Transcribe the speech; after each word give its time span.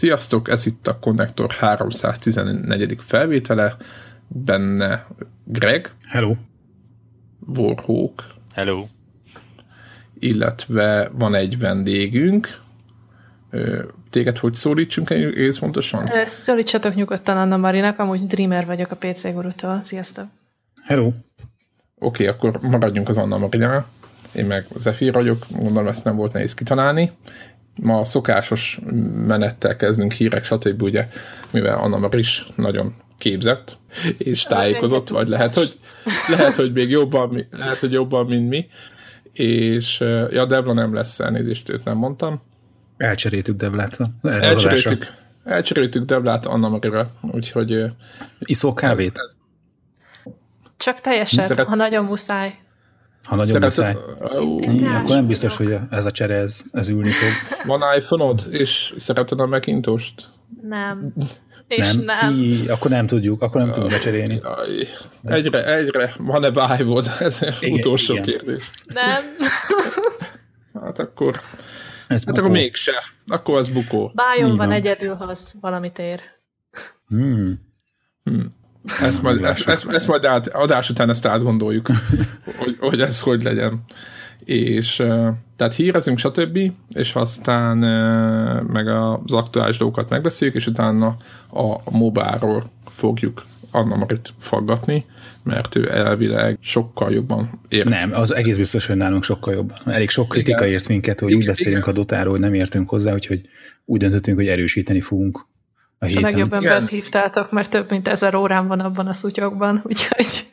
Sziasztok, 0.00 0.48
ez 0.48 0.66
itt 0.66 0.86
a 0.86 0.98
Connector 0.98 1.52
314. 1.52 2.96
felvétele, 3.00 3.76
benne 4.28 5.06
Greg. 5.44 5.90
Hello. 6.08 6.34
Warhawk. 7.46 8.24
Hello. 8.52 8.86
Illetve 10.18 11.10
van 11.12 11.34
egy 11.34 11.58
vendégünk. 11.58 12.60
Téged 14.10 14.38
hogy 14.38 14.54
szólítsunk 14.54 15.10
egész 15.10 15.58
pontosan? 15.58 16.10
Szólítsatok 16.24 16.94
nyugodtan 16.94 17.36
Anna 17.36 17.56
Marinak, 17.56 17.98
amúgy 17.98 18.26
Dreamer 18.26 18.66
vagyok 18.66 18.90
a 18.90 18.96
PC 18.96 19.32
Gurutól. 19.32 19.80
Sziasztok. 19.84 20.26
Hello. 20.84 21.06
Oké, 21.06 21.16
okay, 21.98 22.26
akkor 22.26 22.60
maradjunk 22.70 23.08
az 23.08 23.18
Anna 23.18 23.38
Marinál. 23.38 23.86
Én 24.32 24.46
meg 24.46 24.66
Zephyr 24.76 25.12
vagyok, 25.12 25.46
gondolom 25.50 25.88
ezt 25.88 26.04
nem 26.04 26.16
volt 26.16 26.32
nehéz 26.32 26.54
kitalálni 26.54 27.10
ma 27.80 27.98
a 27.98 28.04
szokásos 28.04 28.80
menettel 29.26 29.76
kezdünk 29.76 30.12
hírek, 30.12 30.44
stb. 30.44 30.82
ugye, 30.82 31.08
mivel 31.50 31.78
Anna 31.78 31.98
már 31.98 32.14
is 32.14 32.46
nagyon 32.56 32.94
képzett 33.18 33.76
és 34.18 34.42
tájékozott, 34.42 35.08
vagy 35.08 35.28
lehet, 35.28 35.54
hogy, 35.54 35.78
lehet, 36.28 36.54
hogy 36.54 36.72
még 36.72 36.88
jobban, 36.88 37.46
lehet, 37.50 37.78
hogy 37.78 37.92
jobban, 37.92 38.26
mint 38.26 38.48
mi, 38.48 38.66
és 39.32 40.00
ja, 40.30 40.44
Devla 40.44 40.72
nem 40.72 40.94
lesz 40.94 41.20
elnézést, 41.20 41.68
őt 41.68 41.84
nem 41.84 41.96
mondtam. 41.96 42.42
Elcseréltük 42.96 43.56
Devlát. 43.56 43.98
Elcseréltük, 44.22 45.12
elcseréltük 45.44 46.04
Devlát 46.04 46.46
Anna 46.46 46.68
Marira, 46.68 47.10
úgyhogy... 47.20 47.84
Iszol 48.38 48.74
kávét? 48.74 49.36
Csak 50.76 51.00
teljeset, 51.00 51.44
Szeret... 51.44 51.66
ha 51.66 51.74
nagyon 51.74 52.04
muszáj. 52.04 52.54
Ha 53.22 53.36
nagyon 53.36 53.62
muszáj. 53.62 53.96
Uh, 54.20 54.96
akkor 54.96 55.14
nem 55.14 55.26
biztos, 55.26 55.56
hogy 55.56 55.76
ez 55.90 56.04
a 56.04 56.10
csere 56.10 56.34
ez, 56.34 56.62
ez 56.72 56.88
ülni 56.88 57.10
fog. 57.10 57.28
Van 57.66 57.96
iPhone-od, 57.96 58.46
és 58.50 58.94
szereted 58.96 59.40
a 59.40 59.46
Macintost? 59.46 60.28
Nem. 60.62 61.12
És 61.70 61.94
nem. 61.94 62.04
nem. 62.04 62.34
Í, 62.34 62.68
akkor 62.68 62.90
nem 62.90 63.06
tudjuk, 63.06 63.42
akkor 63.42 63.60
nem 63.60 63.72
tudjuk 63.72 63.90
becserélni. 63.90 64.42
Egyre, 65.24 65.74
egyre 65.74 66.14
van-e 66.18 66.48
vibe 66.48 67.02
Ez 67.20 67.40
igen, 67.60 67.78
utolsó 67.78 68.12
igen. 68.12 68.24
kérdés. 68.24 68.70
Nem. 68.86 69.22
Hát 70.82 70.98
akkor... 70.98 71.40
Ez 72.08 72.24
hát 72.24 72.34
bukó. 72.34 72.46
akkor 72.46 72.50
mégse. 72.50 72.92
Akkor 73.26 73.58
az 73.58 73.68
bukó. 73.68 74.12
Bájon 74.14 74.56
van 74.56 74.72
egyedül, 74.72 75.14
ha 75.14 75.24
az 75.24 75.54
valamit 75.60 75.98
ér. 75.98 76.20
Hmm. 77.08 77.60
Hmm. 78.24 78.54
Ezt 78.84 79.22
majd, 79.22 79.44
ezt, 79.44 79.68
ezt, 79.68 79.88
ezt 79.88 80.06
majd 80.06 80.24
át, 80.24 80.46
adás 80.46 80.90
után 80.90 81.08
ezt 81.08 81.26
átgondoljuk, 81.26 81.88
hogy, 82.60 82.76
hogy 82.80 83.00
ez 83.00 83.20
hogy 83.20 83.42
legyen. 83.42 83.84
És 84.44 84.96
tehát 85.56 85.74
hírezünk, 85.74 86.18
stb. 86.18 86.58
És 86.94 87.14
aztán 87.14 87.76
meg 88.66 88.88
az 88.88 89.32
aktuális 89.32 89.76
dolgokat 89.76 90.08
megbeszéljük, 90.08 90.56
és 90.56 90.66
utána 90.66 91.16
a 91.50 91.90
mobáról 91.90 92.70
fogjuk 92.84 93.44
Anna 93.70 93.96
Marit 93.96 94.34
faggatni, 94.38 95.04
mert 95.42 95.74
ő 95.74 95.92
elvileg 95.96 96.58
sokkal 96.60 97.12
jobban 97.12 97.60
ért. 97.68 97.88
Nem, 97.88 98.12
az 98.14 98.34
egész 98.34 98.56
biztos, 98.56 98.86
hogy 98.86 98.96
nálunk 98.96 99.24
sokkal 99.24 99.54
jobban. 99.54 99.76
Elég 99.84 100.08
sok 100.08 100.28
kritika 100.28 100.60
igen. 100.64 100.72
ért 100.72 100.88
minket, 100.88 101.20
hogy 101.20 101.28
igen, 101.28 101.40
úgy 101.40 101.46
beszélünk 101.46 101.82
igen. 101.82 101.94
a 101.94 101.98
dotáról, 101.98 102.30
hogy 102.30 102.40
nem 102.40 102.54
értünk 102.54 102.88
hozzá, 102.88 103.12
úgyhogy 103.12 103.40
úgy 103.84 104.00
döntöttünk, 104.00 104.36
hogy 104.36 104.48
erősíteni 104.48 105.00
fogunk 105.00 105.46
a 106.02 106.06
héten. 106.06 106.24
A 106.24 106.26
legjobb 106.26 106.52
embert 106.52 106.88
hívtátok, 106.88 107.50
mert 107.50 107.70
több 107.70 107.90
mint 107.90 108.08
ezer 108.08 108.34
órán 108.34 108.66
van 108.66 108.80
abban 108.80 109.06
a 109.06 109.12
szutyokban, 109.12 109.80
úgyhogy 109.88 110.46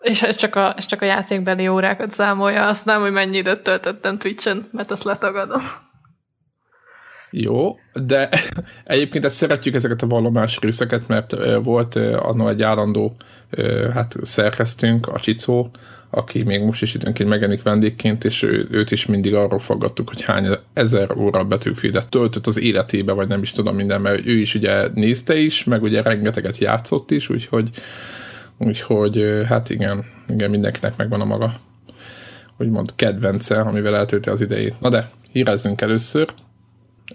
és 0.00 0.22
ez 0.22 0.36
csak, 0.36 0.54
a, 0.56 0.74
ez 0.76 0.86
csak 0.86 1.02
a 1.02 1.04
játékbeli 1.04 1.68
órákat 1.68 2.10
számolja, 2.10 2.66
azt 2.66 2.86
nem, 2.86 3.00
hogy 3.00 3.12
mennyi 3.12 3.36
időt 3.36 3.62
töltöttem 3.62 4.18
Twitch-en, 4.18 4.68
mert 4.72 4.90
azt 4.90 5.04
letagadom. 5.04 5.62
Jó, 7.30 7.76
de 7.92 8.28
egyébként 8.84 9.24
ezt 9.24 9.36
szeretjük 9.36 9.74
ezeket 9.74 10.02
a 10.02 10.06
vallomási 10.06 10.58
részeket, 10.60 11.08
mert 11.08 11.34
volt 11.62 11.94
annak 11.96 12.48
egy 12.48 12.62
állandó 12.62 13.16
hát 13.94 14.14
szerkesztünk, 14.22 15.06
a 15.06 15.20
Csicó, 15.20 15.70
aki 16.14 16.42
még 16.42 16.62
most 16.62 16.82
is 16.82 16.94
időnként 16.94 17.28
megjelenik 17.28 17.62
vendégként, 17.62 18.24
és 18.24 18.42
ő, 18.42 18.68
őt 18.70 18.90
is 18.90 19.06
mindig 19.06 19.34
arról 19.34 19.58
fogadtuk, 19.58 20.08
hogy 20.08 20.22
hány 20.22 20.48
ezer 20.72 21.16
óra 21.16 21.44
betűfieldet 21.44 22.08
töltött 22.08 22.46
az 22.46 22.60
életébe, 22.60 23.12
vagy 23.12 23.28
nem 23.28 23.42
is 23.42 23.52
tudom 23.52 23.74
minden, 23.74 24.00
mert 24.00 24.26
ő 24.26 24.38
is 24.38 24.54
ugye 24.54 24.88
nézte 24.94 25.36
is, 25.36 25.64
meg 25.64 25.82
ugye 25.82 26.02
rengeteget 26.02 26.58
játszott 26.58 27.10
is, 27.10 27.28
úgyhogy, 27.28 27.70
úgyhogy 28.58 29.42
hát 29.46 29.70
igen, 29.70 30.04
igen, 30.28 30.50
mindenkinek 30.50 30.96
megvan 30.96 31.20
a 31.20 31.24
maga 31.24 31.54
úgymond 32.58 32.94
kedvence, 32.94 33.60
amivel 33.60 33.96
eltölti 33.96 34.28
az 34.28 34.40
idejét. 34.40 34.80
Na 34.80 34.88
de, 34.88 35.10
hírezzünk 35.32 35.80
először. 35.80 36.28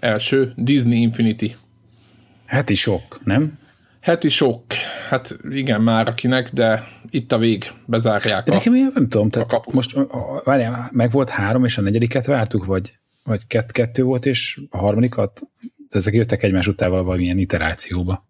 Első, 0.00 0.52
Disney 0.56 1.00
Infinity. 1.00 1.54
Is 2.66 2.80
sok, 2.80 3.24
nem? 3.24 3.58
Heti 4.00 4.28
sok. 4.28 4.62
Hát 5.08 5.38
igen, 5.50 5.80
már 5.80 6.08
akinek, 6.08 6.50
de 6.52 6.84
itt 7.10 7.32
a 7.32 7.38
vég, 7.38 7.72
bezárják 7.86 8.44
de 8.44 8.52
nekem 8.52 8.74
én 8.74 8.90
nem 8.94 9.08
tudom, 9.08 9.30
tehát 9.30 9.52
a 9.52 9.62
most 9.72 9.96
várjál, 10.44 10.88
meg 10.92 11.10
volt 11.10 11.28
három, 11.28 11.64
és 11.64 11.78
a 11.78 11.82
negyediket 11.82 12.26
vártuk, 12.26 12.64
vagy, 12.64 12.98
vagy 13.24 13.46
kett, 13.46 13.70
kettő 13.70 14.02
volt, 14.02 14.26
és 14.26 14.60
a 14.70 14.78
harmadikat? 14.78 15.42
Ezek 15.88 16.14
jöttek 16.14 16.42
egymás 16.42 16.66
után 16.66 16.90
valamilyen 16.90 17.38
iterációba. 17.38 18.28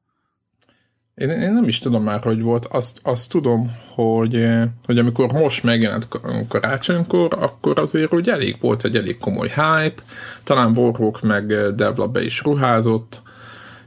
Én, 1.14 1.30
én 1.30 1.52
nem 1.52 1.68
is 1.68 1.78
tudom 1.78 2.02
már, 2.02 2.20
hogy 2.20 2.42
volt. 2.42 2.66
Azt, 2.66 3.00
azt 3.02 3.30
tudom, 3.30 3.70
hogy, 3.94 4.48
hogy 4.84 4.98
amikor 4.98 5.32
most 5.32 5.62
megjelent 5.62 6.08
karácsonykor, 6.48 7.36
akkor 7.38 7.78
azért 7.78 8.14
úgy 8.14 8.28
elég 8.28 8.56
volt 8.60 8.84
egy 8.84 8.97
elég 8.97 9.18
komoly 9.18 9.48
hype. 9.48 10.02
Talán 10.44 10.76
Warhawk 10.76 11.22
meg 11.22 11.74
Devla 11.74 12.08
be 12.08 12.24
is 12.24 12.42
ruházott, 12.42 13.22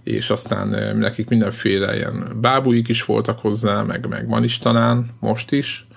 és 0.03 0.29
aztán 0.29 0.97
nekik 0.97 1.29
mindenféle 1.29 1.95
ilyen 1.95 2.37
bábúik 2.41 2.87
is 2.87 3.05
voltak 3.05 3.39
hozzá, 3.39 3.81
meg, 3.81 4.07
meg 4.07 4.27
van 4.27 4.43
is 4.43 4.57
talán, 4.57 5.05
most 5.19 5.51
is, 5.51 5.87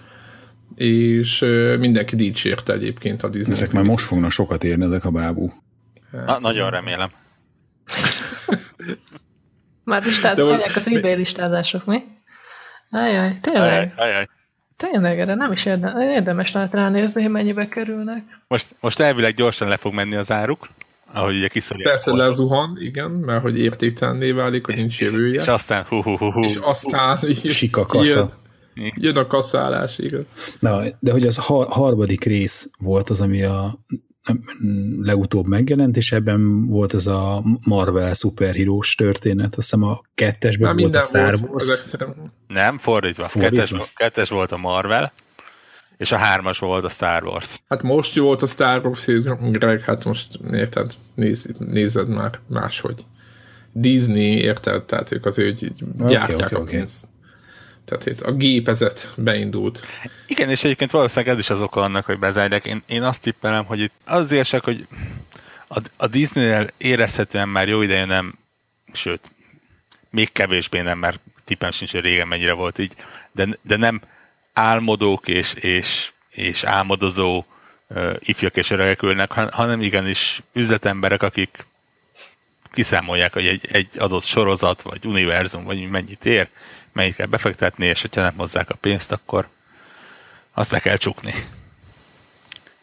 és 0.77 1.39
mindenki 1.79 2.17
dicsérte 2.17 2.73
egyébként 2.73 3.23
a 3.23 3.29
Disney. 3.29 3.55
Ezek 3.55 3.73
már 3.73 3.85
most 3.85 4.07
fognak 4.07 4.31
sokat 4.31 4.65
érni, 4.65 4.85
ezek 4.85 5.05
a 5.05 5.11
bábú. 5.11 5.53
Na, 6.11 6.39
nagyon 6.41 6.71
remélem. 6.71 7.11
már 9.85 10.05
listázolják 10.05 10.77
az 10.77 10.89
eBay 10.89 11.15
listázások, 11.15 11.85
mi? 11.85 12.03
Ajaj, 12.91 13.39
tényleg. 13.41 13.63
Ajaj, 13.63 13.93
ajaj. 13.97 14.27
Tényleg, 14.77 15.21
erre 15.21 15.35
nem 15.35 15.53
is 15.53 15.65
érdemes, 15.65 16.15
érdemes 16.15 16.53
lehet 16.53 16.73
ránézni, 16.73 17.23
hogy 17.23 17.31
mennyibe 17.31 17.69
kerülnek. 17.69 18.23
Most, 18.49 18.75
most 18.81 19.01
elvileg 19.01 19.35
gyorsan 19.35 19.69
le 19.69 19.77
fog 19.77 19.95
menni 19.95 20.15
az 20.15 20.31
áruk, 20.31 20.69
ahogy 21.13 21.37
ugye 21.37 21.49
kiszorják. 21.49 21.93
Persze 21.93 22.11
volt. 22.11 22.23
lezuhan, 22.23 22.77
igen, 22.81 23.11
mert 23.11 23.43
hogy 23.43 23.59
értéktelenné 23.59 24.31
válik, 24.31 24.67
hogy 24.67 24.75
nincs 24.75 25.01
jövője. 25.01 25.41
És 25.41 25.47
aztán 25.47 25.85
hu, 25.89 26.03
hu, 26.03 26.17
hu, 26.17 26.31
hu. 26.31 26.45
És 26.45 26.57
aztán 26.61 27.19
Sika 27.49 27.87
kasza. 27.87 28.31
Jön, 28.75 28.93
jön 28.97 29.17
a 29.17 29.27
kaszálás, 29.27 29.99
igen. 29.99 30.27
Na, 30.59 30.83
de 31.01 31.13
hogy 31.13 31.27
az 31.27 31.39
a 31.39 31.43
harmadik 31.69 32.25
rész 32.25 32.71
volt 32.79 33.11
az, 33.11 33.21
ami 33.21 33.43
a 33.43 33.79
legutóbb 35.03 35.47
megjelent, 35.47 35.97
és 35.97 36.13
ebben 36.13 36.67
volt 36.67 36.93
az 36.93 37.07
a 37.07 37.43
Marvel 37.67 38.15
szuperhírós 38.15 38.95
történet, 38.95 39.47
azt 39.47 39.55
hiszem 39.55 39.83
a 39.83 40.01
kettesben 40.15 40.77
volt 40.77 40.95
a 40.95 41.01
Star 41.01 41.39
Wars. 41.49 41.97
Nem, 42.47 42.79
fordítva. 42.79 43.29
fordítva. 43.29 43.57
Kettes, 43.57 43.93
kettes 43.95 44.29
volt 44.29 44.53
a 44.53 44.57
Marvel, 44.57 45.13
és 45.97 46.13
a 46.13 46.17
hármas 46.17 46.59
volt 46.59 46.85
a 46.85 46.89
Star 46.89 47.25
Wars. 47.25 47.61
Hát 47.69 47.83
most 47.83 48.15
jó 48.15 48.25
volt 48.25 48.43
a 48.43 48.47
Star 48.47 48.87
Wars, 48.87 49.07
Greg, 49.51 49.81
hát 49.81 50.05
most 50.05 50.39
érted, 50.53 50.93
néz, 51.15 51.49
nézed 51.59 52.09
már 52.09 52.41
máshogy. 52.47 53.07
Disney, 53.73 54.39
érted? 54.39 54.83
Tehát 54.83 55.13
ők 55.13 55.27
azért 55.27 55.63
így 55.63 55.73
gyártják 55.97 56.51
okay, 56.51 56.61
okay, 56.61 56.61
a 56.61 56.79
pénzt. 56.79 57.05
Okay. 57.05 57.15
Tehát 57.85 58.07
itt 58.07 58.21
a 58.21 58.33
gépezet 58.33 59.13
beindult. 59.17 59.87
Igen, 60.27 60.51
és 60.51 60.65
egyébként 60.65 60.91
valószínűleg 60.91 61.35
ez 61.35 61.41
is 61.41 61.51
az 61.51 61.61
oka 61.61 61.83
annak, 61.83 62.05
hogy 62.05 62.19
bezárják. 62.19 62.65
Én, 62.65 62.83
én 62.89 63.03
azt 63.03 63.23
tippelem, 63.23 63.65
hogy 63.65 63.81
itt 63.81 63.93
az 64.05 64.31
érsek, 64.31 64.65
hogy 64.65 64.87
a, 65.69 65.81
a 65.97 66.07
Disney-nél 66.07 66.67
érezhetően 66.77 67.49
már 67.49 67.69
jó 67.69 67.83
ideje 67.83 68.05
nem, 68.05 68.39
sőt, 68.93 69.21
még 70.11 70.33
kevésbé 70.33 70.81
nem, 70.81 70.99
mert 70.99 71.21
tippem 71.45 71.71
sincs, 71.71 71.93
hogy 71.93 72.01
régen 72.01 72.29
mennyire 72.29 72.53
volt 72.53 72.79
így, 72.79 72.95
de, 73.33 73.59
de 73.63 73.77
nem 73.77 74.01
álmodók 74.59 75.29
és, 75.29 75.53
és, 75.53 76.13
és 76.31 76.65
álmodozó 76.65 77.45
ifjak 78.19 78.57
és 78.57 78.71
öregek 78.71 79.03
ülnek, 79.03 79.33
hanem 79.33 79.81
igenis 79.81 80.43
üzletemberek, 80.53 81.23
akik 81.23 81.67
kiszámolják, 82.73 83.33
hogy 83.33 83.47
egy, 83.47 83.69
egy 83.73 83.89
adott 83.99 84.23
sorozat, 84.23 84.83
vagy 84.83 85.05
univerzum, 85.05 85.65
vagy 85.65 85.89
mennyit 85.89 86.25
ér, 86.25 86.49
mennyit 86.93 87.15
kell 87.15 87.27
befektetni, 87.27 87.87
és 87.87 88.01
hogyha 88.01 88.21
nem 88.21 88.37
hozzák 88.37 88.71
a 88.71 88.75
pénzt, 88.75 89.13
akkor 89.13 89.49
azt 90.55 90.71
meg 90.71 90.83
kell 90.83 90.97
csukni. 90.97 91.35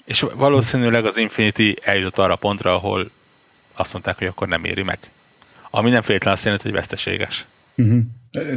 És 0.06 0.26
valószínűleg 0.34 1.06
az 1.06 1.18
Infinity 1.18 1.76
eljutott 1.82 2.18
arra 2.18 2.36
pontra, 2.36 2.74
ahol 2.74 3.10
azt 3.74 3.94
mondták, 3.94 4.18
hogy 4.18 4.28
akkor 4.28 4.48
nem 4.48 4.64
éri 4.64 4.84
meg. 4.84 5.00
Ami 5.70 5.90
nem 5.90 6.02
feltétlenül 6.02 6.36
azt 6.36 6.44
jelenti, 6.44 6.64
hogy 6.64 6.78
veszteséges. 6.78 7.46
Uh-huh. 7.78 8.02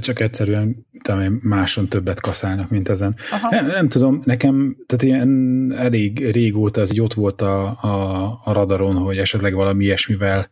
Csak 0.00 0.20
egyszerűen 0.20 0.86
talán 1.02 1.38
máson 1.42 1.88
többet 1.88 2.20
kaszálnak, 2.20 2.70
mint 2.70 2.88
ezen. 2.88 3.16
Nem, 3.50 3.66
nem 3.66 3.88
tudom, 3.88 4.22
nekem 4.24 4.76
tehát 4.86 5.04
ilyen 5.04 5.72
elég 5.76 6.30
régóta 6.30 6.80
ez 6.80 6.92
így 6.92 7.00
ott 7.00 7.14
volt 7.14 7.42
a, 7.42 7.66
a, 7.66 8.24
a 8.44 8.52
radaron, 8.52 8.96
hogy 8.96 9.18
esetleg 9.18 9.54
valami 9.54 9.84
ilyesmivel 9.84 10.50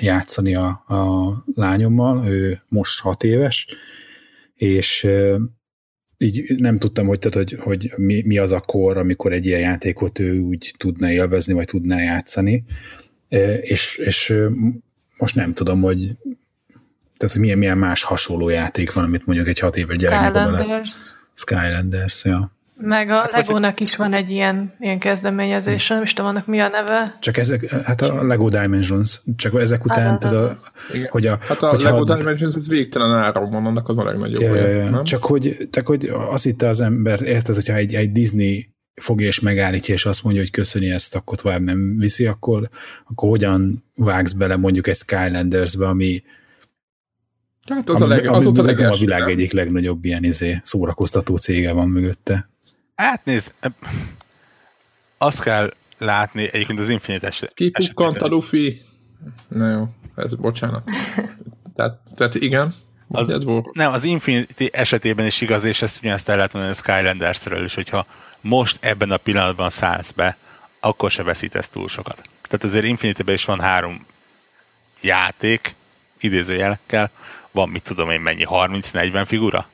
játszani 0.00 0.54
a, 0.54 0.66
a 0.68 1.32
lányommal, 1.54 2.28
ő 2.28 2.62
most 2.68 3.00
hat 3.00 3.24
éves, 3.24 3.66
és 4.54 5.06
így 6.18 6.54
nem 6.56 6.78
tudtam, 6.78 7.06
hogy, 7.06 7.18
tehát, 7.18 7.34
hogy, 7.34 7.58
hogy 7.60 7.92
mi, 7.96 8.22
mi 8.26 8.38
az 8.38 8.52
a 8.52 8.60
kor, 8.60 8.96
amikor 8.96 9.32
egy 9.32 9.46
ilyen 9.46 9.60
játékot 9.60 10.18
ő 10.18 10.38
úgy 10.38 10.74
tudna 10.76 11.10
élvezni, 11.10 11.52
vagy 11.52 11.66
tudná 11.66 12.00
játszani, 12.00 12.64
és, 13.60 13.96
és 13.96 14.34
most 15.18 15.34
nem 15.34 15.54
tudom, 15.54 15.80
hogy 15.80 16.10
tehát, 17.18 17.34
hogy 17.34 17.40
milyen, 17.40 17.58
milyen 17.58 17.78
más 17.78 18.02
hasonló 18.02 18.48
játék 18.48 18.92
van, 18.92 19.04
amit 19.04 19.26
mondjuk 19.26 19.48
egy 19.48 19.58
hat 19.58 19.76
éves 19.76 19.96
gyereknek 19.96 20.30
oda 20.30 20.50
lehet. 20.50 20.86
Skylanders, 21.34 22.24
ja. 22.24 22.52
Meg 22.80 23.10
a 23.10 23.14
hát, 23.14 23.32
Legónak 23.32 23.80
is 23.80 23.96
van 23.96 24.12
egy 24.12 24.30
ilyen, 24.30 24.74
ilyen 24.78 24.98
kezdeményezés, 24.98 25.88
nem 25.88 26.02
is 26.02 26.12
tudom, 26.12 26.30
annak 26.30 26.46
mi 26.46 26.60
a 26.60 26.68
neve. 26.68 27.16
Csak 27.20 27.36
ezek, 27.36 27.70
hát 27.70 28.00
a 28.00 28.24
Lego 28.24 28.48
Dimensions, 28.48 29.20
csak 29.36 29.60
ezek 29.60 29.84
után, 29.84 30.14
az, 30.14 30.24
az, 30.24 30.32
az, 30.32 30.50
az. 30.50 30.70
hogy 31.08 31.26
a... 31.26 31.38
Hát 31.40 31.62
a 31.62 31.76
Lego 31.82 31.96
had... 31.96 32.16
Dimensions, 32.16 32.54
ez 32.54 32.68
végtelen 32.68 33.12
áron 33.12 33.50
van, 33.50 33.66
annak 33.66 33.88
az 33.88 33.98
a 33.98 34.04
legnagyobb. 34.04 34.42
Ja, 34.42 34.54
ja, 34.54 34.66
ja. 34.66 34.90
Nem? 34.90 35.04
Csak 35.04 35.24
hogy, 35.24 35.68
csak 35.70 35.86
hogy 35.86 36.10
azt 36.12 36.44
hitte 36.44 36.68
az 36.68 36.80
ember, 36.80 37.22
érted, 37.22 37.54
hogyha 37.54 37.74
egy, 37.74 37.94
egy 37.94 38.12
Disney 38.12 38.68
fogja 38.94 39.26
és 39.26 39.40
megállítja, 39.40 39.94
és 39.94 40.06
azt 40.06 40.22
mondja, 40.22 40.42
hogy 40.42 40.50
köszöni 40.50 40.90
ezt, 40.90 41.16
akkor 41.16 41.36
tovább 41.36 41.62
nem 41.62 41.96
viszi, 41.96 42.26
akkor, 42.26 42.68
akkor 43.04 43.28
hogyan 43.28 43.84
vágsz 43.94 44.32
bele 44.32 44.56
mondjuk 44.56 44.86
egy 44.86 44.96
Skylandersbe, 44.96 45.86
ami 45.86 46.22
Hát 47.68 47.88
az 47.88 48.02
ami, 48.02 48.12
a, 48.12 48.16
leg, 48.16 48.26
az 48.26 48.46
ami, 48.46 48.58
a, 48.58 48.62
legelső, 48.62 48.96
a 48.96 48.98
világ 49.04 49.20
nem? 49.20 49.28
egyik 49.28 49.52
legnagyobb 49.52 50.04
ilyen 50.04 50.24
izé, 50.24 50.60
szórakoztató 50.62 51.36
cége 51.36 51.72
van 51.72 51.88
mögötte. 51.88 52.48
Hát 52.94 53.24
nézd, 53.24 53.52
azt 55.18 55.40
kell 55.40 55.74
látni 55.98 56.48
egyébként 56.52 56.78
az 56.78 56.90
Infinite 56.90 57.26
eset. 57.26 57.54
Kipukkant 57.54 58.22
a 58.22 58.26
Luffy. 58.26 58.82
Na 59.48 59.70
jó, 59.70 59.88
ez 60.14 60.34
bocsánat. 60.34 60.88
tehát, 61.76 61.98
tehát 62.16 62.34
igen, 62.34 62.72
az, 63.08 63.38
nem, 63.72 63.92
az 63.92 64.04
Infinity 64.04 64.68
esetében 64.72 65.26
is 65.26 65.40
igaz, 65.40 65.64
és 65.64 65.82
ezt 65.82 65.98
ugyanezt 66.02 66.28
el 66.28 66.36
lehet 66.36 66.52
mondani 66.52 66.74
a 66.74 66.78
Skylandersről 66.78 67.64
is, 67.64 67.74
hogyha 67.74 68.06
most 68.40 68.78
ebben 68.80 69.10
a 69.10 69.16
pillanatban 69.16 69.70
szállsz 69.70 70.10
be, 70.10 70.36
akkor 70.80 71.10
se 71.10 71.22
veszítesz 71.22 71.68
túl 71.68 71.88
sokat. 71.88 72.22
Tehát 72.42 72.64
azért 72.64 72.84
infinity 72.84 73.30
is 73.32 73.44
van 73.44 73.60
három 73.60 74.06
játék, 75.00 75.74
idézőjelekkel, 76.20 77.10
van 77.58 77.68
mit 77.68 77.82
tudom 77.82 78.10
én 78.10 78.20
mennyi, 78.20 78.44
30-40 78.50 79.24
figura? 79.26 79.66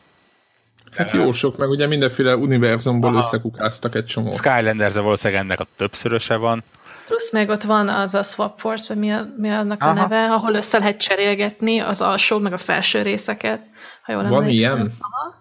Hát 0.97 1.11
jó 1.11 1.33
sok, 1.33 1.57
meg 1.57 1.69
ugye 1.69 1.87
mindenféle 1.87 2.37
univerzumból 2.37 3.11
Aha. 3.11 3.19
összekukáztak 3.19 3.95
egy 3.95 4.05
csomó. 4.05 4.33
skylanders 4.33 4.95
valószínűleg 4.95 5.43
ennek 5.43 5.61
a 5.61 5.67
többszöröse 5.77 6.37
van. 6.37 6.63
Plusz 7.07 7.33
még 7.33 7.49
ott 7.49 7.63
van 7.63 7.89
az 7.89 8.15
a 8.15 8.23
Swap 8.23 8.59
Force, 8.59 8.85
vagy 8.89 8.99
mi, 9.03 9.11
a, 9.13 9.27
mi 9.37 9.51
annak 9.51 9.83
Aha. 9.83 9.91
a 9.91 9.95
neve, 9.95 10.33
ahol 10.33 10.55
össze 10.55 10.79
lehet 10.79 10.97
cserélgetni 11.01 11.79
az 11.79 12.01
alsó, 12.01 12.39
meg 12.39 12.53
a 12.53 12.57
felső 12.59 13.03
részeket. 13.03 13.61
Ha 14.03 14.13
jól 14.13 14.23
van 14.23 14.43
emlékszem. 14.43 14.77
ilyen? 14.77 14.93
Aha. 15.01 15.35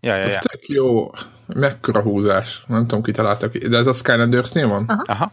Ja, 0.00 0.16
ja, 0.16 0.22
Ez 0.24 0.32
ja. 0.32 0.38
tök 0.38 0.68
jó. 0.68 1.10
Mekkora 1.46 2.02
húzás. 2.02 2.62
Nem 2.66 2.80
tudom, 2.80 3.02
ki 3.02 3.10
találtak. 3.10 3.56
De 3.56 3.76
ez 3.76 3.86
a 3.86 3.92
Skylanders-nél 3.92 4.68
van? 4.68 4.84
Aha. 4.86 5.02
Aha. 5.06 5.32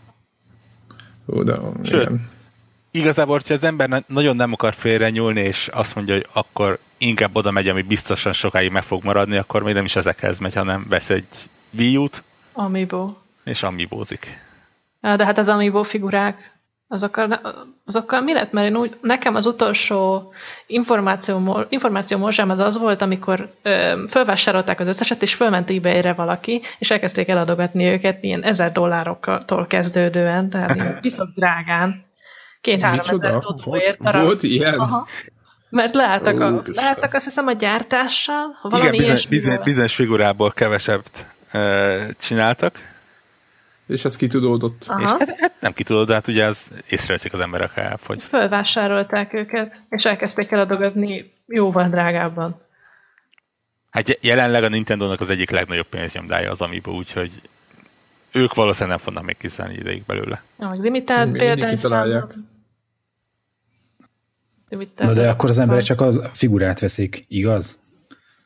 Ó, 1.28 1.44
de 1.44 1.56
Sőt, 1.84 2.02
igen 2.02 2.36
igazából, 2.92 3.34
hogyha 3.34 3.54
az 3.54 3.64
ember 3.64 4.04
nagyon 4.08 4.36
nem 4.36 4.54
akar 4.54 4.74
félre 4.74 5.10
nyúlni, 5.10 5.42
és 5.42 5.68
azt 5.68 5.96
mondja, 5.96 6.14
hogy 6.14 6.28
akkor 6.34 6.80
inkább 6.98 7.36
oda 7.36 7.52
megy, 7.52 7.68
ami 7.68 7.82
biztosan 7.82 8.34
sokáig 8.34 8.72
meg 8.72 8.84
fog 8.84 9.04
maradni, 9.04 9.38
akkor 9.38 9.64
még 9.64 9.74
nem 9.74 9.86
is 9.86 9.96
ezekhez 9.96 10.40
megy, 10.40 10.54
hanem 10.54 10.86
vesz 10.90 11.10
egy 11.10 11.50
Wii 11.78 11.98
U-t. 11.98 12.24
Amiibo. 12.54 13.14
És 13.44 13.64
amibózik. 13.64 14.46
De 15.02 15.26
hát 15.26 15.38
az 15.38 15.48
Amiibo 15.48 15.84
figurák, 15.84 16.58
azokkal, 16.88 17.40
azokkal 17.86 18.22
mi 18.22 18.34
lett? 18.34 18.52
Mert 18.52 18.68
én 18.68 18.76
úgy, 18.76 18.98
nekem 19.02 19.36
az 19.36 19.46
utolsó 19.46 20.32
információ, 20.68 21.66
információ 21.70 22.18
morzsám 22.18 22.50
az 22.50 22.60
az 22.60 22.78
volt, 22.78 23.02
amikor 23.02 23.54
ö, 23.62 24.04
fölvásárolták 24.10 24.80
az 24.80 24.88
összeset, 24.88 25.22
és 25.22 25.34
fölment 25.34 25.70
ebay 25.70 26.14
valaki, 26.14 26.62
és 26.80 26.92
elkezdték 26.92 27.28
eladogatni 27.28 27.86
őket 27.86 28.24
ilyen 28.24 28.44
ezer 28.44 28.72
dollároktól 28.72 29.66
kezdődően, 29.68 30.50
tehát 30.50 31.02
viszont 31.02 31.34
drágán. 31.34 32.06
Két-három 32.62 33.00
ezer 33.10 33.42
volt, 33.42 33.64
volt 34.04 34.44
ilyen? 34.44 34.80
Aha. 34.80 35.08
Mert 35.70 35.96
leálltak, 35.96 36.40
a, 36.40 36.62
leálltak 36.66 37.14
azt 37.14 37.26
hiszem 37.26 37.48
a 37.48 37.52
gyártással, 37.52 38.58
ha 38.62 38.70
valami 38.70 38.88
Igen, 38.88 39.00
bizonyos, 39.00 39.28
bizonyos, 39.28 39.64
bizonyos 39.64 39.96
figurából 39.96 40.52
kevesebb 40.52 41.04
e, 41.52 42.14
csináltak. 42.20 42.96
És 43.88 44.06
ez 44.06 44.16
kitudódott. 44.16 44.86
Aha. 44.88 45.02
És 45.02 45.10
hát, 45.10 45.40
hát 45.40 45.54
nem 45.60 45.74
kitudódott, 45.74 46.08
de 46.08 46.14
hát 46.14 46.28
ugye 46.28 46.46
az 46.46 46.72
észreveszik 46.90 47.34
az 47.34 47.40
emberek 47.40 47.72
el, 47.78 48.00
hogy... 48.06 48.22
Fölvásárolták 48.22 49.34
őket, 49.34 49.82
és 49.90 50.06
elkezdték 50.06 50.52
eladogatni 50.52 51.34
jóval 51.48 51.88
drágábban. 51.88 52.62
Hát 53.90 54.18
jelenleg 54.22 54.64
a 54.64 54.70
Nintendo-nak 54.70 55.22
az 55.22 55.30
egyik 55.30 55.50
legnagyobb 55.50 55.88
pénznyomdája 55.88 56.52
az 56.52 56.62
Amiibo, 56.62 56.92
úgyhogy 56.92 57.32
ők 58.32 58.54
valószínűleg 58.54 58.98
nem 58.98 59.06
fognak 59.06 59.26
még 59.26 59.38
kiszállni 59.38 59.74
ideig 59.74 60.04
belőle. 60.06 60.44
Ahogy 60.58 60.80
limitált 60.80 61.32
példányszámok. 61.32 62.34
Na 64.96 65.14
de 65.14 65.30
akkor 65.30 65.50
az 65.50 65.60
emberek 65.60 65.84
csak 65.84 66.02
az 66.02 66.20
figurát 66.34 66.80
veszik, 66.80 67.26
igaz? 67.28 67.80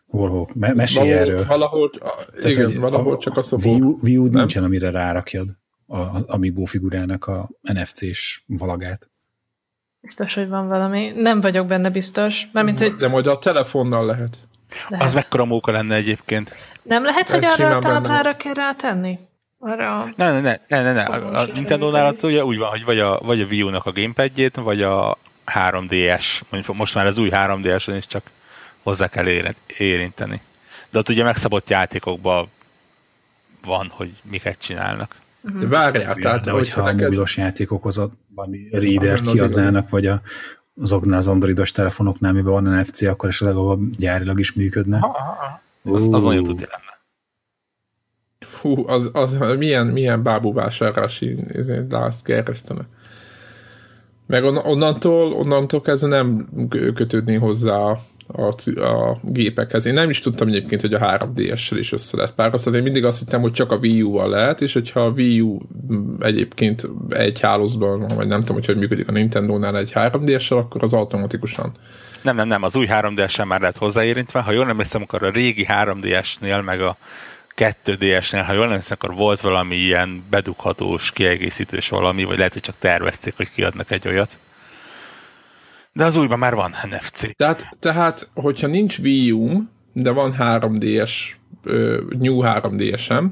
Hol, 0.08 0.50
Me- 0.54 0.74
mesélj 0.74 1.10
valahol, 1.10 1.30
erről. 1.30 1.46
Valahol, 1.46 1.90
Tehát, 1.90 2.44
igen, 2.44 2.80
valahol 2.80 3.18
csak 3.18 3.38
a 3.38 3.42
szobor. 3.42 3.64
View, 3.64 4.00
view 4.02 4.28
nincsen, 4.28 4.64
amire 4.64 4.90
rárakjad 4.90 5.50
a, 5.88 5.98
a 5.98 6.24
Amiibo 6.28 6.66
figurának 6.66 7.26
a 7.26 7.50
NFC-s 7.62 8.44
valagát. 8.46 9.10
Biztos, 10.02 10.34
hogy 10.34 10.48
van 10.48 10.68
valami. 10.68 11.12
Nem 11.16 11.42
vagyok 11.42 11.68
benne 11.68 11.90
biztos. 11.90 12.48
Mármint, 12.54 12.80
hogy... 12.80 12.96
De 12.96 13.08
majd 13.08 13.28
a 13.28 13.40
telefonnal 13.40 14.06
lehet. 14.06 14.38
lehet. 14.90 15.06
Az 15.06 15.14
mekkora 15.14 15.46
móka 15.46 15.72
lenne 15.72 15.96
egyébként. 15.96 16.52
Nem 16.84 17.04
lehet, 17.04 17.30
Ez 17.30 17.32
hogy 17.32 17.60
arra 17.66 17.76
a 17.76 17.80
táplára 17.80 18.36
kell 18.36 18.54
rátenni? 18.54 19.20
Arra 19.64 20.02
a... 20.02 20.10
Ne, 20.16 20.32
ne, 20.32 20.40
ne, 20.40 20.60
ne, 20.68 20.82
ne, 20.82 20.94
ne. 20.94 21.04
A, 21.04 21.40
a 21.40 21.46
Nintendo-nál 21.54 22.16
ugye 22.22 22.46
úgy 22.46 22.58
van, 22.58 22.70
hogy 22.70 22.84
vagy 22.84 23.00
a, 23.00 23.20
vagy 23.20 23.42
a 23.42 23.46
Wii 23.46 23.62
U-nak 23.62 23.86
a 23.86 23.92
gamepadjét, 23.92 24.56
vagy 24.56 24.82
a 24.82 25.18
3DS, 25.46 26.42
most 26.74 26.96
már 26.96 27.06
az 27.06 27.18
új 27.18 27.30
3DS-en 27.32 27.94
is 27.98 28.08
csak 28.08 28.24
hozzá 28.84 29.08
kell 29.08 29.28
érinteni. 29.78 30.42
De 30.90 31.00
ott 31.00 31.10
ugye 31.10 31.24
megszabott 31.24 31.70
játékokban 31.70 32.48
van, 33.66 33.88
hogy 33.92 34.12
miket 34.24 34.60
csinálnak. 34.60 35.16
De 35.42 35.68
várjál, 35.68 36.16
tehát 36.16 36.48
hogyha 36.48 36.82
a 36.82 36.94
mobilos 36.94 37.38
játékokhoz 37.38 38.00
valami 38.36 38.68
reader 38.72 39.22
kiadnának, 39.22 39.90
vagy 39.90 40.06
a, 40.06 40.22
azoknál 40.82 41.18
az 41.18 41.28
androidos 41.28 41.72
telefonoknál, 41.72 42.32
miben 42.32 42.52
van 42.52 42.64
NFC, 42.64 43.02
akkor 43.02 43.30
esetleg 43.30 43.56
a 43.56 43.78
gyárilag 43.98 44.40
is 44.40 44.54
működne. 44.54 45.00
Ha, 45.00 45.08
ha, 45.08 45.62
ha. 45.84 45.94
Az, 45.94 46.08
az 46.12 46.24
nagyon 46.24 46.44
tudja 46.44 46.68
lenne. 46.72 46.91
Fú, 48.46 48.88
az, 48.88 49.10
az 49.14 49.38
milyen, 49.58 49.88
milyen 49.88 50.24
bábú 50.24 50.54
vásárlási 50.54 51.36
lázt 51.90 52.24
gerjesztene. 52.24 52.82
Meg 54.28 54.44
on, 54.44 54.58
onnantól, 54.58 55.34
onnantól 55.34 55.82
kezdve 55.82 56.08
nem 56.08 56.50
kötődni 56.94 57.36
hozzá 57.36 57.76
a, 57.76 58.00
a, 58.28 58.82
a 58.82 59.20
gépekhez. 59.24 59.86
Én 59.86 59.94
nem 59.94 60.10
is 60.10 60.20
tudtam 60.20 60.48
egyébként, 60.48 60.82
hogy 60.82 60.94
a 60.94 61.00
3DS-sel 61.00 61.78
is 61.78 61.92
össze 61.92 62.18
lehet 62.18 62.34
párosítani. 62.34 62.78
Én 62.78 62.84
mindig 62.84 63.06
azt 63.06 63.20
hittem, 63.20 63.42
hogy 63.42 63.52
csak 63.52 63.72
a 63.72 63.78
Wii 63.78 64.02
U-val 64.02 64.30
lehet, 64.30 64.62
és 64.62 64.74
hogyha 64.74 65.00
a 65.00 65.10
Wii 65.10 65.42
U 65.42 65.60
egyébként 66.20 66.90
egy 67.10 67.40
hálózban, 67.40 68.08
vagy 68.16 68.28
nem 68.28 68.40
tudom, 68.40 68.56
hogy 68.56 68.66
hogy 68.66 68.78
működik 68.78 69.08
a 69.08 69.12
Nintendo-nál 69.12 69.78
egy 69.78 69.92
3DS-sel, 69.96 70.58
akkor 70.58 70.84
az 70.84 70.94
automatikusan 70.94 71.72
nem, 72.22 72.36
nem, 72.36 72.48
nem, 72.48 72.64
az 72.64 72.76
új 72.76 72.88
3DS-en 72.90 73.48
már 73.48 73.60
lehet 73.60 73.78
hozzáérintve. 73.78 74.42
Ha 74.42 74.52
jól 74.52 74.70
emlékszem, 74.70 75.02
akkor 75.02 75.24
a 75.24 75.30
régi 75.30 75.66
3DS-nél, 75.70 76.64
meg 76.64 76.82
a 76.82 76.98
2DS-nél, 77.58 78.44
ha 78.46 78.54
jól 78.54 78.68
nem 78.68 78.76
hiszem, 78.76 78.98
akkor 79.00 79.16
volt 79.16 79.42
valami 79.42 79.76
ilyen 79.76 80.24
bedughatós, 80.30 81.12
kiegészítős 81.12 81.90
valami, 81.90 82.24
vagy 82.24 82.38
lehet, 82.38 82.54
hogy 82.54 82.62
csak 82.62 82.76
tervezték, 82.80 83.36
hogy 83.36 83.52
kiadnak 83.52 83.92
egy 83.92 84.08
olyat. 84.08 84.38
De 85.94 86.06
az 86.06 86.16
újban 86.16 86.40
már 86.40 86.56
van 86.56 86.76
NFC. 86.90 87.36
Tehát, 87.36 87.78
tehát 87.80 88.30
hogyha 88.34 88.68
nincs 88.68 88.98
Wii 88.98 89.32
U, 89.32 89.62
de 89.94 90.12
van 90.12 90.36
3DS, 90.40 91.12
uh, 91.66 92.00
New 92.10 92.42
3DS-em, 92.44 93.26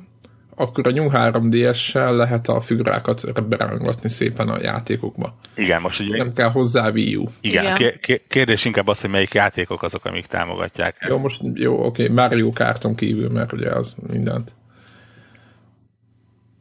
akkor 0.59 0.87
a 0.87 0.91
New 0.91 1.09
3DS-sel 1.11 2.15
lehet 2.15 2.47
a 2.47 2.61
figurákat 2.61 3.47
berángatni 3.47 4.09
szépen 4.09 4.49
a 4.49 4.61
játékokba. 4.61 5.35
Igen, 5.55 5.81
most 5.81 5.99
ugye... 5.99 6.17
Nem 6.17 6.33
kell 6.33 6.51
hozzá 6.51 6.89
Wii 6.89 7.15
U. 7.15 7.25
Igen, 7.41 7.75
Igen. 7.75 8.19
Kérdés 8.27 8.65
inkább 8.65 8.87
az, 8.87 9.01
hogy 9.01 9.09
melyik 9.09 9.33
játékok 9.33 9.83
azok, 9.83 10.05
amik 10.05 10.25
támogatják 10.25 10.95
ezt. 10.99 11.11
Jó, 11.11 11.19
most 11.19 11.41
jó, 11.53 11.85
oké, 11.85 12.07
Mario 12.07 12.51
Karton 12.51 12.95
kívül, 12.95 13.29
mert 13.29 13.53
ugye 13.53 13.69
az 13.69 13.95
mindent. 14.07 14.53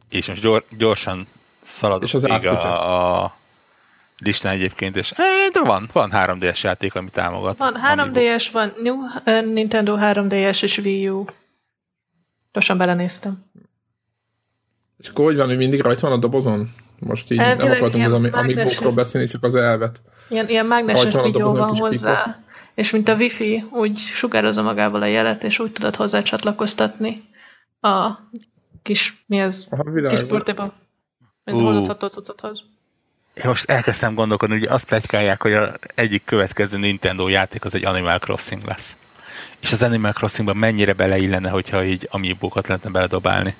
És 0.09 0.27
most 0.27 0.41
gyor, 0.41 0.65
gyorsan 0.77 1.27
szaladok 1.63 2.03
és 2.03 2.13
az 2.13 2.23
még 2.23 2.47
a, 2.47 3.23
a 3.23 3.37
listán 4.17 4.53
egyébként, 4.53 4.95
és 4.95 5.13
de 5.53 5.61
van, 5.63 5.89
van 5.93 6.09
3DS 6.13 6.61
játék, 6.61 6.95
ami 6.95 7.09
támogat. 7.09 7.57
Van 7.57 7.75
3DS, 7.95 8.47
van 8.51 8.73
New, 8.83 8.95
uh, 9.25 9.53
Nintendo 9.53 9.95
3DS 9.99 10.63
és 10.63 10.77
Wii 10.77 11.09
U. 11.09 11.25
Gyorsan 12.51 12.77
belenéztem. 12.77 13.47
És 14.99 15.07
akkor 15.07 15.25
hogy 15.25 15.35
van, 15.35 15.47
hogy 15.47 15.57
mindig 15.57 15.81
rajta 15.81 16.07
van 16.07 16.17
a 16.17 16.19
dobozon? 16.19 16.69
Most 16.99 17.31
így 17.31 17.37
Elvileg 17.37 17.67
nem 17.67 17.77
akartunk 17.77 18.05
az 18.05 18.13
ami, 18.13 18.29
amibókról 18.29 18.91
beszélni, 18.91 19.27
csak 19.27 19.43
az 19.43 19.55
elvet. 19.55 20.01
Ilyen, 20.29 20.49
ilyen 20.49 20.65
mágneses 20.65 21.13
videó 21.23 21.51
van 21.53 21.75
hozzá, 21.75 22.23
pipa. 22.23 22.37
és 22.75 22.91
mint 22.91 23.07
a 23.07 23.15
wifi, 23.15 23.63
úgy 23.71 23.97
sugározza 23.97 24.61
magával 24.61 25.01
a 25.01 25.05
jelet, 25.05 25.43
és 25.43 25.59
úgy 25.59 25.71
tudod 25.71 25.95
hozzá 25.95 26.21
csatlakoztatni 26.21 27.23
a 27.81 28.09
kis, 28.81 29.23
mi 29.25 29.39
ez, 29.39 29.67
Aha, 29.69 30.07
kis 30.07 30.23
portéba. 30.23 30.73
Ez 31.43 31.53
uh. 31.53 31.61
hordozható 31.61 32.07
cuccothoz. 32.07 32.63
Én 33.33 33.47
most 33.47 33.69
elkezdtem 33.69 34.15
gondolkodni, 34.15 34.57
hogy 34.57 34.67
azt 34.67 34.87
plegykálják, 34.87 35.41
hogy 35.41 35.53
az 35.53 35.71
egyik 35.95 36.23
következő 36.25 36.77
Nintendo 36.77 37.27
játék 37.27 37.63
az 37.65 37.75
egy 37.75 37.85
Animal 37.85 38.19
Crossing 38.19 38.65
lesz. 38.65 38.95
És 39.59 39.71
az 39.71 39.81
Animal 39.81 40.11
Crossingban 40.11 40.57
mennyire 40.57 40.93
beleillene, 40.93 41.49
hogyha 41.49 41.83
így 41.83 42.07
amiibókat 42.11 42.67
lehetne 42.67 42.89
beledobálni? 42.89 43.55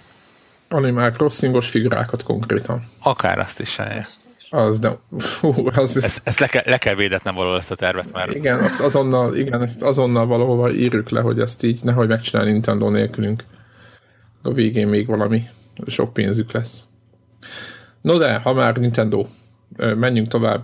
Animal 0.70 1.12
Crossingos 1.12 1.70
figurákat 1.70 2.24
konkrétan. 2.24 2.84
Akár 3.04 3.40
azt 3.40 3.60
is 3.60 3.70
sajnálja. 3.70 4.04
Az, 4.50 4.80
de... 4.80 5.00
Hú, 5.40 5.54
az... 5.76 6.04
Ezt, 6.04 6.22
ezt 6.24 6.40
le, 6.40 6.48
kell, 6.48 6.64
le 6.66 6.78
kell 6.78 6.96
védetnem 6.96 7.36
valahol 7.36 7.58
ezt 7.58 7.72
a 7.72 7.76
tervet 7.76 8.12
már. 8.12 8.30
Igen, 8.30 8.58
azt 8.58 8.80
azonnal, 8.80 9.36
igen, 9.36 9.62
ezt 9.62 9.82
azonnal 9.82 10.26
valahova 10.26 10.72
írjuk 10.72 11.10
le, 11.10 11.22
hogy 11.22 11.40
ezt 11.40 11.64
így 11.64 11.84
nehogy 11.84 12.08
megcsinál 12.08 12.46
Nintendo 12.46 12.90
nélkülünk. 12.90 13.44
A 14.42 14.54
végén 14.54 14.88
még 14.88 15.08
valami 15.08 15.44
sok 15.88 16.14
pénzük 16.14 16.52
lesz. 16.52 16.84
No 18.02 18.18
de, 18.18 18.36
ha 18.36 18.54
már 18.54 18.78
Nintendo, 18.78 19.26
menjünk 19.78 20.28
tovább. 20.28 20.64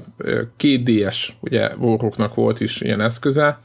Két 0.58 0.84
DS, 0.84 1.36
ugye 1.40 1.76
Warhawknak 1.76 2.36
volt 2.36 2.60
is 2.60 2.82
ilyen 2.82 3.02
eszköze, 3.02 3.60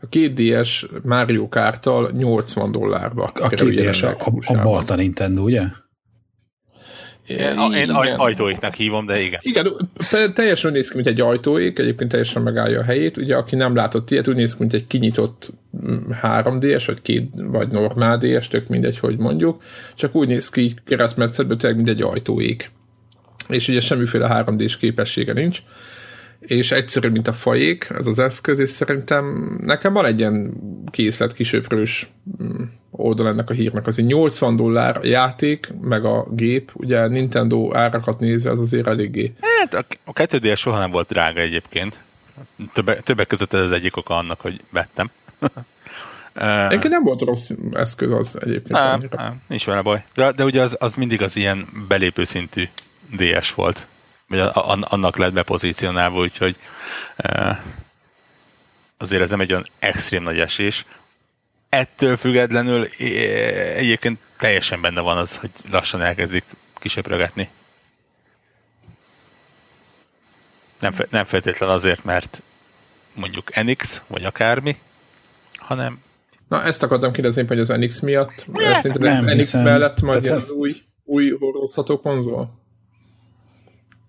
a 0.00 0.06
két 0.08 0.34
DS 0.34 0.86
Mario 1.02 1.48
Kart-tal 1.48 2.10
80 2.10 2.72
dollárba. 2.72 3.24
A 3.34 3.48
két 3.48 3.90
DS 3.90 4.02
a, 4.02 4.16
a, 4.18 4.32
a 4.44 4.62
Balta 4.62 4.94
Nintendo, 4.94 5.42
ugye? 5.42 5.62
Én, 7.28 7.72
én 7.72 7.90
ajtóéknak 7.90 8.74
hívom, 8.74 9.06
de 9.06 9.20
igen. 9.20 9.40
Igen, 9.42 9.66
teljesen 10.34 10.72
néz 10.72 10.88
ki, 10.88 10.94
mint 10.94 11.08
egy 11.08 11.20
ajtóék, 11.20 11.78
egyébként 11.78 12.10
teljesen 12.10 12.42
megállja 12.42 12.80
a 12.80 12.82
helyét. 12.82 13.16
Ugye, 13.16 13.36
aki 13.36 13.56
nem 13.56 13.74
látott 13.74 14.10
ilyet, 14.10 14.28
úgy 14.28 14.34
néz 14.34 14.52
ki, 14.52 14.56
mint 14.60 14.72
egy 14.72 14.86
kinyitott 14.86 15.52
3DS, 16.22 16.82
mm, 16.82 16.86
vagy 16.86 17.02
két, 17.02 17.30
vagy 17.34 17.70
normál 17.70 18.18
DS, 18.18 18.48
tök 18.48 18.68
mindegy, 18.68 18.98
hogy 18.98 19.18
mondjuk. 19.18 19.62
Csak 19.94 20.14
úgy 20.14 20.28
néz 20.28 20.48
ki 20.48 20.74
keresztmetszetből, 20.86 21.56
tényleg, 21.56 21.78
mint 21.78 21.88
egy 21.88 22.02
ajtóék. 22.02 22.70
És 23.48 23.68
ugye 23.68 23.80
semmiféle 23.80 24.44
3D-s 24.46 24.76
képessége 24.76 25.32
nincs 25.32 25.62
és 26.40 26.70
egyszerű, 26.70 27.08
mint 27.08 27.28
a 27.28 27.32
fajék, 27.32 27.86
ez 27.98 28.06
az 28.06 28.18
eszköz, 28.18 28.58
és 28.58 28.70
szerintem 28.70 29.56
nekem 29.62 29.92
van 29.92 30.04
egy 30.04 30.18
ilyen 30.18 30.54
készlet 30.90 31.32
kisöprős 31.32 32.08
mm, 32.42 32.62
oldal 32.90 33.28
ennek 33.28 33.50
a 33.50 33.52
hírnek, 33.52 33.86
azért 33.86 34.08
80 34.08 34.56
dollár 34.56 34.96
a 34.96 35.06
játék, 35.06 35.72
meg 35.80 36.04
a 36.04 36.26
gép, 36.30 36.70
ugye 36.74 37.06
Nintendo 37.06 37.74
árakat 37.74 38.20
nézve, 38.20 38.50
az 38.50 38.60
azért 38.60 38.86
eléggé. 38.86 39.32
Hát 39.40 39.74
a, 39.74 39.84
a 40.04 40.12
2 40.12 40.54
soha 40.54 40.78
nem 40.78 40.90
volt 40.90 41.08
drága 41.08 41.40
egyébként. 41.40 41.98
Többek, 42.72 43.02
többek 43.02 43.26
között 43.26 43.52
ez 43.52 43.60
az 43.60 43.72
egyik 43.72 43.96
oka 43.96 44.16
annak, 44.16 44.40
hogy 44.40 44.60
vettem. 44.70 45.10
Egyébként 46.68 46.92
nem 46.92 47.02
volt 47.02 47.20
rossz 47.20 47.50
eszköz 47.72 48.10
az 48.12 48.38
egyébként. 48.42 48.78
Á, 48.78 48.98
á, 49.16 49.34
nincs 49.46 49.66
vele 49.66 49.82
baj. 49.82 50.04
De, 50.14 50.32
de 50.32 50.44
ugye 50.44 50.62
az, 50.62 50.76
az 50.80 50.94
mindig 50.94 51.22
az 51.22 51.36
ilyen 51.36 51.66
belépő 51.88 52.24
szintű 52.24 52.64
DS 53.16 53.54
volt 53.54 53.86
vagy 54.28 54.40
annak 54.80 55.16
lett 55.16 55.32
bepozícionálva, 55.32 56.18
úgyhogy 56.18 56.56
azért 58.96 59.22
ez 59.22 59.30
nem 59.30 59.40
egy 59.40 59.50
olyan 59.50 59.66
extrém 59.78 60.22
nagy 60.22 60.38
esés. 60.40 60.84
Ettől 61.68 62.16
függetlenül 62.16 62.88
egyébként 63.76 64.18
teljesen 64.36 64.80
benne 64.80 65.00
van 65.00 65.16
az, 65.16 65.36
hogy 65.36 65.50
lassan 65.70 66.02
elkezdik 66.02 66.44
kisöprögetni. 66.74 67.48
Nem, 70.80 70.94
nem 71.10 71.24
feltétlen 71.24 71.68
azért, 71.68 72.04
mert 72.04 72.42
mondjuk 73.14 73.62
NX, 73.62 74.02
vagy 74.06 74.24
akármi, 74.24 74.76
hanem... 75.54 76.02
Na, 76.48 76.62
ezt 76.62 76.82
akartam 76.82 77.12
kérdezni, 77.12 77.46
hogy 77.46 77.58
az 77.58 77.68
NX 77.68 78.00
miatt. 78.00 78.46
Szerinted 78.74 79.04
az 79.04 79.20
NX 79.20 79.52
mellett 79.52 80.00
majd 80.00 80.26
az 80.26 80.50
új, 80.50 80.76
új 81.04 81.30
hordozható 81.30 82.00
konzol? 82.00 82.50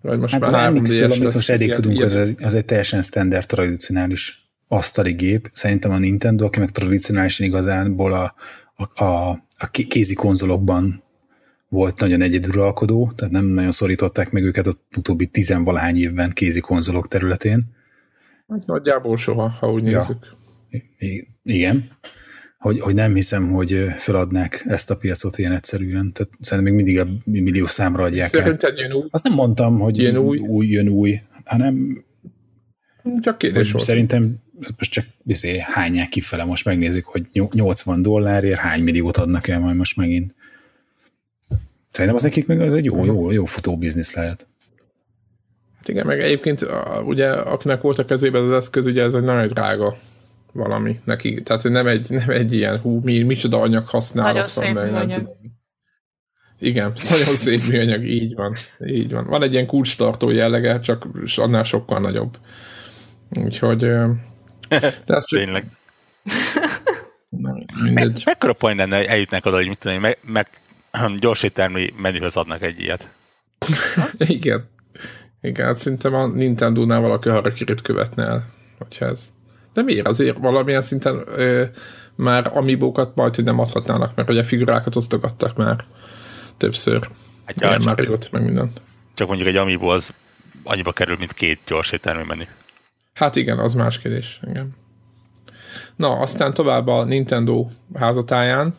Vagy 0.02 0.18
most 0.18 0.32
hát 0.32 0.50
már 0.50 0.72
az 0.72 0.78
nx 0.78 0.90
amit 0.94 1.34
most 1.34 1.50
eddig 1.50 1.72
tudunk, 1.72 2.02
az, 2.02 2.14
egy, 2.14 2.42
az 2.42 2.54
egy 2.54 2.64
teljesen 2.64 3.02
standard, 3.02 3.46
tradicionális 3.46 4.48
asztali 4.68 5.12
gép. 5.12 5.50
Szerintem 5.52 5.90
a 5.90 5.98
Nintendo, 5.98 6.44
aki 6.44 6.58
meg 6.58 6.70
tradicionálisan 6.70 7.46
igazából 7.46 8.12
a, 8.12 8.34
a, 8.74 9.04
a, 9.04 9.30
a 9.58 9.66
kézi 9.66 10.14
konzolokban 10.14 11.02
volt 11.68 12.00
nagyon 12.00 12.22
egyeduralkodó, 12.22 13.12
tehát 13.16 13.32
nem 13.32 13.44
nagyon 13.44 13.72
szorították 13.72 14.30
meg 14.30 14.42
őket 14.42 14.66
a 14.66 14.72
utóbbi 14.96 15.26
tizenvalahány 15.26 15.96
évben 15.96 16.30
kézi 16.30 16.60
konzolok 16.60 17.08
területén. 17.08 17.64
Hát 18.48 18.66
nagyjából 18.66 19.16
soha, 19.16 19.48
ha 19.48 19.72
úgy 19.72 19.84
ja. 19.84 19.98
nézzük. 19.98 20.36
I- 20.98 21.28
igen 21.42 21.90
hogy, 22.60 22.80
hogy 22.80 22.94
nem 22.94 23.14
hiszem, 23.14 23.50
hogy 23.50 23.86
feladnák 23.96 24.64
ezt 24.66 24.90
a 24.90 24.96
piacot 24.96 25.38
ilyen 25.38 25.52
egyszerűen. 25.52 26.12
Tehát 26.12 26.32
szerintem 26.40 26.74
még 26.74 26.84
mindig 26.84 27.00
a 27.00 27.06
millió 27.24 27.66
számra 27.66 28.02
adják 28.02 28.28
Szerinted 28.28 28.78
jön 28.78 28.92
új? 28.92 29.06
Azt 29.10 29.24
nem 29.24 29.32
mondtam, 29.32 29.78
hogy 29.78 29.98
jön 29.98 30.16
új, 30.16 30.38
új 30.38 30.66
jön 30.66 30.88
új, 30.88 31.20
hanem 31.44 32.04
csak 33.20 33.38
kérdés 33.38 33.72
volt. 33.72 33.84
Szerintem 33.84 34.36
most 34.76 34.90
csak 34.90 35.04
bizé, 35.22 35.58
hányják 35.58 36.08
kifele, 36.08 36.44
most 36.44 36.64
megnézik, 36.64 37.04
hogy 37.04 37.26
80 37.52 38.02
dollárért 38.02 38.58
hány 38.58 38.82
milliót 38.82 39.16
adnak 39.16 39.48
el 39.48 39.60
majd 39.60 39.76
most 39.76 39.96
megint. 39.96 40.34
Szerintem 41.88 42.16
az 42.16 42.22
nekik 42.22 42.46
meg 42.46 42.60
az 42.60 42.74
egy 42.74 42.84
jó, 42.84 43.04
jó, 43.04 43.30
jó 43.30 43.44
futó 43.44 43.76
biznisz 43.76 44.14
lehet. 44.14 44.46
Hát 45.76 45.88
igen, 45.88 46.06
meg 46.06 46.20
egyébként 46.20 46.66
ugye 47.04 47.30
akinek 47.30 47.80
volt 47.80 47.98
a 47.98 48.04
kezében 48.04 48.42
az 48.42 48.50
eszköz, 48.50 48.86
ugye 48.86 49.02
ez 49.02 49.14
egy 49.14 49.22
nagyon 49.22 49.46
drága 49.46 49.96
valami 50.52 51.00
neki. 51.04 51.42
Tehát 51.42 51.62
nem 51.62 51.86
egy, 51.86 52.10
nem 52.10 52.30
egy 52.30 52.52
ilyen, 52.52 52.78
hú, 52.78 53.00
mi, 53.02 53.22
micsoda 53.22 53.60
anyag 53.60 53.86
használat 53.86 54.32
Nagyon 54.32 54.46
szép 54.46 54.74
meg, 54.74 54.90
nem 54.90 55.08
tudom. 55.08 55.38
Igen, 56.58 56.92
nagyon 57.10 57.36
szép 57.36 57.62
műanyag, 57.66 58.04
így 58.04 58.34
van. 58.34 58.56
Így 58.86 59.12
van. 59.12 59.26
Van 59.26 59.42
egy 59.42 59.52
ilyen 59.52 59.66
kulcstartó 59.66 60.30
jellege, 60.30 60.80
csak 60.80 61.06
annál 61.36 61.64
sokkal 61.64 62.00
nagyobb. 62.00 62.38
Úgyhogy... 63.30 63.78
Tehát 64.68 65.04
csak... 65.06 65.24
Tényleg. 65.28 65.64
Nem, 67.30 67.64
mindegy. 67.82 68.12
Me, 68.12 68.20
mekkora 68.24 68.52
point 68.52 68.78
lenne, 68.78 68.96
hogy 68.96 69.06
eljutnak 69.06 69.46
oda, 69.46 69.56
hogy 69.56 69.68
mit 69.68 69.78
tudom, 69.78 70.00
meg, 70.00 70.18
meg 70.22 70.48
gyorsítermi 71.20 71.92
menühöz 71.96 72.36
adnak 72.36 72.62
egy 72.62 72.80
ilyet. 72.80 73.08
Igen. 74.18 74.68
Igen, 75.40 75.66
hát 75.66 75.76
szerintem 75.76 76.14
a 76.14 76.26
Nintendo-nál 76.26 77.00
valaki 77.00 77.28
arra 77.28 77.52
kirit 77.52 77.82
követne 77.82 78.24
el, 78.24 78.44
hogyha 78.78 79.06
ez 79.06 79.32
de 79.72 79.82
miért? 79.82 80.06
Azért 80.08 80.38
valamilyen 80.38 80.82
szinten 80.82 81.22
ö, 81.26 81.64
már 82.14 82.50
amibókat 82.54 83.14
majd 83.14 83.44
nem 83.44 83.58
adhatnának, 83.58 84.14
mert 84.14 84.30
ugye 84.30 84.44
figurákat 84.44 84.96
osztogattak 84.96 85.56
már 85.56 85.84
többször. 86.56 87.08
Hát 87.44 87.60
ja, 87.60 87.78
már 87.84 87.98
jött, 87.98 88.30
meg 88.30 88.44
mindent. 88.44 88.82
Csak 89.14 89.26
mondjuk 89.28 89.48
egy 89.48 89.56
amiibo 89.56 89.86
az 89.86 90.12
annyiba 90.62 90.92
kerül, 90.92 91.16
mint 91.18 91.32
két 91.32 91.60
gyors 91.66 91.94
menü. 92.02 92.44
Hát 93.14 93.36
igen, 93.36 93.58
az 93.58 93.74
más 93.74 93.98
kérdés. 93.98 94.40
Igen. 94.48 94.70
Na, 95.96 96.18
aztán 96.18 96.54
tovább 96.54 96.86
a 96.86 97.04
Nintendo 97.04 97.66
házatáján. 97.94 98.74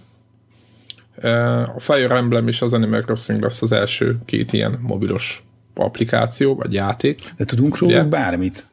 A 1.75 1.79
Fire 1.79 2.15
Emblem 2.15 2.47
és 2.47 2.61
az 2.61 2.73
Animal 2.73 3.01
Crossing 3.01 3.41
lesz 3.41 3.61
az 3.61 3.71
első 3.71 4.19
két 4.25 4.53
ilyen 4.53 4.79
mobilos 4.81 5.43
applikáció, 5.73 6.55
vagy 6.55 6.73
játék. 6.73 7.33
De 7.37 7.45
tudunk 7.45 7.77
róla 7.77 8.07
bármit? 8.07 8.65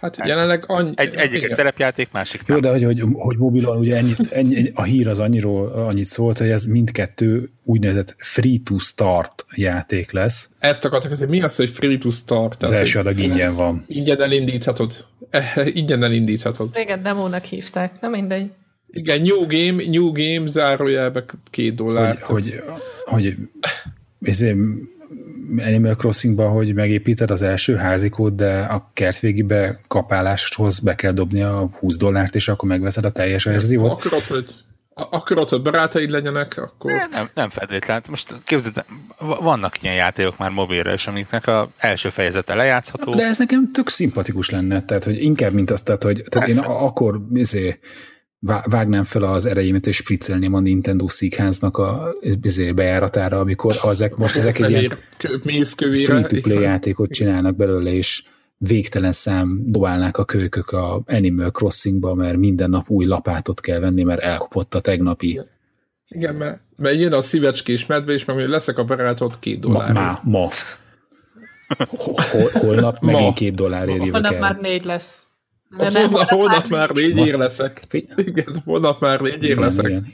Hát 0.00 0.16
Persze. 0.16 0.32
jelenleg 0.32 0.64
annyi... 0.66 0.92
Egy, 0.94 1.14
egyik 1.14 1.42
egy 1.42 1.50
szerepjáték, 1.50 2.08
másik 2.12 2.46
nem. 2.46 2.56
Jó, 2.56 2.62
de 2.62 2.70
hogy, 2.70 2.84
hogy, 2.84 3.02
hogy 3.12 3.36
mobilon 3.36 3.76
ugye 3.76 3.96
ennyit, 3.96 4.32
ennyi, 4.32 4.70
a 4.74 4.82
hír 4.82 5.08
az 5.08 5.18
annyiról, 5.18 5.68
annyit 5.68 6.04
szólt, 6.04 6.38
hogy 6.38 6.50
ez 6.50 6.64
mindkettő 6.64 7.50
úgynevezett 7.64 8.14
free-to-start 8.18 9.46
játék 9.54 10.12
lesz. 10.12 10.50
Ezt 10.58 10.84
akartak, 10.84 11.16
hogy 11.16 11.28
mi 11.28 11.42
az, 11.42 11.56
hogy 11.56 11.70
free-to-start? 11.70 12.62
Az 12.62 12.72
első 12.72 12.98
adag 12.98 13.18
ingyen 13.18 13.54
van. 13.54 13.84
Ingyen 13.86 14.22
elindíthatod. 14.22 15.06
Ingyen 15.72 16.02
elindíthatod. 16.02 16.68
Régen 16.74 17.02
demónak 17.02 17.44
hívták, 17.44 18.00
nem 18.00 18.10
mindegy. 18.10 18.50
Igen, 18.90 19.20
New 19.20 19.46
Game, 19.46 19.82
New 19.90 20.12
Game 20.12 20.46
zárójelbe 20.46 21.24
két 21.50 21.74
dollár. 21.74 22.18
Hogy, 22.20 22.60
hogy, 23.04 23.34
hogy 23.34 23.36
ezért 24.20 24.56
Animal 25.56 25.94
Crossingban, 25.94 26.50
hogy 26.50 26.74
megépíted 26.74 27.30
az 27.30 27.42
első 27.42 27.76
házikót, 27.76 28.34
de 28.34 28.60
a 28.60 28.90
kertvégibe 28.92 29.80
kapáláshoz 29.88 30.78
be 30.78 30.94
kell 30.94 31.12
dobni 31.12 31.42
a 31.42 31.70
20 31.78 31.96
dollárt, 31.96 32.34
és 32.34 32.48
akkor 32.48 32.68
megveszed 32.68 33.04
a 33.04 33.12
teljes 33.12 33.44
verziót. 33.44 33.90
Akarod, 33.90 34.22
hogy 34.22 34.46
akarod, 35.10 35.48
hogy 35.48 35.62
barátaid 35.62 36.10
legyenek, 36.10 36.56
akkor... 36.56 36.92
Nem, 37.10 37.28
nem 37.34 37.48
feltétlenül. 37.48 38.02
Most 38.08 38.40
képzeld, 38.44 38.84
vannak 39.18 39.82
ilyen 39.82 39.94
játékok 39.94 40.38
már 40.38 40.50
mobilra 40.50 40.92
is, 40.92 41.06
amiknek 41.06 41.46
a 41.46 41.70
első 41.76 42.10
fejezete 42.10 42.54
lejátszható. 42.54 43.14
De 43.14 43.24
ez 43.24 43.38
nekem 43.38 43.72
tök 43.72 43.88
szimpatikus 43.88 44.50
lenne, 44.50 44.82
tehát 44.82 45.04
hogy 45.04 45.22
inkább, 45.22 45.52
mint 45.52 45.70
azt, 45.70 45.84
tehát, 45.84 46.02
hogy 46.02 46.22
tehát 46.28 46.48
én 46.48 46.58
akkor 46.58 47.20
izé, 47.34 47.78
vágnám 48.40 49.04
fel 49.04 49.22
az 49.22 49.46
erejémet, 49.46 49.86
és 49.86 49.96
spriccelném 49.96 50.54
a 50.54 50.60
Nintendo 50.60 51.08
szíkháznak 51.08 51.76
a 51.76 52.14
izé, 52.42 52.72
bejáratára, 52.72 53.38
amikor 53.38 53.74
ezek, 53.84 54.16
most 54.16 54.36
ezek 54.36 54.58
egy 54.58 54.70
ilyen 54.70 55.64
free-to-play 55.64 56.60
játékot 56.60 57.10
csinálnak 57.12 57.56
belőle, 57.56 57.92
és 57.92 58.22
végtelen 58.58 59.12
szám 59.12 59.62
dobálnák 59.66 60.16
a 60.16 60.24
kölykök 60.24 60.70
a 60.70 61.02
Animal 61.06 61.50
Crossingba, 61.50 62.14
mert 62.14 62.36
minden 62.36 62.70
nap 62.70 62.90
új 62.90 63.04
lapátot 63.04 63.60
kell 63.60 63.78
venni, 63.78 64.02
mert 64.02 64.20
elkopott 64.20 64.74
a 64.74 64.80
tegnapi. 64.80 65.40
Igen, 66.08 66.34
mert, 66.34 66.60
mert 66.76 66.98
jön 66.98 67.12
a 67.12 67.20
szívecskés 67.20 67.86
medve, 67.86 68.12
és 68.12 68.24
meg 68.24 68.48
leszek 68.48 68.78
a 68.78 68.84
barátot 68.84 69.38
két 69.38 69.60
dollár. 69.60 69.92
Ma, 69.92 70.20
ma. 70.22 70.48
Hol, 72.30 72.50
holnap 72.52 73.00
megint 73.00 73.22
ma. 73.22 73.32
két 73.32 73.54
dollárért 73.54 74.04
jövök 74.04 74.12
Holnap 74.12 74.38
már 74.38 74.58
négy 74.60 74.84
lesz. 74.84 75.27
De 75.76 75.90
nem, 75.90 76.08
holnap, 76.08 76.28
holnap 76.28 76.68
már 76.68 76.90
négy 76.90 77.16
ér 77.16 77.34
leszek. 77.34 77.86
Igen, 78.16 78.62
holnap 78.64 79.00
már 79.00 79.20
négy 79.20 79.42
ér 79.42 79.56
leszek. 79.56 79.86
Igen. 79.86 80.08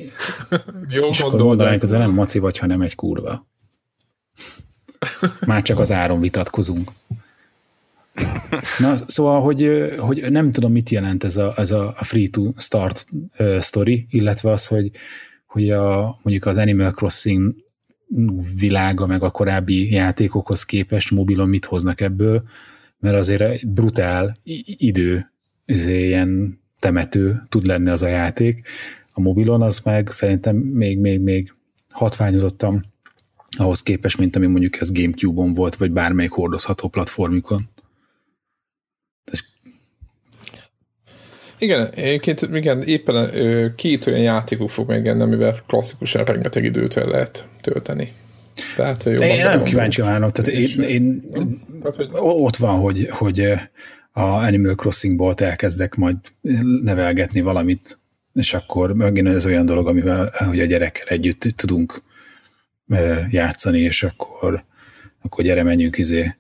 Jó 0.88 1.08
és 1.08 1.20
gondolnánk, 1.20 1.80
hogy 1.80 1.90
nem 1.90 2.11
maci 2.11 2.38
vagy, 2.38 2.58
hanem 2.58 2.80
egy 2.80 2.94
kurva. 2.94 3.46
Már 5.46 5.62
csak 5.62 5.78
az 5.78 5.92
áron 5.92 6.20
vitatkozunk. 6.20 6.90
Na, 8.78 8.96
szóval, 9.06 9.40
hogy, 9.40 9.92
hogy 9.99 10.30
nem 10.30 10.50
tudom, 10.50 10.73
mit 10.73 10.90
jelent 10.90 11.25
ez 11.25 11.37
a, 11.37 11.52
ez 11.56 11.70
a 11.70 11.94
free 11.96 12.28
to 12.30 12.52
start 12.56 13.06
uh, 13.38 13.61
story, 13.61 14.06
illetve 14.11 14.50
az, 14.50 14.66
hogy, 14.66 14.90
hogy 15.46 15.70
a, 15.70 16.18
mondjuk 16.23 16.46
az 16.46 16.56
Animal 16.56 16.90
Crossing 16.90 17.54
világa, 18.58 19.06
meg 19.06 19.23
a 19.23 19.30
korábbi 19.30 19.92
játékokhoz 19.92 20.64
képest 20.64 21.11
mobilon 21.11 21.49
mit 21.49 21.64
hoznak 21.64 22.00
ebből, 22.00 22.42
mert 22.99 23.18
azért 23.18 23.40
egy 23.40 23.68
brutál 23.68 24.37
idő 24.76 25.32
izé, 25.66 26.06
ilyen 26.06 26.61
temető 26.78 27.42
tud 27.49 27.66
lenni 27.66 27.90
az 27.90 28.02
a 28.02 28.09
játék. 28.09 28.68
A 29.12 29.21
mobilon 29.21 29.62
az 29.62 29.78
meg 29.78 30.11
szerintem 30.11 30.56
még, 30.56 30.99
még, 30.99 31.21
még 31.21 31.54
hatványozottam 31.90 32.83
ahhoz 33.56 33.83
képest, 33.83 34.18
mint 34.18 34.37
ami 34.37 34.47
mondjuk 34.47 34.80
ez 34.80 34.92
Gamecube-on 34.92 35.54
volt, 35.54 35.76
vagy 35.76 35.90
bármelyik 35.90 36.30
hordozható 36.30 36.88
platformikon. 36.88 37.68
Igen, 41.59 41.90
egyébként 41.94 42.42
igen, 42.52 42.83
éppen 42.83 43.30
két 43.76 44.06
olyan 44.06 44.21
játékok 44.21 44.71
fog 44.71 44.88
megjelenni, 44.88 45.23
amivel 45.23 45.62
klasszikusan 45.66 46.25
rengeteg 46.25 46.64
időt 46.64 46.97
el 46.97 47.06
lehet 47.06 47.49
tölteni. 47.61 48.12
Tehát, 48.76 49.04
jó, 49.04 49.12
én 49.12 49.44
nagyon 49.44 49.64
kíváncsi 49.64 50.00
válok, 50.00 50.33
tehát 50.33 50.50
én, 50.50 50.83
én, 50.83 51.23
tehát, 51.80 51.97
hogy... 51.97 52.09
ott 52.21 52.56
van, 52.56 52.80
hogy, 52.80 53.09
hogy 53.11 53.52
a 54.16 54.23
Animal 54.23 54.75
Crossing-ból 54.75 55.35
elkezdek 55.35 55.94
majd 55.94 56.16
nevelgetni 56.83 57.40
valamit, 57.40 57.99
és 58.35 58.54
akkor 58.54 58.92
megint 58.92 59.28
ez 59.28 59.47
olyan 59.47 59.66
dolog, 59.66 59.87
amivel 59.88 60.33
hogy 60.49 60.61
a 60.61 60.64
gyerekkel 60.64 61.06
együtt 61.06 61.40
tudunk 61.40 62.02
játszani, 63.30 63.80
és 63.80 64.02
akkor, 64.02 64.64
akkor 65.23 65.44
gyere, 65.44 65.62
menjünk 65.62 65.99
izé 65.99 66.35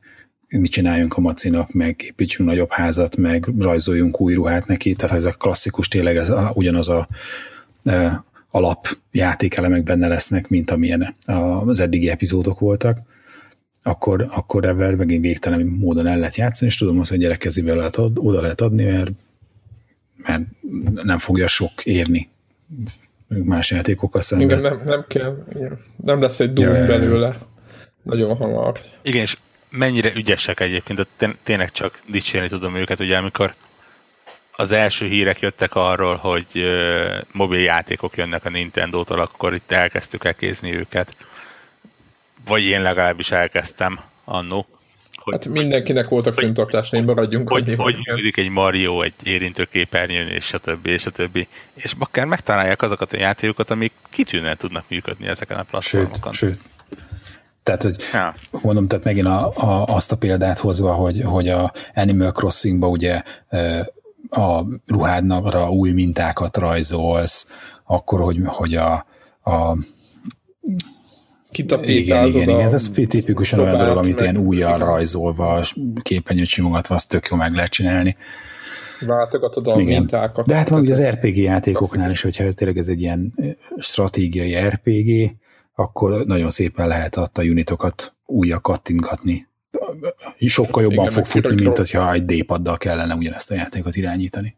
mit 0.48 0.70
csináljunk 0.70 1.16
a 1.16 1.20
macinak, 1.20 1.72
meg 1.72 2.02
építsünk 2.02 2.48
nagyobb 2.48 2.70
házat, 2.70 3.16
meg 3.16 3.48
rajzoljunk 3.58 4.20
új 4.20 4.34
ruhát 4.34 4.66
neki, 4.66 4.94
tehát 4.94 5.16
ez 5.16 5.24
a 5.24 5.32
klasszikus 5.32 5.88
tényleg 5.88 6.16
ez 6.16 6.28
a, 6.28 6.52
ugyanaz 6.54 6.88
a 6.88 7.08
e, 7.84 8.24
alap 8.50 8.98
játékelemek 9.10 9.82
benne 9.82 10.08
lesznek, 10.08 10.48
mint 10.48 10.70
amilyen 10.70 11.14
az 11.26 11.80
eddigi 11.80 12.10
epizódok 12.10 12.58
voltak, 12.58 12.98
akkor, 13.86 14.26
akkor 14.30 14.64
ebben 14.64 14.94
megint 14.94 15.22
végtelen 15.22 15.60
módon 15.60 16.06
el 16.06 16.18
lehet 16.18 16.36
játszani, 16.36 16.70
és 16.70 16.76
tudom 16.76 17.00
azt, 17.00 17.10
hogy 17.10 17.18
gyerek 17.18 17.38
kezébe 17.38 17.74
lehet 17.74 17.96
ad, 17.96 18.18
oda 18.18 18.40
lehet 18.40 18.60
adni, 18.60 18.84
mert, 18.84 19.10
mert 20.16 20.42
nem 21.02 21.18
fogja 21.18 21.48
sok 21.48 21.84
érni 21.84 22.28
más 23.28 23.70
játékokkal 23.70 24.20
szemben. 24.20 24.48
Igen, 24.48 24.60
nem, 24.60 24.82
nem 24.84 25.04
kell, 25.08 25.44
igen. 25.54 25.78
nem 25.96 26.20
lesz 26.20 26.40
egy 26.40 26.52
Doom 26.52 26.74
ja, 26.74 26.86
belőle. 26.86 27.36
Nagyon 28.02 28.36
hamar. 28.36 28.80
Igen, 29.02 29.22
és 29.22 29.36
mennyire 29.70 30.12
ügyesek 30.14 30.60
egyébként, 30.60 31.06
de 31.18 31.34
tényleg 31.42 31.70
csak 31.70 32.00
dicsérni 32.06 32.48
tudom 32.48 32.74
őket, 32.74 33.00
ugye 33.00 33.16
amikor 33.16 33.54
az 34.56 34.70
első 34.70 35.06
hírek 35.06 35.40
jöttek 35.40 35.74
arról, 35.74 36.14
hogy 36.14 36.46
mobil 37.32 37.60
játékok 37.60 38.16
jönnek 38.16 38.44
a 38.44 38.50
Nintendo-tól, 38.50 39.20
akkor 39.20 39.54
itt 39.54 39.70
elkezdtük 39.70 40.24
elkézni 40.24 40.74
őket. 40.74 41.16
Vagy 42.46 42.62
én 42.62 42.82
legalábbis 42.82 43.30
elkezdtem 43.30 44.00
annó. 44.24 44.66
Hogy, 45.14 45.32
hát 45.32 45.48
mindenkinek 45.48 46.08
voltak 46.08 46.34
fenntartásai, 46.34 47.00
maradjunk 47.00 47.48
hogy, 47.48 47.68
annyi, 47.68 47.74
hogy 47.74 47.96
működik 47.96 48.36
egy 48.36 48.48
Mario, 48.48 49.02
egy 49.02 49.14
érintőképernyőn, 49.22 50.28
és 50.28 50.52
a 50.52 50.58
többi, 50.58 50.90
és 50.90 51.06
a 51.06 51.10
többi. 51.10 51.48
És 51.74 51.94
bakker 51.94 52.24
megtalálják 52.24 52.82
azokat 52.82 53.12
a 53.12 53.16
játékokat, 53.16 53.70
amik 53.70 53.92
kitűnően 54.10 54.56
tudnak 54.56 54.84
működni 54.88 55.26
ezeken 55.26 55.58
a 55.58 55.62
platformokon. 55.62 56.32
Sőt, 56.32 56.50
sőt. 56.50 56.98
Tehát, 57.62 57.82
hogy 57.82 57.96
ja. 58.12 58.34
mondom, 58.62 58.88
tehát 58.88 59.04
megint 59.04 59.26
a, 59.26 59.52
a, 59.56 59.84
azt 59.84 60.12
a 60.12 60.16
példát 60.16 60.58
hozva, 60.58 60.92
hogy, 60.92 61.22
hogy 61.24 61.48
a 61.48 61.72
Animal 61.94 62.32
Crossingba 62.32 62.88
ugye 62.88 63.22
a 64.30 64.64
ruhádnakra 64.86 65.70
új 65.70 65.90
mintákat 65.90 66.56
rajzolsz, 66.56 67.52
akkor, 67.84 68.20
hogy, 68.20 68.38
hogy 68.44 68.74
a, 68.74 69.06
a 69.44 69.76
igen, 71.58 72.26
igen, 72.26 72.48
igen, 72.48 72.74
ez 72.74 72.90
tipikusan 73.08 73.58
olyan 73.58 73.78
dolog, 73.78 73.96
amit 73.96 74.20
ilyen 74.20 74.36
újjal 74.36 74.78
rajzolva, 74.78 75.64
képenyőt 76.02 76.46
simogatva, 76.46 76.94
azt 76.94 77.08
tök 77.08 77.28
jó 77.28 77.36
meg 77.36 77.54
lehet 77.54 77.70
csinálni. 77.70 78.16
Váltogatod 79.00 79.66
a 79.66 79.80
igen. 79.80 79.84
mintákat. 79.84 80.46
De 80.46 80.54
hát 80.54 80.70
mondjuk 80.70 80.98
az 80.98 81.04
RPG 81.04 81.36
játékoknál 81.36 82.10
is, 82.10 82.22
hogyha 82.22 82.52
tényleg 82.52 82.78
ez 82.78 82.88
egy 82.88 83.00
ilyen 83.00 83.34
stratégiai 83.78 84.68
RPG, 84.68 85.36
akkor 85.74 86.24
nagyon 86.24 86.50
szépen 86.50 86.88
lehet 86.88 87.16
a 87.16 87.28
unitokat 87.36 88.16
újra 88.26 88.60
kattintgatni. 88.60 89.48
Sokkal 90.38 90.82
jobban 90.82 90.98
Igen, 90.98 91.10
fog 91.10 91.24
futni, 91.24 91.62
mint 91.62 91.76
hogyha 91.76 92.12
egy 92.12 92.24
D-paddal 92.24 92.76
kellene 92.76 93.14
ugyanezt 93.14 93.50
a 93.50 93.54
játékot 93.54 93.96
irányítani. 93.96 94.56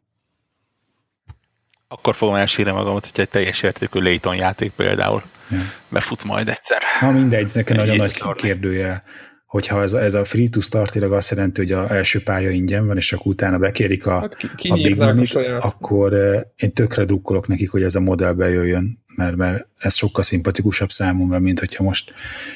Akkor 1.88 2.14
fogom 2.14 2.35
elsírni 2.35 2.72
magamat, 2.72 3.05
hogyha 3.05 3.22
egy 3.22 3.29
teljes 3.29 3.62
értékű 3.62 4.01
Layton 4.01 4.37
játék 4.37 4.72
például 4.72 5.22
ja. 5.51 5.59
befut 5.88 6.25
majd 6.25 6.49
egyszer. 6.49 6.83
Ha 6.99 7.11
mindegy, 7.11 7.51
nekem 7.55 7.77
nagyon 7.77 7.96
nagy 7.96 8.22
kérdője, 8.35 9.03
hogyha 9.46 9.83
ez 9.83 9.92
a, 9.92 10.03
ez 10.03 10.14
a 10.14 10.25
free 10.25 10.49
to 10.49 10.61
start 10.61 10.92
tényleg 10.92 11.12
azt 11.12 11.31
jelenti, 11.31 11.61
hogy 11.61 11.72
az 11.72 11.90
első 11.90 12.22
pálya 12.22 12.51
ingyen 12.51 12.87
van, 12.87 12.96
és 12.96 13.12
akkor 13.12 13.27
utána 13.27 13.59
bekérik 13.59 14.07
a, 14.07 14.20
hát 14.20 14.37
ki, 14.57 14.68
a 14.68 14.75
Big 14.75 14.96
money 14.96 15.27
akkor 15.59 16.12
én 16.57 16.72
tökre 16.72 17.05
drukkolok 17.05 17.49
nekik, 17.49 17.70
hogy 17.70 17.83
ez 17.83 17.94
a 17.94 18.01
modell 18.01 18.33
bejöjjön 18.33 19.05
mert, 19.16 19.37
mert 19.37 19.66
ez 19.79 19.94
sokkal 19.94 20.25
szimpatikusabb 20.25 20.90
számomra, 20.90 21.38
mint 21.38 21.59
hogyha 21.59 21.85
most 21.85 22.12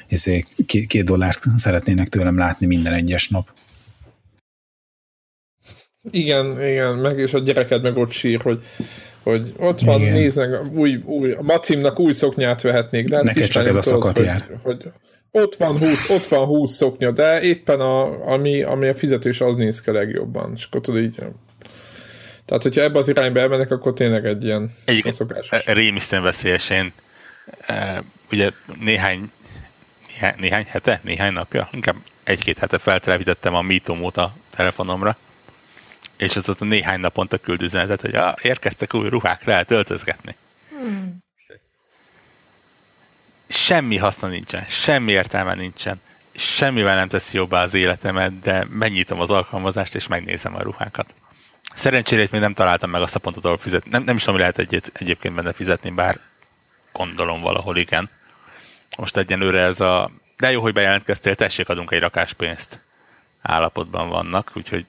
izé, 0.08 0.44
két, 0.66 0.86
két 0.86 1.04
dollárt 1.04 1.42
szeretnének 1.56 2.08
tőlem 2.08 2.38
látni 2.38 2.66
minden 2.66 2.92
egyes 2.92 3.28
nap. 3.28 3.48
Igen, 6.10 6.66
igen, 6.66 6.94
meg 6.94 7.18
és 7.18 7.34
a 7.34 7.38
gyereked 7.38 7.82
meg 7.82 7.96
ott 7.96 8.10
sír, 8.10 8.40
hogy, 8.40 8.62
hogy 9.22 9.52
ott 9.56 9.80
van, 9.80 10.00
igen. 10.00 10.12
néznek, 10.12 10.72
új, 10.72 10.96
új, 11.04 11.32
a 11.32 11.42
macimnak 11.42 11.98
új 11.98 12.12
szoknyát 12.12 12.62
vehetnék, 12.62 13.08
de 13.08 13.16
hát 13.16 13.24
Neked 13.24 13.48
csak 13.48 13.66
ez 13.66 13.76
a 13.76 13.82
szakat 13.82 14.16
hogy, 14.16 14.26
jár. 14.26 14.58
Hogy, 14.62 14.90
ott 15.32 15.54
van 15.54 15.78
20, 15.78 16.10
ott 16.10 16.26
van 16.26 16.46
20 16.46 16.72
szoknya, 16.72 17.10
de 17.10 17.40
éppen 17.42 17.80
a, 17.80 18.26
ami, 18.32 18.62
ami 18.62 18.88
a 18.88 18.94
fizetés 18.94 19.40
az 19.40 19.56
néz 19.56 19.80
ki 19.80 19.90
legjobban. 19.90 20.52
És 20.56 20.64
akkor 20.64 20.80
tudod 20.80 21.02
így, 21.02 21.14
tehát, 22.44 22.62
hogyha 22.62 22.80
ebbe 22.80 22.98
az 22.98 23.08
irányba 23.08 23.40
elmennek, 23.40 23.70
akkor 23.70 23.92
tényleg 23.92 24.26
egy 24.26 24.44
ilyen 24.44 24.74
egy 24.84 25.12
szokásos. 25.12 25.64
Rémisztően 25.64 26.22
veszélyes. 26.22 26.70
Én 26.70 26.92
e, 27.66 28.02
ugye 28.32 28.50
néhány, 28.80 29.30
néhány, 30.08 30.34
néhány 30.38 30.64
hete, 30.68 31.00
néhány 31.04 31.32
napja, 31.32 31.68
inkább 31.72 31.96
egy-két 32.24 32.58
hete 32.58 32.78
feltelepítettem 32.78 33.54
a 33.54 33.62
Mitomót 33.62 34.16
a 34.16 34.32
telefonomra, 34.56 35.16
és 36.20 36.36
az 36.36 36.48
ott 36.48 36.60
a 36.60 36.64
néhány 36.64 37.00
naponta 37.00 37.38
küld 37.38 37.62
üzenetet, 37.62 38.00
hogy 38.00 38.14
ah, 38.14 38.34
érkeztek 38.42 38.94
új 38.94 39.08
ruhák, 39.08 39.44
lehet 39.44 39.70
öltözgetni. 39.70 40.34
Hmm. 40.68 41.18
Semmi 43.48 43.96
haszna 43.96 44.28
nincsen, 44.28 44.64
semmi 44.68 45.12
értelme 45.12 45.54
nincsen, 45.54 46.00
semmivel 46.34 46.96
nem 46.96 47.08
teszi 47.08 47.36
jobbá 47.36 47.62
az 47.62 47.74
életemet, 47.74 48.40
de 48.40 48.66
megnyitom 48.70 49.20
az 49.20 49.30
alkalmazást, 49.30 49.94
és 49.94 50.06
megnézem 50.06 50.54
a 50.54 50.62
ruhákat. 50.62 51.14
Szerencsére 51.74 52.22
itt 52.22 52.30
még 52.30 52.40
nem 52.40 52.54
találtam 52.54 52.90
meg 52.90 53.02
azt 53.02 53.14
a 53.14 53.18
pontot, 53.18 53.44
ahol 53.44 53.58
fizetni. 53.58 53.90
Nem, 53.90 54.02
nem 54.02 54.16
is 54.16 54.24
tudom, 54.24 54.38
lehet 54.38 54.58
egyet, 54.58 54.90
egyébként 54.94 55.34
benne 55.34 55.52
fizetni, 55.52 55.90
bár 55.90 56.20
gondolom 56.92 57.40
valahol 57.40 57.76
igen. 57.76 58.10
Most 58.96 59.16
egyenlőre 59.16 59.60
ez 59.60 59.80
a... 59.80 60.10
De 60.36 60.50
jó, 60.50 60.60
hogy 60.60 60.72
bejelentkeztél, 60.72 61.34
tessék, 61.34 61.68
adunk 61.68 61.92
egy 61.92 62.00
rakáspénzt 62.00 62.80
állapotban 63.42 64.08
vannak, 64.08 64.52
úgyhogy 64.54 64.86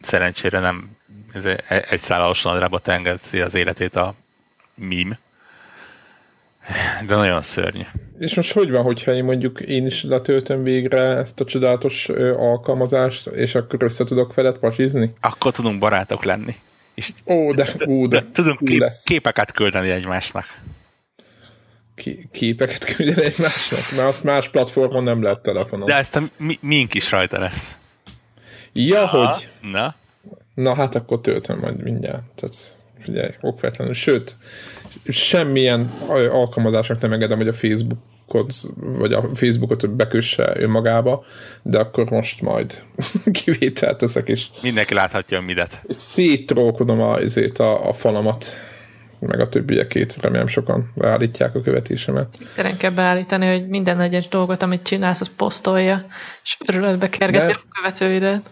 szerencsére 0.00 0.58
nem 0.58 0.96
ez 1.32 1.44
egy 1.90 2.00
szállalos 2.00 2.42
nadrába 2.42 2.78
tengedzi 2.78 3.40
az 3.40 3.54
életét 3.54 3.96
a 3.96 4.14
mím. 4.74 5.18
De 7.06 7.16
nagyon 7.16 7.42
szörnyű. 7.42 7.82
És 8.18 8.34
most 8.34 8.52
hogy 8.52 8.70
van, 8.70 8.82
hogyha 8.82 9.12
én 9.12 9.24
mondjuk 9.24 9.60
én 9.60 9.86
is 9.86 10.02
letöltöm 10.02 10.62
végre 10.62 11.00
ezt 11.00 11.40
a 11.40 11.44
csodálatos 11.44 12.08
alkalmazást, 12.36 13.26
és 13.26 13.54
akkor 13.54 13.82
össze 13.82 14.04
tudok 14.04 14.34
veled 14.34 14.58
pasizni? 14.58 15.12
Akkor 15.20 15.52
tudunk 15.52 15.78
barátok 15.78 16.24
lenni. 16.24 16.54
És 16.94 17.10
Ó, 17.26 17.52
de, 17.52 17.68
ú, 17.86 18.08
de, 18.08 18.20
de 18.20 18.26
tudunk 18.32 18.58
kép, 18.64 18.78
lesz. 18.78 19.02
képeket 19.02 19.52
küldeni 19.52 19.90
egymásnak. 19.90 20.44
Ki- 21.94 22.28
képeket 22.32 22.84
küldeni 22.84 23.26
egymásnak, 23.26 23.96
mert 23.96 24.08
azt 24.08 24.24
más 24.24 24.48
platformon 24.48 25.02
nem 25.02 25.22
lehet 25.22 25.40
telefonon. 25.40 25.86
De 25.86 25.94
ezt 25.96 26.16
a 26.16 26.22
mi, 26.36 26.58
mink 26.60 26.94
is 26.94 27.10
rajta 27.10 27.38
lesz. 27.38 27.76
Ja, 28.84 29.06
hogy... 29.06 29.48
Na, 29.72 29.94
Na 30.54 30.74
hát 30.74 30.94
akkor 30.94 31.20
töltöm 31.20 31.58
majd 31.58 31.82
mindjárt. 31.82 32.22
Tehát 32.34 32.54
figyelj, 32.98 33.30
okvetlenül. 33.40 33.94
Sőt, 33.94 34.36
semmilyen 35.08 35.90
alkalmazásnak 36.30 37.00
nem 37.00 37.12
engedem, 37.12 37.36
hogy 37.36 37.48
a 37.48 37.52
Facebookot, 37.52 38.54
vagy 38.76 39.12
a 39.12 39.22
Facebookot 39.34 39.90
bekösse 39.90 40.52
önmagába, 40.60 41.24
de 41.62 41.78
akkor 41.78 42.10
most 42.10 42.40
majd 42.40 42.82
kivételt 43.42 43.98
teszek, 43.98 44.28
és 44.28 44.46
mindenki 44.62 44.94
láthatja 44.94 45.38
a 45.38 45.40
midet. 45.40 45.82
széttrókodom 45.88 47.00
a, 47.00 47.18
ezért 47.18 47.58
a, 47.58 47.88
a 47.88 47.92
falamat, 47.92 48.46
meg 49.18 49.40
a 49.40 49.48
többiekét, 49.48 50.16
remélem 50.20 50.46
sokan 50.46 50.92
beállítják 50.94 51.54
a 51.54 51.60
követésemet. 51.60 52.36
Twitteren 52.38 52.76
kell 52.76 52.90
beállítani, 52.90 53.46
hogy 53.46 53.68
minden 53.68 54.00
egyes 54.00 54.28
dolgot, 54.28 54.62
amit 54.62 54.82
csinálsz, 54.82 55.20
az 55.20 55.34
posztolja, 55.36 56.06
és 56.42 56.56
örületbe 56.66 57.08
kergetni 57.08 57.46
De- 57.52 57.60
a 57.64 57.80
követőidet. 57.80 58.50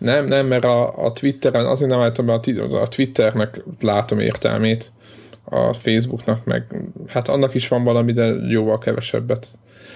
Nem, 0.00 0.24
nem, 0.24 0.46
mert 0.46 0.64
a, 0.64 1.04
a 1.04 1.10
Twitteren, 1.10 1.66
azért 1.66 1.90
nem 1.90 2.00
állítom 2.00 2.26
be, 2.26 2.32
a, 2.32 2.80
a 2.80 2.88
Twitternek 2.88 3.62
látom 3.80 4.18
értelmét, 4.18 4.92
a 5.44 5.72
Facebooknak 5.72 6.44
meg, 6.44 6.84
hát 7.06 7.28
annak 7.28 7.54
is 7.54 7.68
van 7.68 7.84
valami, 7.84 8.12
de 8.12 8.34
jóval 8.48 8.78
kevesebbet. 8.78 9.48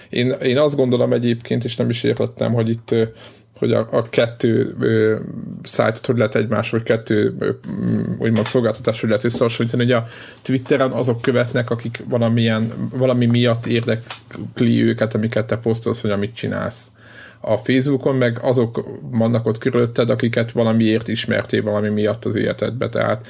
Én, 0.08 0.30
én 0.30 0.58
azt 0.58 0.76
gondolom 0.76 1.12
egyébként, 1.12 1.64
és 1.64 1.76
nem 1.76 1.90
is 1.90 2.02
értettem, 2.02 2.52
hogy 2.52 2.68
itt 2.68 2.94
hogy 3.58 3.72
a, 3.72 3.88
a 3.90 4.02
kettő 4.08 4.74
ö, 4.80 5.18
szájtot 5.62 6.06
hogy 6.06 6.16
lehet 6.16 6.34
egymás, 6.34 6.70
vagy 6.70 6.82
kettő 6.82 7.34
ö, 7.38 7.50
úgymond 8.18 8.46
szolgáltatás, 8.46 9.00
hogy 9.00 9.08
lehet 9.08 9.24
összehasonlítani, 9.24 9.82
hogy 9.82 9.92
a 9.92 10.06
Twitteren 10.42 10.90
azok 10.90 11.22
követnek, 11.22 11.70
akik 11.70 12.02
valamilyen, 12.08 12.72
valami 12.90 13.26
miatt 13.26 13.66
érdekli 13.66 14.82
őket, 14.82 15.14
amiket 15.14 15.46
te 15.46 15.56
posztolsz, 15.56 16.00
vagy 16.00 16.10
amit 16.10 16.34
csinálsz 16.34 16.90
a 17.44 17.56
Facebookon, 17.56 18.16
meg 18.16 18.38
azok 18.42 18.84
vannak 19.10 19.46
ott 19.46 19.58
körülötted, 19.58 20.10
akiket 20.10 20.52
valamiért 20.52 21.08
ismertél 21.08 21.62
valami 21.62 21.88
miatt 21.88 22.24
az 22.24 22.34
életedbe, 22.34 22.88
tehát 22.88 23.26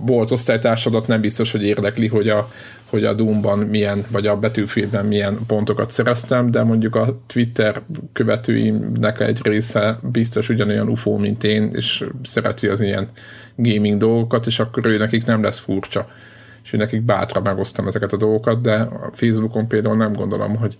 volt 0.00 0.30
osztálytársadat 0.30 1.06
nem 1.06 1.20
biztos, 1.20 1.52
hogy 1.52 1.62
érdekli, 1.62 2.06
hogy 2.06 2.28
a, 2.28 2.50
hogy 2.84 3.04
a 3.04 3.14
Doomban 3.14 3.58
milyen, 3.58 4.04
vagy 4.08 4.26
a 4.26 4.38
Battlefieldben 4.38 5.06
milyen 5.06 5.38
pontokat 5.46 5.90
szereztem, 5.90 6.50
de 6.50 6.62
mondjuk 6.62 6.96
a 6.96 7.20
Twitter 7.26 7.82
követőimnek 8.12 9.20
egy 9.20 9.40
része 9.42 9.98
biztos 10.02 10.48
ugyanolyan 10.48 10.88
UFO, 10.88 11.16
mint 11.16 11.44
én, 11.44 11.70
és 11.74 12.04
szereti 12.22 12.66
az 12.66 12.80
ilyen 12.80 13.08
gaming 13.56 13.98
dolgokat, 13.98 14.46
és 14.46 14.58
akkor 14.60 14.86
ő 14.86 14.96
nekik 14.96 15.24
nem 15.24 15.42
lesz 15.42 15.58
furcsa. 15.58 16.08
És 16.64 16.72
ő 16.72 16.76
nekik 16.76 17.02
bátran 17.02 17.42
megosztam 17.42 17.86
ezeket 17.86 18.12
a 18.12 18.16
dolgokat, 18.16 18.60
de 18.60 18.74
a 18.74 19.10
Facebookon 19.12 19.68
például 19.68 19.96
nem 19.96 20.12
gondolom, 20.12 20.56
hogy 20.56 20.78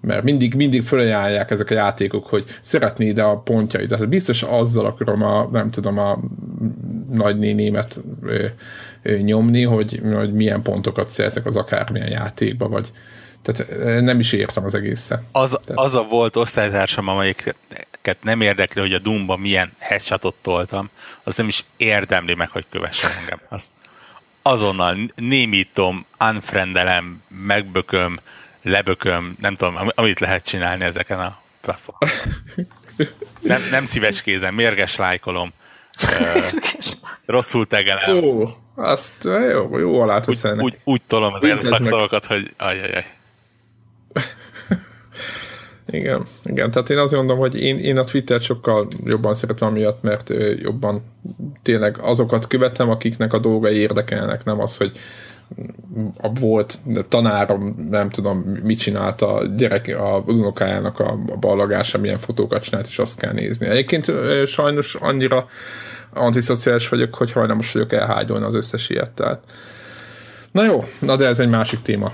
mert 0.00 0.22
mindig, 0.22 0.54
mindig 0.54 0.82
fölajánlják 0.82 1.50
ezek 1.50 1.70
a 1.70 1.74
játékok, 1.74 2.26
hogy 2.26 2.44
szeretné 2.60 3.06
ide 3.06 3.22
a 3.22 3.38
pontjait. 3.38 3.88
Tehát 3.88 4.08
biztos 4.08 4.42
azzal 4.42 4.84
akarom 4.84 5.22
a, 5.22 5.48
nem 5.52 5.68
tudom, 5.68 5.98
a 5.98 6.18
nagynénémet 7.10 8.00
ö, 8.22 8.44
ö, 9.02 9.16
nyomni, 9.16 9.62
hogy, 9.62 10.00
hogy 10.14 10.32
milyen 10.32 10.62
pontokat 10.62 11.10
szerzek 11.10 11.46
az 11.46 11.56
akármilyen 11.56 12.10
játékba, 12.10 12.68
vagy 12.68 12.92
tehát 13.42 14.00
nem 14.02 14.18
is 14.18 14.32
értem 14.32 14.64
az 14.64 14.74
egészet. 14.74 15.22
Az, 15.32 15.58
az 15.74 15.94
a 15.94 16.06
volt 16.10 16.36
osztálytársam, 16.36 17.08
amelyiket 17.08 17.56
nem 18.22 18.40
érdekli, 18.40 18.80
hogy 18.80 18.92
a 18.92 18.98
Doomban 18.98 19.40
milyen 19.40 19.72
headshotot 19.78 20.34
toltam, 20.42 20.90
az 21.22 21.36
nem 21.36 21.48
is 21.48 21.64
érdemli 21.76 22.34
meg, 22.34 22.48
hogy 22.50 22.64
kövessen 22.70 23.10
engem. 23.20 23.40
Azt 23.48 23.70
azonnal 24.46 24.96
némítom, 25.14 26.06
unfriendelem, 26.20 27.22
megbököm, 27.28 28.20
lebököm, 28.66 29.36
nem 29.40 29.54
tudom, 29.54 29.76
am- 29.76 29.92
amit 29.94 30.20
lehet 30.20 30.44
csinálni 30.44 30.84
ezeken 30.84 31.20
a 31.20 31.38
platformokon. 31.60 32.08
Nem, 33.40 33.62
nem 33.70 33.84
szívecskézem, 33.84 34.54
mérges 34.54 34.96
lájkolom, 34.96 35.52
rosszul 37.26 37.66
tegelem, 37.66 38.24
Ó, 38.24 38.48
azt 38.74 39.24
jó, 39.24 39.78
jó 39.78 40.00
alá 40.00 40.20
úgy, 40.26 40.38
úgy, 40.58 40.78
úgy 40.84 41.02
tolom 41.06 41.34
az 41.34 41.44
Üldözd 41.44 41.70
meg. 41.70 41.80
szakszavakat, 41.80 42.26
hogy 42.26 42.54
ajajaj. 42.58 43.04
Igen, 45.86 46.26
igen, 46.44 46.70
tehát 46.70 46.90
én 46.90 46.98
azt 46.98 47.12
mondom, 47.12 47.38
hogy 47.38 47.60
én, 47.60 47.78
én 47.78 47.98
a 47.98 48.04
Twittert 48.04 48.42
sokkal 48.42 48.88
jobban 49.04 49.34
szeretem 49.34 49.72
miatt, 49.72 50.02
mert 50.02 50.30
jobban 50.58 51.02
tényleg 51.62 51.98
azokat 52.00 52.46
követem, 52.46 52.90
akiknek 52.90 53.32
a 53.32 53.38
dolgai 53.38 53.76
érdekelnek, 53.76 54.44
nem 54.44 54.60
az, 54.60 54.76
hogy 54.76 54.98
a 56.16 56.32
volt 56.32 56.78
tanárom, 57.08 57.86
nem 57.90 58.10
tudom, 58.10 58.38
mit 58.38 58.78
csinált 58.78 59.22
a 59.22 59.46
gyerek, 59.56 59.96
a 59.98 60.22
unokájának 60.26 60.98
a, 60.98 61.10
a 61.10 61.36
ballagása, 61.36 61.98
milyen 61.98 62.18
fotókat 62.18 62.62
csinált, 62.62 62.86
és 62.86 62.98
azt 62.98 63.18
kell 63.18 63.32
nézni. 63.32 63.66
Egyébként 63.66 64.12
sajnos 64.46 64.94
annyira 64.94 65.48
antiszociális 66.10 66.88
vagyok, 66.88 67.14
hogy 67.14 67.32
hajlamos 67.32 67.72
vagyok 67.72 67.92
elhágyolni 67.92 68.44
az 68.44 68.54
összes 68.54 68.88
ilyet. 68.88 69.10
Tehát. 69.10 69.42
Na 70.50 70.64
jó, 70.64 70.84
na 70.98 71.16
de 71.16 71.26
ez 71.26 71.40
egy 71.40 71.48
másik 71.48 71.82
téma. 71.82 72.12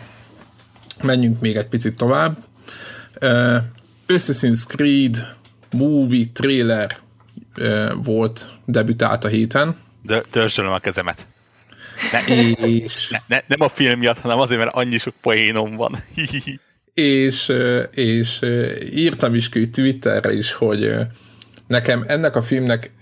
Menjünk 1.02 1.40
még 1.40 1.56
egy 1.56 1.68
picit 1.68 1.96
tovább. 1.96 2.36
Uh, 3.20 3.56
Assassin's 4.08 4.66
Creed 4.66 5.16
movie 5.70 6.26
trailer 6.32 6.96
volt, 8.02 8.50
debütált 8.64 9.24
a 9.24 9.28
héten, 9.28 9.76
De 10.02 10.20
törzsölöm 10.30 10.72
a 10.72 10.78
kezemet. 10.78 11.26
Ne, 12.12 12.66
és, 12.66 13.10
ne, 13.10 13.18
ne, 13.26 13.42
nem 13.46 13.60
a 13.60 13.68
film 13.68 13.98
miatt, 13.98 14.18
hanem 14.18 14.38
azért, 14.38 14.60
mert 14.60 14.74
annyi 14.74 14.98
sok 14.98 15.14
poénom 15.20 15.76
van. 15.76 15.98
és, 16.94 17.52
és 17.94 18.40
írtam 18.94 19.34
is 19.34 19.48
ki 19.48 19.70
Twitterre 19.70 20.32
is, 20.32 20.52
hogy 20.52 20.94
nekem 21.66 22.04
ennek 22.06 22.36
a 22.36 22.42
filmnek 22.42 22.92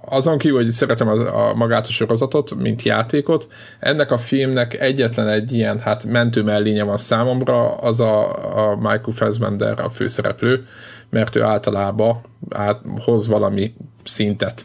azon 0.00 0.38
kívül, 0.38 0.56
hogy 0.56 0.70
szeretem 0.70 1.08
a, 1.08 1.48
a 1.48 1.54
magát 1.54 1.86
a 1.86 1.90
sorozatot, 1.90 2.54
mint 2.54 2.82
játékot, 2.82 3.48
ennek 3.78 4.10
a 4.10 4.18
filmnek 4.18 4.80
egyetlen 4.80 5.28
egy 5.28 5.52
ilyen 5.52 5.78
hát 5.80 6.04
mentő 6.04 6.42
mellénye 6.42 6.82
van 6.82 6.96
számomra, 6.96 7.76
az 7.76 8.00
a, 8.00 8.34
a 8.70 8.76
Michael 8.76 9.12
Fassbender 9.14 9.80
a 9.80 9.90
főszereplő, 9.90 10.66
mert 11.10 11.36
ő 11.36 11.42
általában 11.42 12.20
át, 12.50 12.80
hoz 13.04 13.26
valami 13.26 13.74
szintet 14.04 14.64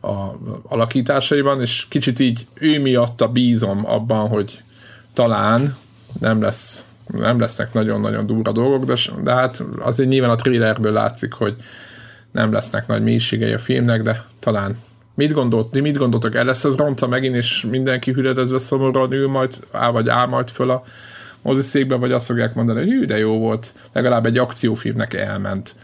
a 0.00 0.32
alakításaiban, 0.62 1.60
és 1.60 1.86
kicsit 1.88 2.18
így 2.18 2.46
ő 2.54 2.80
miatta 2.80 3.28
bízom 3.28 3.86
abban, 3.86 4.28
hogy 4.28 4.62
talán 5.12 5.76
nem 6.20 6.42
lesz 6.42 6.84
nem 7.06 7.40
lesznek 7.40 7.72
nagyon-nagyon 7.72 8.26
durva 8.26 8.52
dolgok, 8.52 8.84
de, 8.84 8.94
de 9.22 9.32
hát 9.32 9.64
azért 9.78 10.08
nyilván 10.08 10.30
a 10.30 10.36
trailerből 10.36 10.92
látszik, 10.92 11.32
hogy 11.32 11.54
nem 12.32 12.52
lesznek 12.52 12.86
nagy 12.86 13.02
mélységei 13.02 13.52
a 13.52 13.58
filmnek, 13.58 14.02
de 14.02 14.24
talán. 14.38 14.76
Mit 15.14 15.32
gondolt, 15.32 15.80
mit 15.80 15.96
gondoltok, 15.96 16.34
el 16.34 16.44
lesz 16.44 16.64
ez 16.64 16.76
ronta 16.76 17.06
megint, 17.06 17.34
és 17.34 17.66
mindenki 17.70 18.12
hüledezve 18.12 18.58
szomorúan 18.58 19.12
ül 19.12 19.28
majd, 19.28 19.60
áll 19.72 19.90
vagy 19.90 20.08
áll 20.08 20.26
majd 20.26 20.50
föl 20.50 20.70
a 20.70 20.84
moziszékbe, 21.42 21.94
vagy 21.94 22.12
azt 22.12 22.26
fogják 22.26 22.54
mondani, 22.54 22.78
hogy 22.78 22.88
hű, 22.88 23.04
de 23.04 23.18
jó 23.18 23.38
volt, 23.38 23.74
legalább 23.92 24.26
egy 24.26 24.38
akciófilmnek 24.38 25.14
elment. 25.14 25.74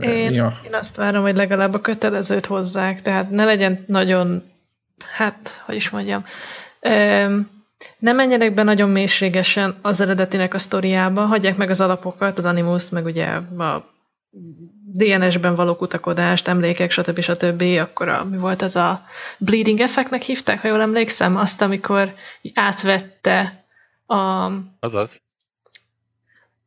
Én, 0.00 0.32
Ja. 0.32 0.60
én 0.66 0.74
azt 0.74 0.96
várom, 0.96 1.22
hogy 1.22 1.36
legalább 1.36 1.74
a 1.74 1.80
kötelezőt 1.80 2.46
hozzák, 2.46 3.02
tehát 3.02 3.30
ne 3.30 3.44
legyen 3.44 3.84
nagyon, 3.86 4.42
hát, 5.10 5.62
hogy 5.66 5.74
is 5.74 5.90
mondjam, 5.90 6.24
öm, 6.80 7.50
ne 7.98 8.12
menjenek 8.12 8.54
be 8.54 8.62
nagyon 8.62 8.90
mélységesen 8.90 9.78
az 9.82 10.00
eredetinek 10.00 10.54
a 10.54 10.58
sztoriába, 10.58 11.24
hagyják 11.24 11.56
meg 11.56 11.70
az 11.70 11.80
alapokat, 11.80 12.38
az 12.38 12.44
Animus, 12.44 12.88
meg 12.88 13.04
ugye 13.04 13.26
a 13.58 13.90
DNS-ben 14.92 15.54
való 15.54 15.76
kutakodást, 15.76 16.48
emlékek, 16.48 16.90
stb. 16.90 17.20
stb. 17.20 17.62
Akkor 17.62 18.08
a, 18.08 18.24
mi 18.24 18.36
volt 18.36 18.62
az 18.62 18.76
a 18.76 19.04
bleeding 19.38 19.80
effektnek 19.80 20.22
hívták, 20.22 20.60
ha 20.60 20.68
jól 20.68 20.80
emlékszem, 20.80 21.36
azt, 21.36 21.62
amikor 21.62 22.14
átvette 22.54 23.64
a... 24.06 24.50
Azaz. 24.80 25.20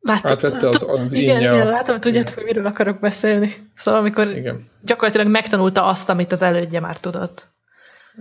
Láttuk, 0.06 0.30
Átvette 0.30 0.68
az- 0.68 0.82
az 0.88 1.12
igen, 1.12 1.36
énje 1.36 1.50
a- 1.50 1.54
igen, 1.54 1.66
látom, 1.68 2.00
tudjátok, 2.00 2.34
hogy 2.34 2.44
miről 2.44 2.66
akarok 2.66 2.98
beszélni. 3.00 3.52
Szóval, 3.76 4.00
amikor 4.00 4.28
Igen, 4.28 4.68
gyakorlatilag 4.82 5.26
megtanulta 5.26 5.84
azt, 5.84 6.08
amit 6.08 6.32
az 6.32 6.42
elődje 6.42 6.80
már 6.80 6.98
tudott. 6.98 7.46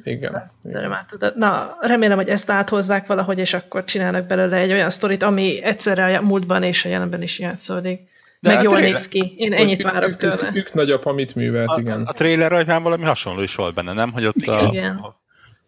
igen. 0.03 0.43
De 0.61 0.87
már 0.87 1.05
tudod. 1.05 1.37
Na, 1.37 1.77
remélem, 1.81 2.17
hogy 2.17 2.27
ezt 2.29 2.49
áthozzák 2.49 3.07
valahogy, 3.07 3.39
és 3.39 3.53
akkor 3.53 3.83
csinálnak 3.83 4.25
belőle 4.27 4.57
egy 4.57 4.71
olyan 4.71 4.89
sztorit, 4.89 5.23
ami 5.23 5.61
egyszerre 5.63 6.17
a 6.17 6.21
múltban 6.21 6.63
és 6.63 6.85
a 6.85 6.89
jelenben 6.89 7.21
is 7.21 7.39
játszódik. 7.39 7.99
De 8.39 8.49
Meg 8.49 8.55
hát 8.57 8.63
jól 8.65 8.79
néz 8.79 9.07
ki. 9.07 9.33
Én 9.37 9.53
ennyit 9.53 9.83
Ők- 9.83 9.91
várok 9.91 10.09
ők- 10.09 10.17
tőle. 10.19 10.47
Ők, 10.47 10.55
ők 10.55 10.73
nagyapa 10.73 11.13
mit 11.13 11.35
művelt, 11.35 11.69
A, 11.69 11.79
igen. 11.79 12.03
a 12.03 12.11
trailer 12.11 12.51
rajtán 12.51 12.83
valami 12.83 13.03
hasonló 13.03 13.41
is 13.41 13.55
volt 13.55 13.73
benne, 13.73 13.93
nem? 13.93 14.11
Hogy 14.11 14.25
ott 14.25 14.35
a, 14.47 14.67
Igen. 14.71 14.99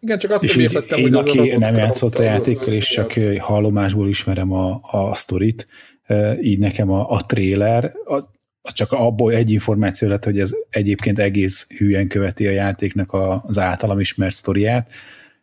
Igen, 0.00 0.18
csak 0.18 0.30
azt 0.30 0.44
És 0.44 0.50
nem 0.50 0.60
értettem, 0.60 0.98
én, 0.98 1.04
hogy 1.04 1.14
az 1.14 1.26
a 1.26 1.28
aki 1.40 1.56
nem 1.56 1.76
játszott 1.76 2.14
a 2.14 2.22
játékkal, 2.22 2.72
és 2.72 2.88
csak 2.88 3.12
hallomásból 3.40 4.08
ismerem 4.08 4.52
a, 4.52 4.80
a 4.90 5.14
sztorit, 5.14 5.66
így 6.42 6.58
nekem 6.58 6.90
a, 6.90 7.10
a 7.10 7.26
trailer, 7.26 7.92
a, 8.04 8.22
csak 8.72 8.92
abból 8.92 9.32
egy 9.32 9.50
információ 9.50 10.08
lett, 10.08 10.24
hogy 10.24 10.38
ez 10.38 10.52
egyébként 10.70 11.18
egész 11.18 11.66
hülyen 11.76 12.08
követi 12.08 12.46
a 12.46 12.50
játéknak 12.50 13.12
az 13.42 13.58
általam 13.58 14.00
ismert 14.00 14.34
sztoriát, 14.34 14.90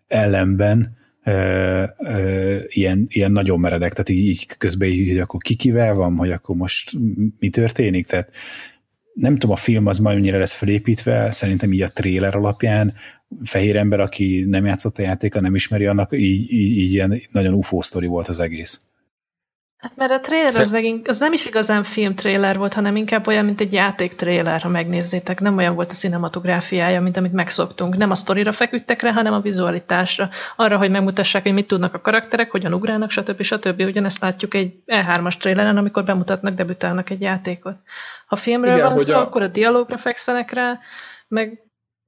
ellenben 0.08 0.98
ö, 1.24 1.84
ö, 1.98 2.58
ilyen, 2.68 3.06
ilyen 3.10 3.32
nagyon 3.32 3.60
meredek, 3.60 3.92
tehát 3.92 4.10
így, 4.10 4.26
így 4.26 4.58
közben 4.58 4.90
így, 4.90 5.10
hogy 5.10 5.20
akkor 5.20 5.42
ki 5.42 5.56
kivel 5.56 5.94
van, 5.94 6.16
hogy 6.16 6.32
akkor 6.32 6.56
most 6.56 6.92
mi 7.40 7.50
történik, 7.50 8.06
tehát 8.06 8.30
nem 9.14 9.34
tudom, 9.34 9.52
a 9.52 9.60
film 9.60 9.88
az 9.88 9.98
majd 9.98 10.16
mennyire 10.16 10.38
lesz 10.38 10.54
felépítve, 10.54 11.32
szerintem 11.32 11.74
így 11.74 11.82
a 11.82 11.92
tréler 11.92 12.36
alapján. 12.36 12.94
Fehér 13.44 13.76
ember, 13.76 14.00
aki 14.00 14.46
nem 14.48 14.66
játszott 14.66 14.98
a 14.98 15.02
játéka, 15.02 15.42
nem 15.42 15.56
ismeri 15.56 15.86
annak, 15.86 16.14
így, 16.14 16.52
így, 16.52 16.78
így 16.78 16.92
ilyen 16.92 17.22
nagyon 17.32 17.54
UFO 17.54 17.82
sztori 17.82 18.08
volt 18.08 18.28
az 18.28 18.40
egész. 18.40 18.82
Hát 19.84 19.96
mert 19.96 20.12
a 20.12 20.20
trailer 20.20 20.62
az, 20.62 20.72
megint, 20.72 21.08
az 21.08 21.20
nem 21.20 21.34
is 21.34 21.46
igazán 21.46 21.84
film 21.84 22.16
trailer 22.16 22.58
volt, 22.58 22.74
hanem 22.74 22.96
inkább 22.96 23.28
olyan, 23.28 23.46
mint 23.46 23.62
egy 23.62 23.74
játék 23.74 24.16
trailer, 24.16 24.62
ha 24.62 24.70
megnézzétek. 24.70 25.40
Nem 25.40 25.58
olyan 25.58 25.76
volt 25.76 25.92
a 25.92 25.96
cinematográfiája, 25.96 27.02
mint 27.02 27.18
amit 27.18 27.32
megszoktunk. 27.32 27.98
Nem 27.98 28.12
a 28.12 28.16
sztorira 28.16 28.52
feküdtek 28.52 29.02
rá, 29.02 29.12
hanem 29.12 29.34
a 29.34 29.40
vizualitásra. 29.40 30.30
Arra, 30.56 30.78
hogy 30.78 30.90
megmutassák, 30.90 31.44
hogy 31.44 31.54
mit 31.54 31.68
tudnak 31.68 31.94
a 31.94 32.02
karakterek, 32.02 32.52
hogyan 32.52 32.74
ugrálnak, 32.74 33.12
stb. 33.12 33.42
stb. 33.42 33.82
Ugyanezt 33.82 34.22
látjuk 34.22 34.54
egy 34.54 34.74
E3-as 34.88 35.38
traileren, 35.38 35.78
amikor 35.78 36.04
bemutatnak, 36.04 36.54
debütálnak 36.54 37.10
egy 37.10 37.22
játékot. 37.22 37.76
Ha 38.26 38.36
filmről 38.36 38.76
Igen, 38.76 38.90
van 38.94 39.04
szó, 39.04 39.14
a... 39.14 39.20
akkor 39.20 39.42
a 39.42 39.48
dialógra 39.48 39.98
fekszenek 39.98 40.52
rá, 40.52 40.80
meg 41.28 41.64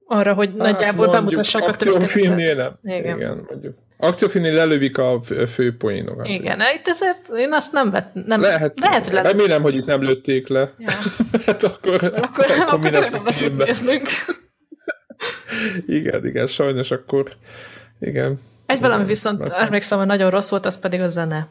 arra, 0.06 0.34
hogy 0.34 0.48
hát, 0.48 0.72
nagyjából 0.72 1.08
bemutassák 1.08 1.68
a 1.68 1.76
történetet. 1.76 2.56
Nem. 2.80 2.96
Igen. 2.98 3.16
Igen, 3.16 3.46
mondjuk. 3.48 3.74
Akciófilmnél 3.98 4.54
lelövik 4.54 4.98
a 4.98 5.20
fő 5.52 5.76
poénokat. 5.76 6.26
Igen, 6.26 6.60
itt 6.74 6.88
ezért 6.88 7.28
én 7.36 7.52
azt 7.52 7.72
nem 7.72 7.90
vett, 7.90 8.10
nem, 8.26 8.40
lehet, 8.40 8.80
lehet 8.80 9.04
hogy 9.04 9.12
lelövik. 9.12 9.40
Remélem, 9.40 9.62
hogy 9.62 9.74
itt 9.74 9.84
nem 9.84 10.02
lőtték 10.02 10.48
le. 10.48 10.72
Ja. 10.78 10.92
hát 11.46 11.62
akkor, 11.62 11.94
akkor, 11.94 12.18
akkor, 12.22 12.46
akkor 12.60 12.80
mi 12.80 12.90
lesz 12.90 13.12
a 13.12 13.32
filmben? 13.32 13.68
igen, 15.86 16.26
igen, 16.26 16.46
sajnos 16.46 16.90
akkor 16.90 17.32
igen. 18.00 18.40
Egy 18.66 18.80
valami 18.80 19.04
viszont 19.04 19.38
mert... 19.38 19.52
emlékszem, 19.52 19.98
hogy 19.98 20.06
nagyon 20.06 20.30
rossz 20.30 20.50
volt, 20.50 20.66
az 20.66 20.78
pedig 20.78 21.00
a 21.00 21.08
zene. 21.08 21.48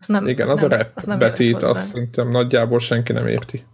Az 0.00 0.06
nem, 0.06 0.26
igen, 0.26 0.48
az, 0.48 0.52
az 0.52 0.60
nem, 0.60 0.70
a 0.70 0.76
rap 0.76 0.90
az 0.94 1.04
nem 1.04 1.18
betét, 1.18 1.62
azt 1.62 1.86
szerintem 1.86 2.30
nagyjából 2.30 2.78
senki 2.78 3.12
nem 3.12 3.26
érti. 3.26 3.64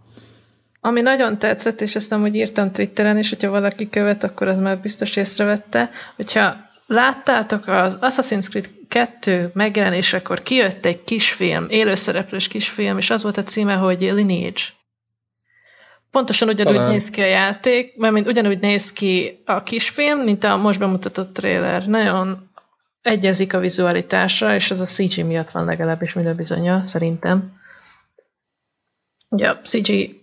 Ami 0.81 1.01
nagyon 1.01 1.37
tetszett, 1.37 1.81
és 1.81 1.95
ezt 1.95 2.11
amúgy 2.11 2.35
írtam 2.35 2.71
Twitteren 2.71 3.17
is, 3.17 3.29
hogyha 3.29 3.49
valaki 3.49 3.89
követ, 3.89 4.23
akkor 4.23 4.47
az 4.47 4.57
már 4.57 4.77
biztos 4.77 5.15
észrevette, 5.15 5.89
hogyha 6.15 6.55
láttátok 6.87 7.67
az 7.67 7.97
Assassin's 8.01 8.49
Creed 8.49 8.69
2 8.87 9.51
megjelenésekor 9.53 10.41
kijött 10.41 10.85
egy 10.85 11.03
kisfilm, 11.03 11.67
élőszereplős 11.69 12.47
kisfilm, 12.47 12.97
és 12.97 13.09
az 13.09 13.23
volt 13.23 13.37
a 13.37 13.43
címe, 13.43 13.73
hogy 13.73 14.01
Lineage. 14.01 14.61
Pontosan 16.11 16.47
ugyanúgy 16.47 16.73
Talán. 16.73 16.91
néz 16.91 17.09
ki 17.09 17.21
a 17.21 17.25
játék, 17.25 17.97
mert 17.97 18.13
mint 18.13 18.27
ugyanúgy 18.27 18.59
néz 18.59 18.93
ki 18.93 19.41
a 19.45 19.63
kisfilm, 19.63 20.19
mint 20.19 20.43
a 20.43 20.57
most 20.57 20.79
bemutatott 20.79 21.33
trailer. 21.33 21.85
Nagyon 21.85 22.49
egyezik 23.01 23.53
a 23.53 23.59
vizualitása, 23.59 24.55
és 24.55 24.71
ez 24.71 24.81
a 24.81 24.85
CG 24.85 25.25
miatt 25.25 25.51
van 25.51 25.65
legalábbis 25.65 26.13
minden 26.13 26.35
bizonyal, 26.35 26.85
szerintem. 26.85 27.53
Ja, 29.37 29.59
CG 29.63 30.18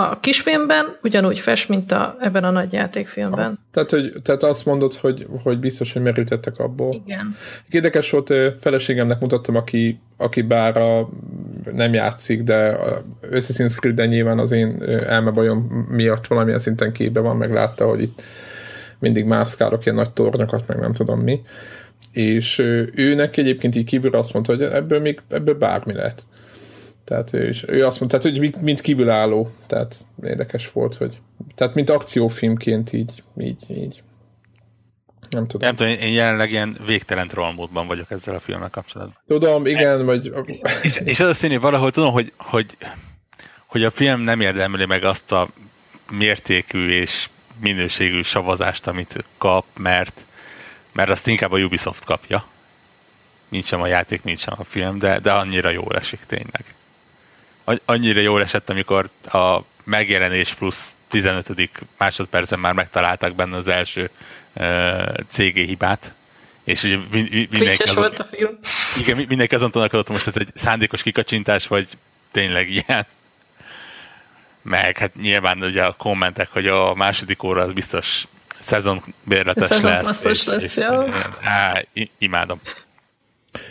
a 0.00 0.20
kisfilmben 0.20 0.86
ugyanúgy 1.02 1.38
fest, 1.38 1.68
mint 1.68 1.92
a, 1.92 2.16
ebben 2.20 2.44
a 2.44 2.50
nagy 2.50 2.72
játékfilmben. 2.72 3.58
Tehát, 3.72 3.90
hogy, 3.90 4.12
tehát 4.22 4.42
azt 4.42 4.64
mondod, 4.64 4.94
hogy, 4.94 5.26
hogy 5.42 5.58
biztos, 5.58 5.92
hogy 5.92 6.02
merültettek 6.02 6.58
abból. 6.58 7.02
Igen. 7.04 7.36
Érdekes 7.70 8.10
volt, 8.10 8.32
feleségemnek 8.60 9.20
mutattam, 9.20 9.56
aki, 9.56 10.00
aki 10.16 10.42
bár 10.42 10.76
a, 10.76 11.08
nem 11.72 11.94
játszik, 11.94 12.42
de 12.42 12.76
Assassin's 13.30 13.78
creed 13.78 14.08
nyilván 14.08 14.38
az 14.38 14.50
én 14.50 14.82
elmebajom 15.06 15.86
miatt 15.90 16.26
valamilyen 16.26 16.58
szinten 16.58 16.92
képbe 16.92 17.20
van, 17.20 17.36
meg 17.36 17.52
látta, 17.52 17.86
hogy 17.86 18.02
itt 18.02 18.22
mindig 18.98 19.24
mászkálok 19.24 19.84
ilyen 19.84 19.96
nagy 19.96 20.10
tornyokat, 20.10 20.66
meg 20.66 20.78
nem 20.78 20.92
tudom 20.92 21.20
mi. 21.20 21.40
És 22.12 22.58
őnek 22.94 23.36
egyébként 23.36 23.74
így 23.74 23.84
kívül 23.84 24.14
azt 24.14 24.32
mondta, 24.32 24.52
hogy 24.52 24.62
ebből 24.62 25.00
még 25.00 25.20
ebből 25.28 25.54
bármi 25.54 25.92
lehet. 25.92 26.26
Tehát 27.10 27.32
ő, 27.32 27.48
is, 27.48 27.64
ő 27.66 27.86
azt 27.86 28.00
mondta, 28.00 28.18
tehát, 28.18 28.38
hogy 28.38 28.62
mint 28.62 28.80
kívülálló, 28.80 29.48
tehát 29.66 30.06
érdekes 30.22 30.72
volt, 30.72 30.94
hogy 30.94 31.18
tehát 31.54 31.74
mint 31.74 31.90
akciófilmként 31.90 32.92
így, 32.92 33.22
így, 33.38 33.64
így. 33.68 34.02
Nem 35.30 35.46
tudom. 35.46 35.66
Nem 35.66 35.76
tudom, 35.76 35.92
én 35.92 36.12
jelenleg 36.12 36.50
ilyen 36.50 36.76
végtelen 36.86 37.28
trollmódban 37.28 37.86
vagyok 37.86 38.10
ezzel 38.10 38.34
a 38.34 38.40
filmmel 38.40 38.70
kapcsolatban. 38.70 39.16
Tudom, 39.26 39.66
igen, 39.66 40.04
vagy... 40.04 40.32
És, 40.46 40.58
és, 40.82 40.96
és 41.04 41.20
az 41.20 41.28
a 41.28 41.34
színi, 41.34 41.56
valahol 41.56 41.90
tudom, 41.90 42.12
hogy, 42.12 42.32
hogy, 42.36 42.76
hogy 43.66 43.84
a 43.84 43.90
film 43.90 44.20
nem 44.20 44.40
érdemli 44.40 44.86
meg 44.86 45.04
azt 45.04 45.32
a 45.32 45.48
mértékű 46.10 46.88
és 46.88 47.28
minőségű 47.60 48.22
savazást, 48.22 48.86
amit 48.86 49.24
kap, 49.38 49.64
mert, 49.78 50.20
mert 50.92 51.10
azt 51.10 51.26
inkább 51.26 51.52
a 51.52 51.58
Ubisoft 51.58 52.04
kapja. 52.04 52.44
Mint 53.48 53.64
sem 53.64 53.82
a 53.82 53.86
játék, 53.86 54.22
mint 54.22 54.38
sem 54.38 54.54
a 54.58 54.64
film, 54.64 54.98
de, 54.98 55.18
de 55.18 55.32
annyira 55.32 55.70
jól 55.70 55.96
esik 55.96 56.20
tényleg 56.26 56.64
annyira 57.84 58.20
jól 58.20 58.42
esett, 58.42 58.70
amikor 58.70 59.10
a 59.32 59.58
megjelenés 59.84 60.54
plusz 60.54 60.96
15. 61.08 61.70
másodpercen 61.98 62.58
már 62.58 62.72
megtalálták 62.72 63.34
benne 63.34 63.56
az 63.56 63.68
első 63.68 64.10
uh, 64.52 65.14
CG 65.28 65.54
hibát, 65.54 66.12
és 66.64 66.82
ugye 66.82 66.98
mindenki 67.50 67.82
azon, 67.82 67.94
volt 67.94 68.18
a 68.18 68.24
film. 68.24 68.58
Igen, 68.98 69.24
mindenki 69.28 69.54
azon 69.54 69.70
tanakodott, 69.70 70.08
most 70.08 70.26
ez 70.26 70.36
egy 70.36 70.48
szándékos 70.54 71.02
kikacsintás, 71.02 71.66
vagy 71.66 71.88
tényleg 72.30 72.70
ilyen. 72.70 73.06
Meg 74.62 74.98
hát 74.98 75.14
nyilván 75.14 75.62
ugye 75.62 75.84
a 75.84 75.92
kommentek, 75.92 76.50
hogy 76.50 76.66
a 76.66 76.94
második 76.94 77.42
óra 77.42 77.62
az 77.62 77.72
biztos 77.72 78.24
szezonbérletes 78.60 79.66
szezon 79.66 79.90
lesz. 79.90 80.24
És, 80.24 80.44
lesz, 80.44 80.62
és, 80.62 80.76
ja. 80.76 81.06
á, 81.42 81.84
imádom. 82.18 82.60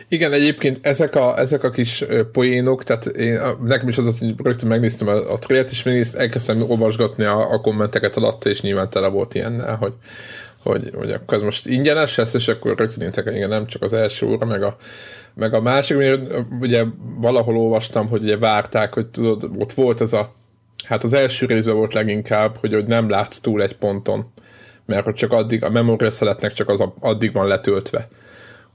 Igen, 0.07 0.33
egyébként 0.33 0.79
ezek 0.81 1.15
a, 1.15 1.39
ezek 1.39 1.63
a 1.63 1.69
kis 1.69 2.05
poénok, 2.31 2.83
tehát 2.83 3.05
én, 3.05 3.39
nekem 3.63 3.87
is 3.87 3.97
az 3.97 4.07
az, 4.07 4.19
hogy 4.19 4.33
rögtön 4.43 4.67
megnéztem 4.67 5.07
a, 5.07 5.31
a 5.31 5.39
trailert, 5.39 5.71
és 5.71 5.83
megnézt, 5.83 6.15
elkezdtem 6.15 6.61
olvasgatni 6.69 7.23
a, 7.23 7.51
a 7.51 7.61
kommenteket 7.61 8.17
alatta, 8.17 8.49
és 8.49 8.61
nyilván 8.61 8.89
tele 8.89 9.07
volt 9.07 9.35
ilyennel, 9.35 9.75
hogy, 9.75 9.93
hogy, 10.63 10.91
hogy 10.95 11.11
akkor 11.11 11.37
ez 11.37 11.43
most 11.43 11.67
ingyenes 11.67 12.15
lesz, 12.15 12.33
és 12.33 12.47
akkor 12.47 12.77
rögtön 12.77 13.03
jöttek, 13.03 13.35
igen, 13.35 13.49
nem 13.49 13.67
csak 13.67 13.81
az 13.81 13.93
első 13.93 14.25
óra, 14.25 14.45
meg 14.45 14.63
a, 14.63 14.77
meg 15.33 15.53
a 15.53 15.61
másik, 15.61 15.97
mert 15.97 16.21
ugye 16.59 16.83
valahol 17.19 17.57
olvastam, 17.57 18.07
hogy 18.07 18.23
ugye 18.23 18.37
várták, 18.37 18.93
hogy 18.93 19.07
tudod, 19.07 19.49
ott 19.57 19.73
volt 19.73 20.01
ez 20.01 20.13
a, 20.13 20.33
hát 20.85 21.03
az 21.03 21.13
első 21.13 21.45
részben 21.45 21.75
volt 21.75 21.93
leginkább, 21.93 22.57
hogy, 22.57 22.73
hogy 22.73 22.87
nem 22.87 23.09
látsz 23.09 23.39
túl 23.39 23.61
egy 23.61 23.75
ponton, 23.75 24.31
mert 24.85 25.05
hogy 25.05 25.13
csak 25.13 25.31
addig, 25.31 25.63
a 25.63 25.69
memória 25.69 26.11
szeletnek 26.11 26.53
csak 26.53 26.69
az 26.69 26.79
a, 26.79 26.93
addig 26.99 27.33
van 27.33 27.47
letöltve 27.47 28.07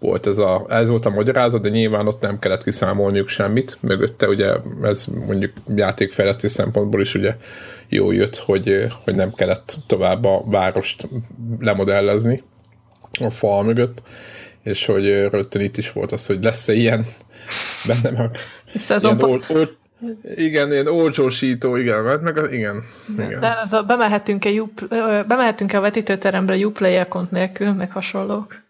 volt 0.04 0.26
ez, 0.26 0.38
a, 0.38 0.66
ez 0.68 0.88
volt 0.88 1.06
a 1.06 1.10
magyarázat, 1.10 1.62
de 1.62 1.68
nyilván 1.68 2.06
ott 2.06 2.20
nem 2.20 2.38
kellett 2.38 2.62
kiszámolniuk 2.62 3.28
semmit. 3.28 3.76
Mögötte 3.80 4.28
ugye 4.28 4.52
ez 4.82 5.06
mondjuk 5.26 5.52
játékfejlesztés 5.74 6.50
szempontból 6.50 7.00
is 7.00 7.14
ugye 7.14 7.36
jó 7.88 8.10
jött, 8.10 8.36
hogy, 8.36 8.86
hogy 9.04 9.14
nem 9.14 9.32
kellett 9.32 9.76
tovább 9.86 10.24
a 10.24 10.42
várost 10.46 11.08
lemodellezni 11.60 12.42
a 13.20 13.30
fal 13.30 13.62
mögött, 13.62 14.02
és 14.62 14.86
hogy 14.86 15.06
rögtön 15.08 15.62
itt 15.62 15.76
is 15.76 15.92
volt 15.92 16.12
az, 16.12 16.26
hogy 16.26 16.42
lesz-e 16.42 16.72
ilyen 16.72 17.06
benne 17.88 18.18
meg 18.18 18.30
ilyen 19.02 19.22
ol, 19.22 19.40
ol, 19.48 19.76
igen, 20.36 20.72
ilyen 20.72 20.86
olcsósító, 20.86 21.76
igen, 21.76 22.02
mert 22.02 22.22
meg 22.22 22.52
igen, 22.52 22.82
igen. 23.18 23.40
De 23.40 23.58
az 23.62 23.72
a, 23.72 23.82
bemehetünk-e, 23.82 24.50
bemehetünk-e 25.28 25.76
a 25.76 25.80
vetítőterembe 25.80 26.56
Uplay 26.56 26.96
account 26.96 27.30
nélkül, 27.30 27.72
meg 27.72 27.90
hasonlók? 27.90 28.63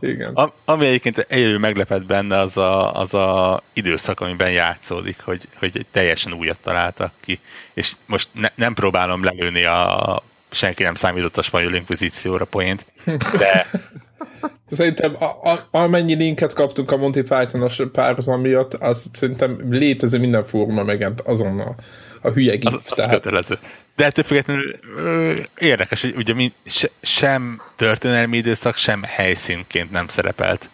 Igen. 0.00 0.34
A, 0.34 0.52
ami 0.64 0.86
egyébként 0.86 1.18
egyedül 1.18 1.58
meglepett 1.58 2.06
benne, 2.06 2.38
az 2.38 2.56
a, 2.56 2.94
az 3.00 3.14
a 3.14 3.62
időszak, 3.72 4.20
amiben 4.20 4.50
játszódik, 4.50 5.16
hogy, 5.20 5.48
hogy 5.58 5.70
egy 5.74 5.86
teljesen 5.90 6.32
újat 6.32 6.58
találtak 6.62 7.12
ki. 7.20 7.40
És 7.74 7.92
most 8.06 8.28
ne, 8.32 8.48
nem 8.54 8.74
próbálom 8.74 9.24
lelőni 9.24 9.64
a 9.64 10.22
senki 10.50 10.82
nem 10.82 10.94
számított 10.94 11.36
a 11.36 11.42
spanyol 11.42 11.74
inkvizícióra 11.74 12.44
poént, 12.44 12.86
de... 13.38 13.66
Szerintem 14.70 15.16
a, 15.18 15.24
a, 15.24 15.68
amennyi 15.70 16.14
linket 16.14 16.52
kaptunk 16.52 16.90
a 16.90 16.96
Monty 16.96 17.20
Python-os 17.20 17.82
párhuzam 17.92 18.40
miatt, 18.40 18.74
az 18.74 19.10
szerintem 19.12 19.56
létező 19.70 20.18
minden 20.18 20.44
fóruma 20.44 20.82
megent 20.82 21.20
azonnal 21.20 21.74
a 22.24 22.30
hülye 22.30 22.56
gif. 22.56 22.74
Az, 22.74 22.80
az 22.84 22.96
tehát... 22.96 23.12
kötelező. 23.12 23.58
De 23.96 24.04
ettől 24.04 24.24
függetlenül 24.24 24.78
ö, 24.96 25.34
érdekes, 25.58 26.00
hogy 26.00 26.14
ugye 26.16 26.34
mi, 26.34 26.52
se, 26.66 26.88
sem 27.02 27.62
történelmi 27.76 28.36
időszak, 28.36 28.76
sem 28.76 29.02
helyszínként 29.02 29.90
nem 29.90 30.08
szerepelt 30.08 30.68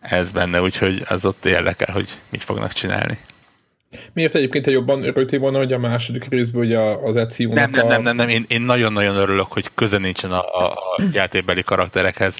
ez 0.00 0.32
benne, 0.32 0.60
úgyhogy 0.60 1.02
az 1.08 1.24
ott 1.24 1.44
érdekel, 1.44 1.92
hogy 1.92 2.18
mit 2.28 2.42
fognak 2.42 2.72
csinálni. 2.72 3.18
Miért 4.12 4.34
egyébként 4.34 4.64
te 4.64 4.70
jobban 4.70 5.02
örültél 5.04 5.38
volna, 5.38 5.58
hogy 5.58 5.72
a 5.72 5.78
második 5.78 6.24
részből 6.28 6.64
ugye 6.64 6.78
az 6.78 7.16
Ezio 7.16 7.52
nem, 7.52 7.70
nem, 7.70 7.86
nem, 7.86 8.02
nem, 8.02 8.16
nem, 8.16 8.28
én, 8.28 8.44
én 8.48 8.60
nagyon-nagyon 8.60 9.16
örülök, 9.16 9.52
hogy 9.52 9.70
köze 9.74 9.98
nincsen 9.98 10.32
a, 10.32 10.64
a, 10.64 10.72
a 10.72 11.02
játékbeli 11.12 11.62
karakterekhez. 11.62 12.38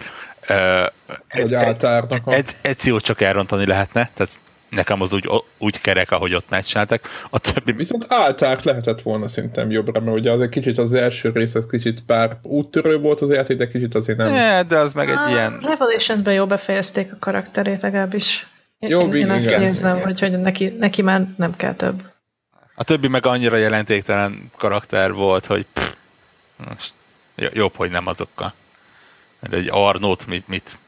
Hogy 1.29 1.55
átárnak. 1.55 2.27
A... 2.27 2.37
Ezio 2.61 3.01
csak 3.01 3.21
elrontani 3.21 3.67
lehetne, 3.67 4.11
tehát 4.15 4.41
nekem 4.71 5.01
az 5.01 5.13
úgy, 5.13 5.31
úgy 5.59 5.81
kerek, 5.81 6.11
ahogy 6.11 6.35
ott 6.35 6.49
megcsináltak. 6.49 7.09
A 7.31 7.39
többi... 7.39 7.73
Viszont 7.73 8.07
álták 8.09 8.63
lehetett 8.63 9.03
volna 9.03 9.29
szerintem 9.29 9.71
jobbra, 9.71 10.01
mert 10.01 10.17
ugye 10.17 10.31
az 10.31 10.41
egy 10.41 10.49
kicsit 10.49 10.79
az 10.79 10.95
első 10.95 11.31
rész, 11.31 11.55
az 11.55 11.67
kicsit 11.71 12.03
pár 12.07 12.39
úttörő 12.43 12.99
volt 12.99 13.21
az 13.21 13.31
játék, 13.31 13.57
de 13.57 13.69
kicsit 13.69 13.95
azért 13.95 14.19
nem. 14.19 14.33
Ne, 14.33 14.63
de 14.63 14.79
az 14.79 14.93
meg 14.93 15.11
egy 15.11 15.17
a 15.17 15.29
ilyen... 15.29 15.59
Revolution-ben 15.63 16.35
jó 16.35 16.47
befejezték 16.47 17.13
a 17.13 17.17
karakterét 17.19 17.83
legalábbis. 17.83 18.47
Jó, 18.79 19.01
én, 19.01 19.15
én 19.15 19.31
azt 19.31 19.51
érzem, 19.51 20.01
hogy, 20.01 20.21
hogy 20.21 20.41
neki, 20.41 20.69
neki 20.79 21.03
már 21.03 21.27
nem 21.37 21.57
kell 21.57 21.75
több. 21.75 22.03
A 22.75 22.85
többi 22.85 23.09
meg 23.09 23.27
annyira 23.27 23.57
jelentéktelen 23.57 24.51
karakter 24.57 25.13
volt, 25.13 25.47
hogy 25.47 25.67
pff, 25.73 25.93
most 26.69 26.93
jobb, 27.53 27.75
hogy 27.77 27.91
nem 27.91 28.07
azokkal. 28.07 28.53
Mert 29.41 29.55
egy 29.55 29.69
Arnót 29.71 30.27
mit, 30.27 30.49
mit 30.49 30.79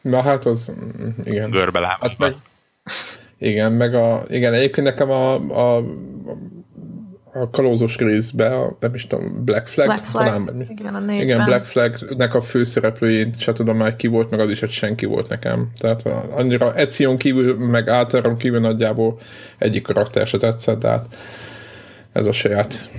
Na 0.00 0.22
hát 0.22 0.44
az, 0.44 0.72
igen. 1.24 1.50
Görbe 1.50 1.96
hát 2.00 2.18
meg, 2.18 2.34
igen, 3.38 3.72
meg 3.72 3.94
a, 3.94 4.24
igen, 4.28 4.52
egyébként 4.52 4.86
nekem 4.86 5.10
a, 5.10 5.34
a, 5.34 5.84
a 7.34 7.50
kalózos 7.50 7.96
részbe, 7.96 8.56
a, 8.56 8.76
nem 8.80 8.94
is 8.94 9.06
tudom, 9.06 9.44
Black 9.44 9.66
Flag, 9.66 9.86
Black 9.86 10.04
Flag 10.04 10.26
talán, 10.26 10.66
igen, 10.68 10.94
a 10.94 11.12
igen, 11.12 11.44
Black 11.44 11.64
Flagnek 11.64 12.34
a 12.34 12.40
főszereplőjén 12.40 13.34
se 13.38 13.52
tudom 13.52 13.76
már 13.76 13.96
ki 13.96 14.06
volt, 14.06 14.30
meg 14.30 14.40
az 14.40 14.50
is 14.50 14.62
egy 14.62 14.70
senki 14.70 15.06
volt 15.06 15.28
nekem. 15.28 15.70
Tehát 15.80 16.06
annyira 16.30 16.74
Ezion 16.74 17.16
kívül, 17.16 17.56
meg 17.56 17.88
általában 17.88 18.36
kívül 18.36 18.60
nagyjából 18.60 19.18
egyik 19.58 19.82
karakter 19.82 20.26
se 20.26 20.38
tetszett, 20.38 20.78
de 20.78 20.88
hát 20.88 21.16
ez 22.12 22.26
a 22.26 22.32
saját 22.32 22.90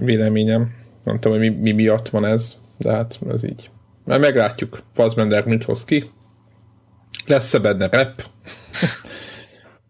véleményem. 0.00 0.70
Nem 1.04 1.18
tudom, 1.18 1.38
hogy 1.38 1.50
mi, 1.50 1.56
mi 1.56 1.72
miatt 1.72 2.08
van 2.08 2.24
ez, 2.24 2.56
de 2.78 2.92
hát 2.92 3.18
ez 3.32 3.44
így. 3.44 3.70
Már 4.04 4.18
meglátjuk, 4.18 4.78
Fassbender 4.92 5.44
mit 5.44 5.64
hoz 5.64 5.84
ki. 5.84 6.10
Lesz-e 7.26 7.58
benne 7.58 7.88
rep? 7.88 8.24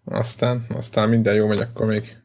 aztán, 0.05 0.67
aztán 0.69 1.09
minden 1.09 1.35
jó 1.35 1.47
megy 1.47 1.61
akkor 1.61 1.87
még. 1.87 2.17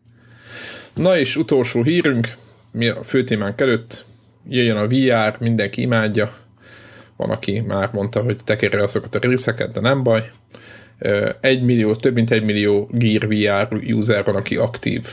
Na 0.94 1.18
és 1.18 1.36
utolsó 1.36 1.84
hírünk, 1.84 2.34
mi 2.72 2.88
a 2.88 3.04
főtémánk 3.04 3.62
előtt, 3.62 4.06
jöjjön 4.48 4.78
a 4.78 4.88
VR, 4.88 5.36
mindenki 5.40 5.82
imádja. 5.82 6.34
Van, 7.18 7.30
aki 7.30 7.60
már 7.60 7.90
mondta, 7.94 8.22
hogy 8.22 8.38
tekérje 8.44 8.84
azokat 8.84 9.16
a 9.16 9.20
részeket, 9.20 9.72
de 9.72 9.80
nem 9.80 10.04
baj. 10.04 10.30
Egy 11.42 11.64
millió, 11.64 11.96
több 11.96 12.14
mint 12.14 12.32
egy 12.32 12.44
millió 12.44 12.90
Gear 12.92 13.28
VR 13.28 13.94
user 13.94 14.24
van, 14.24 14.36
aki 14.36 14.56
aktív. 14.56 15.08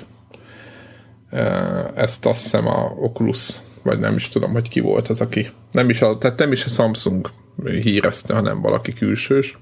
Ezt 1.94 2.26
azt 2.26 2.42
hiszem 2.42 2.66
a 2.66 2.94
Oculus 2.98 3.61
vagy 3.83 3.98
nem 3.98 4.16
is 4.16 4.28
tudom, 4.28 4.52
hogy 4.52 4.68
ki 4.68 4.81
volt 4.81 5.09
az, 5.09 5.20
aki 5.20 5.50
nem 5.70 5.88
is 5.88 6.02
a, 6.02 6.18
tehát 6.18 6.38
nem 6.38 6.52
is 6.52 6.64
a 6.64 6.68
Samsung 6.68 7.31
hírezte, 7.64 8.35
hanem 8.35 8.61
valaki 8.61 8.92
külsős. 8.92 9.59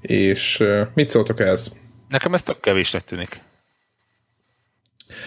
És 0.00 0.64
mit 0.94 1.10
szóltok 1.10 1.40
ez? 1.40 1.72
Nekem 2.08 2.34
ez 2.34 2.42
tök 2.42 2.60
kevésnek 2.60 3.04
tűnik. 3.04 3.40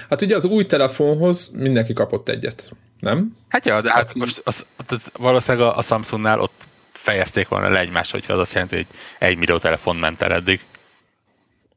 Hát 0.09 0.21
ugye 0.21 0.35
az 0.35 0.45
új 0.45 0.65
telefonhoz 0.65 1.51
mindenki 1.53 1.93
kapott 1.93 2.29
egyet, 2.29 2.71
nem? 2.99 3.37
Hát 3.47 3.65
ja, 3.65 3.81
de 3.81 3.89
hát, 3.89 4.07
hát 4.07 4.13
most 4.13 4.41
az, 4.43 4.65
az, 4.87 5.09
valószínűleg 5.13 5.67
a, 5.67 5.77
a 5.77 5.81
Samsungnál 5.81 6.39
ott 6.39 6.63
fejezték 6.91 7.47
volna 7.47 7.69
le 7.69 7.79
egymást, 7.79 8.11
hogyha 8.11 8.33
az 8.33 8.39
azt 8.39 8.53
jelenti, 8.53 8.75
hogy 8.75 8.87
egy 9.19 9.37
millió 9.37 9.57
telefon 9.57 9.95
ment 9.95 10.21
el 10.21 10.33
eddig. 10.33 10.61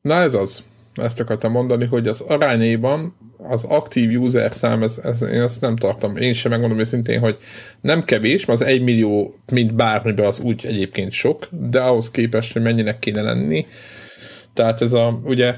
Na 0.00 0.14
ez 0.14 0.34
az. 0.34 0.64
Ezt 0.96 1.20
akartam 1.20 1.52
mondani, 1.52 1.84
hogy 1.84 2.08
az 2.08 2.20
arányében 2.20 3.14
az 3.48 3.64
aktív 3.64 4.20
user 4.20 4.54
szám, 4.54 4.82
ez, 4.82 5.00
ez, 5.04 5.22
én 5.22 5.40
ezt 5.40 5.60
nem 5.60 5.76
tartom. 5.76 6.16
Én 6.16 6.32
sem 6.32 6.50
megmondom 6.50 6.78
őszintén, 6.78 7.20
hogy 7.20 7.36
nem 7.80 8.04
kevés, 8.04 8.44
mert 8.44 8.60
az 8.60 8.66
egy 8.66 8.82
millió, 8.82 9.38
mint 9.52 9.74
bármiben 9.74 10.26
az 10.26 10.40
úgy 10.40 10.66
egyébként 10.66 11.12
sok, 11.12 11.48
de 11.50 11.80
ahhoz 11.80 12.10
képest, 12.10 12.52
hogy 12.52 12.62
mennyinek 12.62 12.98
kéne 12.98 13.22
lenni. 13.22 13.66
Tehát 14.54 14.82
ez 14.82 14.92
a, 14.92 15.20
ugye 15.24 15.56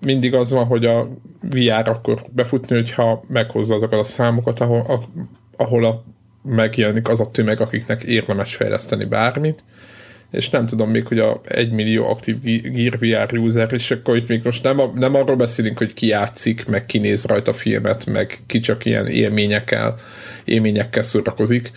mindig 0.00 0.34
az 0.34 0.50
van, 0.50 0.64
hogy 0.64 0.84
a 0.84 1.08
VR 1.40 1.88
akkor 1.88 2.24
befutni, 2.30 2.76
hogyha 2.76 3.22
meghozza 3.28 3.74
azokat 3.74 4.00
a 4.00 4.04
számokat, 4.04 4.60
ahol 4.60 4.80
a, 4.80 5.08
ahol 5.56 5.84
a, 5.84 6.04
megjelenik 6.42 7.08
az 7.08 7.20
a 7.20 7.30
tömeg, 7.30 7.60
akiknek 7.60 8.02
érdemes 8.02 8.54
fejleszteni 8.54 9.04
bármit 9.04 9.62
és 10.30 10.50
nem 10.50 10.66
tudom 10.66 10.90
még, 10.90 11.06
hogy 11.06 11.18
a 11.18 11.40
1 11.44 11.70
millió 11.70 12.10
aktív 12.10 12.40
Gear 12.62 12.98
VR 12.98 13.38
user, 13.38 13.72
és 13.72 13.90
akkor 13.90 14.16
itt 14.16 14.28
még 14.28 14.40
most 14.44 14.62
nem, 14.62 14.80
a, 14.80 14.90
nem 14.94 15.14
arról 15.14 15.36
beszélünk, 15.36 15.78
hogy 15.78 15.94
ki 15.94 16.06
játszik, 16.06 16.66
meg 16.66 16.86
ki 16.86 16.98
néz 16.98 17.24
rajta 17.24 17.52
filmet, 17.52 18.06
meg 18.06 18.38
ki 18.46 18.58
csak 18.58 18.84
ilyen 18.84 19.06
élményekkel, 19.06 19.94
élményekkel 20.44 21.02
szórakozik, 21.02 21.70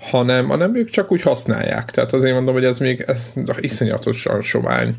hanem, 0.00 0.48
hanem 0.48 0.76
ők 0.76 0.90
csak 0.90 1.12
úgy 1.12 1.22
használják. 1.22 1.90
Tehát 1.90 2.12
azért 2.12 2.34
mondom, 2.34 2.54
hogy 2.54 2.64
ez 2.64 2.78
még 2.78 3.04
ez 3.06 3.32
iszonyatosan 3.60 4.42
sovány. 4.42 4.94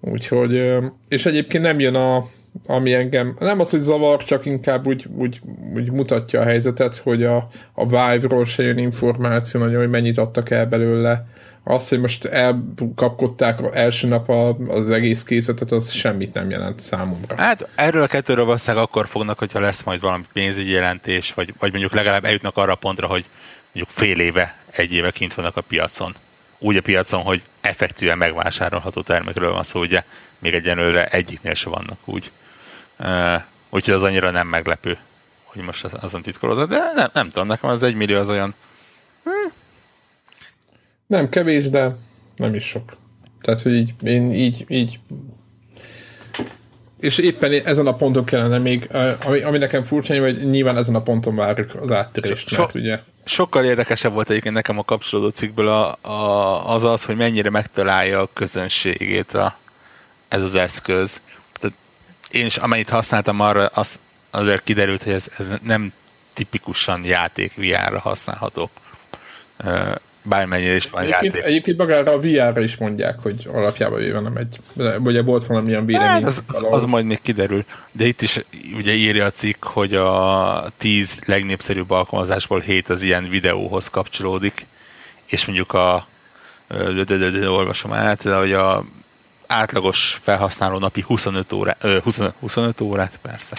Úgyhogy, 0.00 0.76
és 1.08 1.26
egyébként 1.26 1.64
nem 1.64 1.80
jön 1.80 1.94
a, 1.94 2.24
ami 2.66 2.94
engem, 2.94 3.36
nem 3.38 3.60
az, 3.60 3.70
hogy 3.70 3.80
zavar, 3.80 4.24
csak 4.24 4.44
inkább 4.44 4.86
úgy, 4.86 5.06
úgy, 5.16 5.40
úgy 5.74 5.90
mutatja 5.90 6.40
a 6.40 6.44
helyzetet, 6.44 6.96
hogy 6.96 7.24
a, 7.24 7.48
a 7.72 7.86
Vive-ról 7.86 8.44
se 8.44 8.62
jön 8.62 8.78
információ 8.78 9.60
nagyon, 9.60 9.80
hogy 9.80 9.90
mennyit 9.90 10.18
adtak 10.18 10.50
el 10.50 10.66
belőle, 10.66 11.26
az, 11.64 11.88
hogy 11.88 12.00
most 12.00 12.24
elkapkodták 12.24 13.58
első 13.72 14.08
nap 14.08 14.28
az 14.68 14.90
egész 14.90 15.22
készletet, 15.22 15.72
az 15.72 15.90
semmit 15.90 16.34
nem 16.34 16.50
jelent 16.50 16.80
számomra. 16.80 17.36
Hát 17.36 17.68
erről 17.74 18.02
a 18.02 18.06
kettőről 18.06 18.44
valószínűleg 18.44 18.84
akkor 18.84 19.06
fognak, 19.06 19.38
hogyha 19.38 19.60
lesz 19.60 19.82
majd 19.82 20.00
valami 20.00 20.24
pénzügyi 20.32 20.70
jelentés, 20.70 21.32
vagy, 21.32 21.54
vagy 21.58 21.70
mondjuk 21.70 21.92
legalább 21.92 22.24
eljutnak 22.24 22.56
arra 22.56 22.72
a 22.72 22.76
pontra, 22.76 23.06
hogy 23.06 23.24
mondjuk 23.72 23.96
fél 23.96 24.20
éve, 24.20 24.56
egy 24.70 24.92
éve 24.92 25.10
kint 25.10 25.34
vannak 25.34 25.56
a 25.56 25.60
piacon. 25.60 26.14
Úgy 26.58 26.76
a 26.76 26.82
piacon, 26.82 27.22
hogy 27.22 27.42
effektűen 27.60 28.18
megvásárolható 28.18 29.02
termékről 29.02 29.52
van 29.52 29.62
szó, 29.62 29.80
ugye 29.80 30.02
még 30.38 30.54
egyenlőre 30.54 31.06
egyiknél 31.06 31.54
se 31.54 31.68
vannak 31.68 31.98
úgy. 32.04 32.30
Úgyhogy 33.70 33.94
az 33.94 34.02
annyira 34.02 34.30
nem 34.30 34.46
meglepő, 34.46 34.98
hogy 35.44 35.62
most 35.62 35.84
azon 35.84 36.22
titkolózat, 36.22 36.68
de 36.68 36.92
nem, 36.94 37.08
nem 37.12 37.30
tudom, 37.30 37.46
nekem 37.46 37.70
az 37.70 37.82
egy 37.82 37.94
millió 37.94 38.18
az 38.18 38.28
olyan, 38.28 38.54
hm, 39.24 39.50
nem 41.08 41.28
kevés, 41.28 41.70
de 41.70 41.96
nem 42.36 42.54
is 42.54 42.64
sok. 42.64 42.96
Tehát, 43.40 43.62
hogy 43.62 43.74
így, 43.74 43.92
én 44.02 44.32
így, 44.32 44.64
így 44.68 44.98
és 47.00 47.18
éppen 47.18 47.52
ezen 47.64 47.86
a 47.86 47.94
ponton 47.94 48.24
kellene 48.24 48.58
még, 48.58 48.88
ami, 49.24 49.40
ami 49.40 49.58
nekem 49.58 49.82
furcsa, 49.82 50.20
hogy 50.20 50.50
nyilván 50.50 50.76
ezen 50.76 50.94
a 50.94 51.02
ponton 51.02 51.36
várjuk 51.36 51.74
az 51.74 51.90
áttörést, 51.90 52.48
so, 52.48 52.56
mert 52.60 52.74
ugye... 52.74 53.00
Sokkal 53.24 53.64
érdekesebb 53.64 54.12
volt 54.12 54.30
egyébként 54.30 54.54
nekem 54.54 54.78
a 54.78 54.84
kapcsolódó 54.84 55.28
cikkből 55.28 55.68
a, 55.68 56.08
a, 56.08 56.74
az 56.74 56.84
az, 56.84 57.04
hogy 57.04 57.16
mennyire 57.16 57.50
megtalálja 57.50 58.20
a 58.20 58.30
közönségét 58.32 59.34
a, 59.34 59.58
ez 60.28 60.42
az 60.42 60.54
eszköz. 60.54 61.20
Tehát 61.60 61.76
én 62.30 62.46
is 62.46 62.56
amennyit 62.56 62.90
használtam 62.90 63.40
arra, 63.40 63.66
az, 63.66 64.00
azért 64.30 64.62
kiderült, 64.62 65.02
hogy 65.02 65.12
ez, 65.12 65.28
ez 65.38 65.50
nem 65.62 65.92
tipikusan 66.34 67.04
játék 67.04 67.54
VR-ra 67.54 67.98
használható 67.98 68.70
bármennyire 70.28 70.74
is 70.74 70.90
van 70.90 71.02
egyébként, 71.02 71.34
játék. 71.34 71.48
Egyébként 71.48 71.76
magára 71.76 72.12
a 72.12 72.20
VR-ra 72.20 72.62
is 72.62 72.76
mondják, 72.76 73.18
hogy 73.22 73.48
alapjában 73.52 73.98
véve 73.98 74.20
nem 74.20 74.36
egy, 74.36 74.58
ugye 75.04 75.22
volt 75.22 75.46
valamilyen 75.46 75.86
vélemény. 75.86 76.22
Hát, 76.22 76.24
az, 76.24 76.42
az, 76.46 76.64
az, 76.70 76.84
majd 76.84 77.04
még 77.04 77.20
kiderül. 77.22 77.64
De 77.92 78.04
itt 78.04 78.22
is 78.22 78.40
ugye 78.76 78.92
írja 78.92 79.24
a 79.24 79.30
cikk, 79.30 79.64
hogy 79.64 79.94
a 79.94 80.70
10 80.76 81.22
legnépszerűbb 81.26 81.90
alkalmazásból 81.90 82.60
7 82.60 82.88
az 82.88 83.02
ilyen 83.02 83.28
videóhoz 83.28 83.88
kapcsolódik, 83.88 84.66
és 85.26 85.46
mondjuk 85.46 85.72
a 85.72 86.06
olvasom 87.46 87.92
át, 87.92 88.22
de 88.24 88.36
hogy 88.36 88.52
a 88.52 88.84
átlagos 89.46 90.18
felhasználó 90.22 90.78
napi 90.78 91.00
25 91.06 91.52
órát, 91.52 91.84
25 92.40 92.80
órát, 92.80 93.18
persze 93.22 93.56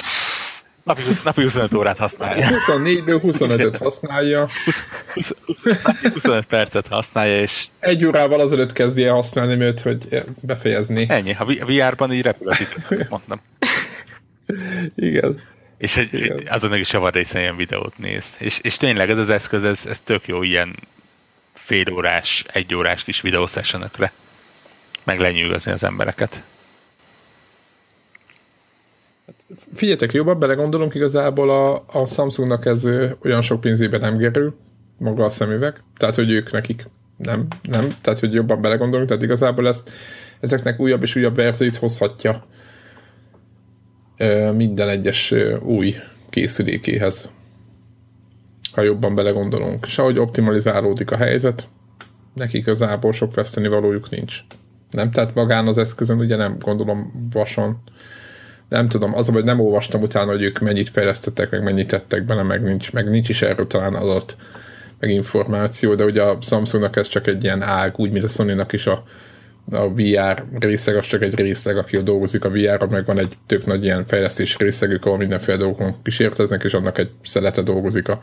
Napi, 0.89 1.03
20, 1.03 1.23
napi 1.23 1.41
25 1.41 1.73
órát 1.73 1.97
használja. 1.97 2.49
24-ből 2.67 3.19
25-öt 3.23 3.77
használja. 3.77 4.47
20, 4.65 4.83
20, 5.13 5.31
25 6.13 6.45
percet 6.45 6.87
használja, 6.87 7.39
és... 7.41 7.65
Egy 7.79 8.05
órával 8.05 8.39
azelőtt 8.39 8.73
kezdje 8.73 9.07
el 9.07 9.13
használni, 9.13 9.55
mert 9.55 9.81
hogy 9.81 10.23
befejezni. 10.41 11.05
Ennyi, 11.09 11.35
a 11.39 11.45
VR-ban 11.45 12.13
így 12.13 12.21
repülhetik, 12.21 12.75
ezt 12.89 13.09
mondom. 13.09 13.41
Igen. 15.09 15.41
És 15.77 15.97
egy, 15.97 16.13
Igen. 16.13 16.41
azon 16.47 16.75
is 16.75 16.93
javar 16.93 17.13
részen 17.13 17.41
ilyen 17.41 17.55
videót 17.55 17.97
néz. 17.97 18.35
És, 18.39 18.59
és 18.61 18.77
tényleg 18.77 19.09
ez 19.09 19.17
az 19.17 19.29
eszköz, 19.29 19.63
ez, 19.63 19.85
ez 19.85 19.99
tök 19.99 20.27
jó 20.27 20.43
ilyen 20.43 20.75
fél 21.53 21.93
órás, 21.93 22.45
egy 22.53 22.75
órás 22.75 23.03
kis 23.03 23.21
videószessionökre. 23.21 24.11
Meg 25.03 25.19
lenyűgözni 25.19 25.71
az 25.71 25.83
embereket. 25.83 26.41
Figyeljetek, 29.73 30.11
jobban 30.11 30.39
belegondolunk, 30.39 30.95
igazából 30.95 31.49
a, 31.49 31.83
a 31.99 32.05
Samsungnak 32.05 32.65
ez 32.65 32.85
olyan 33.23 33.41
sok 33.41 33.61
pénzébe 33.61 33.97
nem 33.97 34.17
gerül, 34.17 34.55
maga 34.97 35.25
a 35.25 35.29
szemüveg, 35.29 35.83
tehát 35.97 36.15
hogy 36.15 36.31
ők 36.31 36.51
nekik 36.51 36.89
nem, 37.17 37.47
nem, 37.69 37.95
tehát 38.01 38.19
hogy 38.19 38.33
jobban 38.33 38.61
belegondolunk, 38.61 39.07
tehát 39.07 39.23
igazából 39.23 39.67
ezt, 39.67 39.91
ezeknek 40.39 40.79
újabb 40.79 41.01
és 41.01 41.15
újabb 41.15 41.35
verzióit 41.35 41.75
hozhatja 41.75 42.45
minden 44.53 44.89
egyes 44.89 45.33
új 45.61 45.95
készülékéhez. 46.29 47.31
Ha 48.71 48.81
jobban 48.81 49.15
belegondolunk. 49.15 49.85
És 49.85 49.97
ahogy 49.97 50.19
optimalizálódik 50.19 51.11
a 51.11 51.17
helyzet, 51.17 51.67
nekik 52.33 52.61
igazából 52.61 53.13
sok 53.13 53.33
veszteni 53.33 53.67
valójuk 53.67 54.09
nincs. 54.09 54.39
Nem, 54.91 55.11
tehát 55.11 55.35
magán 55.35 55.67
az 55.67 55.77
eszközön 55.77 56.19
ugye 56.19 56.35
nem 56.35 56.57
gondolom 56.59 57.29
vason. 57.31 57.81
Nem 58.69 58.87
tudom, 58.87 59.15
az, 59.15 59.27
hogy 59.27 59.43
nem 59.43 59.59
olvastam 59.59 60.01
utána, 60.01 60.31
hogy 60.31 60.43
ők 60.43 60.59
mennyit 60.59 60.89
fejlesztettek, 60.89 61.49
meg 61.49 61.63
mennyit 61.63 61.87
tettek 61.87 62.23
bele, 62.23 62.43
meg 62.43 62.63
nincs, 62.63 62.91
meg 62.91 63.09
nincs 63.09 63.29
is 63.29 63.41
erről 63.41 63.67
talán 63.67 63.95
adott 63.95 64.37
meg 64.99 65.09
információ, 65.09 65.95
de 65.95 66.03
ugye 66.03 66.21
a 66.21 66.37
Samsungnak 66.41 66.95
ez 66.95 67.07
csak 67.07 67.27
egy 67.27 67.43
ilyen 67.43 67.61
ág, 67.61 67.93
úgy, 67.97 68.11
mint 68.11 68.23
a 68.23 68.27
Sony-nak 68.27 68.73
is 68.73 68.87
a, 68.87 69.03
a 69.71 69.93
VR 69.93 70.43
részeg, 70.59 70.95
az 70.95 71.05
csak 71.05 71.21
egy 71.21 71.35
részleg, 71.35 71.77
aki 71.77 71.97
a 71.97 72.01
dolgozik 72.01 72.45
a 72.45 72.49
VR-ra, 72.49 72.87
meg 72.87 73.05
van 73.05 73.19
egy 73.19 73.37
tök 73.45 73.65
nagy 73.65 73.83
ilyen 73.83 74.05
fejlesztés 74.05 74.57
részegük, 74.57 75.05
ahol 75.05 75.17
mindenféle 75.17 75.57
dolgokon 75.57 75.95
kísérteznek, 76.03 76.63
és 76.63 76.73
annak 76.73 76.97
egy 76.97 77.09
szelete 77.23 77.61
dolgozik 77.61 78.07
a 78.07 78.19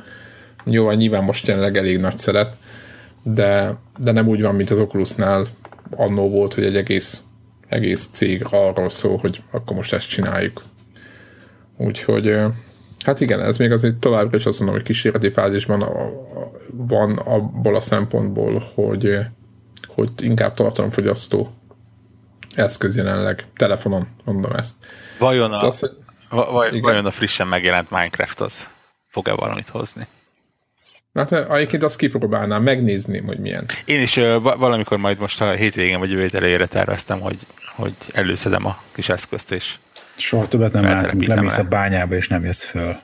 jó, 0.65 0.91
nyilván 0.91 1.25
most 1.25 1.47
jelenleg 1.47 1.77
elég 1.77 1.99
nagy 1.99 2.19
szelet, 2.19 2.57
de, 3.23 3.77
de 3.99 4.13
nem 4.13 4.29
úgy 4.29 4.43
van, 4.43 4.55
mint 4.55 4.71
az 4.71 4.79
Oculusnál 4.79 5.47
annó 5.91 6.31
volt, 6.31 6.55
hogy 6.55 6.65
egy 6.65 6.77
egész, 6.77 7.23
egész 7.69 8.09
cég 8.13 8.47
arról 8.51 8.89
szól, 8.89 9.17
hogy 9.17 9.43
akkor 9.51 9.77
most 9.77 9.93
ezt 9.93 10.09
csináljuk. 10.09 10.63
Úgyhogy 11.77 12.39
hát 13.05 13.21
igen, 13.21 13.41
ez 13.41 13.59
még 13.59 13.73
azért 13.73 13.95
továbbra 13.95 14.37
is 14.37 14.47
azt 14.47 14.59
mondom, 14.59 14.77
hogy 14.77 14.87
kísérleti 14.87 15.31
fázisban 15.31 15.85
van 16.71 17.17
abból 17.17 17.77
a 17.77 17.81
szempontból, 17.81 18.63
hogy, 18.75 19.19
hogy 19.87 20.11
inkább 20.17 20.55
tartalomfogyasztó 20.55 21.49
eszköz 22.55 22.97
jelenleg, 22.97 23.45
telefonon 23.57 24.07
mondom 24.25 24.53
ezt. 24.53 24.75
Vajon 25.19 25.53
a, 25.53 25.67
az, 25.67 25.79
hogy, 25.79 25.91
vaj, 26.29 26.81
vajon 26.81 27.07
a 27.07 27.11
frissen 27.11 27.47
megjelent 27.47 27.91
Minecraft 27.91 28.41
az 28.41 28.69
fog-e 29.09 29.35
valamit 29.35 29.69
hozni? 29.69 30.07
Hát 31.17 31.33
egyébként 31.33 31.83
azt 31.83 31.97
kipróbálnám, 31.97 32.63
megnézni, 32.63 33.19
hogy 33.19 33.39
milyen. 33.39 33.65
Én 33.85 34.01
is 34.01 34.17
uh, 34.17 34.43
valamikor 34.43 34.99
majd 34.99 35.19
most 35.19 35.41
a 35.41 35.51
hétvégén 35.51 35.99
vagy 35.99 36.11
jövő 36.11 36.29
elejére 36.33 36.67
terveztem, 36.67 37.21
hogy, 37.21 37.37
hogy 37.75 37.95
előszedem 38.13 38.67
a 38.67 38.83
kis 38.93 39.09
eszközt, 39.09 39.53
és 39.53 39.75
Soha 40.17 40.49
többet 40.49 40.73
nem 40.73 40.85
látunk, 40.85 41.25
lemész 41.25 41.59
a 41.59 41.65
bányába, 41.69 42.15
és 42.15 42.29
nem 42.29 42.45
jössz 42.45 42.65
föl. 42.65 42.97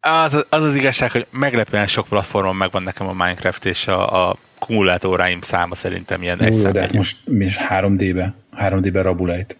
Az, 0.00 0.44
az 0.48 0.62
az 0.62 0.74
igazság, 0.74 1.10
hogy 1.10 1.26
meglepően 1.30 1.86
sok 1.86 2.06
platformon 2.08 2.56
megvan 2.56 2.82
nekem 2.82 3.08
a 3.08 3.12
Minecraft, 3.12 3.64
és 3.64 3.86
a, 3.86 4.28
a 4.28 4.36
kumulátoráim 4.58 5.40
száma 5.40 5.74
szerintem 5.74 6.22
ilyen 6.22 6.40
egy 6.40 6.62
de 6.62 6.80
hát 6.80 6.92
most 6.92 7.16
mi 7.24 7.44
is 7.44 7.56
3D-be, 7.68 8.34
3D-be 8.58 9.02
rabulejt. 9.02 9.56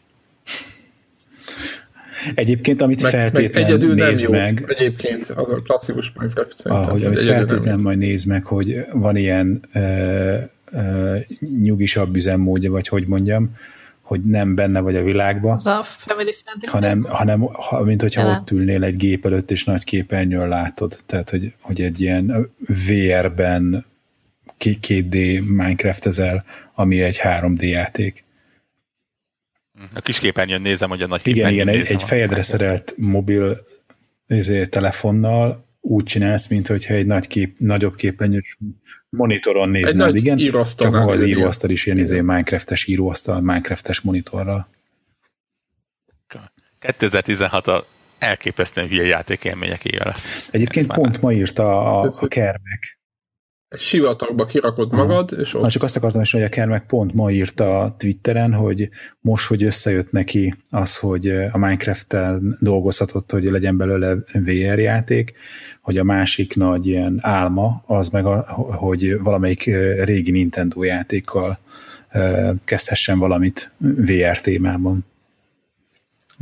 Egyébként, 2.34 2.82
amit 2.82 3.02
meg, 3.02 3.10
feltétlenül 3.10 3.94
meg 3.94 4.08
néz 4.08 4.22
nem 4.22 4.30
meg... 4.30 4.60
Jó. 4.60 4.66
Egyébként 4.66 5.26
az 5.26 5.50
a 5.50 5.56
klasszikus 5.56 6.12
Minecraft 6.18 6.58
szerintem. 6.58 6.88
Ahogy, 6.88 7.04
amit 7.04 7.22
feltétlenül 7.22 7.82
majd 7.82 7.98
néz 7.98 8.24
meg, 8.24 8.44
hogy 8.44 8.86
van 8.92 9.16
ilyen 9.16 9.60
uh, 9.74 10.34
uh, 10.72 11.18
nyugisabb 11.62 12.16
üzemmódja, 12.16 12.70
vagy 12.70 12.88
hogy 12.88 13.06
mondjam, 13.06 13.56
hogy 14.04 14.24
nem 14.24 14.54
benne 14.54 14.80
vagy 14.80 14.96
a 14.96 15.02
világban, 15.02 15.52
az 15.52 15.66
a 15.66 15.82
family 15.82 16.34
hanem, 16.66 17.06
hanem 17.08 17.40
ha, 17.40 17.82
mint 17.82 18.00
hogyha 18.00 18.20
Jelen. 18.20 18.38
ott 18.38 18.50
ülnél 18.50 18.84
egy 18.84 18.96
gép 18.96 19.26
előtt, 19.26 19.50
és 19.50 19.64
nagy 19.64 19.84
képernyőn 19.84 20.48
látod. 20.48 20.96
Tehát, 21.06 21.30
hogy, 21.30 21.52
hogy 21.60 21.80
egy 21.80 22.00
ilyen 22.00 22.50
VR-ben 22.66 23.84
2D 24.60 25.44
Minecraft 25.46 26.06
ezel, 26.06 26.44
ami 26.74 27.02
egy 27.02 27.20
3D 27.22 27.68
játék. 27.68 28.23
A 29.94 30.00
kis 30.00 30.18
képernyőn 30.18 30.60
nézem, 30.60 30.88
hogy 30.88 31.02
a 31.02 31.06
nagy 31.06 31.20
Igen, 31.24 31.52
igen, 31.52 31.68
egy, 31.68 31.86
egy 31.86 32.02
fejedre 32.02 32.42
szerelt 32.42 32.94
mobil 32.96 33.56
ezért, 34.26 34.70
telefonnal 34.70 35.64
úgy 35.80 36.04
csinálsz, 36.04 36.46
mint 36.46 36.66
hogyha 36.66 36.94
egy 36.94 37.06
nagy 37.06 37.26
kép, 37.26 37.58
nagyobb 37.58 37.94
képernyős 37.94 38.58
monitoron 39.08 39.68
néznéd, 39.68 40.06
egy 40.06 40.16
igen? 40.16 40.36
Csak 40.36 40.92
maga 40.92 41.12
az 41.12 41.22
íróasztal 41.22 41.70
is 41.70 41.86
ilyen 41.86 41.98
izé 41.98 42.20
Minecraft-es 42.20 42.86
íróasztal, 42.86 43.40
Minecraft-es 43.40 44.00
monitorral. 44.00 44.68
2016 46.78 47.66
a 47.66 47.86
elképesztően 48.18 48.88
hülye 48.88 49.04
játékélmények 49.04 49.84
éve 49.84 50.04
lesz. 50.04 50.48
Egyébként 50.50 50.92
pont 50.92 51.20
ma 51.20 51.32
írta 51.32 52.00
a, 52.00 52.12
a 52.20 52.28
Kermek, 52.28 52.98
egy 53.74 53.80
sivatagba 53.80 54.44
kirakod 54.44 54.92
magad, 54.92 55.32
Aha. 55.32 55.42
és 55.42 55.54
ott... 55.54 55.62
Na, 55.62 55.70
csak 55.70 55.82
azt 55.82 55.96
akartam 55.96 56.20
is, 56.20 56.32
hogy 56.32 56.42
a 56.42 56.48
Kermek 56.48 56.86
pont 56.86 57.14
ma 57.14 57.30
írta 57.30 57.80
a 57.80 57.94
Twitteren, 57.98 58.52
hogy 58.52 58.88
most, 59.20 59.46
hogy 59.46 59.64
összejött 59.64 60.12
neki 60.12 60.54
az, 60.70 60.98
hogy 60.98 61.28
a 61.28 61.58
Minecraft-tel 61.58 62.40
dolgozhatott, 62.60 63.30
hogy 63.30 63.44
legyen 63.44 63.76
belőle 63.76 64.14
VR 64.32 64.78
játék, 64.78 65.32
hogy 65.80 65.98
a 65.98 66.04
másik 66.04 66.56
nagy 66.56 66.86
ilyen 66.86 67.18
álma 67.22 67.82
az 67.86 68.08
meg, 68.08 68.26
a, 68.26 68.42
hogy 68.52 69.18
valamelyik 69.22 69.64
régi 70.04 70.30
Nintendo 70.30 70.82
játékkal 70.82 71.58
kezdhessen 72.64 73.18
valamit 73.18 73.72
VR 73.78 74.40
témában. 74.40 75.04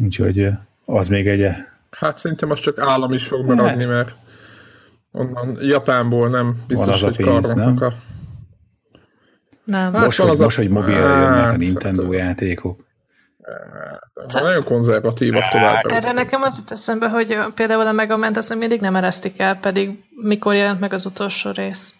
Úgyhogy 0.04 0.48
az 0.84 1.08
még 1.08 1.26
egy... 1.26 1.48
Hát 1.90 2.16
szerintem 2.16 2.50
az 2.50 2.60
csak 2.60 2.78
állam 2.78 3.12
is 3.12 3.24
fog 3.24 3.46
maradni, 3.46 3.84
hát. 3.84 3.92
mert 3.92 4.14
Onnan 5.12 5.56
Japánból 5.60 6.28
nem 6.28 6.54
biztos, 6.66 6.86
van 6.86 6.94
az 6.94 7.00
hogy 7.00 7.28
a 7.28 7.30
pénz, 7.30 7.54
nem? 7.54 7.76
a... 7.80 7.92
Nem. 9.64 9.92
Hát 9.92 10.04
most, 10.04 10.20
hogy, 10.20 10.30
az 10.30 10.40
most, 10.40 10.58
a... 10.58 10.60
hogy 10.60 10.70
mobilra 10.70 11.14
hát, 11.14 11.24
jönnek 11.24 11.52
a 11.52 11.56
Nintendo 11.56 12.02
szerintem. 12.02 12.26
játékok. 12.26 12.84
Hát, 14.28 14.42
nagyon 14.42 14.64
konzervatívak 14.64 15.48
tovább. 15.48 15.84
Erre 15.86 16.12
nekem 16.12 16.42
az 16.42 16.58
jut 16.58 16.70
eszembe, 16.70 17.08
hogy 17.08 17.36
például 17.54 17.86
a 17.86 17.92
Megament 17.92 18.36
azt 18.36 18.54
mindig 18.54 18.80
nem 18.80 18.96
eresztik 18.96 19.38
el, 19.38 19.56
pedig 19.56 20.04
mikor 20.22 20.54
jelent 20.54 20.80
meg 20.80 20.92
az 20.92 21.06
utolsó 21.06 21.50
rész. 21.50 21.94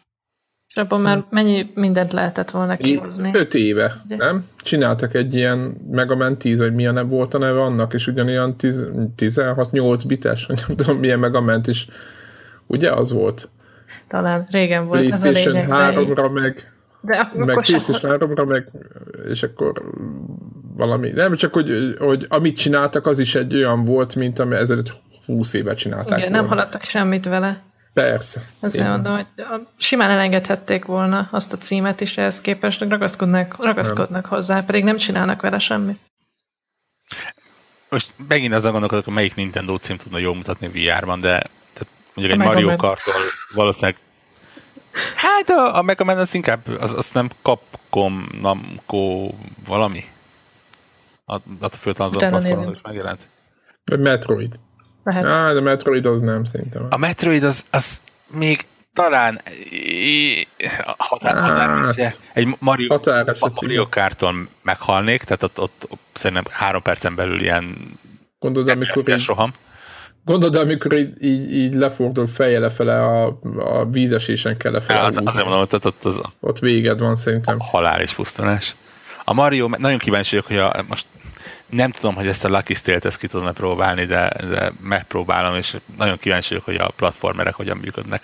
És 0.74 0.76
abban 0.76 1.00
már 1.00 1.16
hm. 1.16 1.22
mennyi 1.30 1.70
mindent 1.74 2.12
lehetett 2.12 2.50
volna 2.50 2.76
kihozni. 2.76 3.30
Öt 3.34 3.54
éve, 3.54 4.00
Ugye? 4.04 4.16
nem? 4.16 4.44
Csináltak 4.56 5.14
egy 5.14 5.34
ilyen 5.34 5.58
Megament 5.90 6.38
10, 6.38 6.58
vagy 6.58 6.74
milyen 6.74 7.08
volt 7.08 7.34
a 7.34 7.38
neve 7.38 7.62
annak, 7.62 7.94
és 7.94 8.06
ugyanilyan 8.06 8.54
16-8 8.58 10.02
bites, 10.06 10.46
nem 10.46 10.76
tudom 10.76 10.98
milyen 10.98 11.18
Megament 11.18 11.66
is 11.66 11.86
Ugye 12.72 12.92
az 12.92 13.12
volt? 13.12 13.48
Talán 14.08 14.46
régen 14.50 14.86
volt 14.86 15.00
PlayStation 15.00 15.56
ez 15.56 15.68
a 15.68 15.90
lényeg. 15.90 16.06
3-ra 16.08 16.32
meg, 16.32 16.72
de 17.00 17.16
akkor 17.16 17.44
meg 17.44 17.60
PlayStation 17.60 18.18
3-ra 18.18 18.46
meg, 18.46 18.70
és 19.28 19.42
akkor 19.42 19.82
valami, 20.76 21.10
nem 21.10 21.36
csak, 21.36 21.52
hogy, 21.52 21.96
hogy 21.98 22.26
amit 22.28 22.56
csináltak, 22.56 23.06
az 23.06 23.18
is 23.18 23.34
egy 23.34 23.54
olyan 23.54 23.84
volt, 23.84 24.14
mint 24.14 24.38
ami 24.38 24.54
ezelőtt 24.54 24.94
20 25.26 25.54
éve 25.54 25.74
csinálták 25.74 26.18
Igen, 26.18 26.30
volna. 26.30 26.36
nem 26.36 26.48
haladtak 26.48 26.82
semmit 26.82 27.24
vele. 27.24 27.62
Persze. 27.94 28.40
Azért 28.60 28.88
mondom, 28.88 29.14
hogy 29.14 29.26
simán 29.76 30.10
elengedhették 30.10 30.84
volna 30.84 31.28
azt 31.30 31.52
a 31.52 31.56
címet 31.56 32.00
is 32.00 32.18
ehhez 32.18 32.40
képest, 32.40 32.80
ragaszkodnak, 32.80 33.56
ragaszkodnak 33.58 34.26
hozzá, 34.26 34.60
pedig 34.60 34.84
nem 34.84 34.96
csinálnak 34.96 35.42
vele 35.42 35.58
semmit. 35.58 35.98
Most 37.88 38.12
megint 38.28 38.54
azon 38.54 38.70
gondolkodok, 38.70 39.04
hogy 39.04 39.14
melyik 39.14 39.34
Nintendo 39.34 39.76
cím 39.76 39.96
tudna 39.96 40.18
jól 40.18 40.34
mutatni 40.34 40.68
VR-ban, 40.68 41.20
de 41.20 41.42
Mondjuk 42.14 42.40
egy 42.40 42.46
Mario 42.46 42.76
Kartól 42.76 43.14
valószínűleg 43.54 43.96
Hát 45.14 45.50
a, 45.50 45.76
a 45.76 45.82
Mega 45.82 46.04
Man 46.04 46.18
az 46.18 46.34
inkább, 46.34 46.60
az, 46.80 46.92
az 46.92 47.10
nem 47.10 47.30
Capcom, 47.42 48.26
Namco 48.40 49.30
valami? 49.66 50.04
A, 51.24 51.34
a 51.60 51.68
főtelen 51.68 52.12
azon 52.14 52.28
platformon 52.28 52.72
is 52.72 52.80
megjelent. 52.82 53.20
Vagy 53.84 54.00
Metroid. 54.00 54.58
Lehet. 55.04 55.24
Á, 55.24 55.52
de 55.52 55.60
Metroid 55.60 56.06
az 56.06 56.20
nem 56.20 56.44
szerintem. 56.44 56.86
A 56.90 56.96
Metroid 56.96 57.42
az, 57.42 57.64
az 57.70 58.00
még 58.26 58.66
talán 58.92 59.40
határ, 60.96 61.36
hát, 61.36 62.22
egy 62.32 62.56
Mario, 62.58 62.98
Mario 63.60 63.88
Karton 63.88 64.48
meghalnék, 64.62 65.24
tehát 65.24 65.42
ott, 65.42 65.60
ott, 65.60 65.86
ott 65.88 66.00
szerintem 66.12 66.44
három 66.50 66.82
percen 66.82 67.14
belül 67.14 67.40
ilyen 67.40 67.76
Gondolod, 68.38 68.68
amikor 68.68 69.08
én, 69.08 69.18
roham. 69.26 69.52
Gondolod, 70.24 70.56
amikor 70.56 70.92
így, 70.92 71.24
így, 71.24 71.52
így 71.52 71.74
lefordul 71.74 72.26
feje 72.26 72.58
lefele 72.58 73.02
a, 73.02 73.38
a 73.58 73.84
vízesésen 73.90 74.56
kell 74.56 74.72
lefele. 74.72 74.98
Ja, 74.98 75.04
az, 75.04 75.16
azért 75.24 75.46
mondom, 75.46 75.66
hogy 75.70 75.80
ott, 75.84 76.04
az, 76.04 76.20
ott 76.40 76.58
véged 76.58 77.00
van 77.00 77.16
szerintem. 77.16 77.56
A 77.60 77.64
halál 77.64 78.00
és 78.00 78.14
pusztulás. 78.14 78.76
A 79.24 79.32
Mario, 79.32 79.68
nagyon 79.78 79.98
kíváncsi 79.98 80.30
vagyok, 80.30 80.46
hogy 80.46 80.56
a, 80.56 80.84
most 80.88 81.06
nem 81.66 81.90
tudom, 81.90 82.14
hogy 82.14 82.26
ezt 82.26 82.44
a 82.44 82.48
Lucky 82.48 82.74
Steel-t 82.74 83.04
ezt 83.04 83.18
ki 83.18 83.26
tudom 83.26 83.52
próbálni, 83.52 84.04
de, 84.04 84.32
de 84.48 84.72
megpróbálom, 84.80 85.54
és 85.54 85.76
nagyon 85.96 86.18
kíváncsi 86.18 86.48
vagyok, 86.48 86.64
hogy 86.64 86.76
a 86.76 86.92
platformerek 86.96 87.54
hogyan 87.54 87.76
működnek 87.76 88.22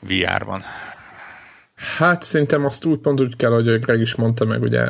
VR-ban. 0.00 0.64
Hát 1.78 2.22
szerintem 2.22 2.64
azt 2.64 2.84
úgy 2.84 2.98
pont 2.98 3.20
úgy 3.20 3.36
kell, 3.36 3.50
hogy 3.50 3.80
Greg 3.80 4.00
is 4.00 4.14
mondta, 4.14 4.44
meg 4.44 4.62
ugye 4.62 4.86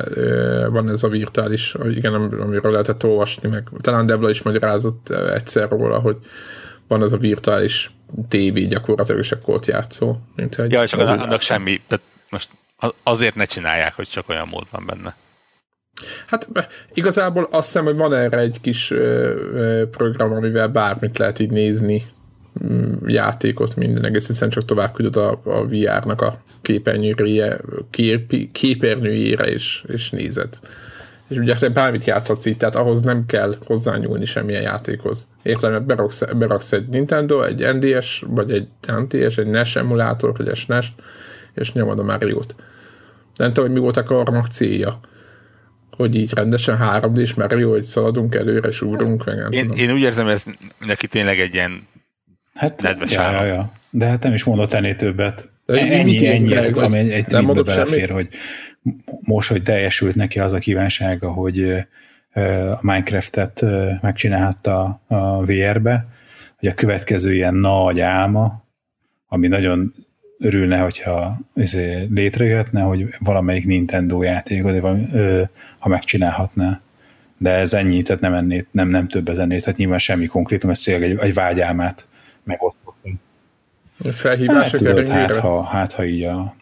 van 0.68 0.88
ez 0.88 1.02
a 1.02 1.08
virtuális, 1.08 1.76
igen, 1.90 2.14
amiről 2.14 2.72
lehetett 2.72 3.04
olvasni, 3.04 3.48
meg 3.48 3.68
talán 3.80 4.06
Debla 4.06 4.30
is 4.30 4.42
magyarázott 4.42 5.10
egyszer 5.10 5.68
róla, 5.68 5.98
hogy 5.98 6.16
van 6.86 7.02
ez 7.02 7.12
a 7.12 7.16
virtuális 7.16 7.90
tévé 8.28 8.64
gyakorlatilag, 8.64 9.20
és 9.20 9.32
akkor 9.32 9.54
ott 9.54 9.66
játszó. 9.66 10.16
Mint 10.36 10.58
egy 10.58 10.72
ja, 10.72 10.82
és 10.82 10.92
az 10.92 11.08
annak 11.08 11.40
semmi, 11.40 11.80
tehát 11.86 12.04
most 12.28 12.50
azért 13.02 13.34
ne 13.34 13.44
csinálják, 13.44 13.94
hogy 13.94 14.08
csak 14.08 14.28
olyan 14.28 14.48
mód 14.48 14.66
van 14.70 14.86
benne. 14.86 15.16
Hát 16.26 16.48
igazából 16.94 17.48
azt 17.50 17.66
hiszem, 17.66 17.84
hogy 17.84 17.96
van 17.96 18.14
erre 18.14 18.38
egy 18.38 18.58
kis 18.60 18.92
program, 19.90 20.32
amivel 20.32 20.68
bármit 20.68 21.18
lehet 21.18 21.38
így 21.38 21.50
nézni, 21.50 22.02
játékot, 23.06 23.76
minden 23.76 24.04
egész 24.04 24.28
egyszerűen 24.28 24.50
csak 24.50 24.64
tovább 24.64 24.92
küldött 24.92 25.16
a, 25.16 25.40
a 25.44 25.66
VR-nak 25.66 26.20
a 26.20 26.40
képernyőjére, 26.62 27.60
kép, 27.90 28.52
képernyőjére 28.52 29.44
és, 29.44 29.84
és 29.86 30.10
nézett. 30.10 30.60
És 31.28 31.36
ugye 31.36 31.54
te 31.54 31.68
bármit 31.68 32.04
játszhatsz 32.04 32.46
így, 32.46 32.56
tehát 32.56 32.76
ahhoz 32.76 33.00
nem 33.00 33.26
kell 33.26 33.54
hozzányúlni 33.66 34.24
semmilyen 34.24 34.62
játékhoz. 34.62 35.28
Érted, 35.42 35.70
mert 35.70 35.86
beraksz, 35.86 36.22
beraksz 36.36 36.72
egy 36.72 36.88
Nintendo, 36.88 37.42
egy 37.42 37.74
NDS, 37.74 38.24
vagy 38.26 38.50
egy 38.50 38.68
NTS, 38.98 39.38
egy 39.38 39.46
NES 39.46 39.76
emulátor, 39.76 40.36
vagy 40.36 40.48
egy 40.48 40.56
SNES, 40.56 40.92
és 41.54 41.72
nyomod 41.72 41.98
a 41.98 42.02
Mario-t. 42.02 42.54
Nem 43.36 43.48
tudom, 43.48 43.64
hogy 43.64 43.74
mi 43.74 43.80
volt 43.80 43.96
a 43.96 44.02
karmak 44.02 44.46
célja 44.46 45.00
hogy 45.98 46.14
így 46.14 46.34
rendesen 46.34 46.76
3 46.76 47.14
d 47.14 47.36
mert 47.36 47.58
jó, 47.58 47.70
hogy 47.70 47.82
szaladunk 47.82 48.34
előre, 48.34 48.68
és 48.68 48.82
ugrunk, 48.82 49.24
meg 49.24 49.36
nem 49.36 49.52
én, 49.52 49.70
én 49.70 49.92
úgy 49.92 50.00
érzem, 50.00 50.26
ez 50.26 50.44
neki 50.78 51.06
tényleg 51.06 51.40
egy 51.40 51.54
ilyen 51.54 51.86
hát, 52.58 52.82
nedves 52.82 53.12
ja, 53.12 53.30
ja, 53.30 53.44
ja. 53.44 53.72
De 53.90 54.06
hát 54.06 54.22
nem 54.22 54.32
is 54.34 54.44
mondott 54.44 54.72
ennél 54.72 54.96
többet. 54.96 55.48
Ennyi, 55.66 56.26
ennyi, 56.26 56.56
ami 56.56 56.98
egy, 56.98 57.10
egy 57.10 57.26
tweetbe 57.26 57.62
belefér, 57.62 57.98
semmit? 57.98 58.10
hogy 58.10 58.28
most, 59.20 59.48
hogy 59.48 59.62
teljesült 59.62 60.14
neki 60.14 60.38
az 60.38 60.52
a 60.52 60.58
kívánsága, 60.58 61.32
hogy 61.32 61.86
a 62.72 62.78
Minecraft-et 62.80 63.64
megcsinálhatta 64.00 65.00
a 65.06 65.44
VR-be, 65.44 66.06
hogy 66.58 66.68
a 66.68 66.74
következő 66.74 67.34
ilyen 67.34 67.54
nagy 67.54 68.00
álma, 68.00 68.64
ami 69.28 69.48
nagyon 69.48 69.94
örülne, 70.38 70.78
hogyha 70.78 71.36
izé, 71.54 72.06
létrejöhetne, 72.10 72.80
hogy 72.80 73.06
valamelyik 73.18 73.66
Nintendo 73.66 74.22
játékot, 74.22 74.98
ha 75.78 75.88
megcsinálhatná. 75.88 76.80
De 77.38 77.50
ez 77.50 77.72
ennyi, 77.72 78.02
tehát 78.02 78.22
nem, 78.22 78.34
ennél, 78.34 78.66
nem, 78.70 78.88
nem 78.88 79.08
több 79.08 79.28
ez 79.28 79.38
ennél, 79.38 79.60
tehát 79.60 79.78
nyilván 79.78 79.98
semmi 79.98 80.26
konkrétum, 80.26 80.70
ez 80.70 80.78
tényleg 80.78 81.10
egy, 81.10 81.18
egy 81.20 81.34
vágyálmát 81.34 82.08
megosztottam. 82.48 83.20
Felhívások 84.12 84.86
hát, 84.86 84.94
tudod, 84.94 85.08
hát, 85.08 85.36
ha, 85.36 85.62
hát, 85.62 85.92
ha 85.92 86.04
így 86.04 86.22
a, 86.22 86.54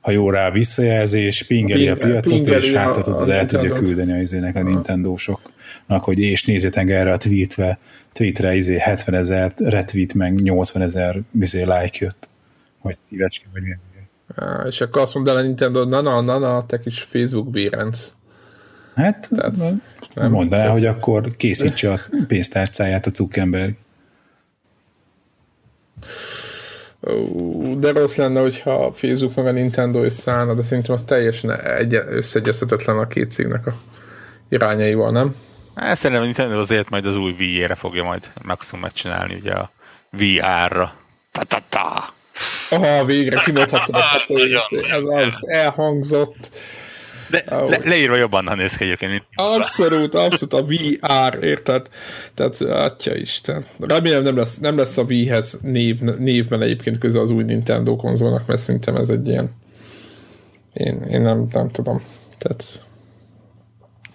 ha 0.00 0.10
jó 0.10 0.30
rá 0.30 0.50
visszajelzés, 0.50 1.42
pingeli 1.42 1.88
a, 1.88 1.92
a 1.92 1.96
piacot, 1.96 2.32
pingeli 2.32 2.66
és 2.66 2.72
hát 2.72 3.00
tudod, 3.00 3.30
el 3.30 3.46
tudja 3.46 3.72
küldeni 3.72 4.12
a 4.12 4.20
izének 4.20 4.56
a 4.56 4.62
Nintendo-soknak, 4.62 6.04
hogy 6.04 6.18
és 6.18 6.44
nézzétek 6.44 6.90
erre 6.90 7.12
a 7.12 7.16
tweetre, 7.16 7.78
tweetre 8.12 8.54
izé 8.54 8.78
70 8.78 9.14
ezer 9.14 9.52
retweet, 9.56 10.14
meg 10.14 10.34
80 10.34 10.82
ezer 10.82 11.20
izé 11.40 11.62
like 11.62 11.98
jött 12.00 12.28
vagy 12.86 12.96
szívecske, 13.08 13.46
vagy 13.52 13.62
milyen. 13.62 13.80
És 14.66 14.80
akkor 14.80 15.02
azt 15.02 15.14
mondta 15.14 15.32
a 15.32 15.42
Nintendo, 15.42 15.84
na, 15.84 16.00
na, 16.00 16.20
na, 16.20 16.38
na, 16.38 16.66
te 16.66 16.80
kis 16.80 17.00
Facebook 17.00 17.50
bérenc. 17.50 18.12
Hát, 18.94 19.28
Tehát, 19.34 19.56
nem, 20.14 20.30
mondd 20.30 20.54
el, 20.54 20.70
hogy 20.70 20.86
akkor 20.86 21.36
készítse 21.36 21.92
a 21.92 21.98
pénztárcáját 22.26 23.06
a 23.06 23.10
Zuckerberg. 23.14 23.74
De 27.76 27.92
rossz 27.92 28.16
lenne, 28.16 28.40
hogyha 28.40 28.84
a 28.86 28.92
Facebook 28.92 29.34
meg 29.34 29.46
a 29.46 29.50
Nintendo 29.50 30.02
összeállna, 30.02 30.54
de 30.54 30.62
szerintem 30.62 30.94
az 30.94 31.02
teljesen 31.02 31.60
egy- 31.60 31.94
összeegyezhetetlen 32.08 32.98
a 32.98 33.06
két 33.06 33.30
cégnek 33.32 33.66
a 33.66 33.74
irányaival, 34.48 35.10
nem? 35.10 35.34
Hát 35.74 35.96
szerintem 35.96 36.20
a 36.22 36.26
Nintendo 36.26 36.58
azért 36.58 36.88
majd 36.88 37.06
az 37.06 37.16
új 37.16 37.34
Wii-ére 37.38 37.74
fogja 37.74 38.02
majd 38.04 38.22
maximum 38.42 38.80
megcsinálni, 38.82 39.34
ugye 39.34 39.52
a 39.52 39.70
VR-ra. 40.10 40.94
Ta-ta-ta! 41.32 42.14
Aha, 42.70 43.04
végre 43.04 43.40
kimondhattam 43.44 44.00
ezt 44.00 44.24
a 44.28 44.32
Ez 44.96 45.02
az, 45.24 45.48
elhangzott. 45.48 46.50
De 47.30 47.44
oh. 47.50 47.68
le, 47.68 47.80
leírva 47.84 48.16
jobban 48.16 48.52
néz 48.56 48.76
ki 48.76 48.84
egyébként. 48.84 49.10
Mint 49.10 49.24
abszolút, 49.34 50.14
abszolút 50.14 50.54
a 50.54 50.64
VR, 50.64 51.44
érted? 51.44 51.86
Tehát, 52.34 52.60
atya 52.60 53.14
Isten. 53.14 53.64
Remélem 53.80 54.22
nem 54.22 54.36
lesz, 54.36 54.58
nem 54.58 54.76
lesz 54.76 54.96
a 54.96 55.02
Wii-hez 55.02 55.58
név, 55.62 56.00
névben 56.00 56.62
egyébként 56.62 56.98
köze 56.98 57.20
az 57.20 57.30
új 57.30 57.44
Nintendo 57.44 57.96
konzolnak, 57.96 58.46
mert 58.46 58.60
szerintem 58.60 58.96
ez 58.96 59.10
egy 59.10 59.28
ilyen 59.28 59.50
én, 60.76 61.02
én 61.10 61.20
nem, 61.20 61.46
nem 61.50 61.70
tudom. 61.70 62.02
Tehát 62.38 62.84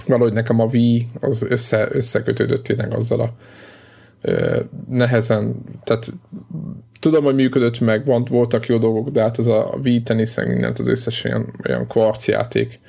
valahogy 0.05 0.33
nekem 0.33 0.59
a 0.59 0.65
Wii 0.65 1.07
az 1.19 1.45
össze, 1.49 1.87
összekötődött 1.91 2.63
tényleg 2.63 2.93
azzal 2.93 3.19
a 3.19 3.33
nehezen, 4.89 5.63
tehát 5.83 6.13
tudom, 6.99 7.23
hogy 7.23 7.35
működött 7.35 7.79
meg, 7.79 8.05
van, 8.05 8.25
voltak 8.29 8.65
jó 8.65 8.77
dolgok, 8.77 9.09
de 9.09 9.21
hát 9.21 9.37
az 9.37 9.47
a 9.47 9.79
Wii 9.83 10.01
tenisz, 10.01 10.37
mindent 10.37 10.79
az 10.79 10.87
összes 10.87 11.23
olyan, 11.23 11.53
olyan 11.67 11.87
kvarcjáték 11.87 12.79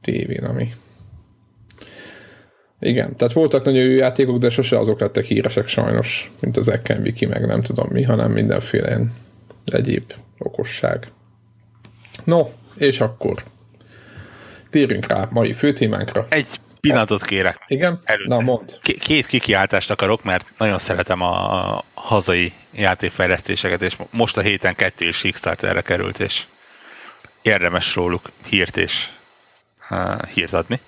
tévén, 0.00 0.44
ami 0.44 0.68
igen, 2.80 3.16
tehát 3.16 3.34
voltak 3.34 3.64
nagyon 3.64 3.82
jó 3.82 3.96
játékok, 3.96 4.38
de 4.38 4.50
sose 4.50 4.78
azok 4.78 5.00
lettek 5.00 5.24
híresek 5.24 5.66
sajnos, 5.66 6.30
mint 6.40 6.56
az 6.56 6.68
Ekken 6.68 7.00
Wiki, 7.00 7.26
meg 7.26 7.46
nem 7.46 7.60
tudom 7.60 7.88
mi, 7.90 8.02
hanem 8.02 8.32
mindenféle 8.32 8.86
ilyen 8.86 9.12
egyéb 9.64 10.12
okosság. 10.38 11.08
No, 12.24 12.46
és 12.76 13.00
akkor 13.00 13.42
térjünk 14.70 15.06
rá 15.06 15.28
mai 15.30 15.52
főtémánkra. 15.52 16.26
Egy 16.28 16.60
pillanatot 16.86 17.24
kérek. 17.24 17.64
Igen? 17.66 18.00
Előtte. 18.04 18.34
Na, 18.34 18.40
mond. 18.40 18.78
Két 18.98 19.26
kikiáltást 19.26 19.90
akarok, 19.90 20.24
mert 20.24 20.46
nagyon 20.58 20.78
szeretem 20.78 21.22
a 21.22 21.84
hazai 21.94 22.52
játékfejlesztéseket, 22.72 23.82
és 23.82 23.96
most 24.10 24.36
a 24.36 24.40
héten 24.40 24.74
kettő 24.74 25.04
és 25.04 25.20
Kickstarterre 25.20 25.80
került, 25.80 26.18
és 26.18 26.44
érdemes 27.42 27.94
róluk 27.94 28.30
hírt 28.46 28.76
és 28.76 29.06
uh, 29.90 30.22
hírt 30.22 30.52
adni. 30.52 30.80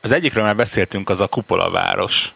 Az 0.00 0.12
egyikről 0.12 0.44
már 0.44 0.56
beszéltünk, 0.56 1.08
az 1.08 1.20
a 1.20 1.26
Kupola 1.26 1.70
város. 1.70 2.32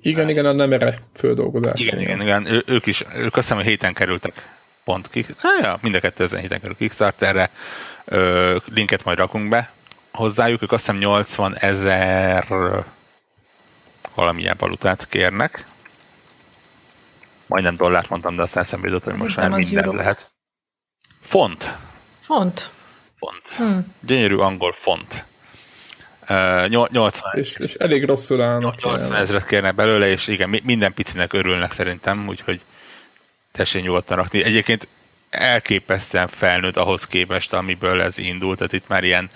Igen, 0.00 0.28
igen, 0.28 0.46
a 0.46 0.52
nem 0.52 0.72
erre 0.72 1.02
földolgozás. 1.14 1.80
Igen, 1.80 2.00
igen, 2.00 2.20
igen, 2.20 2.46
ő, 2.46 2.62
ők 2.66 2.86
is, 2.86 3.04
ők 3.14 3.24
azt 3.24 3.34
hiszem, 3.34 3.56
hogy 3.56 3.66
héten 3.66 3.94
kerültek 3.94 4.56
pont 4.84 5.10
ki. 5.10 5.26
Ah, 5.42 5.62
ja, 5.62 5.78
mind 5.82 5.94
a 5.94 6.00
kettő 6.00 6.24
ezen 6.24 6.40
héten 6.40 6.60
kerül 6.60 6.76
Kickstarterre. 6.76 7.50
Ö, 8.04 8.56
linket 8.74 9.04
majd 9.04 9.18
rakunk 9.18 9.48
be 9.48 9.70
hozzájuk, 10.16 10.62
ők 10.62 10.72
azt 10.72 10.84
hiszem 10.86 11.00
80 11.00 11.56
ezer 11.56 12.46
valamilyen 14.14 14.56
valutát 14.58 15.06
kérnek 15.08 15.66
majdnem 17.46 17.76
dollárt 17.76 18.08
mondtam, 18.08 18.36
de 18.36 18.42
aztán 18.42 18.62
eszembe 18.62 18.88
jutott, 18.88 19.04
hogy 19.04 19.14
most 19.14 19.36
már 19.36 19.50
minden 19.50 19.78
Europe. 19.78 19.96
lehet. 19.96 20.34
Font. 21.20 21.76
Font. 22.20 22.70
Font. 23.18 23.42
Hmm. 23.56 23.94
Gyönyörű 24.00 24.36
angol 24.36 24.72
font. 24.72 25.24
Uh, 26.28 26.88
80 26.90 27.30
és, 27.34 27.52
és 27.56 27.74
elég 27.74 28.04
rosszul 28.04 28.42
állnak. 28.42 28.82
80 28.82 29.14
ezeret 29.14 29.46
kérnek 29.46 29.74
belőle, 29.74 30.08
és 30.08 30.26
igen, 30.26 30.60
minden 30.64 30.94
picinek 30.94 31.32
örülnek 31.32 31.72
szerintem, 31.72 32.28
úgyhogy 32.28 32.60
tessék 33.52 33.82
nyugodtan 33.82 34.16
rakni. 34.16 34.42
Egyébként 34.42 34.88
elképesztően 35.30 36.28
felnőtt 36.28 36.76
ahhoz 36.76 37.06
képest, 37.06 37.52
amiből 37.52 38.02
ez 38.02 38.18
indult, 38.18 38.58
tehát 38.58 38.72
itt 38.72 38.88
már 38.88 39.04
ilyen 39.04 39.30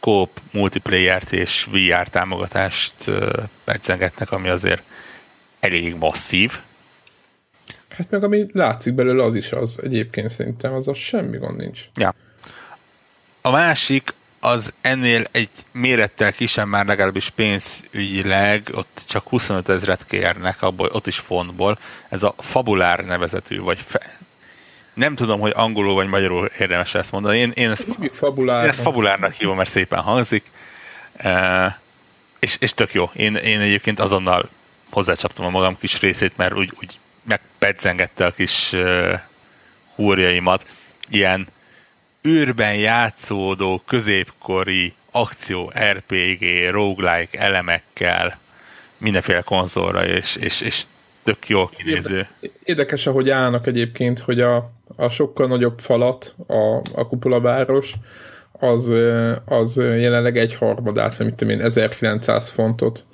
coop 0.00 0.40
multiplayer-t 0.52 1.32
és 1.32 1.66
VR 1.70 2.08
támogatást 2.08 2.94
uh, 3.06 4.30
ami 4.30 4.48
azért 4.48 4.82
elég 5.60 5.94
masszív. 5.94 6.58
Hát 7.88 8.10
meg 8.10 8.24
ami 8.24 8.46
látszik 8.52 8.94
belőle, 8.94 9.24
az 9.24 9.34
is 9.34 9.52
az. 9.52 9.80
Egyébként 9.82 10.28
szerintem 10.28 10.72
az 10.72 10.88
a 10.88 10.94
semmi 10.94 11.38
gond 11.38 11.56
nincs. 11.56 11.80
Ja. 11.94 12.14
A 13.40 13.50
másik 13.50 14.14
az 14.40 14.72
ennél 14.80 15.24
egy 15.30 15.50
mérettel 15.72 16.32
kisebb 16.32 16.66
már 16.66 16.86
legalábbis 16.86 17.30
pénzügyileg, 17.30 18.68
ott 18.74 19.04
csak 19.08 19.28
25 19.28 19.68
ezret 19.68 20.06
kérnek, 20.06 20.62
abból, 20.62 20.88
ott 20.92 21.06
is 21.06 21.18
fontból. 21.18 21.78
Ez 22.08 22.22
a 22.22 22.34
Fabulár 22.38 23.04
nevezetű, 23.04 23.60
vagy 23.60 23.78
fe, 23.78 24.18
nem 24.96 25.14
tudom, 25.14 25.40
hogy 25.40 25.52
angolul 25.54 25.94
vagy 25.94 26.06
magyarul 26.06 26.50
érdemes 26.58 26.94
ezt 26.94 27.12
mondani. 27.12 27.38
Én, 27.38 27.52
én, 27.54 27.70
ezt, 27.70 27.86
én 28.00 28.48
ezt 28.48 28.80
fabulárnak 28.80 29.32
hívom, 29.32 29.56
mert 29.56 29.70
szépen 29.70 30.00
hangzik. 30.00 30.44
E, 31.16 31.80
és, 32.38 32.56
és 32.60 32.74
tök 32.74 32.92
jó. 32.92 33.10
Én, 33.14 33.34
én 33.34 33.60
egyébként 33.60 34.00
azonnal 34.00 34.48
hozzácsaptam 34.90 35.44
a 35.44 35.50
magam 35.50 35.78
kis 35.78 36.00
részét, 36.00 36.36
mert 36.36 36.54
úgy, 36.54 36.72
úgy 36.80 36.98
megpedzengette 37.22 38.26
a 38.26 38.30
kis 38.30 38.72
uh, 38.72 39.12
húrjaimat. 39.94 40.66
Ilyen 41.08 41.48
űrben 42.28 42.74
játszódó 42.74 43.82
középkori 43.86 44.94
akció 45.10 45.72
RPG, 45.90 46.70
roguelike 46.70 47.40
elemekkel 47.40 48.38
mindenféle 48.98 49.40
konzolra, 49.40 50.06
és, 50.06 50.36
és, 50.36 50.60
és 50.60 50.82
tök 51.22 51.48
jó 51.48 51.68
kinéző. 51.68 52.28
Érdekes, 52.64 53.06
ahogy 53.06 53.30
állnak 53.30 53.66
egyébként, 53.66 54.18
hogy 54.18 54.40
a, 54.40 54.75
a 54.96 55.08
sokkal 55.08 55.46
nagyobb 55.46 55.78
falat, 55.78 56.34
a, 56.46 56.76
a 56.94 57.06
kupolaváros, 57.08 57.94
az, 58.52 58.92
az 59.44 59.76
jelenleg 59.76 60.36
egy 60.36 60.54
harmadát, 60.54 61.16
vagy 61.16 61.26
mit 61.26 61.34
tudom 61.34 61.54
én, 61.54 61.60
1900 61.60 62.48
fontot 62.48 63.04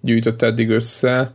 gyűjtött 0.00 0.42
eddig 0.42 0.70
össze, 0.70 1.32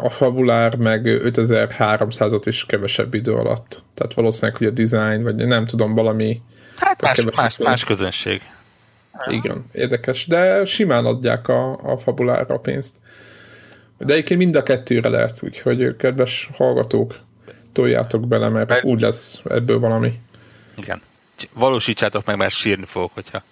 a 0.00 0.10
fabulár 0.10 0.76
meg 0.76 1.02
5300-at 1.04 2.42
is 2.44 2.66
kevesebb 2.66 3.14
idő 3.14 3.32
alatt. 3.32 3.82
Tehát 3.94 4.14
valószínűleg, 4.14 4.56
hogy 4.56 4.66
a 4.66 4.70
design, 4.70 5.22
vagy 5.22 5.34
nem 5.34 5.66
tudom, 5.66 5.94
valami... 5.94 6.42
Hát 6.76 7.02
más, 7.02 7.24
más, 7.36 7.58
más 7.58 7.84
közönség. 7.84 8.40
Igen, 9.26 9.64
érdekes. 9.72 10.26
De 10.26 10.64
simán 10.64 11.04
adják 11.04 11.48
a, 11.48 11.92
a 11.92 11.98
fabulára 11.98 12.54
a 12.54 12.58
pénzt. 12.58 12.94
De 13.98 14.12
egyébként 14.12 14.40
mind 14.40 14.56
a 14.56 14.62
kettőre 14.62 15.08
lehet, 15.08 15.42
úgyhogy 15.42 15.96
kedves 15.96 16.50
hallgatók, 16.54 17.14
toljátok 17.76 18.26
bele, 18.26 18.48
mert 18.48 18.68
Be... 18.68 18.80
úgy 18.84 19.00
lesz 19.00 19.40
ebből 19.48 19.78
valami. 19.78 20.20
Igen. 20.76 21.02
Valósítsátok 21.52 22.24
meg, 22.24 22.36
mert 22.36 22.54
sírni 22.54 22.84
fogok, 22.84 23.10
hogyha 23.14 23.42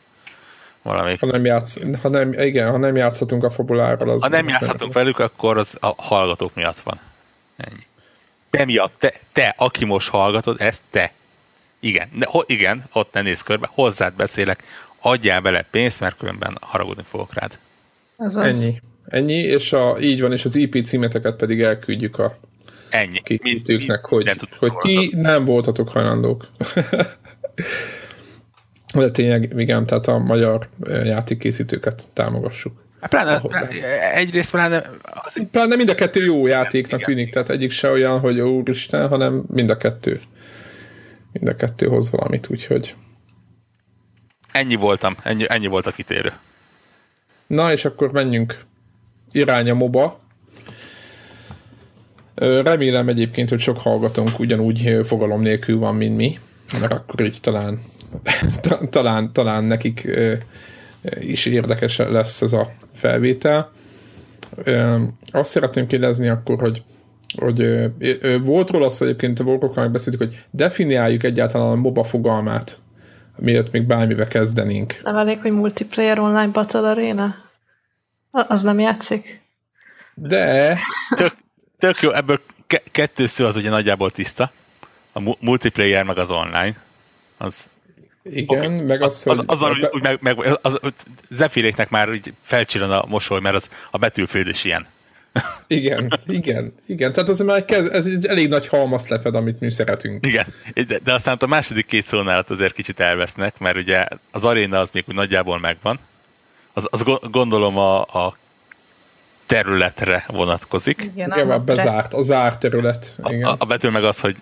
valami. 0.83 1.16
Ha 1.20 1.27
nem, 1.27 1.45
játsz, 1.45 1.79
ha 2.03 2.09
nem, 2.09 2.33
igen, 2.33 2.70
ha 2.70 2.77
nem 2.77 2.97
játszhatunk 2.97 3.45
a 3.45 3.51
fabulárral, 3.51 4.11
az... 4.11 4.22
Ha 4.22 4.29
nem 4.29 4.49
játszhatunk 4.49 4.93
velük, 4.93 5.18
akkor 5.18 5.59
az 5.59 5.77
a 5.81 6.03
hallgatók 6.03 6.55
miatt 6.55 6.81
van. 6.81 7.01
Ennyi. 7.57 7.81
Te 8.51 8.64
miatt, 8.64 8.93
te, 8.99 9.12
te, 9.33 9.55
aki 9.59 9.85
most 9.85 10.09
hallgatod, 10.09 10.61
ezt 10.61 10.83
te. 10.91 11.12
Igen, 11.81 12.09
de, 12.18 12.27
ho, 12.29 12.41
igen, 12.47 12.85
ott 12.93 13.12
ne 13.12 13.22
néz 13.22 13.43
körbe, 13.43 13.68
hozzád 13.72 14.12
beszélek, 14.12 14.62
adjál 15.01 15.41
bele 15.41 15.62
pénzt, 15.70 16.01
mert 16.01 16.16
különben 16.16 16.59
haragudni 16.61 17.03
fogok 17.09 17.35
rád. 17.35 17.59
Ez 18.18 18.37
az. 18.37 18.62
Ennyi. 18.62 18.81
Ennyi, 19.07 19.39
és 19.39 19.72
a, 19.72 19.97
így 20.01 20.20
van, 20.20 20.33
és 20.33 20.45
az 20.45 20.55
IP 20.55 20.85
címeteket 20.85 21.37
pedig 21.37 21.62
elküldjük 21.62 22.18
a 22.18 22.35
Ennyi. 22.95 23.20
készítőknek, 23.22 24.05
hogy, 24.05 24.49
hogy 24.59 24.76
ti 24.76 25.11
nem 25.16 25.45
voltatok 25.45 25.88
hajlandók. 25.88 26.47
De 28.95 29.11
tényleg, 29.11 29.53
igen, 29.57 29.86
tehát 29.86 30.07
a 30.07 30.18
magyar 30.18 30.68
játékkészítőket 30.86 32.07
támogassuk. 32.12 32.82
Hát 33.01 33.11
pláne, 33.11 33.42
egyrészt 34.12 34.51
pláne... 34.51 34.90
Az... 35.03 35.47
Pláne 35.51 35.76
mind 35.76 35.88
a 35.88 35.95
kettő 35.95 36.24
jó 36.24 36.47
játéknak 36.47 37.01
igen. 37.01 37.14
tűnik, 37.14 37.32
tehát 37.32 37.51
egyik 37.51 37.70
se 37.70 37.90
olyan, 37.90 38.20
hogy 38.20 38.40
úristen, 38.40 39.09
hanem 39.09 39.45
mind 39.47 39.70
a 39.70 39.76
kettő. 39.76 40.20
Mind 41.32 41.49
a 41.49 41.57
kettő 41.57 41.86
hoz 41.86 42.11
valamit, 42.11 42.49
úgyhogy... 42.51 42.95
Ennyi 44.53 44.74
voltam, 44.74 45.16
ennyi, 45.22 45.45
ennyi 45.49 45.66
volt 45.66 45.86
a 45.86 45.90
kitérő. 45.90 46.32
Na, 47.47 47.72
és 47.72 47.84
akkor 47.84 48.12
menjünk 48.12 48.61
irány 49.32 49.70
a 49.70 49.74
MOBA. 49.74 50.20
Remélem 52.35 53.09
egyébként, 53.09 53.49
hogy 53.49 53.61
sok 53.61 53.78
hallgatónk 53.78 54.39
ugyanúgy 54.39 55.01
fogalom 55.05 55.41
nélkül 55.41 55.78
van, 55.78 55.95
mint 55.95 56.16
mi, 56.16 56.39
mert 56.80 56.93
akkor 56.93 57.20
így 57.20 57.39
talán, 57.41 57.80
talán, 58.91 59.32
talán 59.32 59.64
nekik 59.64 60.09
is 61.20 61.47
érdekes 61.47 61.97
lesz 61.97 62.43
ez 62.43 62.53
a 62.53 62.70
felvétel. 62.95 63.70
Azt 65.32 65.51
szeretném 65.51 65.87
kérdezni 65.87 66.28
akkor, 66.28 66.61
hogy 66.61 66.82
hogy 67.37 67.91
volt 68.43 68.70
róla 68.70 68.87
az, 68.87 68.99
hogy 68.99 69.07
egyébként 69.07 69.41
a 69.41 69.45
Vorkokkal 69.45 69.82
megbeszéltük, 69.82 70.22
hogy 70.22 70.45
definiáljuk 70.51 71.22
egyáltalán 71.22 71.70
a 71.70 71.74
MOBA 71.74 72.05
fogalmát, 72.05 72.78
miért 73.37 73.72
még 73.72 73.87
bármibe 73.87 74.26
kezdenénk. 74.26 74.91
Ez 74.91 75.01
nem 75.01 75.16
elég, 75.16 75.41
hogy 75.41 75.53
multiplayer 75.53 76.18
online 76.18 76.49
battle 76.49 76.89
arena? 76.91 77.35
Az 78.30 78.62
nem 78.62 78.78
játszik? 78.78 79.43
De... 80.14 80.78
Tök, 81.16 81.32
tök 81.85 82.01
jó, 82.01 82.11
ebből 82.11 82.41
ke- 82.66 82.82
kettő 82.91 83.26
szó 83.26 83.47
az 83.47 83.57
ugye 83.57 83.70
nagyjából 83.70 84.11
tiszta. 84.11 84.53
A 85.12 85.37
multiplayer 85.41 86.05
meg 86.05 86.18
az 86.18 86.30
online. 86.30 86.76
Az, 87.37 87.68
igen, 88.22 88.59
okay. 88.59 88.80
meg 88.80 89.03
az, 89.03 89.22
hogy... 89.22 89.39
Az, 89.39 89.45
az, 89.47 89.62
az, 89.62 89.70
úgy, 89.93 90.03
meg, 90.03 90.18
meg, 90.20 90.39
az, 90.62 90.78
az 90.82 90.93
Zefiréknek 91.30 91.91
már 91.91 92.11
úgy 92.11 92.32
felcsillan 92.43 92.91
a 92.91 93.05
mosoly, 93.07 93.41
mert 93.41 93.55
az, 93.55 93.68
a 93.91 93.99
betűféld 93.99 94.49
is 94.49 94.64
ilyen. 94.64 94.87
Igen, 95.66 96.20
igen, 96.26 96.74
igen. 96.87 97.12
Tehát 97.12 97.28
az 97.28 97.41
már 97.41 97.64
kez, 97.64 97.87
ez 97.87 98.07
egy 98.07 98.26
elég 98.26 98.49
nagy 98.49 98.68
halmazt 98.68 99.09
leped, 99.09 99.35
amit 99.35 99.61
mi 99.61 99.70
szeretünk. 99.70 100.26
Igen, 100.26 100.47
de, 100.87 100.99
de 100.99 101.12
aztán 101.12 101.37
a 101.41 101.47
második 101.47 101.87
két 101.87 102.05
szónál 102.05 102.45
azért 102.49 102.74
kicsit 102.74 103.01
elvesznek, 103.01 103.59
mert 103.59 103.76
ugye 103.76 104.07
az 104.30 104.45
aréna 104.45 104.78
az 104.78 104.91
még 104.91 105.05
úgy 105.09 105.14
nagyjából 105.14 105.59
megvan. 105.59 105.99
Az, 106.72 106.89
az 106.91 107.03
gondolom 107.30 107.78
a, 107.78 108.01
a 108.01 108.37
területre 109.47 110.24
vonatkozik. 110.28 111.11
Igen, 111.14 111.30
a 111.30 111.64
bezárt, 111.64 112.14
a 112.14 112.22
zárt 112.22 112.61
terület. 112.61 113.18
Igen. 113.24 113.42
A, 113.42 113.57
a 113.59 113.64
betű 113.64 113.88
meg 113.88 114.05
az, 114.05 114.20
hogy 114.20 114.36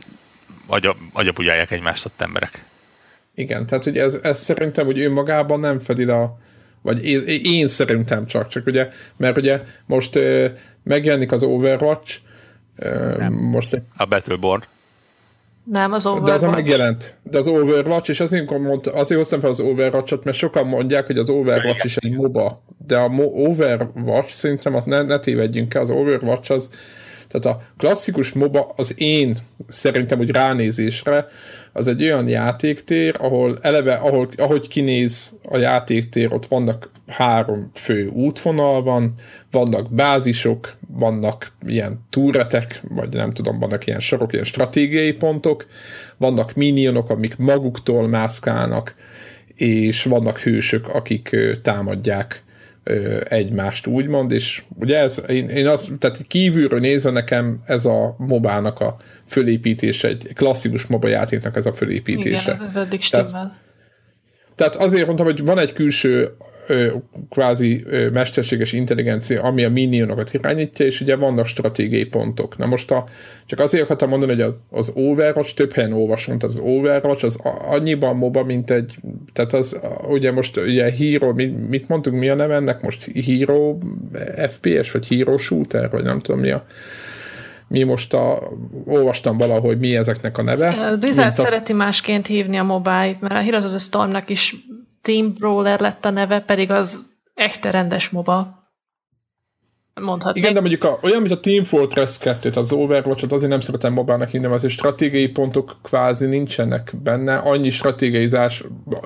agyapujálják 1.12 1.70
egymást 1.70 2.04
ott 2.04 2.20
emberek. 2.20 2.64
Igen, 3.34 3.66
tehát 3.66 3.84
hogy 3.84 3.98
ez, 3.98 4.18
ez 4.22 4.40
szerintem 4.40 4.86
hogy 4.86 5.00
önmagában 5.00 5.60
nem 5.60 5.78
fedi 5.78 6.04
a 6.04 6.38
vagy 6.82 7.04
én, 7.04 7.22
én 7.42 7.68
szerintem 7.68 8.26
csak, 8.26 8.48
csak 8.48 8.66
ugye, 8.66 8.88
mert 9.16 9.36
ugye 9.36 9.62
most 9.86 10.18
megjelenik 10.82 11.32
az 11.32 11.42
Overwatch. 11.42 12.18
Nem. 13.16 13.32
Most 13.32 13.82
a 13.96 14.04
Battleborn. 14.04 14.62
Nem, 15.64 15.92
az 15.92 16.06
Overwatch. 16.06 16.30
De 16.30 16.46
az 16.46 16.52
a 16.52 16.56
megjelent. 16.56 17.16
De 17.22 17.38
az 17.38 17.46
Overwatch, 17.46 18.10
és 18.10 18.20
azért, 18.20 18.50
mond, 18.50 18.86
azért 18.86 19.20
hoztam 19.20 19.40
fel 19.40 19.50
az 19.50 19.60
Overwatch-ot, 19.60 20.24
mert 20.24 20.36
sokan 20.36 20.66
mondják, 20.66 21.06
hogy 21.06 21.18
az 21.18 21.30
Overwatch 21.30 21.84
is 21.84 21.96
egy 21.96 22.12
MOBA. 22.12 22.62
De 22.86 22.96
a 22.98 23.08
Overwatch 23.32 24.32
szerintem, 24.32 24.76
ne, 24.84 25.02
ne 25.02 25.18
tévedjünk 25.18 25.74
el, 25.74 25.82
az 25.82 25.90
Overwatch 25.90 26.50
az, 26.50 26.70
tehát 27.28 27.58
a 27.58 27.62
klasszikus 27.78 28.32
MOBA 28.32 28.72
az 28.76 29.00
én 29.00 29.36
szerintem, 29.68 30.18
hogy 30.18 30.30
ránézésre, 30.30 31.26
az 31.72 31.86
egy 31.86 32.02
olyan 32.02 32.28
játéktér, 32.28 33.14
ahol 33.18 33.58
eleve, 33.60 33.94
ahol, 33.94 34.28
ahogy 34.36 34.68
kinéz 34.68 35.38
a 35.42 35.56
játéktér, 35.56 36.32
ott 36.32 36.46
vannak 36.46 36.90
három 37.06 37.70
fő 37.74 38.06
útvonal 38.06 38.82
van, 38.82 39.14
vannak 39.50 39.92
bázisok, 39.94 40.76
vannak 40.88 41.52
ilyen 41.66 42.00
túretek, 42.10 42.80
vagy 42.88 43.14
nem 43.14 43.30
tudom, 43.30 43.58
vannak 43.58 43.86
ilyen 43.86 44.00
sorok, 44.00 44.32
ilyen 44.32 44.44
stratégiai 44.44 45.12
pontok, 45.12 45.66
vannak 46.16 46.54
minionok, 46.54 47.10
amik 47.10 47.36
maguktól 47.36 48.08
mászkálnak, 48.08 48.94
és 49.54 50.02
vannak 50.02 50.38
hősök, 50.38 50.88
akik 50.88 51.36
támadják 51.62 52.42
egymást, 53.28 53.86
úgymond, 53.86 54.30
és 54.30 54.62
ugye 54.78 54.98
ez, 54.98 55.22
én, 55.28 55.48
én 55.48 55.66
azt, 55.66 55.98
tehát 55.98 56.24
kívülről 56.26 56.80
nézve 56.80 57.10
nekem 57.10 57.62
ez 57.66 57.84
a 57.84 58.14
mobának 58.18 58.80
a 58.80 58.96
fölépítése, 59.26 60.08
egy 60.08 60.30
klasszikus 60.34 60.86
moba 60.86 61.08
játéknak 61.08 61.56
ez 61.56 61.66
a 61.66 61.72
fölépítése. 61.72 62.52
Igen, 62.52 62.66
ez 62.66 62.76
eddig 62.76 63.00
stimmel. 63.00 63.30
Tehát, 63.30 63.52
tehát 64.54 64.76
azért 64.76 65.06
mondtam, 65.06 65.26
hogy 65.26 65.44
van 65.44 65.58
egy 65.58 65.72
külső 65.72 66.36
kvázi 67.30 67.84
mesterséges 68.12 68.72
intelligencia, 68.72 69.42
ami 69.42 69.64
a 69.64 69.70
minionokat 69.70 70.34
irányítja, 70.34 70.86
és 70.86 71.00
ugye 71.00 71.16
vannak 71.16 71.46
stratégiai 71.46 72.04
pontok. 72.04 72.58
Na 72.58 72.66
most 72.66 72.90
a, 72.90 73.04
csak 73.46 73.58
azért 73.58 73.84
akartam 73.84 74.08
mondani, 74.08 74.42
hogy 74.42 74.54
az 74.70 74.92
Overwatch, 74.94 75.54
több 75.54 75.72
helyen 75.72 75.92
olvasom, 75.92 76.38
tehát 76.38 76.56
az 76.56 76.62
Overwatch 76.64 77.24
az 77.24 77.38
annyiban 77.68 78.16
MOBA, 78.16 78.44
mint 78.44 78.70
egy, 78.70 78.94
tehát 79.32 79.52
az 79.52 79.80
ugye 80.08 80.32
most 80.32 80.56
ugye 80.56 80.90
Hero, 80.90 81.32
mit, 81.32 81.68
mit 81.68 81.88
mondtunk, 81.88 82.18
mi 82.18 82.28
a 82.28 82.34
neve 82.34 82.54
ennek 82.54 82.82
most? 82.82 83.10
Hero 83.26 83.78
FPS, 84.48 84.90
vagy 84.90 85.08
Hero 85.08 85.36
Shooter, 85.36 85.90
vagy 85.90 86.02
nem 86.02 86.20
tudom 86.20 86.40
mi 86.40 86.50
a 86.50 86.66
mi 87.68 87.82
most 87.82 88.14
a, 88.14 88.52
olvastam 88.84 89.36
valahogy 89.36 89.78
mi 89.78 89.96
ezeknek 89.96 90.38
a 90.38 90.42
neve. 90.42 90.96
Blizzard 91.00 91.38
a... 91.38 91.42
szereti 91.42 91.72
másként 91.72 92.26
hívni 92.26 92.56
a 92.56 92.62
mobile 92.62 93.14
mert 93.20 93.34
a 93.34 93.40
Heroes 93.40 93.64
of 93.64 93.70
the 93.70 93.78
Stormnak 93.78 94.30
is 94.30 94.54
Team 95.02 95.32
Brawler 95.32 95.80
lett 95.80 96.04
a 96.04 96.10
neve, 96.10 96.40
pedig 96.40 96.70
az 96.70 97.02
echte 97.34 97.70
rendes 97.70 98.08
MOBA. 98.08 98.60
Mondhatnék. 99.94 100.42
Igen, 100.42 100.54
de 100.54 100.60
mondjuk 100.60 100.84
a, 100.84 100.98
olyan, 101.02 101.20
mint 101.20 101.32
a 101.32 101.40
Team 101.40 101.64
Fortress 101.64 102.18
2 102.18 102.50
az 102.54 102.72
Overwatch-ot 102.72 103.32
azért 103.32 103.50
nem 103.50 103.60
szeretem 103.60 103.92
mobának 103.92 104.28
hívni, 104.28 104.46
azért 104.46 104.72
stratégiai 104.72 105.28
pontok 105.28 105.76
kvázi 105.82 106.26
nincsenek 106.26 106.92
benne, 107.02 107.36
annyi 107.36 107.70
stratégiai, 107.70 108.28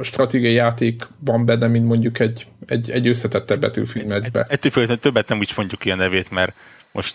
stratégiai 0.00 0.52
játék 0.52 1.08
van 1.18 1.44
benne, 1.44 1.66
mint 1.66 1.86
mondjuk 1.86 2.18
egy, 2.18 2.46
egy, 2.66 2.90
egy 2.90 3.08
összetettebb 3.08 3.60
Battlefield 3.60 4.08
meccsbe. 4.08 4.46
Ettől 4.48 4.98
többet 4.98 5.28
nem 5.28 5.38
úgy 5.38 5.52
mondjuk 5.56 5.80
ki 5.80 5.90
a 5.90 5.94
nevét, 5.94 6.30
mert 6.30 6.54
most 6.92 7.14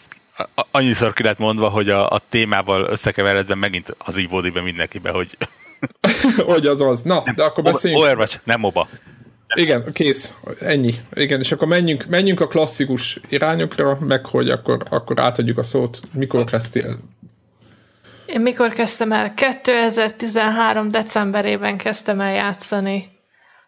annyiszor 0.72 1.14
ki 1.14 1.24
lett 1.24 1.38
mondva, 1.38 1.70
hogy 1.70 1.90
a, 1.90 2.10
a 2.10 2.22
témával 2.30 2.88
összekeveredve 2.90 3.56
megint 3.56 3.96
az 3.98 4.18
ívódik 4.18 4.54
be 4.54 4.62
mindenkibe, 4.62 5.10
hogy 5.10 5.38
hogy 6.52 6.66
az 6.66 6.82
az. 6.82 7.02
Na, 7.02 7.22
nem, 7.26 7.36
de 7.36 7.44
akkor 7.44 7.64
beszéljünk. 7.64 8.04
Overwatch, 8.04 8.40
nem 8.44 8.60
MOBA. 8.60 8.88
Igen, 9.56 9.92
kész. 9.94 10.36
Ennyi. 10.60 10.96
Igen, 11.14 11.40
és 11.40 11.52
akkor 11.52 11.68
menjünk, 11.68 12.06
menjünk 12.10 12.40
a 12.40 12.48
klasszikus 12.48 13.20
irányokra, 13.30 13.98
meg 14.00 14.26
hogy 14.26 14.50
akkor, 14.50 14.84
akkor 14.90 15.20
átadjuk 15.20 15.58
a 15.58 15.64
szót. 15.64 16.02
Mikor 16.14 16.44
kezdtél? 16.44 17.00
Én 18.26 18.42
mikor 18.42 18.74
kezdtem 18.74 19.12
el? 19.12 19.34
2013. 19.34 20.92
decemberében 20.92 21.78
kezdtem 21.78 22.22
el 22.22 22.34
játszani. 22.34 23.10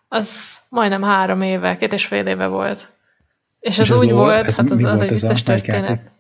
Az 0.07 0.57
majdnem 0.70 1.01
három 1.01 1.41
éve, 1.41 1.78
két 1.78 1.93
és 1.93 2.05
fél 2.05 2.28
éve 2.28 2.47
volt. 2.47 2.88
És, 3.59 3.78
és 3.78 3.89
az 3.89 3.99
úgy 3.99 4.11
volt, 4.11 4.45
ez 4.45 4.57
hát 4.57 4.70
az, 4.70 4.84
az 4.84 5.01
egy 5.01 5.09
vicces 5.09 5.43
történet. 5.43 6.11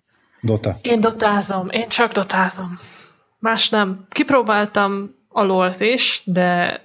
Dota. 0.41 0.75
Én 0.81 0.99
dotázom, 0.99 1.69
én 1.69 1.87
csak 1.87 2.11
dotázom. 2.11 2.79
Más 3.39 3.69
nem. 3.69 4.05
Kipróbáltam 4.09 5.15
a 5.33 5.43
lol 5.43 5.73
is, 5.79 6.21
de 6.25 6.79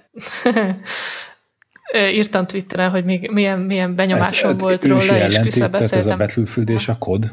írtam 2.11 2.47
Twitteren, 2.47 2.89
hogy 2.89 3.05
még 3.05 3.31
milyen, 3.31 3.59
milyen 3.59 3.95
benyomásom 3.95 4.49
ez, 4.49 4.59
volt 4.59 4.85
róla, 4.85 5.25
és 5.25 5.39
visszabeszéltem. 5.39 5.99
ez 5.99 6.07
a 6.07 6.15
Battlefield 6.15 6.69
és 6.69 6.87
a 6.87 6.97
kod? 6.97 7.31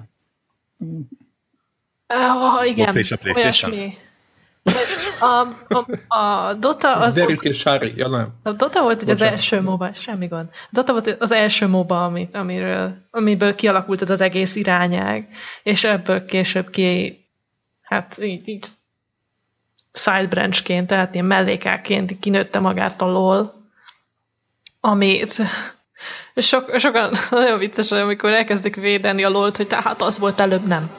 Uh, 2.09 2.69
igen, 2.69 2.97
és 2.97 3.13
a 3.13 3.19
olyasmi. 3.35 3.97
A, 5.21 5.47
a, 5.69 6.17
a 6.17 6.55
Dota 6.55 6.97
az... 6.97 7.15
Derek 7.15 7.43
és 7.43 7.59
Sári, 7.59 7.93
ja 7.97 8.09
nem. 8.09 8.29
A 8.43 8.53
Dota 8.53 8.83
volt 8.83 9.01
hogy 9.01 9.11
az 9.11 9.21
első 9.21 9.61
MOBA, 9.61 9.93
semmi 9.95 10.27
gond. 10.27 10.49
Dota 10.71 10.93
volt 10.93 11.17
az 11.19 11.33
első 11.33 11.67
MOBA, 11.67 12.05
amit, 12.05 12.35
amiről, 12.35 12.95
amiből 13.11 13.55
kialakult 13.55 14.01
az, 14.01 14.11
az 14.11 14.21
egész 14.21 14.57
irányág, 14.57 15.29
és 15.63 15.85
ebből 15.85 16.25
később 16.25 16.71
ki, 16.71 17.23
hát 17.83 18.19
így, 18.23 18.49
így 18.49 18.67
side 19.97 20.27
branchként, 20.27 20.87
tehát 20.87 21.15
ilyen 21.15 21.27
mellékáként 21.27 22.19
kinőtte 22.19 22.59
magát 22.59 23.03
a 23.03 23.07
LOL, 23.07 23.55
amit 24.81 25.43
sok, 26.37 26.79
sokan 26.79 27.13
nagyon 27.31 27.59
vicces, 27.59 27.91
amikor 27.91 28.31
elkezdik 28.31 28.75
védeni 28.75 29.25
a 29.25 29.29
LOL-t, 29.29 29.57
hogy 29.57 29.67
tehát 29.67 30.03
az 30.03 30.19
volt 30.19 30.41
előbb 30.41 30.67
nem. 30.67 30.91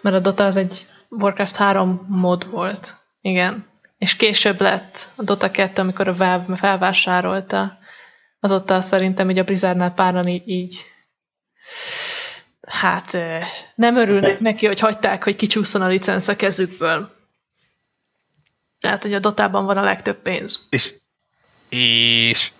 Mert 0.00 0.16
a 0.16 0.20
Dota 0.20 0.44
az 0.44 0.56
egy 0.56 0.86
Warcraft 1.08 1.56
3 1.56 2.06
mod 2.08 2.50
volt. 2.50 2.94
Igen. 3.20 3.66
És 3.98 4.16
később 4.16 4.60
lett 4.60 5.08
a 5.16 5.22
Dota 5.22 5.50
2, 5.50 5.82
amikor 5.82 6.08
a 6.08 6.16
Valve 6.16 6.56
felvásárolta. 6.56 7.78
Azóta 8.40 8.80
szerintem 8.80 9.30
így 9.30 9.38
a 9.38 9.44
Blizzardnál 9.44 9.94
páran 9.94 10.28
így, 10.28 10.48
így 10.48 10.86
hát 12.66 13.18
nem 13.74 13.96
örülnek 13.96 14.40
neki, 14.40 14.66
hogy 14.66 14.80
hagyták, 14.80 15.24
hogy 15.24 15.36
kicsúszson 15.36 15.82
a 15.82 15.86
licensz 15.86 16.28
a 16.28 16.36
kezükből. 16.36 17.15
Tehát, 18.86 19.02
hogy 19.02 19.14
a 19.14 19.18
Dotában 19.18 19.64
van 19.64 19.76
a 19.76 19.82
legtöbb 19.82 20.16
pénz. 20.16 20.66
És, 20.70 20.94
és 21.68 22.50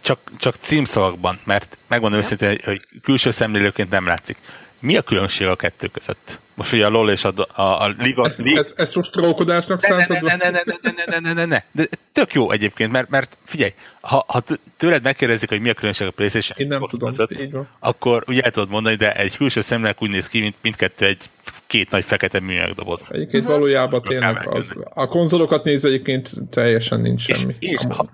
csak, 0.00 0.18
csak 0.38 0.54
címszavakban, 0.54 1.40
mert 1.44 1.78
megmondom 1.86 2.18
őszintén, 2.18 2.48
hogy, 2.48 2.64
hogy 2.64 2.80
külső 3.02 3.30
szemlélőként 3.30 3.90
nem 3.90 4.06
látszik. 4.06 4.36
Mi 4.78 4.96
a 4.96 5.02
különbség 5.02 5.46
a 5.46 5.56
kettő 5.56 5.86
között? 5.86 6.38
Most 6.54 6.72
ugye 6.72 6.86
a 6.86 6.88
LOL 6.88 7.10
és 7.10 7.24
a, 7.24 7.32
a, 7.54 7.62
a 7.62 7.94
Liga... 7.98 8.26
Ez, 8.26 8.36
ez, 8.38 8.72
ez 8.76 8.94
most 8.94 9.12
trókodásnak 9.12 9.80
szántad? 9.80 10.22
Ne, 10.22 10.36
ne, 10.36 10.50
ne, 10.50 10.60
ne, 10.64 10.90
ne, 10.94 11.04
ne, 11.06 11.18
ne, 11.18 11.32
ne, 11.32 11.44
ne, 11.44 11.62
De 11.72 11.86
tök 12.12 12.32
jó 12.32 12.50
egyébként, 12.50 12.92
mert, 12.92 13.08
mert 13.08 13.36
figyelj, 13.44 13.74
ha, 14.00 14.24
ha 14.28 14.42
tőled 14.76 15.02
megkérdezik, 15.02 15.48
hogy 15.48 15.60
mi 15.60 15.68
a 15.68 15.74
különbség 15.74 16.06
a 16.06 16.10
PlayStation 16.10 16.58
Én 16.58 16.68
nem 16.68 16.86
tudom, 16.88 17.08
között, 17.08 17.54
akkor 17.78 18.24
ugye 18.26 18.40
el 18.40 18.50
tudod 18.50 18.68
mondani, 18.68 18.94
de 18.94 19.14
egy 19.14 19.36
külső 19.36 19.60
szemlélek 19.60 20.02
úgy 20.02 20.10
néz 20.10 20.28
ki, 20.28 20.40
mint 20.40 20.56
mindkettő 20.60 21.06
egy 21.06 21.30
két 21.66 21.90
nagy 21.90 22.04
fekete 22.04 22.40
műanyag 22.40 22.74
doboz. 22.74 23.08
Egyébként 23.10 23.42
uh-huh. 23.42 23.58
valójában 23.58 24.02
tényleg 24.02 24.48
az, 24.48 24.72
a 24.94 25.06
konzolokat 25.06 25.64
nézve 25.64 25.88
egyébként 25.88 26.30
teljesen 26.50 27.00
nincs 27.00 27.22
semmi. 27.22 27.54
És, 27.58 27.70
és 27.70 27.80
ha, 27.88 28.08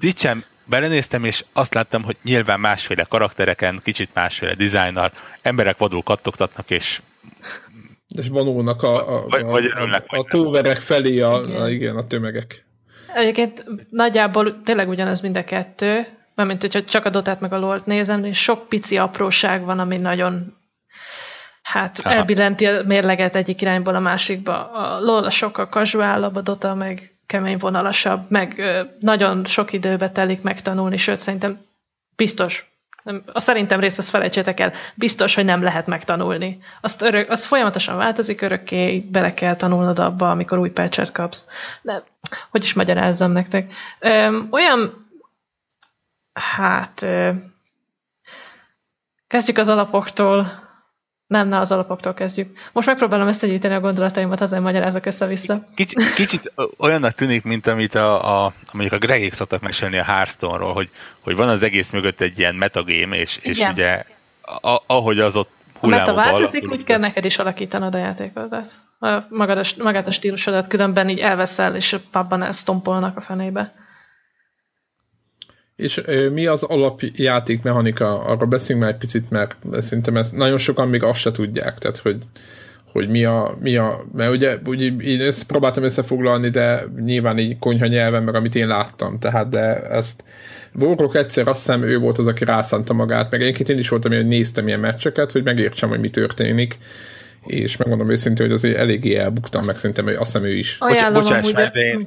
Ricsem, 0.00 0.44
belenéztem, 0.64 1.24
és 1.24 1.44
azt 1.52 1.74
láttam, 1.74 2.02
hogy 2.02 2.16
nyilván 2.24 2.60
másféle 2.60 3.04
karaktereken, 3.08 3.80
kicsit 3.82 4.10
másféle 4.14 4.54
dizájnnal, 4.54 5.10
emberek 5.42 5.78
vadul 5.78 6.02
kattogtatnak, 6.02 6.70
és 6.70 7.00
és 8.08 8.28
vonulnak 8.28 8.82
a, 8.82 9.16
a, 9.16 9.26
vagy, 9.28 9.42
a, 9.42 9.46
vagy 9.46 9.64
a, 9.64 10.04
a 10.06 10.26
tóverek 10.28 10.80
felé 10.80 11.20
a, 11.20 11.40
igen. 11.44 11.60
A, 11.60 11.68
igen, 11.68 11.96
a 11.96 12.06
tömegek. 12.06 12.64
Egyébként 13.14 13.64
nagyjából 13.90 14.62
tényleg 14.62 14.88
ugyanaz 14.88 15.20
mind 15.20 15.36
a 15.36 15.44
kettő, 15.44 16.06
mert 16.34 16.60
hogyha 16.60 16.84
csak 16.84 17.04
a 17.04 17.10
dotát 17.10 17.40
meg 17.40 17.52
a 17.52 17.58
lolt 17.58 17.86
nézem, 17.86 18.24
és 18.24 18.42
sok 18.42 18.68
pici 18.68 18.96
apróság 18.96 19.64
van, 19.64 19.78
ami 19.78 19.96
nagyon 19.96 20.56
hát 21.76 22.00
Aha. 22.04 22.14
elbillenti 22.14 22.66
a 22.66 22.82
mérleget 22.84 23.36
egyik 23.36 23.60
irányból 23.60 23.94
a 23.94 24.00
másikba. 24.00 24.70
A 24.70 25.00
LOL 25.00 25.24
a 25.24 25.30
sokkal 25.30 25.68
casuálabb, 25.68 26.36
a 26.36 26.40
Dota 26.40 26.74
meg 26.74 27.16
kemény 27.26 27.58
vonalasabb, 27.58 28.30
meg 28.30 28.58
ö, 28.58 28.82
nagyon 29.00 29.44
sok 29.44 29.72
időbe 29.72 30.10
telik 30.10 30.42
megtanulni, 30.42 30.96
sőt 30.96 31.18
szerintem 31.18 31.60
biztos, 32.16 32.70
nem, 33.02 33.22
a 33.32 33.40
szerintem 33.40 33.80
részt 33.80 33.98
azt 33.98 34.08
felejtsétek 34.08 34.60
el, 34.60 34.72
biztos, 34.94 35.34
hogy 35.34 35.44
nem 35.44 35.62
lehet 35.62 35.86
megtanulni. 35.86 36.58
Azt, 36.80 37.02
örök, 37.02 37.30
az 37.30 37.44
folyamatosan 37.46 37.96
változik, 37.96 38.40
örökké 38.40 38.98
bele 38.98 39.34
kell 39.34 39.56
tanulnod 39.56 39.98
abba, 39.98 40.30
amikor 40.30 40.58
új 40.58 40.70
patchet 40.70 41.12
kapsz. 41.12 41.46
De 41.82 42.02
hogy 42.50 42.62
is 42.62 42.74
magyarázzam 42.74 43.32
nektek? 43.32 43.72
Ö, 43.98 44.38
olyan, 44.50 45.06
hát 46.32 47.02
ö, 47.02 47.30
kezdjük 49.26 49.58
az 49.58 49.68
alapoktól, 49.68 50.65
nem, 51.26 51.48
ne 51.48 51.58
az 51.58 51.72
alapoktól 51.72 52.14
kezdjük. 52.14 52.58
Most 52.72 52.86
megpróbálom 52.86 53.28
összegyűjteni 53.28 53.74
a 53.74 53.80
gondolataimat, 53.80 54.40
azért 54.40 54.62
magyarázok 54.62 55.06
össze-vissza. 55.06 55.64
Kicsit, 55.74 56.14
kicsit 56.14 56.52
olyannak 56.78 57.12
tűnik, 57.12 57.42
mint 57.42 57.66
amit 57.66 57.94
a, 57.94 58.44
a, 58.44 58.52
mondjuk 58.72 59.02
a 59.02 59.06
Gregék 59.06 59.32
szoktak 59.32 59.60
mesélni 59.60 59.98
a 59.98 60.04
Hearthstone-ról, 60.04 60.72
hogy, 60.72 60.90
hogy 61.20 61.36
van 61.36 61.48
az 61.48 61.62
egész 61.62 61.90
mögött 61.90 62.20
egy 62.20 62.38
ilyen 62.38 62.54
metagame, 62.54 63.16
és, 63.16 63.38
és 63.42 63.58
ugye 63.58 64.04
a, 64.60 64.82
ahogy 64.86 65.20
az 65.20 65.36
ott 65.36 65.50
a 65.80 65.86
meta 65.86 66.14
változik, 66.14 66.70
úgy 66.70 66.84
kell 66.84 66.98
neked 66.98 67.24
is 67.24 67.38
alakítanod 67.38 67.94
a 67.94 67.98
játékodat. 67.98 68.70
A, 68.98 69.18
magad 69.28 69.58
a, 69.58 69.82
magát 69.82 70.06
a 70.06 70.10
stílusodat, 70.10 70.66
különben 70.66 71.08
így 71.08 71.18
elveszel, 71.18 71.76
és 71.76 71.92
a 71.92 71.98
pubban 72.10 72.42
elsztompolnak 72.42 73.16
a 73.16 73.20
fenébe. 73.20 73.74
És 75.76 76.02
ö, 76.04 76.28
mi 76.30 76.46
az 76.46 76.62
alapjáték 76.62 77.62
mechanika? 77.62 78.24
Arra 78.24 78.46
beszéljünk 78.46 78.86
már 78.86 78.94
egy 78.94 79.00
picit, 79.00 79.30
mert 79.30 79.56
szerintem 79.78 80.16
ezt 80.16 80.32
nagyon 80.32 80.58
sokan 80.58 80.88
még 80.88 81.02
azt 81.02 81.20
se 81.20 81.30
tudják, 81.30 81.78
tehát 81.78 81.98
hogy, 81.98 82.16
hogy 82.92 83.08
mi 83.08 83.24
a, 83.24 83.56
mi 83.60 83.76
a 83.76 84.04
mert 84.12 84.30
ugye, 84.30 84.58
ugye 84.66 84.86
én 84.86 85.20
ezt 85.20 85.46
próbáltam 85.46 85.82
összefoglalni, 85.82 86.48
de 86.48 86.82
nyilván 87.00 87.38
így 87.38 87.58
konyha 87.58 87.86
nyelven, 87.86 88.22
meg 88.22 88.34
amit 88.34 88.54
én 88.54 88.66
láttam, 88.66 89.18
tehát 89.18 89.48
de 89.48 89.82
ezt 89.82 90.24
Warrock 90.74 91.16
egyszer 91.16 91.48
azt 91.48 91.66
hiszem 91.66 91.82
ő 91.82 91.98
volt 91.98 92.18
az, 92.18 92.26
aki 92.26 92.44
rászánta 92.44 92.92
magát, 92.92 93.30
meg 93.30 93.42
egyébként 93.42 93.68
én 93.68 93.78
is 93.78 93.88
voltam, 93.88 94.12
hogy 94.12 94.26
néztem 94.26 94.66
ilyen 94.66 94.80
meccseket, 94.80 95.32
hogy 95.32 95.44
megértsem, 95.44 95.88
hogy 95.88 96.00
mi 96.00 96.10
történik, 96.10 96.78
és 97.46 97.76
megmondom 97.76 98.10
őszintén, 98.10 98.46
hogy 98.46 98.54
azért 98.54 98.76
eléggé 98.76 99.14
elbuktam, 99.14 99.62
meg 99.66 99.76
szerintem, 99.76 100.04
hogy 100.04 100.14
azt 100.14 100.32
hiszem 100.32 100.44
ő 100.44 100.56
is. 100.56 100.76
Ajánlom, 100.80 101.22
Bocsáss 101.22 101.52
meg, 101.52 101.70
de 101.70 101.80
én, 101.80 102.06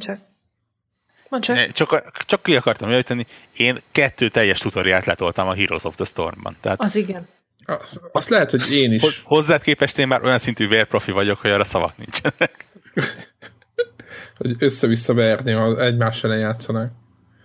csak. 1.40 1.72
csak. 1.72 2.12
Csak 2.26 2.44
ki 2.44 2.56
akartam 2.56 2.90
jöjteni, 2.90 3.26
én 3.54 3.78
kettő 3.92 4.30
teljes 4.30 4.60
tutoriát 4.60 5.06
letoltam 5.06 5.48
a 5.48 5.54
Heroes 5.54 5.84
of 5.84 5.96
the 5.96 6.06
Storm-ban. 6.06 6.58
Tehát 6.62 6.82
az 6.82 6.96
igen. 6.96 7.28
Az, 7.66 8.02
azt 8.12 8.30
lehet, 8.30 8.52
hogy 8.52 8.72
én 8.72 8.92
is. 8.92 9.22
Hozzád 9.24 9.62
képest 9.62 9.98
én 9.98 10.08
már 10.08 10.24
olyan 10.24 10.38
szintű 10.38 10.68
vérprofi 10.68 11.12
vagyok, 11.12 11.38
hogy 11.38 11.52
arra 11.52 11.64
szavak 11.64 11.98
nincsenek. 11.98 12.66
hogy 14.38 14.56
össze-vissza 14.60 15.14
verni, 15.14 15.52
ha 15.52 15.82
egymás 15.82 16.24
ellen 16.24 16.40
játszanak. 16.40 16.92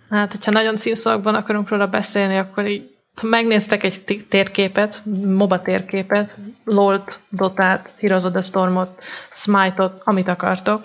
Hát, 0.09 0.31
hogyha 0.31 0.51
nagyon 0.51 0.75
címszavakban 0.75 1.35
akarunk 1.35 1.69
róla 1.69 1.87
beszélni, 1.87 2.37
akkor 2.37 2.67
így 2.67 2.95
ha 3.21 3.27
megnéztek 3.27 3.83
egy 3.83 4.25
térképet, 4.29 5.01
MOBA 5.25 5.61
térképet, 5.61 6.37
LOL-t, 6.63 7.19
Dotát, 7.29 7.93
Heroes 7.99 8.23
of 8.23 8.31
the 8.31 8.41
Stormot, 8.41 9.03
Smite-ot, 9.29 10.01
amit 10.03 10.27
akartok, 10.27 10.83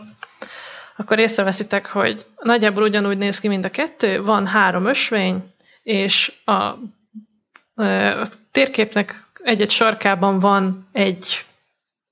akkor 1.01 1.19
észreveszitek, 1.19 1.87
hogy 1.87 2.27
nagyjából 2.37 2.83
ugyanúgy 2.83 3.19
néz 3.19 3.41
ki, 3.41 3.49
mint 3.49 3.65
a 3.65 3.71
kettő, 3.71 4.23
van 4.23 4.47
három 4.47 4.87
ösvény, 4.87 5.53
és 5.83 6.33
a, 6.45 6.53
a 6.53 8.29
térképnek 8.51 9.29
egy-egy 9.43 9.71
sarkában 9.71 10.39
van 10.39 10.89
egy 10.93 11.45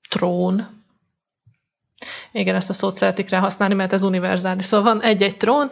trón. 0.09 0.83
Igen, 2.31 2.55
ezt 2.55 2.69
a 2.69 2.73
szót 2.73 2.95
szeretik 2.95 3.29
rá 3.29 3.39
használni, 3.39 3.73
mert 3.73 3.93
ez 3.93 4.03
univerzális. 4.03 4.65
Szóval 4.65 4.93
van 4.93 5.01
egy-egy 5.01 5.37
trón, 5.37 5.69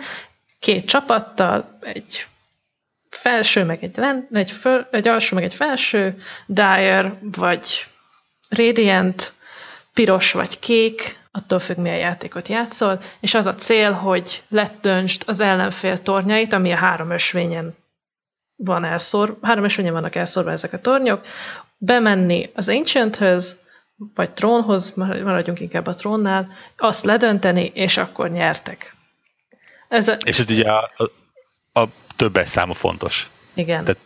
két 0.59 0.85
csapattal, 0.85 1.77
egy 1.81 2.27
felső, 3.09 3.63
meg 3.63 3.83
egy, 3.83 3.97
len, 3.97 4.27
egy, 4.31 4.51
föl, 4.51 4.87
egy 4.91 5.07
alsó, 5.07 5.35
meg 5.35 5.43
egy 5.43 5.53
felső, 5.53 6.21
Dire, 6.45 7.19
vagy 7.21 7.85
Radiant, 8.49 9.33
piros 9.93 10.31
vagy 10.31 10.59
kék, 10.59 11.17
attól 11.37 11.59
függ, 11.59 11.77
milyen 11.77 11.97
játékot 11.97 12.47
játszol, 12.47 12.99
és 13.19 13.33
az 13.33 13.45
a 13.45 13.55
cél, 13.55 13.91
hogy 13.91 14.43
letöntsd 14.49 15.23
az 15.25 15.39
ellenfél 15.39 15.97
tornyait, 16.01 16.53
ami 16.53 16.71
a 16.71 16.75
három 16.75 17.09
ösvényen 17.09 17.75
van 18.55 18.83
elszor, 18.83 19.37
három 19.41 19.63
ösvényen 19.63 19.93
vannak 19.93 20.15
elszorva 20.15 20.51
ezek 20.51 20.73
a 20.73 20.79
tornyok, 20.79 21.25
bemenni 21.77 22.49
az 22.55 22.69
Ancienthöz, 22.69 23.59
vagy 24.15 24.31
trónhoz, 24.31 24.93
maradjunk 24.95 25.59
inkább 25.59 25.87
a 25.87 25.93
trónnál, 25.93 26.47
azt 26.77 27.05
ledönteni, 27.05 27.71
és 27.73 27.97
akkor 27.97 28.29
nyertek. 28.29 28.95
Ez 29.87 30.07
a... 30.07 30.13
És 30.25 30.39
ez 30.39 30.49
ugye 30.49 30.69
a, 30.69 30.91
a, 31.73 31.79
a 31.79 31.87
többes 32.15 32.49
számú 32.49 32.73
fontos. 32.73 33.29
Igen. 33.53 33.83
Tehát 33.83 33.99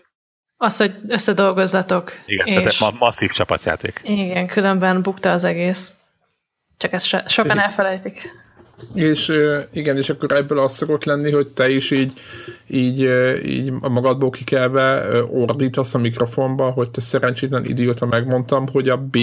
az, 0.57 0.77
hogy 0.77 0.95
összedolgozzatok. 1.07 2.13
Igen, 2.25 2.47
és... 2.47 2.77
tehát 2.77 2.99
masszív 2.99 3.31
csapatjáték. 3.31 4.01
Igen, 4.03 4.47
különben 4.47 5.01
bukta 5.01 5.31
az 5.31 5.43
egész. 5.43 5.93
Csak 6.81 6.93
ezt 6.93 7.05
so- 7.05 7.29
sokan 7.29 7.59
elfelejtik. 7.59 8.39
És 8.93 9.33
igen, 9.71 9.97
és 9.97 10.09
akkor 10.09 10.31
ebből 10.31 10.59
az 10.59 10.73
szokott 10.75 11.03
lenni, 11.03 11.31
hogy 11.31 11.47
te 11.47 11.69
is 11.69 11.91
így, 11.91 12.13
így, 12.67 13.09
így 13.45 13.73
a 13.81 13.89
magadból 13.89 14.29
kikelve 14.29 15.03
ordítasz 15.23 15.93
a 15.93 15.97
mikrofonba, 15.97 16.69
hogy 16.69 16.89
te 16.89 17.01
szerencsétlen 17.01 17.65
idióta 17.65 18.05
megmondtam, 18.05 18.67
hogy 18.67 18.89
a 18.89 18.97
b 18.97 19.17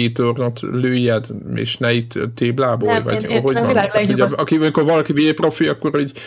lőjed, 0.61 1.25
és 1.55 1.77
ne 1.77 1.91
itt 1.91 2.19
téblából, 2.35 2.91
nem, 2.91 3.03
vagy 3.03 3.23
én, 3.23 3.29
én 3.29 3.41
van. 3.41 3.53
Tehát, 3.53 4.05
hogy 4.05 4.21
a, 4.21 4.29
aki, 4.35 4.55
amikor 4.55 4.83
valaki 4.83 5.13
B 5.13 5.33
profi, 5.33 5.67
akkor 5.67 5.99
így 5.99 6.19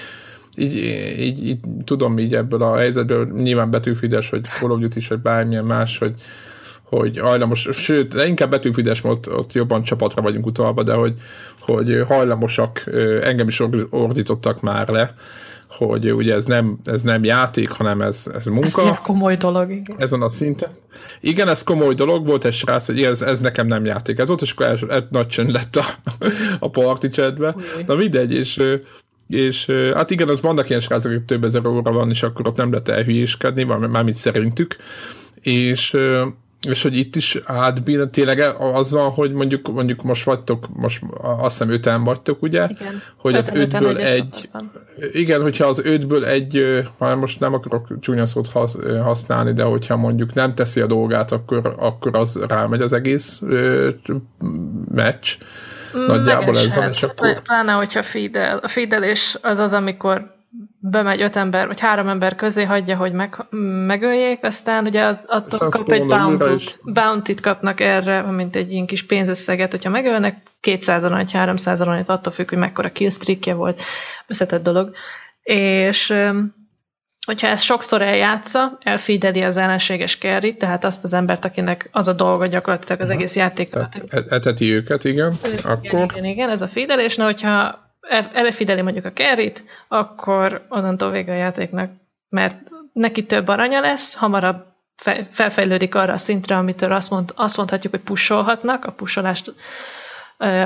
így, 0.57 0.76
így, 1.18 1.47
így, 1.47 1.59
tudom 1.85 2.18
így 2.18 2.35
ebből 2.35 2.62
a 2.62 2.76
helyzetből 2.76 3.28
nyilván 3.33 3.70
betűfides, 3.70 4.30
hogy 4.30 4.45
Call 4.45 4.70
of 4.70 4.80
Duty, 4.80 5.01
vagy 5.09 5.18
bármilyen 5.18 5.64
más, 5.64 5.99
hogy 5.99 6.14
hogy 6.97 7.18
hajlamos, 7.18 7.68
sőt, 7.72 8.14
inkább 8.14 8.51
betűfides, 8.51 9.05
ott, 9.05 9.32
ott 9.32 9.53
jobban 9.53 9.82
csapatra 9.82 10.22
vagyunk 10.22 10.47
utalva, 10.47 10.82
de 10.82 10.93
hogy, 10.93 11.14
hogy 11.61 12.03
hajlamosak, 12.07 12.84
engem 13.22 13.49
is 13.49 13.62
ordítottak 13.90 14.61
már 14.61 14.88
le, 14.88 15.14
hogy 15.68 16.12
ugye 16.12 16.34
ez 16.34 16.45
nem, 16.45 16.78
ez 16.84 17.03
nem 17.03 17.24
játék, 17.24 17.70
hanem 17.70 18.01
ez, 18.01 18.30
ez 18.34 18.47
munka. 18.47 18.88
Ez 18.88 18.97
komoly 18.97 19.36
dolog. 19.36 19.70
Igen. 19.70 19.97
Ezen 19.99 20.22
a 20.22 20.28
szinten. 20.28 20.70
Igen, 21.20 21.49
ez 21.49 21.62
komoly 21.62 21.95
dolog, 21.95 22.26
volt 22.26 22.45
egy 22.45 22.53
srác, 22.53 22.86
hogy 22.86 23.03
ez, 23.03 23.22
ez 23.22 23.40
nekem 23.40 23.66
nem 23.66 23.84
játék. 23.84 24.18
Ez 24.18 24.28
volt, 24.28 24.43
és 24.43 24.53
akkor 24.53 24.66
el, 24.66 24.78
el, 24.88 25.09
nagy 25.11 25.26
csönd 25.26 25.51
lett 25.53 25.76
a, 25.76 25.84
a 26.59 26.70
party 26.70 27.07
chatbe. 27.07 27.55
Na 27.86 27.95
mindegy, 27.95 28.32
és, 28.32 28.61
és 29.28 29.66
hát 29.95 30.11
igen, 30.11 30.28
az 30.28 30.40
vannak 30.40 30.68
ilyen 30.68 30.80
srácok, 30.80 31.12
hogy 31.12 31.22
több 31.22 31.45
ezer 31.45 31.66
óra 31.66 31.93
van, 31.93 32.11
és 32.11 32.22
akkor 32.22 32.47
ott 32.47 32.57
nem 32.57 32.70
lehet 32.70 32.88
elhülyéskedni, 32.88 33.62
mármint 33.62 34.16
szerintük. 34.16 34.76
És 35.40 35.97
és 36.68 36.82
hogy 36.82 36.96
itt 36.96 37.16
is 37.16 37.38
átbír, 37.44 38.06
tényleg 38.06 38.54
az 38.58 38.92
van, 38.92 39.10
hogy 39.10 39.32
mondjuk, 39.32 39.72
mondjuk 39.72 40.02
most 40.02 40.24
vagytok, 40.24 40.66
most 40.72 41.02
azt 41.22 41.58
hiszem 41.58 41.74
öten 41.74 42.04
vagytok, 42.04 42.42
ugye? 42.42 42.68
Igen. 42.70 43.02
Hogy 43.16 43.34
az 43.34 43.50
ötből 43.54 43.98
egy, 43.98 44.48
igen, 45.12 45.42
hogyha 45.42 45.66
az 45.66 45.84
ötből 45.84 46.24
egy, 46.24 46.82
ha 46.98 47.16
most 47.16 47.40
nem 47.40 47.54
akarok 47.54 48.00
csúnya 48.00 48.26
szót 48.26 48.48
használni, 49.02 49.52
de 49.52 49.62
hogyha 49.62 49.96
mondjuk 49.96 50.34
nem 50.34 50.54
teszi 50.54 50.80
a 50.80 50.86
dolgát, 50.86 51.32
akkor, 51.32 51.74
akkor 51.78 52.16
az 52.16 52.40
rámegy 52.48 52.82
az 52.82 52.92
egész 52.92 53.42
ö, 53.42 53.88
meccs. 54.94 55.36
Nagyjából 56.06 56.58
ez 56.58 56.74
van, 56.74 56.88
és 56.88 57.02
akkor... 57.02 57.42
Pláne, 57.42 57.72
hogyha 57.72 58.02
feedel. 58.02 58.58
A 58.58 58.68
feedelés 58.68 59.38
az 59.42 59.58
az, 59.58 59.72
amikor 59.72 60.40
bemegy 60.78 61.22
öt 61.22 61.36
ember, 61.36 61.66
vagy 61.66 61.80
három 61.80 62.09
ember 62.09 62.34
közé 62.34 62.64
hagyja, 62.64 62.96
hogy 62.96 63.12
meg, 63.12 63.46
megöljék, 63.86 64.44
aztán 64.44 64.84
ugye 64.84 65.05
az, 65.05 65.24
attól 65.26 65.68
kap 65.68 65.90
egy 65.90 66.07
bounty-t, 66.07 66.78
bounty 66.84 67.34
kapnak 67.42 67.80
erre, 67.80 68.22
mint 68.22 68.57
egy 68.57 68.72
ilyen 68.72 68.86
kis 68.86 69.07
pénzösszeget, 69.07 69.70
hogyha 69.70 69.90
megölnek, 69.90 70.42
200 70.61 71.03
vagy 71.03 71.32
300 71.32 71.80
aranyat, 71.80 72.09
attól 72.09 72.32
függ, 72.32 72.48
hogy 72.48 72.59
mekkora 72.59 72.92
killstreakje 72.92 73.55
volt, 73.55 73.82
összetett 74.26 74.62
dolog. 74.62 74.94
És 75.42 76.14
hogyha 77.26 77.46
ezt 77.46 77.64
sokszor 77.64 78.03
eljátsza, 78.03 78.78
elfideli 78.80 79.42
az 79.42 79.57
ellenséges 79.57 80.16
carry 80.16 80.57
tehát 80.57 80.84
azt 80.84 81.05
az 81.05 81.14
embert, 81.14 81.44
akinek 81.44 81.88
az 81.92 82.09
a 82.09 82.12
dolga 82.12 82.46
gyakorlatilag 82.46 83.00
az 83.00 83.11
egész 83.11 83.36
játék 83.36 83.74
alatt. 83.74 83.94
Eteti 84.28 84.72
őket, 84.72 85.05
igen. 85.05 85.32
Igen, 85.44 85.59
akkor... 85.59 86.11
igen, 86.12 86.24
igen, 86.24 86.50
ez 86.50 86.62
a 86.62 86.68
fidelés, 86.68 87.16
na 87.16 87.24
hogyha 87.24 87.82
elefideli 88.32 88.80
mondjuk 88.80 89.05
a 89.05 89.12
kerrit, 89.12 89.64
akkor 89.88 90.66
onnantól 90.68 91.11
vége 91.11 91.32
a 91.32 91.36
játéknak, 91.36 91.90
mert 92.28 92.57
neki 92.92 93.26
több 93.26 93.48
aranya 93.48 93.80
lesz, 93.80 94.14
hamarabb 94.14 94.70
felfejlődik 95.30 95.94
arra 95.94 96.12
a 96.12 96.18
szintre, 96.18 96.57
amitől 96.57 96.92
azt, 96.92 97.11
mond, 97.11 97.32
azt 97.36 97.57
mondhatjuk, 97.57 97.92
hogy 97.92 98.03
pusolhatnak. 98.03 98.84
A 98.84 98.92
pusolást 98.92 99.55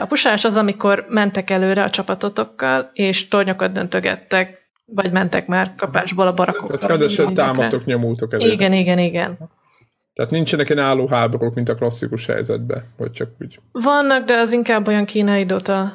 a 0.00 0.06
pusolás 0.08 0.44
az, 0.44 0.56
amikor 0.56 1.06
mentek 1.08 1.50
előre 1.50 1.82
a 1.82 1.90
csapatotokkal, 1.90 2.90
és 2.92 3.28
tornyokat 3.28 3.72
döntögettek, 3.72 4.68
vagy 4.84 5.12
mentek 5.12 5.46
már 5.46 5.74
kapásból 5.76 6.26
a 6.26 6.32
barakokkal. 6.32 6.78
Tehát 6.78 6.96
rendesen 6.96 7.34
támadtok, 7.34 7.84
nyomultok 7.84 8.32
előre. 8.32 8.52
Igen, 8.52 8.72
igen, 8.72 8.98
igen. 8.98 9.38
Tehát 10.14 10.30
nincsenek 10.30 10.68
ilyen 10.68 10.84
álló 10.84 11.06
háborúk, 11.06 11.54
mint 11.54 11.68
a 11.68 11.74
klasszikus 11.74 12.26
helyzetben, 12.26 12.84
vagy 12.96 13.10
csak 13.10 13.28
úgy. 13.40 13.58
Vannak, 13.72 14.24
de 14.24 14.36
az 14.36 14.52
inkább 14.52 14.88
olyan 14.88 15.04
kínai 15.04 15.44
dota 15.44 15.92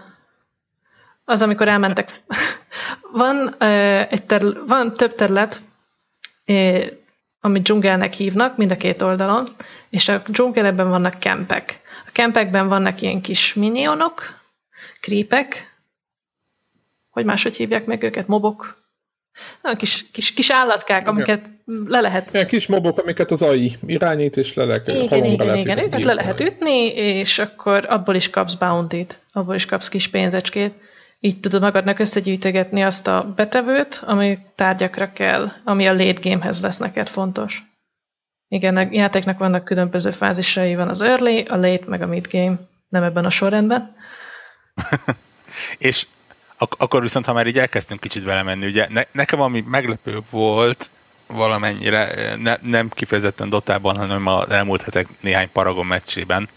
az, 1.32 1.42
amikor 1.42 1.68
elmentek. 1.68 2.12
van, 3.12 3.56
uh, 3.60 4.14
egy 4.14 4.26
terület, 4.26 4.58
van 4.68 4.94
több 4.94 5.16
terület, 5.16 5.62
uh, 6.48 6.86
amit 7.42 7.64
dzsungelnek 7.64 8.14
hívnak, 8.14 8.58
mind 8.58 8.72
a 8.72 8.78
két 8.78 9.02
oldalon, 9.02 9.44
és 9.90 10.08
a 10.08 10.22
dzsungelekben 10.28 10.90
vannak 10.90 11.20
kempek. 11.20 11.82
A 12.08 12.10
kempekben 12.12 12.68
vannak 12.68 13.02
ilyen 13.02 13.22
kis 13.22 13.54
minionok, 13.54 14.40
krípek, 15.00 15.76
hogy 17.10 17.26
máshogy 17.26 17.56
hívják 17.56 17.86
meg 17.86 18.04
őket, 18.04 18.28
mobok, 18.28 18.82
Na, 19.62 19.76
kis, 19.76 20.06
kis, 20.12 20.34
kis 20.34 20.52
állatkák, 20.52 21.08
amiket 21.08 21.42
le 21.88 22.02
lehet... 22.02 22.30
Ilyen 22.34 22.48
kis 22.48 22.68
mobok, 22.68 23.00
amiket 23.00 23.32
az 23.32 23.42
AI 23.42 23.76
irányít, 23.86 24.38
és 24.38 24.54
le 24.54 24.66
lehet, 24.66 24.88
igen, 24.88 25.26
igen, 25.26 25.46
lehet 25.46 25.64
igen, 25.64 25.78
őket 25.78 26.04
le 26.04 26.14
lehet 26.14 26.40
ütni, 26.40 26.86
és 26.96 27.40
akkor 27.40 27.86
abból 27.90 28.16
is 28.16 28.30
kapsz 28.30 28.54
bounty-t, 28.54 29.20
abból 29.34 29.56
is 29.56 29.66
kapsz 29.66 29.88
kis 29.88 30.08
pénzecskét 30.08 30.74
így 31.24 31.40
tudod 31.40 31.62
magadnak 31.62 32.00
összegyűjtögetni 32.00 32.84
azt 32.84 33.08
a 33.08 33.34
betevőt, 33.36 34.04
ami 34.06 34.40
tárgyakra 34.56 35.12
kell, 35.12 35.52
ami 35.64 35.88
a 35.88 35.94
late 35.94 36.30
gamehez 36.30 36.62
lesz 36.62 36.78
neked 36.78 37.10
fontos. 37.10 37.64
Igen, 38.48 38.78
a 38.78 38.88
játéknak 38.92 39.38
vannak 39.38 39.64
különböző 39.64 40.12
fázisai, 40.12 40.76
van 40.76 40.88
az 40.88 41.02
early, 41.02 41.40
a 41.40 41.56
late, 41.56 41.84
meg 41.88 42.02
a 42.02 42.08
mid 42.08 42.28
game, 42.32 42.60
nem 42.90 43.04
ebben 43.04 43.26
a 43.26 43.30
sorrendben. 43.30 43.96
És 45.78 46.08
ak- 46.58 46.82
akkor 46.82 47.02
viszont, 47.02 47.26
ha 47.26 47.34
már 47.34 47.48
így 47.48 47.58
elkezdtünk 47.60 48.00
kicsit 48.00 48.26
belemenni, 48.26 48.66
ugye 48.66 48.88
ne- 48.90 49.08
nekem 49.12 49.42
ami 49.42 49.64
meglepő 49.68 50.20
volt 50.30 50.90
valamennyire, 51.28 52.36
ne- 52.36 52.58
nem 52.62 52.90
kifejezetten 52.90 53.50
dotában, 53.50 53.98
hanem 53.98 54.28
az 54.28 54.50
elmúlt 54.50 54.82
hetek 54.82 55.08
néhány 55.20 55.52
Paragon 55.52 55.86
meccsében, 55.86 56.50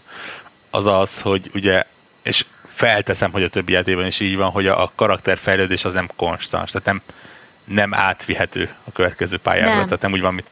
az 0.69 0.85
az, 0.85 1.21
hogy 1.21 1.49
ugye, 1.53 1.83
és 2.23 2.45
felteszem, 2.75 3.31
hogy 3.31 3.43
a 3.43 3.49
többi 3.49 3.71
játékban 3.71 4.05
is 4.05 4.19
így 4.19 4.35
van, 4.35 4.49
hogy 4.49 4.67
a, 4.67 4.83
a 4.83 4.91
karakterfejlődés 4.95 5.85
az 5.85 5.93
nem 5.93 6.09
konstans, 6.15 6.71
tehát 6.71 6.87
nem, 6.87 7.01
nem 7.63 7.93
átvihető 7.93 8.69
a 8.83 8.91
következő 8.91 9.37
pályára, 9.37 9.75
nem. 9.75 9.83
tehát 9.85 10.01
nem 10.01 10.11
úgy 10.11 10.21
van, 10.21 10.33
mint, 10.33 10.47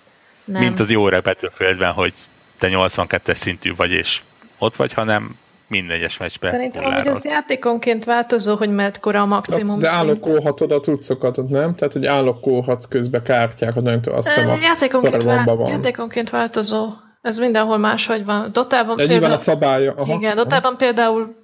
nem. 0.45 0.61
mint 0.61 0.79
az 0.79 0.89
jó 0.89 1.03
Battlefieldben, 1.03 1.91
hogy 1.91 2.13
te 2.59 2.69
82-es 2.71 3.35
szintű 3.35 3.75
vagy, 3.75 3.91
és 3.91 4.21
ott 4.57 4.75
vagy, 4.75 4.93
hanem 4.93 5.37
minden 5.67 5.95
egyes 5.95 6.17
meccsben. 6.17 6.51
Szerintem 6.51 6.83
hogy 6.83 7.07
az 7.07 7.25
játékonként 7.25 8.03
változó, 8.03 8.55
hogy 8.55 8.69
kora 8.99 9.21
a 9.21 9.25
maximum 9.25 9.79
De 9.79 9.89
állokkolhatod 9.89 10.71
a 10.71 10.79
cuccokat, 10.79 11.49
nem? 11.49 11.75
Tehát, 11.75 11.93
hogy 11.93 12.05
állokkolhatsz 12.05 12.85
közben 12.85 13.23
kártyákat, 13.23 13.83
nem 13.83 14.01
tudom, 14.01 14.17
azt 14.17 14.27
hiszem 14.27 14.49
a 14.49 14.57
játékonként, 14.61 15.23
vál- 15.23 15.45
van. 15.45 15.69
játékonként 15.69 16.29
változó. 16.29 16.87
Ez 17.21 17.37
mindenhol 17.37 17.77
máshogy 17.77 18.25
van. 18.25 18.49
Dotában 18.51 18.97
De 18.97 19.05
például, 19.05 19.31
a 19.31 19.37
szabálya. 19.37 19.93
Aha. 19.97 20.13
Igen, 20.13 20.35
Dotában 20.35 20.77
például 20.77 21.42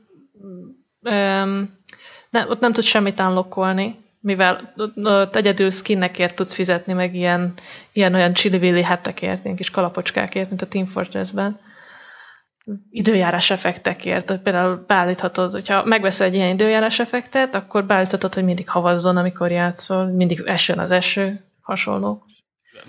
nem, 2.29 2.49
ott 2.49 2.59
nem 2.59 2.71
tudsz 2.71 2.85
semmit 2.87 3.19
unlockolni, 3.19 3.95
mivel 4.19 4.73
ott 4.95 5.35
egyedül 5.35 5.69
skinnekért 5.69 6.35
tudsz 6.35 6.53
fizetni, 6.53 6.93
meg 6.93 7.15
ilyen, 7.15 7.53
ilyen 7.91 8.13
olyan 8.13 8.33
chili 8.33 8.81
hetekért, 8.81 9.43
ilyen 9.43 9.55
kis 9.55 9.69
kalapocskákért, 9.69 10.49
mint 10.49 10.61
a 10.61 10.67
Team 10.67 10.85
Fortress-ben. 10.85 11.59
Időjárás 12.89 13.49
effektekért, 13.49 14.41
például 14.41 14.83
beállíthatod, 14.87 15.51
hogyha 15.51 15.85
megveszel 15.85 16.27
egy 16.27 16.33
ilyen 16.33 16.53
időjárás 16.53 16.99
effektet, 16.99 17.55
akkor 17.55 17.85
beállíthatod, 17.85 18.33
hogy 18.33 18.43
mindig 18.43 18.69
havazzon, 18.69 19.17
amikor 19.17 19.51
játszol, 19.51 20.05
mindig 20.05 20.41
esön 20.45 20.79
az 20.79 20.91
eső, 20.91 21.45
hasonló. 21.61 22.23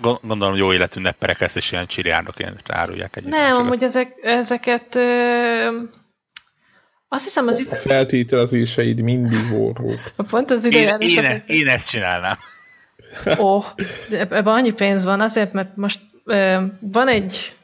Gondolom 0.01 0.55
jó 0.55 0.73
életű 0.73 1.01
nepperek 1.01 1.41
ezt 1.41 1.57
is 1.57 1.71
ilyen 1.71 1.87
csiriárnoként 1.87 2.61
árulják 2.67 3.15
egyébként. 3.15 3.43
Nem, 3.43 3.57
amúgy 3.57 3.83
ezek, 3.83 4.13
ezeket 4.21 4.99
azt 7.13 7.23
hiszem 7.23 7.47
az 7.47 7.59
itt... 7.59 7.71
A 7.71 7.75
feltételezéseid 7.75 9.01
mindig 9.01 9.37
forrók. 9.37 10.11
Pont 10.29 10.51
az 10.51 10.65
időjárás... 10.65 11.07
Én, 11.07 11.23
én, 11.23 11.43
én 11.45 11.67
ezt 11.67 11.89
csinálnám. 11.89 12.37
Ó, 13.37 13.55
oh, 13.55 13.65
ebben 14.09 14.47
annyi 14.47 14.71
pénz 14.71 15.03
van 15.03 15.21
azért, 15.21 15.53
mert 15.53 15.75
most 15.75 15.99
ö, 16.25 16.63
van 16.79 17.07
egy 17.07 17.55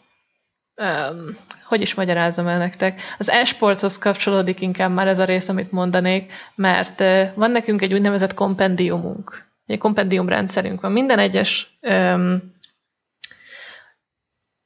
Um, 0.82 1.36
hogy 1.66 1.82
is 1.82 1.94
magyarázom 1.94 2.48
el 2.48 2.58
nektek? 2.58 3.02
Az 3.18 3.30
esporthoz 3.30 3.98
kapcsolódik 3.98 4.62
inkább 4.62 4.94
már 4.94 5.08
ez 5.08 5.20
a 5.20 5.24
rész, 5.24 5.50
amit 5.50 5.72
mondanék, 5.72 6.34
mert 6.56 7.00
uh, 7.00 7.24
van 7.36 7.52
nekünk 7.52 7.82
egy 7.82 7.94
úgynevezett 7.94 8.34
kompendiumunk. 8.34 9.46
Egy 9.66 9.78
kompendium 9.78 10.30
rendszerünk 10.30 10.82
van. 10.82 10.92
Minden 10.92 11.20
egyes 11.20 11.78
um, 11.82 12.54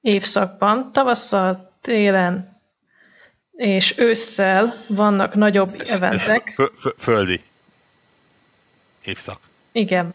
évszakban, 0.02 0.92
tavasszal, 0.92 1.78
télen, 1.82 2.61
és 3.52 3.98
ősszel 3.98 4.74
vannak 4.88 5.34
nagyobb 5.34 5.70
eventek. 5.88 6.62
Földi 6.98 7.42
évszak. 9.06 9.40
Igen. 9.72 10.14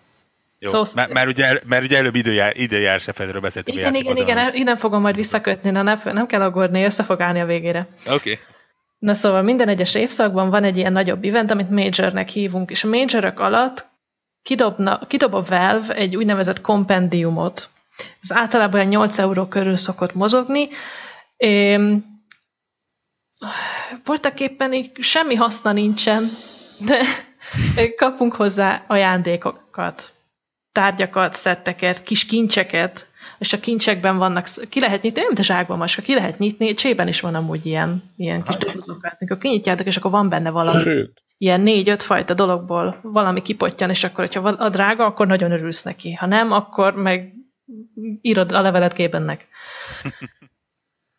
Jó, 0.59 0.71
szóval... 0.71 0.89
mert, 0.95 1.13
mert, 1.13 1.29
ugye, 1.29 1.61
mert 1.67 1.85
ugye 1.85 1.97
előbb 1.97 2.15
időjár, 2.15 2.57
időjárás 2.57 3.09
effektről 3.09 3.41
beszéltünk. 3.41 3.79
Igen, 3.79 3.95
igen, 3.95 4.17
igen, 4.17 4.55
innen 4.55 4.77
fogom 4.77 5.01
majd 5.01 5.17
visszakötni, 5.17 5.71
na 5.71 5.83
nem, 5.83 6.01
nem 6.05 6.27
kell 6.27 6.43
aggódni, 6.43 6.85
össze 6.85 7.03
fog 7.03 7.21
állni 7.21 7.41
a 7.41 7.47
végére. 7.47 7.87
Oké. 8.07 8.15
Okay. 8.15 8.39
Na 8.99 9.15
szóval 9.15 9.43
minden 9.43 9.69
egyes 9.69 9.95
évszakban 9.95 10.51
van 10.51 10.65
egy 10.65 10.77
ilyen 10.77 10.93
nagyobb 10.93 11.25
event, 11.25 11.51
amit 11.51 11.71
majornek 11.71 12.29
hívunk, 12.29 12.71
és 12.71 12.85
a 12.85 12.89
majorok 12.89 13.41
alatt 13.41 13.87
kidobna, 14.43 14.99
kidob 15.07 15.35
a 15.35 15.43
Valve 15.43 15.95
egy 15.95 16.17
úgynevezett 16.17 16.61
kompendiumot. 16.61 17.69
Ez 18.23 18.33
általában 18.33 18.75
olyan 18.75 18.89
8 18.89 19.19
euró 19.19 19.47
körül 19.47 19.77
szokott 19.77 20.15
mozogni, 20.15 20.69
voltak 24.05 24.41
éppen 24.41 24.73
így 24.73 24.91
semmi 24.99 25.35
haszna 25.35 25.73
nincsen, 25.73 26.25
de 26.87 27.05
kapunk 27.97 28.35
hozzá 28.35 28.85
ajándékokat, 28.87 30.13
tárgyakat, 30.73 31.33
szetteket, 31.33 32.03
kis 32.03 32.25
kincseket, 32.25 33.09
és 33.39 33.53
a 33.53 33.61
kincsekben 33.61 34.19
vannak, 34.19 34.47
ki 34.69 34.81
lehet 34.81 35.03
nyitni, 35.03 35.21
nem, 35.21 35.33
a 35.37 35.43
zsákban 35.43 35.79
maska, 35.79 36.03
ki 36.03 36.15
lehet 36.15 36.39
nyitni, 36.39 36.75
csében 36.75 37.09
is 37.09 37.21
van 37.21 37.35
amúgy 37.35 37.67
ilyen, 37.67 38.03
ilyen 38.17 38.43
kis 38.43 38.57
dobozokat, 38.57 39.17
amikor 39.19 39.39
kinyitjátok, 39.39 39.87
és 39.87 39.97
akkor 39.97 40.11
van 40.11 40.29
benne 40.29 40.51
valami. 40.51 40.83
Sőt. 40.83 41.23
Ilyen 41.39 41.61
négy-öt 41.61 42.03
fajta 42.03 42.35
dologból 42.35 42.99
valami 43.03 43.43
kipottyan, 43.43 43.91
és 43.91 44.05
akkor, 44.05 44.25
hogyha 44.25 44.49
a 44.49 44.69
drága, 44.69 45.05
akkor 45.05 45.27
nagyon 45.27 45.53
örülsz 45.53 45.83
neki. 45.83 46.13
Ha 46.13 46.27
nem, 46.27 46.53
akkor 46.53 46.95
meg 46.95 47.33
írod 48.21 48.53
a 48.53 48.61
levelet 48.61 48.93
képennek. 48.93 49.49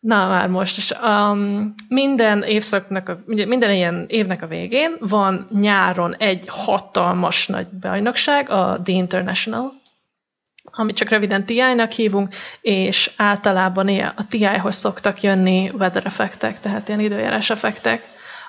Na 0.00 0.28
már 0.28 0.48
most, 0.48 0.76
és 0.76 0.94
um, 1.04 1.74
minden 1.88 2.42
évszaknak, 2.42 3.08
a, 3.08 3.18
minden 3.26 3.70
ilyen 3.70 4.04
évnek 4.08 4.42
a 4.42 4.46
végén 4.46 4.96
van 5.00 5.46
nyáron 5.50 6.14
egy 6.16 6.44
hatalmas 6.48 7.46
nagy 7.46 7.66
bajnokság, 7.66 8.50
a 8.50 8.80
The 8.84 8.92
International, 8.92 9.72
amit 10.72 10.96
csak 10.96 11.08
röviden 11.08 11.44
TI-nak 11.44 11.90
hívunk, 11.90 12.34
és 12.60 13.10
általában 13.16 13.88
a 13.88 14.26
TI-hoz 14.28 14.76
szoktak 14.76 15.20
jönni 15.22 15.70
weather 15.78 16.06
effektek, 16.06 16.60
tehát 16.60 16.88
ilyen 16.88 17.00
időjárás 17.00 17.50
effektek. 17.50 18.02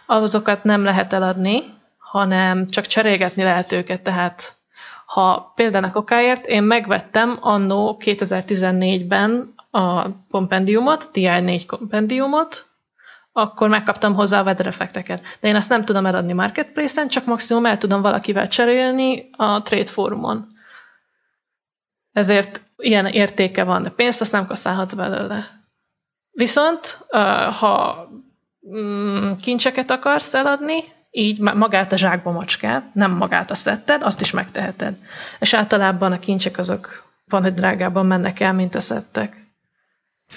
Azokat 0.06 0.64
nem 0.64 0.84
lehet 0.84 1.14
eladni, 1.14 1.64
hanem 1.98 2.68
csak 2.68 2.86
cserélgetni 2.86 3.44
lehet 3.44 3.72
őket, 3.72 4.02
tehát 4.02 4.58
ha 5.06 5.52
például 5.56 5.92
okáért 5.94 6.46
én 6.46 6.64
megvettem 6.64 7.38
annó 7.42 8.02
2014-ben 8.06 9.54
a 9.72 10.10
kompendiumot, 10.30 11.10
TI4 11.14 11.64
kompendiumot, 11.68 12.66
akkor 13.32 13.70
megkaptam 13.70 14.14
hozzá 14.14 14.40
a 14.40 14.44
weather 14.44 14.68
effekteket. 14.68 15.22
De 15.40 15.48
én 15.48 15.56
azt 15.56 15.70
nem 15.70 15.86
tudom 15.86 16.06
eladni 16.06 16.34
marketplace-en, 16.34 17.08
csak 17.08 17.26
maximum 17.26 17.66
el 17.66 17.78
tudom 17.78 18.02
valakivel 18.02 18.48
cserélni 18.48 19.30
a 19.38 19.62
trade 19.62 19.86
fórumon. 19.86 20.48
Ezért 22.12 22.62
ilyen 22.78 23.06
értéke 23.06 23.64
van, 23.64 23.84
de 23.84 23.90
pénzt 23.90 24.22
azt 24.22 24.32
nem 24.32 24.48
kaszálhatsz 24.48 24.94
belőle. 24.94 25.48
Viszont, 26.32 27.06
ha 27.60 28.08
mm, 28.76 29.32
kincseket 29.42 29.92
akarsz 29.92 30.34
eladni, 30.34 30.78
így 31.12 31.40
magát 31.40 31.92
a 31.92 31.98
zsákba 31.98 32.32
macskát, 32.32 32.94
nem 32.94 33.12
magát 33.12 33.52
a 33.52 33.56
szetted, 33.56 34.04
azt 34.04 34.22
is 34.22 34.32
megteheted. 34.32 34.96
És 35.40 35.54
általában 35.54 36.12
a 36.12 36.20
kincsek 36.20 36.58
azok 36.58 37.04
van, 37.26 37.42
hogy 37.42 37.54
drágában 37.54 38.06
mennek 38.06 38.40
el, 38.40 38.54
mint 38.54 38.76
a 38.76 38.80
szettek. 38.80 39.49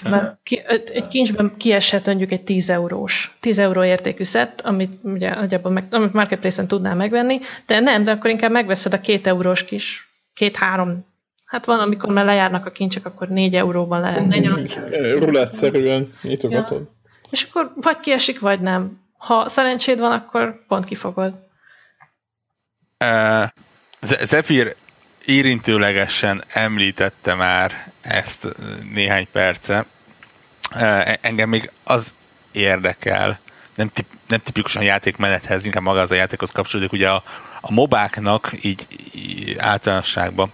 Mert 0.09 0.37
ki, 0.43 0.61
egy 0.93 1.07
kincsben 1.07 1.53
kieshet 1.57 2.05
mondjuk 2.05 2.31
egy 2.31 2.43
10 2.43 2.69
eurós, 2.69 3.35
10 3.39 3.59
euró 3.59 3.83
értékű 3.83 4.23
szett, 4.23 4.61
amit 4.61 4.93
ugye 5.03 5.35
nagyjából 5.35 5.71
meg, 5.71 5.87
amit 5.91 6.13
marketplace-en 6.13 6.67
tudnál 6.67 6.95
megvenni, 6.95 7.39
de 7.65 7.79
nem, 7.79 8.03
de 8.03 8.11
akkor 8.11 8.29
inkább 8.29 8.51
megveszed 8.51 8.93
a 8.93 8.99
két 9.01 9.27
eurós 9.27 9.63
kis, 9.65 10.07
két-három, 10.33 11.05
hát 11.45 11.65
van, 11.65 11.79
amikor 11.79 12.13
már 12.13 12.25
lejárnak 12.25 12.65
a 12.65 12.69
kincsek, 12.71 13.05
akkor 13.05 13.27
4 13.27 13.55
euróban 13.55 14.01
lehet. 14.01 14.35
Rulett-szerűen 15.19 16.07
nyitogatod. 16.21 16.79
Ja. 16.79 16.91
És 17.29 17.43
akkor 17.43 17.71
vagy 17.75 17.99
kiesik, 17.99 18.39
vagy 18.39 18.59
nem. 18.59 19.01
Ha 19.17 19.49
szerencséd 19.49 19.99
van, 19.99 20.11
akkor 20.11 20.65
pont 20.67 20.85
kifogod. 20.85 21.33
Uh, 23.05 23.43
Zephyr 24.01 24.75
érintőlegesen 25.25 26.43
említette 26.47 27.33
már 27.33 27.91
ezt 28.01 28.47
néhány 28.93 29.27
perce. 29.31 29.85
E, 30.69 31.17
engem 31.21 31.49
még 31.49 31.71
az 31.83 32.13
érdekel, 32.51 33.39
nem, 33.75 33.89
tip, 33.93 34.05
nem 34.27 34.39
tipikusan 34.39 34.83
játékmenethez, 34.83 35.65
inkább 35.65 35.83
maga 35.83 35.99
az 35.99 36.11
a 36.11 36.15
játékhoz 36.15 36.51
kapcsolódik, 36.51 36.91
ugye 36.91 37.09
a, 37.09 37.23
a 37.61 37.71
mobáknak 37.71 38.51
így, 38.61 38.87
így 39.15 39.55
általánosságban, 39.57 40.51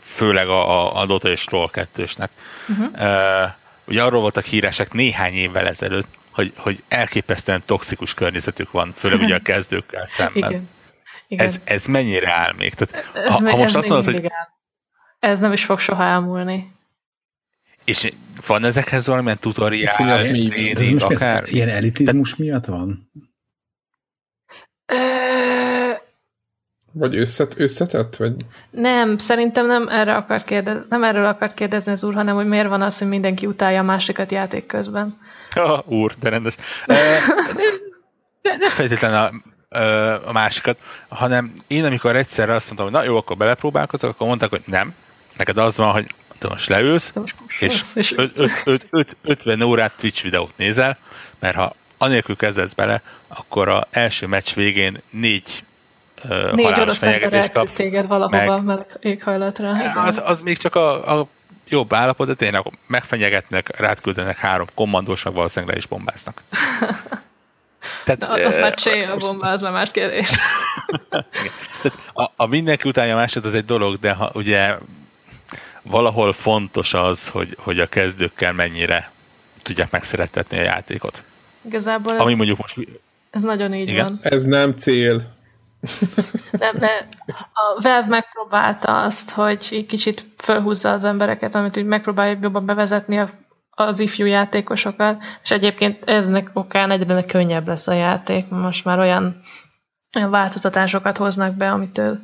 főleg 0.00 0.48
a, 0.48 1.00
a 1.00 1.06
Dota 1.06 1.28
és 1.28 1.44
Troll 1.44 1.68
2-snek, 1.72 2.28
uh-huh. 2.68 2.86
uh, 2.92 3.50
ugye 3.84 4.02
arról 4.02 4.20
voltak 4.20 4.44
híresek 4.44 4.92
néhány 4.92 5.34
évvel 5.34 5.66
ezelőtt, 5.66 6.08
hogy, 6.30 6.52
hogy 6.56 6.82
elképesztően 6.88 7.62
toxikus 7.66 8.14
környezetük 8.14 8.70
van, 8.70 8.94
főleg 8.96 9.20
ugye 9.20 9.34
a 9.34 9.42
kezdőkkel 9.52 10.06
szemben. 10.06 10.50
Igen. 10.50 10.68
Igen. 11.28 11.46
Ez, 11.46 11.60
ez 11.64 11.86
mennyire 11.86 12.32
áll 12.32 12.52
még? 12.56 12.74
Tehát, 12.74 13.06
ez, 13.14 13.24
ha, 13.24 13.50
ha 13.50 13.56
most 13.56 13.68
ez 13.68 13.74
azt 13.74 13.88
mondod, 13.88 14.12
hogy... 14.14 14.24
Áll. 14.24 14.48
Ez 15.30 15.40
nem 15.40 15.52
is 15.52 15.64
fog 15.64 15.78
soha 15.78 16.02
elmúlni. 16.02 16.72
És 17.84 18.12
van 18.46 18.64
ezekhez 18.64 19.06
valamilyen 19.06 19.38
tutoriál? 19.38 19.94
Ez 20.70 20.90
most 20.90 21.04
akár? 21.04 21.44
ilyen 21.46 21.68
elitizmus 21.68 22.34
Te... 22.34 22.42
miatt 22.42 22.64
van? 22.64 23.10
Vagy 26.98 27.16
összet, 27.16 27.58
összetett? 27.58 28.16
Vagy? 28.16 28.34
Nem, 28.70 29.18
szerintem 29.18 29.66
nem, 29.66 29.88
erre 29.88 30.14
akart 30.14 30.44
kérdez, 30.44 30.76
nem 30.88 31.04
erről 31.04 31.26
akart 31.26 31.54
kérdezni 31.54 31.92
az 31.92 32.04
úr, 32.04 32.14
hanem 32.14 32.34
hogy 32.34 32.46
miért 32.46 32.68
van 32.68 32.82
az, 32.82 32.98
hogy 32.98 33.08
mindenki 33.08 33.46
utálja 33.46 33.80
a 33.80 33.84
másikat 33.84 34.32
játék 34.32 34.66
közben. 34.66 35.18
Oh, 35.54 35.88
úr, 35.88 36.14
de 36.20 36.28
rendes. 36.28 36.54
Nem, 36.86 38.58
nem 38.58 38.70
feltétlenül 38.70 39.16
a 39.16 39.32
másikat, 40.32 40.78
hanem 41.08 41.52
én 41.66 41.84
amikor 41.84 42.16
egyszerre 42.16 42.54
azt 42.54 42.66
mondtam, 42.66 42.86
hogy 42.86 42.96
na 42.96 43.10
jó, 43.10 43.16
akkor 43.16 43.36
belepróbálkozok, 43.36 44.10
akkor 44.10 44.26
mondták, 44.26 44.50
hogy 44.50 44.62
nem, 44.64 44.94
neked 45.36 45.58
az 45.58 45.76
van, 45.76 45.92
hogy 45.92 46.06
most 46.48 46.68
leülsz, 46.68 47.12
és, 47.58 47.82
és 47.94 48.14
50 49.22 49.62
órát 49.62 49.92
Twitch 49.96 50.22
videót 50.22 50.56
nézel, 50.56 50.96
mert 51.38 51.56
ha 51.56 51.74
anélkül 51.98 52.36
kezdesz 52.36 52.72
bele, 52.72 53.02
akkor 53.28 53.68
az 53.68 53.82
első 53.90 54.26
meccs 54.26 54.54
végén 54.54 55.00
négy 55.10 55.64
uh, 56.24 56.52
Négy 56.52 56.80
orosz 56.80 57.02
ember 57.02 57.52
kapsz, 57.52 57.74
téged 57.74 58.06
valahova 58.06 58.60
meg, 58.60 58.98
éghajlatra. 59.00 59.92
Az, 59.94 60.22
az 60.24 60.40
még 60.40 60.56
csak 60.56 60.74
a, 60.74 61.18
a 61.18 61.26
jobb 61.68 61.92
állapot, 61.92 62.26
de 62.26 62.34
tényleg 62.34 62.72
megfenyegetnek, 62.86 63.78
rád 63.78 64.00
küldenek 64.00 64.36
három 64.36 64.66
kommandós, 64.74 65.22
meg 65.22 65.34
valószínűleg 65.34 65.74
le 65.74 65.80
is 65.80 65.86
bombáznak. 65.86 66.42
Tehát, 68.04 68.20
Na, 68.20 68.46
az 68.46 68.56
már 68.56 68.74
csé, 68.74 69.04
a 69.04 69.16
bomba, 69.16 69.46
az 69.46 69.60
már 69.60 69.72
más 69.72 69.90
kérdés. 69.90 70.30
a, 72.12 72.30
a 72.36 72.46
mindenki 72.46 72.88
utálja 72.88 73.14
másod, 73.14 73.44
az 73.44 73.54
egy 73.54 73.64
dolog, 73.64 73.96
de 73.96 74.12
ha 74.12 74.30
ugye 74.34 74.74
valahol 75.82 76.32
fontos 76.32 76.94
az, 76.94 77.28
hogy, 77.28 77.56
hogy 77.58 77.80
a 77.80 77.86
kezdőkkel 77.86 78.52
mennyire 78.52 79.10
tudják 79.62 79.90
megszerettetni 79.90 80.58
a 80.58 80.62
játékot. 80.62 81.22
Igazából 81.62 82.14
ez, 82.14 82.20
Ami 82.20 82.34
mondjuk 82.34 82.58
most... 82.58 82.78
ez 83.30 83.42
nagyon 83.42 83.74
így 83.74 83.88
Igen? 83.88 84.04
van. 84.04 84.18
Ez 84.22 84.44
nem 84.44 84.72
cél. 84.72 85.34
Nem, 86.50 86.74
de 86.78 87.08
a 87.52 87.80
Valve 87.82 88.06
megpróbálta 88.06 89.02
azt, 89.02 89.30
hogy 89.30 89.66
egy 89.70 89.86
kicsit 89.86 90.24
felhúzza 90.36 90.92
az 90.92 91.04
embereket, 91.04 91.54
amit 91.54 91.76
úgy 91.76 91.84
megpróbálja 91.84 92.38
jobban 92.40 92.66
bevezetni 92.66 93.18
a 93.18 93.30
az 93.78 94.00
ifjú 94.00 94.26
játékosokat, 94.26 95.24
és 95.42 95.50
egyébként 95.50 96.04
eznek 96.04 96.50
okán 96.52 96.90
egyre 96.90 97.22
könnyebb 97.22 97.68
lesz 97.68 97.88
a 97.88 97.92
játék, 97.92 98.48
most 98.48 98.84
már 98.84 98.98
olyan, 98.98 99.40
olyan 100.16 100.30
változtatásokat 100.30 101.16
hoznak 101.16 101.54
be, 101.54 101.70
amitől 101.70 102.20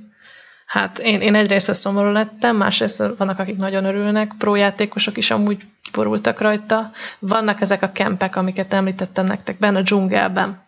hát 0.66 0.98
én, 0.98 1.20
én 1.20 1.34
egyrészt 1.34 1.74
szomorú 1.74 2.10
lettem, 2.10 2.56
másrészt 2.56 3.02
vannak, 3.16 3.38
akik 3.38 3.56
nagyon 3.56 3.84
örülnek, 3.84 4.32
prójátékosok 4.38 5.16
is 5.16 5.30
amúgy 5.30 5.64
kiborultak 5.82 6.40
rajta. 6.40 6.90
Vannak 7.18 7.60
ezek 7.60 7.82
a 7.82 7.92
kempek, 7.92 8.36
amiket 8.36 8.72
említettem 8.72 9.26
nektek 9.26 9.58
benne 9.58 9.78
a 9.78 9.82
dzsungelben. 9.82 10.62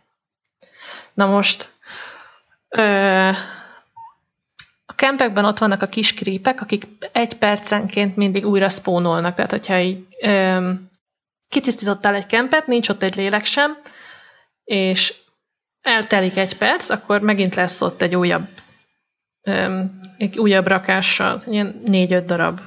Na 1.15 1.27
most 1.27 1.71
ö, 2.69 3.31
kempekben 5.05 5.45
ott 5.45 5.59
vannak 5.59 5.83
a 5.83 5.87
kis 5.87 6.15
krípek, 6.15 6.61
akik 6.61 6.87
egy 7.13 7.35
percenként 7.35 8.17
mindig 8.17 8.47
újra 8.47 8.69
spónolnak, 8.69 9.35
tehát 9.35 9.51
hogyha 9.51 9.79
így 9.79 10.07
öm, 10.21 10.91
kitisztítottál 11.49 12.15
egy 12.15 12.27
kempet, 12.27 12.67
nincs 12.67 12.89
ott 12.89 13.03
egy 13.03 13.17
lélek 13.17 13.45
sem, 13.45 13.77
és 14.65 15.15
eltelik 15.83 16.37
egy 16.37 16.57
perc, 16.57 16.91
akkor 16.91 17.21
megint 17.21 17.55
lesz 17.55 17.81
ott 17.81 18.03
egy 18.03 18.17
újabb 18.17 18.47
öm, 19.43 20.01
egy 20.17 20.39
újabb 20.39 20.67
rakással, 20.67 21.43
ilyen 21.47 21.81
négy-öt 21.85 22.25
darab. 22.25 22.61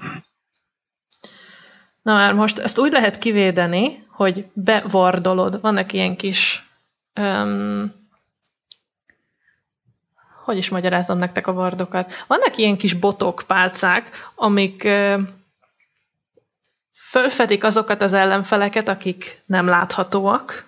Na 2.02 2.14
már 2.14 2.34
most 2.34 2.58
ezt 2.58 2.80
úgy 2.80 2.92
lehet 2.92 3.18
kivédeni, 3.18 4.06
hogy 4.10 4.46
bevardolod, 4.54 5.62
vannak 5.62 5.94
ilyen 5.94 6.16
kis 6.16 6.70
öm, 7.14 7.94
hogy 10.48 10.58
is 10.58 10.70
magyarázom 10.70 11.18
nektek 11.18 11.48
a 11.48 11.54
vardokat. 11.54 12.14
Vannak 12.28 12.58
ilyen 12.58 12.78
kis 12.78 12.93
botok, 12.93 13.43
pálcák, 13.48 14.32
amik 14.36 14.88
fölfedik 17.10 17.64
azokat 17.64 18.02
az 18.02 18.14
ellenfeleket, 18.14 18.88
akik 18.88 19.41
nem 19.45 19.68
láthatóak, 19.68 20.68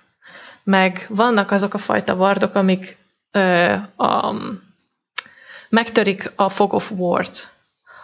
meg 0.64 1.06
vannak 1.10 1.52
azok 1.52 1.74
a 1.74 1.78
fajta 1.78 2.16
vardok, 2.16 2.56
amik 2.56 2.98
ö, 3.32 3.74
a, 3.96 4.36
megtörik 5.70 6.32
a 6.36 6.50
Fog 6.50 6.74
of 6.74 6.92
War-t. 6.92 7.54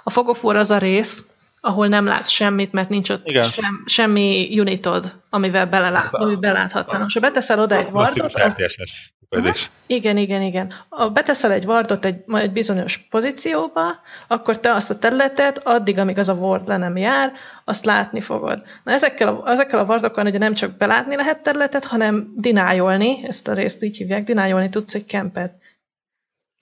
A 0.03 0.09
Fog 0.09 0.28
of 0.28 0.43
War 0.43 0.55
az 0.55 0.71
a 0.71 0.78
rész, 0.78 1.34
ahol 1.66 1.88
nem 1.88 2.05
látsz 2.05 2.30
semmit, 2.30 2.72
mert 2.72 2.89
nincs 2.89 3.09
ott 3.09 3.30
sem, 3.30 3.84
semmi 3.86 4.59
unitod, 4.59 5.22
amivel 5.30 5.66
belelát, 5.66 6.13
ami 6.13 6.36
beláthatna. 6.36 6.97
Most 6.97 7.13
ha 7.13 7.20
beteszel 7.20 7.59
oda 7.59 7.78
egy 7.78 7.91
vardot, 7.91 8.34
az. 8.34 9.70
Igen, 9.86 10.18
igen, 10.18 10.41
igen. 10.41 10.74
A 10.89 11.09
beteszel 11.09 11.51
egy 11.51 11.66
wardot 11.66 12.05
egy, 12.05 12.24
egy 12.28 12.51
bizonyos 12.51 12.97
pozícióba, 12.97 13.84
akkor 14.28 14.59
te 14.59 14.74
azt 14.74 14.89
a 14.89 14.97
területet 14.97 15.57
addig, 15.63 15.97
amíg 15.97 16.18
az 16.18 16.30
a 16.30 16.34
ward 16.34 16.68
le 16.68 16.78
nem 16.78 16.97
jár, 16.97 17.34
azt 17.63 17.86
látni 17.86 18.22
fogod. 18.22 18.61
Na 18.84 18.91
ezekkel 18.91 19.28
a, 19.28 19.49
ezekkel 19.51 19.80
a 19.80 19.86
wardokkal 19.86 20.26
ugye 20.26 20.38
nem 20.38 20.53
csak 20.53 20.78
belátni 20.78 21.16
lehet 21.16 21.43
területet, 21.43 21.86
hanem 21.86 22.34
dinájolni, 22.36 23.20
ezt 23.28 23.47
a 23.47 23.53
részt 23.53 23.84
így 23.84 23.97
hívják, 23.97 24.24
dinájolni 24.24 24.70
tudsz 24.70 24.93
egy 24.93 25.05
kempet. 25.05 25.55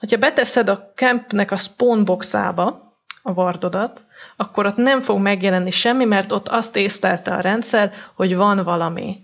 Ha 0.10 0.18
beteszed 0.18 0.70
a 0.70 0.92
campnek 0.96 1.52
a 1.52 1.58
spawnboxába 1.58 2.92
a 3.22 3.32
wardodat, 3.32 4.06
akkor 4.36 4.66
ott 4.66 4.76
nem 4.76 5.02
fog 5.02 5.20
megjelenni 5.20 5.70
semmi, 5.70 6.06
mert 6.06 6.32
ott 6.32 6.48
azt 6.48 6.76
észlelte 6.76 7.36
a 7.36 7.40
rendszer, 7.42 7.94
hogy 8.16 8.36
van 8.36 8.64
valami. 8.64 9.18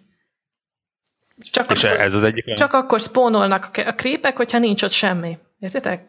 Csak 1.51 1.71
És 1.71 1.83
akkor, 1.83 1.99
ez 1.99 2.13
az 2.13 2.23
egyik 2.23 2.53
Csak 2.53 2.73
akkor 2.73 2.99
spónolnak 2.99 3.69
a 3.85 3.93
krépek, 3.93 4.37
hogyha 4.37 4.57
nincs 4.57 4.83
ott 4.83 4.91
semmi. 4.91 5.37
Értitek? 5.59 6.07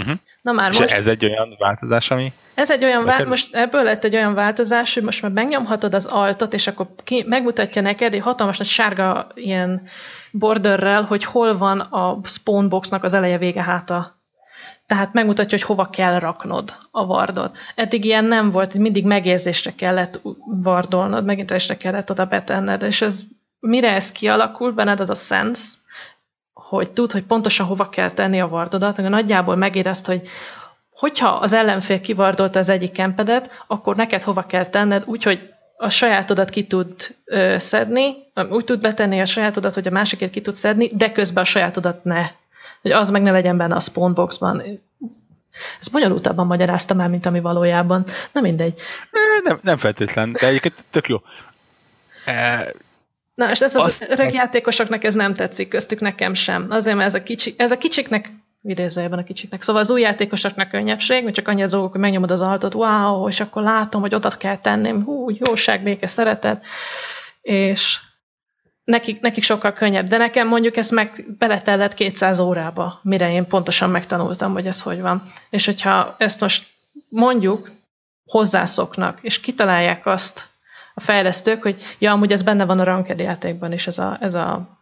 Uh-huh. 0.00 0.14
Na 0.42 0.52
már 0.52 0.70
És 0.70 0.78
most, 0.78 0.90
ez 0.90 1.06
egy 1.06 1.24
olyan 1.24 1.54
változás, 1.58 2.10
ami... 2.10 2.32
Ez 2.54 2.70
egy 2.70 2.84
olyan 2.84 3.04
változás, 3.04 3.28
most 3.28 3.54
ebből 3.54 3.82
lett 3.82 4.04
egy 4.04 4.14
olyan 4.14 4.34
változás, 4.34 4.94
hogy 4.94 5.02
most 5.02 5.22
már 5.22 5.30
megnyomhatod 5.30 5.94
az 5.94 6.06
altot, 6.06 6.52
és 6.52 6.66
akkor 6.66 6.86
ki, 7.04 7.24
megmutatja 7.26 7.82
neked 7.82 8.14
egy 8.14 8.20
hatalmas 8.20 8.58
nagy 8.58 8.66
sárga 8.66 9.26
ilyen 9.34 9.82
borderrel, 10.32 11.02
hogy 11.02 11.24
hol 11.24 11.58
van 11.58 11.80
a 11.80 12.20
spawnboxnak 12.24 13.04
az 13.04 13.14
eleje 13.14 13.38
vége 13.38 13.62
háta. 13.62 14.22
Tehát 14.86 15.12
megmutatja, 15.12 15.58
hogy 15.58 15.66
hova 15.66 15.90
kell 15.90 16.18
raknod 16.18 16.76
a 16.90 17.06
vardot. 17.06 17.58
Eddig 17.74 18.04
ilyen 18.04 18.24
nem 18.24 18.50
volt, 18.50 18.74
mindig 18.74 19.04
megérzésre 19.04 19.74
kellett 19.74 20.20
vardolnod, 20.62 21.24
megérzésre 21.24 21.76
kellett 21.76 22.10
oda 22.10 22.24
betenned, 22.24 22.82
és 22.82 23.02
ez 23.02 23.22
mire 23.60 23.94
ez 23.94 24.12
kialakul 24.12 24.72
benned, 24.72 25.00
az 25.00 25.10
a 25.10 25.14
sense, 25.14 25.76
hogy 26.52 26.90
tud, 26.90 27.12
hogy 27.12 27.22
pontosan 27.22 27.66
hova 27.66 27.88
kell 27.88 28.10
tenni 28.10 28.40
a 28.40 28.48
vardodat, 28.48 28.96
hogy 28.96 29.08
nagyjából 29.08 29.56
megérezt, 29.56 30.06
hogy 30.06 30.28
hogyha 30.90 31.28
az 31.28 31.52
ellenfél 31.52 32.00
kivardolta 32.00 32.58
az 32.58 32.68
egyik 32.68 32.92
kempedet, 32.92 33.64
akkor 33.66 33.96
neked 33.96 34.22
hova 34.22 34.42
kell 34.46 34.66
tenned, 34.66 35.02
úgyhogy 35.06 35.52
a 35.76 35.88
sajátodat 35.88 36.50
ki 36.50 36.66
tud 36.66 36.94
ö, 37.24 37.54
szedni, 37.58 38.16
úgy 38.50 38.64
tud 38.64 38.80
betenni 38.80 39.20
a 39.20 39.24
sajátodat, 39.24 39.74
hogy 39.74 39.86
a 39.86 39.90
másikét 39.90 40.30
ki 40.30 40.40
tud 40.40 40.54
szedni, 40.54 40.90
de 40.92 41.12
közben 41.12 41.42
a 41.42 41.46
sajátodat 41.46 42.04
ne. 42.04 42.26
Hogy 42.84 42.92
az 42.92 43.10
meg 43.10 43.22
ne 43.22 43.30
legyen 43.30 43.56
benne 43.56 43.74
a 43.74 43.80
spawnboxban. 43.80 44.62
Ezt 45.80 45.92
bonyolultabban 45.92 46.46
magyaráztam 46.46 47.00
el, 47.00 47.08
mint 47.08 47.26
ami 47.26 47.40
valójában. 47.40 48.04
Na 48.32 48.40
mindegy. 48.40 48.80
Nem, 49.44 49.58
nem 49.62 49.76
feltétlen, 49.76 50.32
de 50.32 50.46
egyébként 50.46 50.74
tök 50.90 51.08
jó. 51.08 51.16
E, 52.24 52.72
Na, 53.34 53.50
és 53.50 53.60
ez 53.60 53.74
az 53.74 54.04
öreg 54.08 54.34
játékosoknak 54.34 55.04
ez 55.04 55.14
nem 55.14 55.34
tetszik, 55.34 55.68
köztük 55.68 56.00
nekem 56.00 56.34
sem. 56.34 56.66
Azért, 56.70 56.96
mert 56.96 57.08
ez 57.08 57.14
a, 57.14 57.22
kicsi, 57.22 57.54
ez 57.56 57.70
a 57.70 57.78
kicsiknek, 57.78 58.32
idézőjében 58.62 59.18
a 59.18 59.24
kicsiknek, 59.24 59.62
szóval 59.62 59.82
az 59.82 59.90
új 59.90 60.00
játékosoknak 60.00 60.68
könnyebbség, 60.68 61.22
mert 61.22 61.34
csak 61.34 61.48
annyi 61.48 61.62
az 61.62 61.70
dolgok, 61.70 61.90
hogy 61.90 62.00
megnyomod 62.00 62.30
az 62.30 62.40
altot, 62.40 62.74
wow, 62.74 63.28
és 63.28 63.40
akkor 63.40 63.62
látom, 63.62 64.00
hogy 64.00 64.14
oda 64.14 64.28
kell 64.28 64.58
tenném, 64.58 65.04
hú, 65.04 65.30
jóság, 65.30 65.82
béke, 65.82 66.06
szeretet, 66.06 66.66
és 67.40 68.00
nekik, 68.84 69.20
nekik 69.20 69.42
sokkal 69.42 69.72
könnyebb, 69.72 70.06
de 70.06 70.16
nekem 70.16 70.48
mondjuk 70.48 70.76
ezt 70.76 70.90
meg 70.90 71.24
beletellett 71.38 71.94
200 71.94 72.38
órába, 72.38 73.00
mire 73.02 73.32
én 73.32 73.46
pontosan 73.46 73.90
megtanultam, 73.90 74.52
hogy 74.52 74.66
ez 74.66 74.80
hogy 74.80 75.00
van. 75.00 75.22
És 75.50 75.64
hogyha 75.64 76.14
ezt 76.18 76.40
most 76.40 76.66
mondjuk 77.08 77.70
hozzászoknak, 78.24 79.18
és 79.22 79.40
kitalálják 79.40 80.06
azt, 80.06 80.52
a 80.94 81.00
fejlesztők, 81.00 81.62
hogy 81.62 81.76
ja, 81.98 82.12
amúgy 82.12 82.32
ez 82.32 82.42
benne 82.42 82.64
van 82.64 82.80
a 82.80 82.84
ranked 82.84 83.18
játékban 83.18 83.72
is, 83.72 83.86
ez 83.86 83.98
a, 83.98 84.18
ez 84.20 84.34
a, 84.34 84.78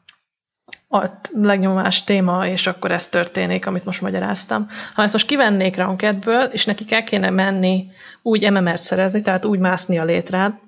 a 0.89 1.05
legnyomás 1.33 2.05
téma, 2.05 2.47
és 2.47 2.67
akkor 2.67 2.91
ez 2.91 3.09
történik, 3.09 3.67
amit 3.67 3.85
most 3.85 4.01
magyaráztam. 4.01 4.67
Ha 4.95 5.03
ezt 5.03 5.13
most 5.13 5.27
kivennék 5.27 5.77
rankedből, 5.77 6.43
és 6.43 6.65
nekik 6.65 6.93
el 6.93 7.05
kéne 7.05 7.31
menni 7.31 7.91
úgy 8.23 8.51
MMR-t 8.51 8.83
szerezni, 8.83 9.23
tehát 9.23 9.45
úgy 9.45 9.59
mászni 9.59 9.99
a 9.99 10.05
létrán, 10.05 10.61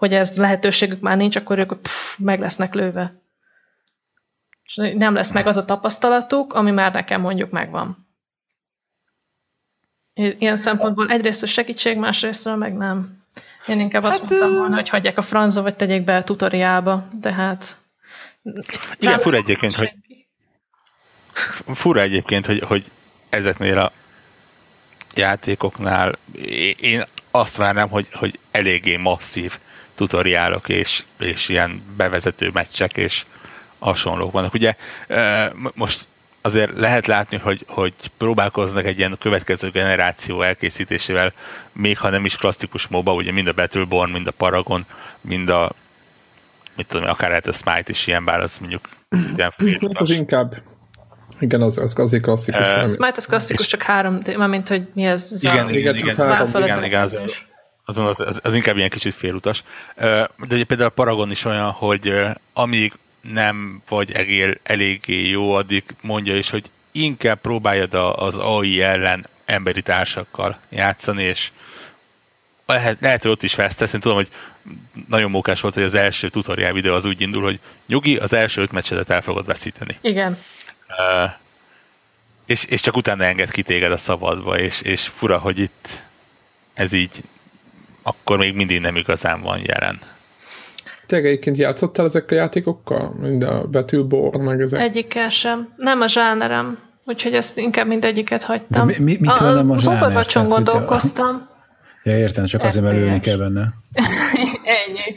hogy 0.00 0.14
ez 0.14 0.36
lehetőségük 0.36 1.00
már 1.00 1.16
nincs, 1.16 1.36
akkor 1.36 1.58
ők 1.58 1.80
pff, 1.80 2.18
meg 2.18 2.38
lesznek 2.38 2.74
lőve. 2.74 3.20
És 4.62 4.74
nem 4.94 5.14
lesz 5.14 5.32
meg 5.32 5.46
az 5.46 5.56
a 5.56 5.64
tapasztalatuk, 5.64 6.52
ami 6.52 6.70
már 6.70 6.92
nekem 6.92 7.20
mondjuk 7.20 7.50
megvan. 7.50 8.08
Ilyen 10.14 10.56
szempontból 10.56 11.10
egyrészt 11.10 11.42
a 11.42 11.46
segítség, 11.46 11.98
másrésztről 11.98 12.56
meg 12.56 12.76
nem. 12.76 13.18
Én 13.66 13.80
inkább 13.80 14.02
azt 14.02 14.20
hát, 14.20 14.28
mondtam 14.30 14.54
volna, 14.54 14.74
hogy 14.74 14.88
hagyják 14.88 15.18
a 15.18 15.22
franzó, 15.22 15.62
vagy 15.62 15.76
tegyék 15.76 16.04
be 16.04 16.16
a 16.16 16.24
tutoriálba, 16.24 17.08
de 17.20 17.32
hát... 17.32 17.76
Igen, 18.98 19.18
fura 19.18 19.36
egyébként, 19.36 19.74
hogy 19.74 19.92
fura 21.74 22.00
egyébként, 22.00 22.46
hogy, 22.46 22.60
hogy 22.60 22.90
ezeknél 23.28 23.78
a 23.78 23.92
játékoknál 25.14 26.18
én 26.76 27.04
azt 27.30 27.56
várnám, 27.56 27.88
hogy, 27.88 28.08
hogy 28.12 28.38
eléggé 28.50 28.96
masszív 28.96 29.58
tutoriálok 30.00 30.68
és, 30.68 31.04
és 31.18 31.48
ilyen 31.48 31.82
bevezető 31.96 32.50
meccsek 32.52 32.96
és 32.96 33.24
hasonlók 33.78 34.32
vannak. 34.32 34.54
Ugye 34.54 34.74
most 35.74 36.08
azért 36.40 36.78
lehet 36.78 37.06
látni, 37.06 37.36
hogy, 37.36 37.64
hogy 37.68 37.94
próbálkoznak 38.16 38.84
egy 38.84 38.98
ilyen 38.98 39.16
következő 39.18 39.70
generáció 39.70 40.42
elkészítésével, 40.42 41.32
még 41.72 41.98
ha 41.98 42.10
nem 42.10 42.24
is 42.24 42.36
klasszikus 42.36 42.88
MOBA, 42.88 43.12
ugye 43.12 43.32
mind 43.32 43.46
a 43.46 43.52
Battleborn, 43.52 44.10
mind 44.10 44.26
a 44.26 44.30
Paragon, 44.30 44.86
mind 45.20 45.48
a 45.48 45.72
mit 46.76 46.86
tudom, 46.86 47.08
akár 47.08 47.28
lehet 47.28 47.46
a 47.46 47.52
Smite 47.52 47.90
is 47.90 48.06
ilyen, 48.06 48.24
bár 48.24 48.40
az 48.40 48.58
mondjuk 48.58 48.88
ilyen 49.34 49.52
Hát 49.80 50.00
az 50.00 50.10
inkább 50.10 50.54
igen, 51.38 51.62
az, 51.62 51.78
az 51.78 51.94
azért 51.96 52.22
klasszikus. 52.22 52.68
Uh, 52.68 52.86
Smite 52.86 53.14
az 53.16 53.26
klasszikus, 53.26 53.66
csak 53.66 53.82
három, 53.82 54.20
mint 54.48 54.68
hogy 54.68 54.88
mi 54.94 55.04
ez? 55.04 55.32
Igen, 55.40 55.68
igen, 55.68 55.94
igen, 55.94 55.96
igen, 55.96 56.62
igen, 56.62 56.84
igen, 56.84 57.02
az, 57.02 57.16
az, 57.98 57.98
az, 57.98 58.20
az, 58.20 58.40
az, 58.42 58.54
inkább 58.54 58.76
ilyen 58.76 58.88
kicsit 58.88 59.14
félutas. 59.14 59.62
De 60.48 60.64
például 60.64 60.88
a 60.88 60.88
Paragon 60.88 61.30
is 61.30 61.44
olyan, 61.44 61.70
hogy 61.70 62.14
amíg 62.52 62.92
nem 63.20 63.82
vagy 63.88 64.12
egér 64.12 64.58
eléggé 64.62 65.28
jó, 65.28 65.52
addig 65.52 65.84
mondja 66.00 66.36
is, 66.36 66.50
hogy 66.50 66.70
inkább 66.92 67.40
próbáljad 67.40 67.94
az 67.94 68.36
AI 68.36 68.82
ellen 68.82 69.26
emberi 69.44 69.82
társakkal 69.82 70.58
játszani, 70.68 71.22
és 71.22 71.50
lehet, 72.66 73.00
lehet, 73.00 73.22
hogy 73.22 73.30
ott 73.30 73.42
is 73.42 73.54
vesztesz. 73.54 73.92
Én 73.92 74.00
tudom, 74.00 74.16
hogy 74.16 74.28
nagyon 75.08 75.30
mókás 75.30 75.60
volt, 75.60 75.74
hogy 75.74 75.82
az 75.82 75.94
első 75.94 76.28
tutorial 76.28 76.72
videó 76.72 76.94
az 76.94 77.04
úgy 77.04 77.20
indul, 77.20 77.42
hogy 77.42 77.60
nyugi, 77.86 78.16
az 78.16 78.32
első 78.32 78.62
öt 78.62 78.72
meccsedet 78.72 79.10
el 79.10 79.22
fogod 79.22 79.46
veszíteni. 79.46 79.98
Igen. 80.00 80.38
Uh, 80.88 81.30
és, 82.46 82.64
és 82.64 82.80
csak 82.80 82.96
utána 82.96 83.24
enged 83.24 83.50
ki 83.50 83.62
téged 83.62 83.92
a 83.92 83.96
szabadba, 83.96 84.58
és, 84.58 84.80
és 84.80 85.08
fura, 85.08 85.38
hogy 85.38 85.58
itt 85.58 86.02
ez 86.74 86.92
így 86.92 87.22
akkor 88.10 88.38
még 88.38 88.54
mindig 88.54 88.80
nem 88.80 88.96
igazán 88.96 89.40
van 89.40 89.58
jelen. 89.62 90.00
Te 91.06 91.16
egyébként 91.16 91.56
játszottál 91.56 92.06
ezekkel 92.06 92.38
a 92.38 92.40
játékokkal? 92.40 93.14
Mind 93.20 93.42
a 93.42 93.66
Battleborn, 93.66 94.40
meg 94.40 94.60
ezek? 94.60 94.80
Egyikkel 94.80 95.28
sem. 95.28 95.72
Nem 95.76 96.00
a 96.00 96.06
zsánerem. 96.08 96.78
Úgyhogy 97.04 97.34
ezt 97.34 97.58
inkább 97.58 97.86
mindegyiket 97.86 98.42
hagytam. 98.42 98.86
De 98.86 98.94
mi, 98.98 99.16
mit 99.20 99.30
a, 99.30 99.52
nem 99.52 99.70
a 99.70 99.78
zsáner? 99.78 100.16
Az 100.16 100.46
gondolkoztam. 100.48 101.48
Ja, 102.02 102.18
értem, 102.18 102.44
csak 102.44 102.64
azért, 102.64 102.84
mert 102.84 102.96
lőni 102.96 103.20
kell 103.20 103.36
benne. 103.36 103.60
Ennyi. 104.86 105.16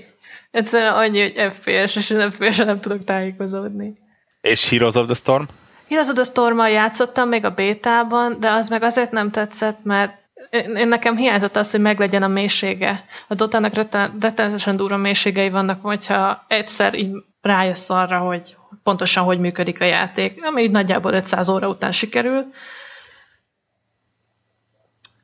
Egyszerűen 0.52 0.94
annyi, 0.94 1.22
hogy 1.22 1.52
FPS, 1.52 1.96
és 1.96 2.08
nem 2.08 2.30
fps 2.30 2.58
nem 2.58 2.80
tudok 2.80 3.04
tájékozódni. 3.04 3.98
És 4.42 4.70
Heroes 4.70 4.96
of 4.96 5.06
the 5.06 5.16
Storm? 5.16 5.44
Heroes 5.90 6.08
of 6.08 6.16
the 6.16 6.24
storm 6.24 6.60
játszottam 6.60 7.30
még 7.30 7.46
a 7.46 7.50
bétában, 7.50 8.38
de 8.40 8.52
az 8.52 8.70
meg 8.70 8.84
azért 8.84 9.12
nem 9.12 9.32
tetszett, 9.32 9.78
mert 9.84 10.23
én 10.54 10.88
nekem 10.88 11.18
hiányzott 11.18 11.56
az, 11.56 11.72
hogy 11.72 11.82
meglegyen 11.82 12.24
a 12.24 12.28
mélysége. 12.28 13.06
A 13.28 13.34
Dotának 13.34 13.74
rettenetesen 13.74 14.76
durva 14.76 14.98
mélységei 14.98 15.50
vannak, 15.50 15.82
hogyha 15.82 16.46
egyszer 16.48 16.94
így 16.94 17.12
rájössz 17.42 17.90
arra, 17.90 18.18
hogy 18.18 18.56
pontosan 18.84 19.24
hogy 19.24 19.40
működik 19.40 19.82
a 19.82 19.86
játék, 19.86 20.46
ami 20.46 20.62
így 20.62 20.72
nagyjából 20.72 21.14
500 21.14 21.50
óra 21.50 21.68
után 21.68 21.92
sikerül. 21.92 22.46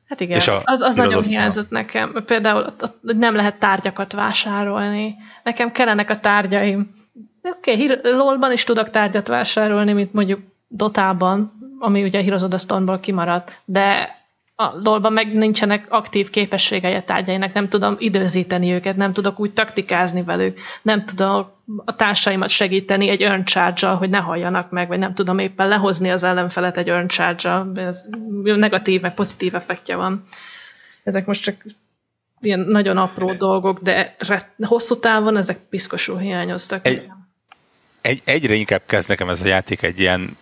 Hát 0.07 0.19
igen, 0.19 0.41
az, 0.63 0.81
az 0.81 0.95
nagyon 0.95 1.23
hiányzott 1.23 1.69
nekem. 1.69 2.23
Például 2.25 2.65
nem 3.01 3.35
lehet 3.35 3.59
tárgyakat 3.59 4.13
vásárolni. 4.13 5.15
Nekem 5.43 5.71
kellenek 5.71 6.09
a 6.09 6.19
tárgyaim. 6.19 6.95
Oké, 7.41 7.73
okay, 7.73 8.11
LOL-ban 8.11 8.51
is 8.51 8.63
tudok 8.63 8.89
tárgyat 8.89 9.27
vásárolni, 9.27 9.93
mint 9.93 10.13
mondjuk 10.13 10.39
Dotában, 10.67 11.53
ami 11.79 12.03
ugye 12.03 12.23
Heroes 12.23 12.41
of 12.41 12.49
the 12.49 12.57
Stormból 12.57 12.99
kimaradt, 12.99 13.61
de 13.65 14.17
a 14.61 14.79
dolban 14.79 15.13
meg 15.13 15.33
nincsenek 15.33 15.85
aktív 15.89 16.29
képességei 16.29 16.93
a 16.93 17.03
tárgyainak, 17.03 17.53
nem 17.53 17.69
tudom 17.69 17.95
időzíteni 17.99 18.71
őket, 18.71 18.95
nem 18.95 19.13
tudok 19.13 19.39
úgy 19.39 19.53
taktikázni 19.53 20.23
velük, 20.23 20.59
nem 20.81 21.05
tudom 21.05 21.51
a 21.85 21.95
társaimat 21.95 22.49
segíteni 22.49 23.09
egy 23.09 23.21
earn 23.21 23.43
hogy 23.97 24.09
ne 24.09 24.17
halljanak 24.17 24.71
meg, 24.71 24.87
vagy 24.87 24.99
nem 24.99 25.13
tudom 25.13 25.39
éppen 25.39 25.67
lehozni 25.67 26.09
az 26.09 26.23
ellenfelet 26.23 26.77
egy 26.77 26.89
earn 26.89 27.07
negatív, 28.43 29.01
meg 29.01 29.13
pozitív 29.13 29.55
effektje 29.55 29.95
van. 29.95 30.23
Ezek 31.03 31.25
most 31.25 31.43
csak 31.43 31.65
ilyen 32.39 32.59
nagyon 32.59 32.97
apró 32.97 33.33
dolgok, 33.33 33.79
de 33.79 34.15
hosszú 34.57 34.95
távon 34.95 35.37
ezek 35.37 35.57
piszkosul 35.69 36.17
hiányoztak. 36.17 36.87
Egy, 36.87 37.09
egy, 38.01 38.21
egyre 38.23 38.53
inkább 38.53 38.81
kezd 38.85 39.09
nekem 39.09 39.29
ez 39.29 39.41
a 39.41 39.47
játék 39.47 39.81
egy 39.81 39.99
ilyen 39.99 40.37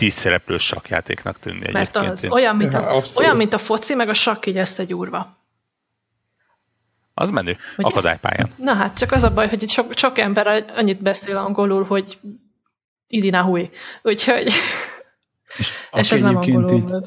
tíz 0.00 0.14
szereplős 0.14 0.62
sakjátéknak 0.62 1.38
tűnni. 1.38 1.70
Mert 1.72 1.96
az 1.96 2.26
olyan 2.30 2.56
mint, 2.56 2.74
a, 2.74 3.02
olyan, 3.16 3.36
mint 3.36 3.52
a 3.52 3.58
foci, 3.58 3.94
meg 3.94 4.08
a 4.08 4.14
sakk 4.14 4.46
így 4.46 4.56
összegyúrva. 4.56 5.38
Az 7.14 7.30
menő, 7.30 7.56
Ugye? 7.76 7.88
akadálypályán. 7.88 8.52
Na 8.56 8.72
hát, 8.72 8.98
csak 8.98 9.12
az 9.12 9.22
a 9.22 9.32
baj, 9.32 9.48
hogy 9.48 9.62
itt 9.62 9.68
sok, 9.68 9.96
sok 9.96 10.18
ember 10.18 10.46
annyit 10.76 11.02
beszél 11.02 11.36
angolul, 11.36 11.84
hogy 11.84 12.18
idina 13.06 13.42
hui. 13.42 13.70
Úgyhogy... 14.02 14.44
És, 15.56 15.72
és 15.92 16.12
ez 16.12 16.20
nem 16.20 16.36
angolul 16.36 17.02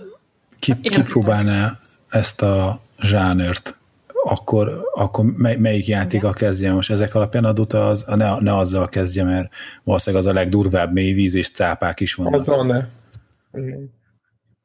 ki, 0.59 0.79
kipróbálná 0.81 1.77
ezt 2.09 2.41
a 2.41 2.79
zsánört, 2.99 3.77
akkor, 4.23 4.89
akkor 4.93 5.25
mely, 5.25 5.55
melyik 5.55 5.87
játéka 5.87 6.31
kezdje 6.31 6.73
most? 6.73 6.91
Ezek 6.91 7.15
alapján 7.15 7.45
adott 7.45 7.73
az, 7.73 8.05
ne, 8.15 8.39
ne 8.39 8.55
azzal 8.55 8.89
kezdje, 8.89 9.23
mert 9.23 9.49
valószínűleg 9.83 10.25
az 10.25 10.31
a 10.31 10.33
legdurvább 10.33 10.93
mélyvíz, 10.93 11.33
és 11.33 11.51
cápák 11.51 11.99
is 11.99 12.13
vannak. 12.13 12.39
Azzal 12.39 12.65
ne. 12.65 12.85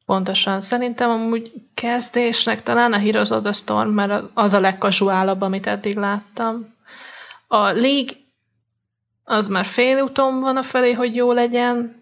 Pontosan. 0.06 0.60
Szerintem 0.60 1.10
amúgy 1.10 1.52
kezdésnek 1.74 2.62
talán 2.62 2.92
a 2.92 2.98
Heroes 2.98 3.30
of 3.30 3.42
the 3.42 3.52
Storm, 3.52 3.88
mert 3.88 4.24
az 4.34 4.52
a 4.52 4.60
legkasuálabb, 4.60 5.40
amit 5.40 5.66
eddig 5.66 5.96
láttam. 5.96 6.74
A 7.46 7.70
League 7.70 8.16
az 9.24 9.48
már 9.48 9.64
félúton 9.64 10.40
van 10.40 10.56
a 10.56 10.62
felé, 10.62 10.92
hogy 10.92 11.14
jó 11.14 11.32
legyen, 11.32 11.97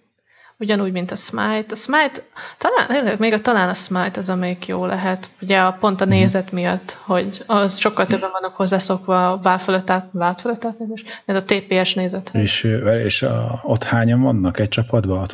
ugyanúgy, 0.59 0.93
mint 0.93 1.11
a 1.11 1.17
Smite. 1.17 1.67
A 1.69 1.75
Smite, 1.75 2.23
talán, 2.59 3.17
még 3.19 3.33
a, 3.33 3.41
talán 3.41 3.69
a 3.69 3.75
Smite 3.75 4.21
az, 4.21 4.29
amelyik 4.29 4.67
jó 4.67 4.87
lehet, 4.87 5.29
ugye 5.41 5.61
a, 5.61 5.73
pont 5.73 6.01
a 6.01 6.05
mhm. 6.05 6.15
nézet 6.15 6.53
miatt, 6.53 6.97
hogy 7.01 7.43
az 7.47 7.79
sokkal 7.79 8.07
többen 8.07 8.31
vannak 8.33 8.55
hozzászokva 8.55 9.31
a 9.31 9.39
Valve 9.43 9.59
fölött 9.59 9.91
át, 9.91 10.09
Valve 10.13 10.41
fölött 10.41 10.65
át, 10.65 10.77
ez 11.25 11.37
a 11.37 11.45
TPS 11.45 11.95
nézet. 11.95 12.31
És, 12.33 12.65
és 13.05 13.23
a, 13.23 13.61
ott 13.63 13.85
hányan 13.85 14.21
vannak 14.21 14.59
egy 14.59 14.69
csapatban? 14.69 15.27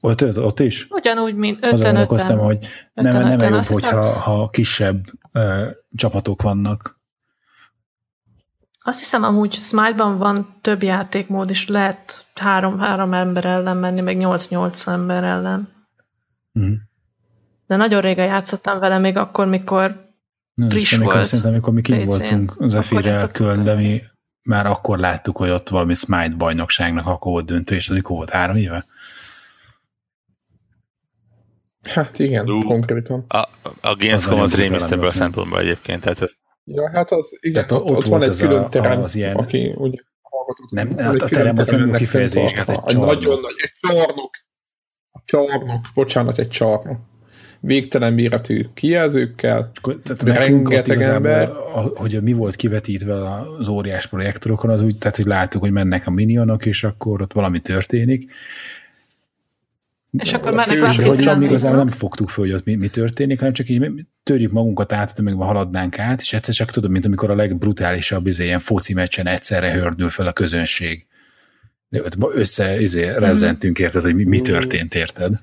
Ott, 0.00 0.22
ott, 0.22 0.38
ott 0.38 0.60
is? 0.60 0.86
Ugyanúgy, 0.90 1.34
mint 1.34 1.64
öten, 1.64 1.96
öten. 1.96 2.16
öten. 2.18 2.38
hogy 2.38 2.56
öten, 2.94 3.12
nem, 3.12 3.16
öten, 3.16 3.36
nem 3.36 3.52
jobb, 3.52 3.64
hogyha 3.64 4.12
ha 4.12 4.48
kisebb 4.48 5.04
uh, 5.32 5.66
csapatok 5.96 6.42
vannak. 6.42 7.02
Azt 8.86 8.98
hiszem, 8.98 9.22
amúgy 9.22 9.52
Smite-ban 9.54 10.16
van 10.16 10.56
több 10.60 10.82
játékmód 10.82 11.50
is, 11.50 11.68
lehet 11.68 12.23
három-három 12.40 13.12
ember 13.12 13.44
ellen 13.44 13.76
menni, 13.76 14.00
meg 14.00 14.16
nyolc-nyolc 14.16 14.86
ember 14.86 15.24
ellen. 15.24 15.68
Mm. 16.58 16.72
De 17.66 17.76
nagyon 17.76 18.00
régen 18.00 18.26
játszottam 18.26 18.78
vele, 18.78 18.98
még 18.98 19.16
akkor, 19.16 19.46
mikor 19.46 20.12
Nem, 20.54 20.68
friss 20.68 20.92
amikor, 20.92 21.14
volt. 21.14 21.26
Szerintem, 21.26 21.52
amikor 21.52 21.72
mi 21.72 21.80
kim 21.80 22.04
voltunk 22.04 22.54
az 22.58 22.74
Efire 22.74 23.28
Kölnbe, 23.32 23.74
mi 23.74 24.02
már 24.42 24.66
akkor 24.66 24.98
láttuk, 24.98 25.36
hogy 25.36 25.50
ott 25.50 25.68
valami 25.68 25.94
Smite 25.94 26.34
bajnokságnak 26.36 27.06
akkor 27.06 27.32
volt 27.32 27.46
döntő, 27.46 27.74
és 27.74 27.88
az 27.88 27.94
mikor 27.94 28.16
volt 28.16 28.30
három 28.30 28.56
éve? 28.56 28.84
Hát 31.82 32.18
igen, 32.18 32.50
uh, 32.50 32.64
konkrétan. 32.64 33.24
A, 33.28 33.48
a 33.80 33.96
Gamescom 33.96 34.40
az, 34.40 34.52
az 34.52 34.58
rémisztebb 34.58 35.02
a 35.02 35.12
szempontból 35.12 35.60
egyébként, 35.60 36.00
tehát 36.00 36.20
ez 36.20 36.32
Ja, 36.64 36.90
hát 36.90 37.12
az, 37.12 37.36
igen, 37.40 37.66
tehát 37.66 37.84
ott, 37.84 37.90
ott, 37.90 37.96
ott 37.96 38.04
van 38.04 38.22
egy 38.22 38.36
külön 38.36 38.70
terem, 38.70 39.02
az 39.02 39.14
ilyen... 39.14 39.36
aki 39.36 39.74
úgy 39.76 40.04
hallgatott. 40.44 40.70
Nem, 40.70 40.98
hát 40.98 41.14
a 41.14 41.28
terem 41.28 41.58
az 41.58 41.68
nem 41.68 41.86
jó 41.86 41.92
kifejezés, 41.92 42.52
tehát 42.52 42.68
egy 42.68 42.80
csarnok. 42.84 43.14
Nagyon 43.14 43.40
nagy, 43.40 43.54
egy 43.56 43.72
csarnok. 43.80 44.30
A 45.10 45.20
csarnok, 45.24 45.86
bocsánat, 45.94 46.38
egy 46.38 46.48
csarnok. 46.48 46.98
Végtelen 47.60 48.12
méretű 48.12 48.66
kijelzőkkel, 48.74 49.72
tehát 50.02 50.22
rengeteg 50.22 51.02
ember. 51.02 51.48
Hogy 51.94 52.22
mi 52.22 52.32
volt 52.32 52.56
kivetítve 52.56 53.14
az 53.58 53.68
óriás 53.68 54.06
projektorokon, 54.06 54.70
az 54.70 54.82
úgy, 54.82 54.98
tehát 54.98 55.16
hogy 55.16 55.26
láttuk, 55.26 55.60
hogy 55.60 55.70
mennek 55.70 56.06
a 56.06 56.10
minionok, 56.10 56.66
és 56.66 56.84
akkor 56.84 57.22
ott 57.22 57.32
valami 57.32 57.60
történik, 57.60 58.32
és 60.18 60.32
akkor 60.32 60.52
mennek 60.52 60.82
a 60.82 61.06
hogy 61.06 61.24
nem 61.24 61.42
igazán 61.42 61.74
nem 61.74 61.90
fogtuk 61.90 62.28
föl, 62.28 62.44
hogy 62.44 62.54
ott 62.54 62.64
mi, 62.64 62.74
mi 62.74 62.88
történik, 62.88 63.38
hanem 63.38 63.54
csak 63.54 63.68
így 63.68 63.90
törjük 64.22 64.52
magunkat 64.52 64.92
át, 64.92 65.20
meg 65.20 65.34
haladnánk 65.34 65.98
át, 65.98 66.20
és 66.20 66.32
egyszer 66.32 66.54
csak 66.54 66.70
tudom, 66.70 66.92
mint 66.92 67.04
amikor 67.04 67.30
a 67.30 67.34
legbrutálisabb 67.34 68.26
izé, 68.26 68.44
ilyen 68.44 68.58
foci 68.58 68.94
meccsen 68.94 69.26
egyszerre 69.26 69.72
hördül 69.72 70.08
fel 70.08 70.26
a 70.26 70.32
közönség. 70.32 71.06
Össze 72.32 72.80
izé, 72.80 73.16
rezzentünk, 73.16 73.78
érted, 73.78 74.02
hogy 74.02 74.14
mi, 74.14 74.24
mi 74.24 74.40
történt, 74.40 74.94
érted? 74.94 75.34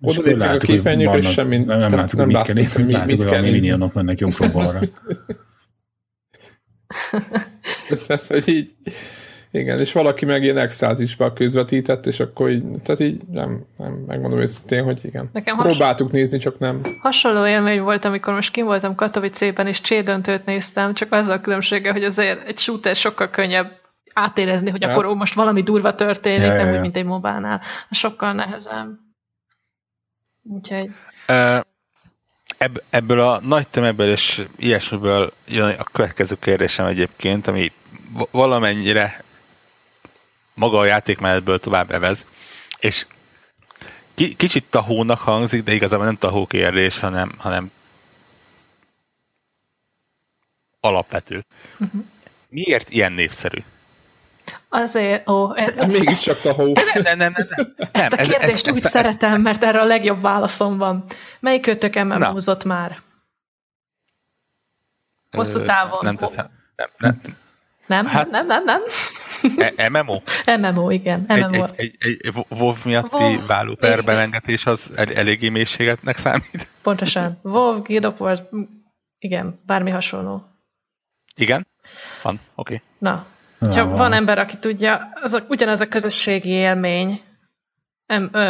Oda 0.00 0.22
nézzük 0.22 0.50
a 0.50 0.56
képernyőre, 0.56 1.16
és 1.16 1.30
semmi... 1.30 1.56
Nem, 1.56 1.78
nem 1.78 1.90
láttuk, 1.90 2.20
hogy 2.20 2.28
mit 2.28 2.42
kell 2.42 2.54
nézni, 2.54 2.92
láttuk, 2.92 3.22
hogy 3.22 3.36
a 3.36 3.40
minionok 3.40 3.92
mennek 3.92 4.20
jobbra 4.20 4.50
balra. 4.50 4.80
Tehát, 8.06 8.26
hogy 8.26 8.48
így 8.48 8.74
igen, 9.54 9.78
és 9.78 9.92
valaki 9.92 10.24
meg 10.24 10.42
ilyen 10.42 10.56
Excel-t 10.56 10.98
is 10.98 11.16
közvetített, 11.34 12.06
és 12.06 12.20
akkor 12.20 12.50
így, 12.50 12.64
tehát 12.82 13.00
így 13.00 13.20
nem, 13.30 13.64
nem 13.78 13.92
megmondom 14.06 14.40
őszintén, 14.40 14.84
hogy 14.84 15.04
igen. 15.04 15.30
Nekem 15.32 15.56
has... 15.56 15.66
Próbáltuk 15.66 16.12
nézni, 16.12 16.38
csak 16.38 16.58
nem. 16.58 16.80
Hasonló 17.00 17.46
élmény 17.46 17.80
volt, 17.80 18.04
amikor 18.04 18.34
most 18.34 18.52
kim 18.52 18.64
voltam 18.64 18.94
Katowice-ben, 18.94 19.66
és 19.66 19.80
csédöntőt 19.80 20.44
néztem, 20.44 20.94
csak 20.94 21.12
azzal 21.12 21.36
a 21.36 21.40
különbsége, 21.40 21.92
hogy 21.92 22.04
azért 22.04 22.46
egy 22.46 22.58
shooter 22.58 22.96
sokkal 22.96 23.30
könnyebb 23.30 23.80
átérezni, 24.12 24.70
hogy 24.70 24.84
hát. 24.84 24.92
akkor 24.92 25.06
ó, 25.06 25.14
most 25.14 25.34
valami 25.34 25.62
durva 25.62 25.94
történik, 25.94 26.46
ja, 26.46 26.54
nem 26.54 26.66
ja, 26.66 26.74
úgy, 26.74 26.80
mint 26.80 26.96
egy 26.96 27.04
mobánál. 27.04 27.60
Sokkal 27.90 28.32
nehezebb. 28.32 28.88
Úgyhogy... 30.42 30.90
Uh, 31.28 31.60
ebb, 32.58 32.82
ebből 32.90 33.20
a 33.20 33.40
nagy 33.40 33.68
tömegből 33.68 34.08
és 34.08 34.42
ilyesmiből 34.56 35.32
jön 35.48 35.74
a 35.78 35.84
következő 35.92 36.36
kérdésem 36.40 36.86
egyébként, 36.86 37.46
ami 37.46 37.72
valamennyire 38.30 39.24
maga 40.54 40.78
a 40.78 40.84
játékmenetből 40.84 41.58
tovább 41.58 41.90
evez, 41.90 42.24
és 42.78 43.06
ki, 44.14 44.34
kicsit 44.34 44.64
tahónak 44.70 45.20
hangzik, 45.20 45.62
de 45.62 45.72
igazából 45.72 46.04
nem 46.04 46.16
tahó 46.16 46.46
kérdés, 46.46 46.98
hanem, 46.98 47.34
hanem 47.38 47.70
alapvető. 50.80 51.44
Uh-huh. 51.78 52.04
Miért 52.48 52.90
ilyen 52.90 53.12
népszerű? 53.12 53.58
Azért, 54.68 55.28
ó... 55.28 55.54
Ez, 55.54 55.74
hát 55.74 55.86
Mégiscsak 55.86 56.40
tahó. 56.40 56.72
Nem, 57.02 57.02
nem, 57.02 57.18
nem, 57.18 57.34
nem. 57.48 57.74
Ezt 57.92 58.12
a 58.12 58.16
kérdést 58.16 58.66
ez, 58.66 58.74
úgy 58.74 58.84
ez, 58.84 58.90
szeretem, 58.90 59.34
ez, 59.34 59.42
mert 59.42 59.64
erre 59.64 59.80
a 59.80 59.84
legjobb 59.84 60.20
válaszom 60.20 60.78
van. 60.78 61.04
Melyik 61.40 61.62
kötök 61.62 61.94
MMO-zott 61.94 62.64
már? 62.64 63.00
Hosszú 65.30 65.62
távon. 65.62 65.98
Nem 66.02 66.16
teszem. 66.16 66.50
Nem, 66.76 66.90
nem, 66.98 67.20
nem, 67.86 68.06
hát, 68.06 68.30
nem, 68.30 68.46
nem, 68.46 68.64
nem. 68.64 68.80
E 69.76 69.88
MMO? 69.88 70.20
MMO, 70.58 70.90
igen. 70.90 71.24
MMO. 71.28 71.64
Egy, 71.64 71.72
egy, 71.76 71.96
egy, 71.98 72.18
egy 72.22 72.34
WoW 72.48 72.74
miatti 72.84 73.16
WoW, 73.16 73.46
vállóper 73.46 74.04
belengetés 74.04 74.66
az 74.66 74.92
el, 74.96 75.12
eléggé 75.14 75.48
mélységetnek 75.48 76.16
számít. 76.16 76.66
Pontosan. 76.82 77.38
WoW, 77.42 77.82
Guild 77.82 78.04
of 78.04 78.20
Wars, 78.20 78.40
igen, 79.18 79.60
bármi 79.66 79.90
hasonló. 79.90 80.44
Igen? 81.36 81.66
Van, 82.22 82.40
oké. 82.54 82.74
Okay. 82.74 82.86
Na, 82.98 83.26
ha 83.58 83.96
van 83.96 84.12
ember, 84.12 84.38
aki 84.38 84.58
tudja, 84.58 85.12
az 85.14 85.32
a, 85.32 85.44
ugyanaz 85.48 85.80
a 85.80 85.88
közösségi 85.88 86.50
élmény, 86.50 87.20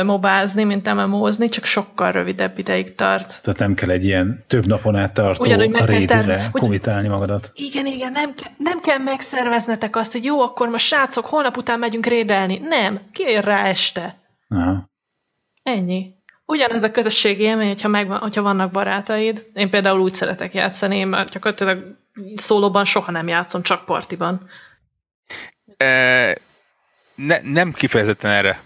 mobázni, 0.05 0.65
mint 0.65 0.95
MMO-zni, 0.95 1.49
csak 1.49 1.65
sokkal 1.65 2.13
rövidebb 2.13 2.59
ideig 2.59 2.95
tart. 2.95 3.43
Tehát 3.43 3.59
nem 3.59 3.75
kell 3.75 3.91
egy 3.91 4.05
ilyen 4.05 4.45
több 4.47 4.67
napon 4.67 4.97
át 4.97 5.15
tartó 5.15 5.45
rédire 5.85 6.49
komitálni 6.53 7.09
magadat. 7.09 7.51
Igen, 7.55 7.87
igen, 7.87 8.13
nem, 8.13 8.35
nem 8.57 8.81
kell 8.81 8.99
megszerveznetek 8.99 9.97
azt, 9.97 10.13
hogy 10.13 10.25
jó, 10.25 10.41
akkor 10.41 10.69
most 10.69 10.87
srácok, 10.87 11.27
holnap 11.27 11.57
után 11.57 11.79
megyünk 11.79 12.07
rédelni. 12.07 12.59
Nem, 12.59 13.01
kiér 13.13 13.45
rá 13.45 13.65
este. 13.65 14.21
Aha. 14.49 14.91
Ennyi. 15.63 16.15
Ugyanez 16.47 16.83
a 16.83 16.91
közösségi 16.91 17.43
élmény, 17.43 17.69
hogyha, 17.69 17.89
megvan, 17.89 18.19
hogyha 18.19 18.43
vannak 18.43 18.71
barátaid. 18.71 19.47
Én 19.55 19.71
például 19.71 20.01
úgy 20.01 20.15
szeretek 20.15 20.55
játszani, 20.55 20.97
én 20.97 21.07
már 21.07 21.29
gyakorlatilag 21.29 21.97
szólóban 22.35 22.85
soha 22.85 23.11
nem 23.11 23.29
játszom, 23.29 23.63
csak 23.63 23.85
partiban. 23.85 24.49
E, 25.77 26.35
ne, 27.15 27.39
nem 27.43 27.73
kifejezetten 27.73 28.31
erre 28.31 28.63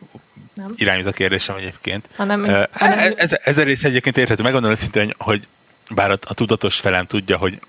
nem. 0.56 0.72
irányít 0.76 1.06
a 1.06 1.12
kérdésem 1.12 1.56
egyébként. 1.56 2.08
Hanem, 2.16 2.42
uh, 2.42 2.64
hanem... 2.72 3.12
Ez, 3.16 3.36
ez 3.42 3.58
a 3.58 3.62
rész 3.62 3.84
egyébként 3.84 4.16
érthető. 4.16 4.42
Megmondom 4.42 4.70
őszintén, 4.70 5.12
hogy 5.18 5.48
bár 5.90 6.10
a, 6.10 6.18
a 6.20 6.34
tudatos 6.34 6.80
felem 6.80 7.06
tudja, 7.06 7.36
hogy 7.36 7.60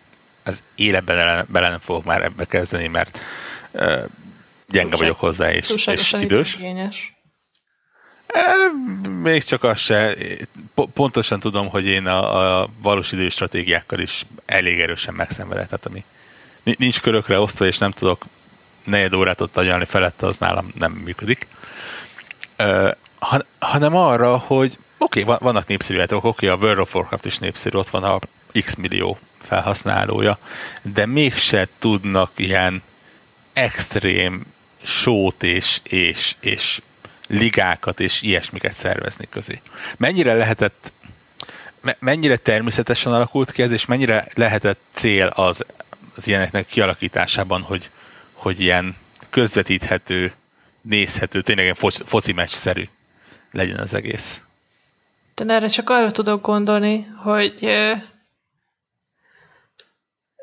az 0.43 0.63
életben 0.75 1.15
bele, 1.15 1.45
bele 1.49 1.69
nem 1.69 1.79
fogok 1.79 2.03
már 2.03 2.23
ebbe 2.23 2.45
kezdeni, 2.45 2.87
mert 2.87 3.19
uh, 3.71 3.81
gyenge 4.67 4.89
Túlság, 4.89 4.99
vagyok 4.99 5.19
hozzá, 5.19 5.51
és, 5.51 5.69
és 5.85 6.13
idős. 6.19 6.55
Igényes. 6.55 7.15
Még 9.21 9.43
csak 9.43 9.63
az 9.63 9.79
se. 9.79 10.15
Pontosan 10.93 11.39
tudom, 11.39 11.69
hogy 11.69 11.85
én 11.85 12.05
a, 12.05 12.59
a 12.61 12.69
valós 12.81 13.11
idős 13.11 13.33
stratégiákkal 13.33 13.99
is 13.99 14.25
elég 14.45 14.79
erősen 14.79 15.13
megszenvedek. 15.13 15.65
Tehát 15.65 15.85
ami 15.85 16.03
nincs 16.63 17.01
körökre 17.01 17.39
osztva, 17.39 17.65
és 17.65 17.77
nem 17.77 17.91
tudok 17.91 18.25
negyed 18.83 19.13
órát 19.13 19.41
ott 19.41 19.57
agyalni 19.57 19.85
felette, 19.85 20.25
az 20.25 20.37
nálam 20.37 20.71
nem 20.75 20.91
működik 20.91 21.47
hanem 23.59 23.95
arra, 23.95 24.37
hogy 24.37 24.77
oké, 24.97 25.23
okay, 25.23 25.35
vannak 25.39 25.67
népszerű 25.67 26.03
oké, 26.09 26.47
a 26.47 26.55
World 26.55 26.79
of 26.79 26.95
Warcraft 26.95 27.25
is 27.25 27.37
népszerű, 27.37 27.77
ott 27.77 27.89
van 27.89 28.03
a 28.03 28.19
x 28.61 28.75
millió 28.75 29.17
felhasználója, 29.41 30.37
de 30.81 31.05
mégse 31.05 31.67
tudnak 31.79 32.31
ilyen 32.35 32.83
extrém 33.53 34.45
sót 34.83 35.43
és, 35.43 35.79
és, 35.83 36.35
és 36.39 36.81
ligákat 37.27 37.99
és 37.99 38.21
ilyesmiket 38.21 38.73
szervezni 38.73 39.27
közé. 39.29 39.61
Mennyire 39.97 40.33
lehetett 40.33 40.91
mennyire 41.99 42.35
természetesen 42.35 43.13
alakult 43.13 43.51
ki 43.51 43.61
ez, 43.61 43.71
és 43.71 43.85
mennyire 43.85 44.27
lehetett 44.33 44.79
cél 44.91 45.27
az, 45.27 45.65
az 46.15 46.27
ilyeneknek 46.27 46.65
kialakításában, 46.65 47.61
hogy, 47.61 47.89
hogy 48.33 48.61
ilyen 48.61 48.95
közvetíthető, 49.29 50.33
nézhető, 50.87 51.41
tényleg 51.41 51.63
ilyen 51.63 51.75
foci, 51.75 52.03
foci 52.05 52.31
meccs-szerű 52.31 52.83
legyen 53.51 53.77
az 53.77 53.93
egész. 53.93 54.41
De 55.35 55.53
erre 55.53 55.67
csak 55.67 55.89
arra 55.89 56.11
tudok 56.11 56.41
gondolni, 56.45 57.07
hogy 57.23 57.65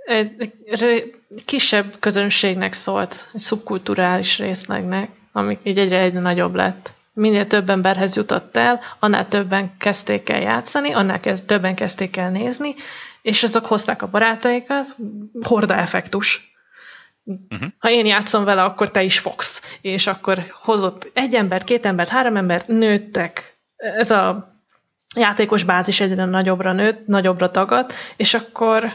egy 0.05 1.15
kisebb 1.45 1.95
közönségnek 2.01 2.73
szólt, 2.73 3.29
egy 3.33 3.41
szubkulturális 3.41 4.39
részlegnek, 4.39 5.11
ami 5.33 5.59
így 5.63 5.79
egyre 5.79 5.99
egyre 5.99 6.21
nagyobb 6.21 6.55
lett. 6.55 6.95
Minél 7.13 7.47
több 7.47 7.71
emberhez 7.71 8.17
jutott 8.17 8.57
el, 8.57 8.81
annál 8.99 9.29
többen 9.29 9.77
kezdték 9.77 10.29
el 10.29 10.41
játszani, 10.41 10.93
annál 10.93 11.21
kezd, 11.21 11.45
többen 11.45 11.75
kezdték 11.75 12.17
el 12.17 12.31
nézni, 12.31 12.75
és 13.23 13.43
azok 13.43 13.67
hozták 13.67 14.03
a 14.03 14.07
barátaikat, 14.07 14.97
horda 15.43 15.75
effektus. 15.77 16.54
Uh-huh. 17.25 17.69
Ha 17.79 17.91
én 17.91 18.07
játszom 18.07 18.45
vele, 18.45 18.63
akkor 18.63 18.91
te 18.91 19.03
is 19.03 19.19
fogsz. 19.19 19.79
És 19.81 20.07
akkor 20.07 20.45
hozott 20.63 21.11
egy 21.15 21.35
embert, 21.35 21.65
két 21.65 21.87
embert, 21.87 22.09
három 22.09 22.37
embert, 22.37 22.69
nőttek. 22.69 23.59
Ez 23.77 24.11
a 24.11 24.53
játékos 25.17 25.63
bázis 25.63 26.01
egyre 26.01 26.25
nagyobbra 26.25 26.73
nőtt, 26.73 27.07
nagyobbra 27.07 27.51
tagad, 27.51 27.93
és 28.17 28.35
akkor 28.35 28.93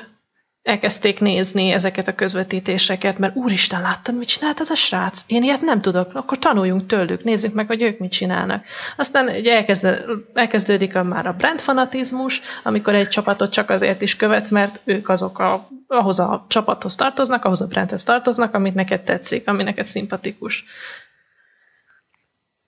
elkezdték 0.61 1.19
nézni 1.19 1.71
ezeket 1.71 2.07
a 2.07 2.15
közvetítéseket, 2.15 3.17
mert 3.17 3.35
úristen, 3.35 3.81
láttad, 3.81 4.17
mit 4.17 4.27
csinált 4.27 4.59
ez 4.59 4.69
a 4.69 4.75
srác? 4.75 5.23
Én 5.27 5.43
ilyet 5.43 5.61
nem 5.61 5.81
tudok, 5.81 6.15
akkor 6.15 6.37
tanuljunk 6.39 6.85
tőlük, 6.85 7.23
nézzük 7.23 7.53
meg, 7.53 7.67
hogy 7.67 7.81
ők 7.81 7.99
mit 7.99 8.11
csinálnak. 8.11 8.65
Aztán 8.97 9.27
ugye 9.27 9.55
elkezd, 9.55 10.05
elkezdődik 10.33 10.95
a, 10.95 11.03
már 11.03 11.27
a 11.27 11.33
brand 11.33 11.59
fanatizmus, 11.59 12.41
amikor 12.63 12.93
egy 12.93 13.07
csapatot 13.07 13.51
csak 13.51 13.69
azért 13.69 14.01
is 14.01 14.15
követsz, 14.15 14.49
mert 14.49 14.81
ők 14.83 15.09
azok 15.09 15.39
a, 15.39 15.67
ahhoz 15.87 16.19
a 16.19 16.45
csapathoz 16.47 16.95
tartoznak, 16.95 17.45
ahhoz 17.45 17.61
a 17.61 17.67
brandhez 17.67 18.03
tartoznak, 18.03 18.53
amit 18.53 18.75
neked 18.75 19.01
tetszik, 19.01 19.47
ami 19.47 19.63
neked 19.63 19.85
szimpatikus. 19.85 20.65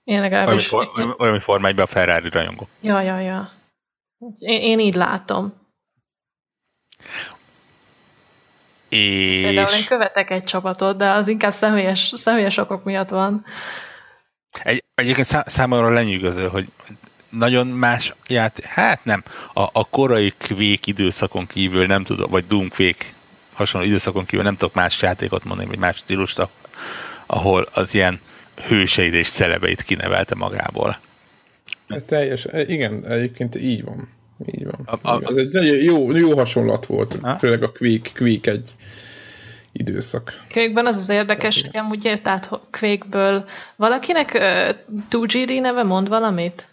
Én 0.03 0.21
legalábbis... 0.21 0.71
Olyan, 0.71 0.87
for, 0.93 1.15
olyan 1.19 1.39
formájban 1.39 1.85
a 1.85 1.87
Ferrari 1.87 2.29
rajongó. 2.29 2.67
Ja, 2.81 3.01
ja, 3.01 3.19
ja. 3.19 3.49
Én, 4.39 4.61
én 4.61 4.79
így 4.79 4.95
látom. 4.95 5.53
És... 8.91 9.41
Például 9.41 9.77
én 9.77 9.85
követek 9.85 10.29
egy 10.29 10.43
csapatot, 10.43 10.97
de 10.97 11.09
az 11.09 11.27
inkább 11.27 11.51
személyes, 11.51 12.13
személyes 12.15 12.57
okok 12.57 12.83
miatt 12.83 13.09
van. 13.09 13.45
Egy, 14.63 14.83
egyébként 14.95 15.27
szá, 15.27 15.43
számomra 15.47 15.89
lenyűgöző, 15.89 16.47
hogy 16.47 16.67
nagyon 17.29 17.67
más 17.67 18.13
játék, 18.27 18.65
hát 18.65 19.05
nem, 19.05 19.23
a, 19.53 19.61
a 19.61 19.87
korai 19.89 20.33
kvék 20.37 20.87
időszakon 20.87 21.47
kívül 21.47 21.85
nem 21.85 22.03
tudok, 22.03 22.29
vagy 22.29 22.47
Doom 22.47 22.69
kvék 22.69 23.13
hasonló 23.53 23.87
időszakon 23.87 24.25
kívül 24.25 24.45
nem 24.45 24.57
tudok 24.57 24.73
más 24.73 25.01
játékot 25.01 25.43
mondani, 25.43 25.69
vagy 25.69 25.79
más 25.79 25.97
stílust, 25.97 26.47
ahol 27.25 27.67
az 27.73 27.93
ilyen 27.93 28.19
hőseid 28.67 29.13
és 29.13 29.29
celebeit 29.29 29.81
kinevelte 29.81 30.35
magából. 30.35 30.99
Hát 31.89 32.03
teljes, 32.03 32.47
igen, 32.67 33.05
egyébként 33.07 33.55
így 33.55 33.83
van. 33.83 34.09
Így 34.45 34.65
van. 34.65 34.99
A, 35.01 35.09
a, 35.11 35.21
Ez 35.29 35.35
egy 35.35 35.49
nagyon 35.49 35.75
jó, 35.75 36.15
jó 36.15 36.37
hasonlat 36.37 36.85
volt, 36.85 37.17
a? 37.21 37.35
főleg 37.35 37.63
a 37.63 37.71
Quake, 37.71 38.09
Quake 38.15 38.51
egy 38.51 38.75
időszak. 39.71 40.33
Quake-ben 40.49 40.85
az 40.85 40.95
az 40.95 41.09
érdekes, 41.09 41.61
hogy 41.61 41.77
amúgy 41.77 42.19
tehát 42.23 42.49
Quake-ből 42.79 43.45
valakinek 43.75 44.33
uh, 44.33 45.01
2GD 45.09 45.61
neve 45.61 45.83
mond 45.83 46.07
valamit? 46.07 46.67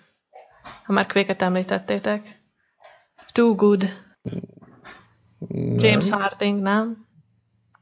Ha 0.85 0.93
már 0.93 1.07
Quake-et 1.07 1.43
említettétek. 1.43 2.41
Too 3.33 3.55
Good. 3.55 3.83
Nem. 5.49 5.75
James 5.79 6.11
Harding, 6.11 6.63
nem? 6.63 7.07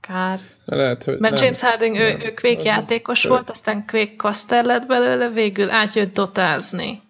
Kár. 0.01 0.41
Lehet, 0.65 1.05
hogy 1.05 1.19
Mert 1.19 1.35
nem. 1.35 1.43
James 1.43 1.61
Harding, 1.61 1.97
ő, 1.97 2.19
ő 2.25 2.35
Quake 2.35 2.63
játékos 2.63 3.23
nem. 3.23 3.33
volt, 3.33 3.51
aztán 3.51 3.87
Quake 3.87 4.17
caster 4.17 4.65
lett 4.65 4.87
belőle, 4.87 5.29
végül 5.29 5.71
átjött 5.71 6.15
dotázni. 6.15 7.03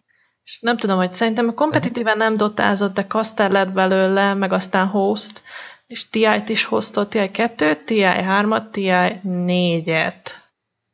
És 0.46 0.58
nem 0.60 0.76
tudom, 0.76 0.96
hogy 0.96 1.10
szerintem 1.10 1.54
kompetitíven 1.54 2.16
nem 2.16 2.36
dotázott, 2.36 2.94
de 2.94 3.04
caster 3.06 3.50
lett 3.50 3.72
belőle, 3.72 4.34
meg 4.34 4.52
aztán 4.52 4.86
host, 4.86 5.42
és 5.86 6.08
TI-t 6.08 6.48
is 6.48 6.64
hoztott, 6.64 7.10
TI 7.10 7.30
2 7.30 7.82
TI 7.84 8.00
3 8.00 8.70
TI 8.70 8.90
4-et. 9.24 10.30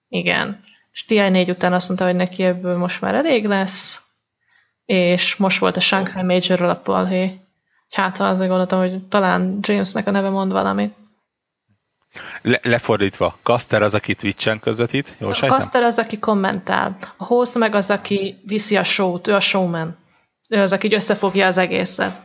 Igen. 0.09 0.65
És 0.93 1.05
TI 1.05 1.29
4 1.29 1.51
után 1.51 1.73
azt 1.73 1.87
mondta, 1.87 2.07
hogy 2.07 2.15
neki 2.15 2.43
ebből 2.43 2.77
most 2.77 3.01
már 3.01 3.15
elég 3.15 3.47
lesz, 3.47 4.01
és 4.85 5.37
most 5.37 5.59
volt 5.59 5.77
a 5.77 5.81
Shanghai 5.81 6.23
Major 6.23 6.63
a 6.63 6.77
palhé. 6.77 7.41
Hát 7.91 8.21
azért 8.21 8.49
gondoltam, 8.49 8.79
hogy 8.79 9.07
talán 9.09 9.59
Jamesnek 9.61 10.07
a 10.07 10.11
neve 10.11 10.29
mond 10.29 10.53
valamit. 10.53 10.95
Le, 12.43 12.61
lefordítva, 12.63 13.39
Caster 13.43 13.83
az, 13.83 13.95
aki 13.95 14.15
Twitch-en 14.15 14.61
közvetít, 14.61 15.15
jól 15.19 15.31
A 15.31 15.35
Caster 15.35 15.83
az, 15.83 15.99
aki 15.99 16.19
kommentál. 16.19 16.97
A 17.17 17.25
host 17.25 17.55
meg 17.55 17.75
az, 17.75 17.91
aki 17.91 18.41
viszi 18.47 18.77
a 18.77 18.85
show-t, 18.85 19.27
ő 19.27 19.35
a 19.35 19.41
showman. 19.41 19.97
Ő 20.49 20.61
az, 20.61 20.73
aki 20.73 20.95
összefogja 20.95 21.47
az 21.47 21.59
egészet. 21.59 22.21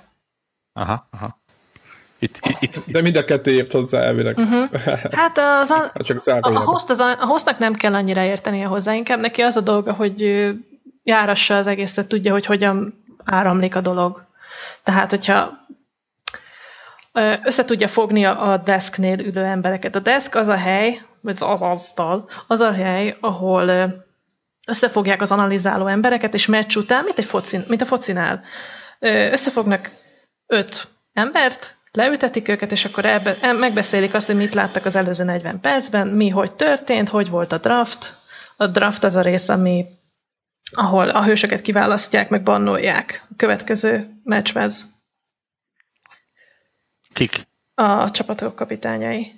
Aha, 0.73 1.07
aha. 1.11 1.39
Itt, 2.19 2.39
itt, 2.49 2.61
itt. 2.61 2.84
De 2.85 3.01
mind 3.01 3.15
a 3.15 3.23
kettő 3.23 3.51
ért 3.51 3.72
hozzá 3.72 4.01
elvileg. 4.01 4.38
Uh-huh. 4.38 4.81
Hát 5.11 5.38
az 5.38 5.69
a, 5.69 5.91
Csak 6.03 6.19
a, 6.26 6.47
a, 6.47 6.59
host 6.59 6.89
az 6.89 6.99
a, 6.99 7.22
a 7.22 7.26
hostnak 7.26 7.57
nem 7.57 7.73
kell 7.73 7.93
annyira 7.93 8.23
értenie 8.23 8.65
hozzá, 8.65 8.93
inkább 8.93 9.19
neki 9.19 9.41
az 9.41 9.57
a 9.57 9.61
dolga, 9.61 9.93
hogy 9.93 10.49
járassa 11.03 11.57
az 11.57 11.68
egészet, 11.68 12.07
tudja, 12.07 12.31
hogy 12.31 12.45
hogyan 12.45 13.03
áramlik 13.23 13.76
a 13.76 13.81
dolog. 13.81 14.26
Tehát, 14.84 15.09
hogyha 15.09 15.65
össze 17.44 17.65
tudja 17.65 17.88
fogni 17.88 18.26
a 18.26 18.61
desknél 18.65 19.19
ülő 19.19 19.44
embereket. 19.44 19.95
A 19.95 19.99
desk 19.99 20.35
az 20.35 20.48
a 20.48 20.57
hely, 20.57 21.02
vagy 21.22 21.38
az 21.39 21.61
asztal, 21.61 22.30
az 22.48 22.60
a 22.60 22.72
hely, 22.72 23.18
ahol 23.19 23.91
összefogják 24.68 25.22
az 25.22 25.31
analizáló 25.31 25.88
embereket, 25.88 26.34
és 26.34 26.45
meccs 26.45 26.76
után, 26.76 27.03
mint, 27.03 27.18
egy 27.18 27.26
focin, 27.26 27.61
mint 27.68 27.81
a 27.81 27.85
focinál, 27.85 28.41
összefognak 29.31 29.89
öt 30.48 30.88
embert, 31.14 31.76
leültetik 31.91 32.48
őket, 32.48 32.72
és 32.72 32.85
akkor 32.85 33.06
ebbe, 33.06 33.53
megbeszélik 33.53 34.14
azt, 34.14 34.27
hogy 34.27 34.35
mit 34.35 34.53
láttak 34.53 34.85
az 34.85 34.95
előző 34.95 35.23
40 35.23 35.60
percben, 35.60 36.07
mi 36.07 36.30
hogy 36.30 36.52
történt, 36.52 37.10
hogy 37.10 37.30
volt 37.30 37.52
a 37.52 37.57
draft. 37.57 38.15
A 38.57 38.68
draft 38.68 39.03
az 39.03 39.15
a 39.15 39.22
rész, 39.22 39.49
ami 39.49 39.85
ahol 40.72 41.10
a 41.10 41.23
hősöket 41.23 41.61
kiválasztják, 41.61 42.30
meg 42.30 42.44
bannolják 42.44 43.26
a 43.30 43.34
következő 43.38 44.19
meccshez. 44.23 44.85
Kik? 47.18 47.48
A 47.73 48.11
csapatok 48.11 48.56
kapitányai. 48.56 49.31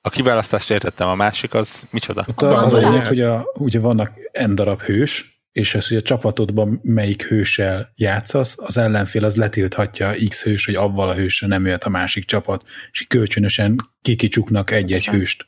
A 0.00 0.08
kiválasztást 0.08 0.70
értettem, 0.70 1.08
a 1.08 1.14
másik 1.14 1.54
az 1.54 1.86
micsoda? 1.90 2.24
Ott 2.28 2.42
a, 2.42 2.64
az 2.64 2.74
a 2.74 2.78
lényeg, 2.78 3.06
hogy 3.06 3.20
a, 3.20 3.50
ugye 3.54 3.80
vannak 3.80 4.12
n 4.46 4.54
darab 4.54 4.80
hős, 4.80 5.42
és 5.52 5.74
az, 5.74 5.88
hogy 5.88 5.96
a 5.96 6.02
csapatodban 6.02 6.80
melyik 6.82 7.22
hőssel 7.22 7.92
játszasz, 7.94 8.58
az 8.58 8.76
ellenfél 8.76 9.24
az 9.24 9.36
letilthatja 9.36 10.14
X 10.28 10.42
hős, 10.42 10.64
hogy 10.64 10.74
avval 10.74 11.08
a 11.08 11.14
hősre 11.14 11.46
nem 11.46 11.64
jöhet 11.64 11.84
a 11.84 11.88
másik 11.88 12.24
csapat, 12.24 12.64
és 12.90 13.06
kölcsönösen 13.06 13.76
kikicsuknak 14.02 14.70
egy-egy 14.70 15.06
hőst. 15.06 15.46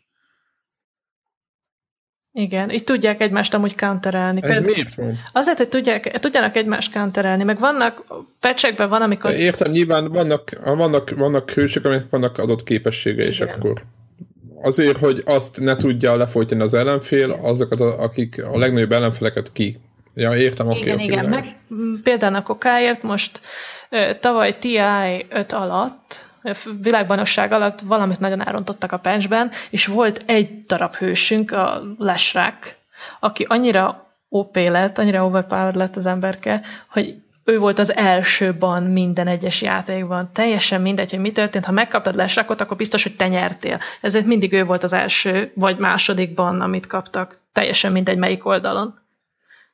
Igen, 2.33 2.71
így 2.71 2.85
tudják 2.85 3.21
egymást 3.21 3.55
amúgy 3.55 3.77
counterelni. 3.77 4.41
Ez 4.43 4.51
Például 4.51 4.73
miért 4.75 4.95
van? 4.95 5.19
Azért, 5.33 5.59
hogy 5.59 5.69
tudják, 5.69 6.19
tudjanak 6.19 6.57
egymást 6.57 6.93
counterelni, 6.93 7.45
meg 7.45 7.59
vannak, 7.59 8.05
pecsekben 8.41 8.89
van, 8.89 9.03
amikor... 9.03 9.31
Értem, 9.31 9.71
nyilván 9.71 10.09
vannak, 10.13 10.61
vannak, 10.65 11.11
vannak 11.11 11.51
hősök, 11.51 11.85
amik 11.85 12.03
vannak 12.11 12.39
adott 12.39 12.63
képessége, 12.63 13.25
és 13.25 13.41
akkor 13.41 13.83
azért, 14.63 14.99
hogy 14.99 15.23
azt 15.25 15.61
ne 15.61 15.77
tudja 15.77 16.17
lefolytani 16.17 16.63
az 16.63 16.75
ellenfél, 16.75 17.31
azokat, 17.31 17.81
akik 17.81 18.45
a 18.45 18.59
legnagyobb 18.59 18.93
ellenfeleket 18.93 19.53
ki. 19.53 19.79
Ja, 20.15 20.37
értem, 20.37 20.69
oké. 20.69 20.81
Igen, 20.81 20.95
okay, 20.95 21.07
igen, 21.07 21.25
meg 21.25 21.57
például 22.03 22.35
a 22.35 22.43
kokáért 22.43 23.03
most 23.03 23.41
tavaly 24.21 24.59
TI 24.59 24.79
5 25.29 25.53
alatt 25.53 26.29
világbajnokság 26.83 27.53
alatt 27.53 27.81
valamit 27.81 28.21
nagyon 28.21 28.47
elrontottak 28.47 28.93
a 28.93 28.99
patchben, 28.99 29.51
és 29.71 29.87
volt 29.87 30.23
egy 30.27 30.65
darab 30.67 30.95
hősünk, 30.95 31.53
a 31.53 31.83
Lesrák, 31.99 32.77
aki 33.21 33.47
annyira 33.49 34.07
OP 34.29 34.57
lett, 34.57 34.99
annyira 34.99 35.25
overpowered 35.25 35.75
lett 35.75 35.97
az 35.97 36.07
emberke, 36.07 36.61
hogy 36.89 37.15
ő 37.45 37.59
volt 37.59 37.79
az 37.79 37.97
elsőban 37.97 38.83
minden 38.83 39.27
egyes 39.27 39.63
játékban. 39.63 40.31
Teljesen 40.33 40.81
mindegy, 40.81 41.11
hogy 41.11 41.19
mi 41.19 41.33
történt. 41.33 41.65
Ha 41.65 41.73
megkaptad 41.73 42.15
lesrakot, 42.15 42.61
akkor 42.61 42.77
biztos, 42.77 43.03
hogy 43.03 43.17
te 43.17 43.29
nyertél. 43.29 43.79
Ezért 44.01 44.25
mindig 44.25 44.53
ő 44.53 44.65
volt 44.65 44.83
az 44.83 44.93
első, 44.93 45.53
vagy 45.55 45.79
másodikban, 45.79 46.61
amit 46.61 46.87
kaptak. 46.87 47.39
Teljesen 47.53 47.93
mindegy, 47.93 48.19
melyik 48.19 48.47
oldalon. 48.47 48.99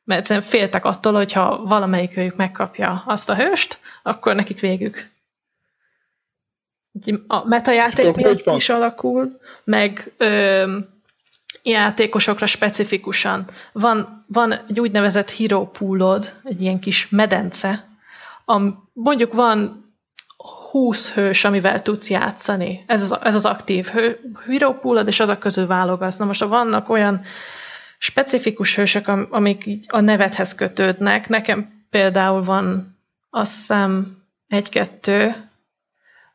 Mert 0.04 0.20
egyszerűen 0.20 0.46
féltek 0.46 0.84
attól, 0.84 1.12
hogy 1.12 1.32
ha 1.32 1.64
valamelyik 1.64 2.16
őjük 2.16 2.36
megkapja 2.36 3.02
azt 3.06 3.30
a 3.30 3.34
hőst, 3.34 3.78
akkor 4.02 4.34
nekik 4.34 4.60
végük 4.60 5.10
a 7.26 7.46
metajáték 7.48 8.14
miatt 8.14 8.56
is 8.56 8.68
alakul, 8.68 9.40
meg 9.64 10.12
ö, 10.16 10.78
játékosokra 11.62 12.46
specifikusan. 12.46 13.44
Van, 13.72 14.24
van 14.26 14.52
egy 14.52 14.80
úgynevezett 14.80 15.30
hero 15.30 15.66
poolod, 15.66 16.32
egy 16.44 16.60
ilyen 16.60 16.78
kis 16.78 17.08
medence, 17.08 17.88
am, 18.44 18.90
mondjuk 18.92 19.32
van 19.32 19.84
20 20.70 21.12
hős, 21.12 21.44
amivel 21.44 21.82
tudsz 21.82 22.10
játszani. 22.10 22.84
Ez 22.86 23.02
az, 23.02 23.18
ez 23.22 23.34
az 23.34 23.44
aktív 23.44 23.86
hő, 23.86 24.20
hero 24.46 24.74
poolod, 24.74 25.06
és 25.06 25.20
azok 25.20 25.38
közül 25.38 25.66
válogatsz. 25.66 26.16
Na 26.16 26.24
most 26.24 26.44
vannak 26.44 26.88
olyan 26.88 27.20
specifikus 27.98 28.76
hősök, 28.76 29.08
amik 29.08 29.66
így 29.66 29.84
a 29.88 30.00
nevedhez 30.00 30.54
kötődnek. 30.54 31.28
Nekem 31.28 31.84
például 31.90 32.44
van 32.44 32.96
azt 33.30 33.56
hiszem 33.56 34.16
egy-kettő, 34.48 35.45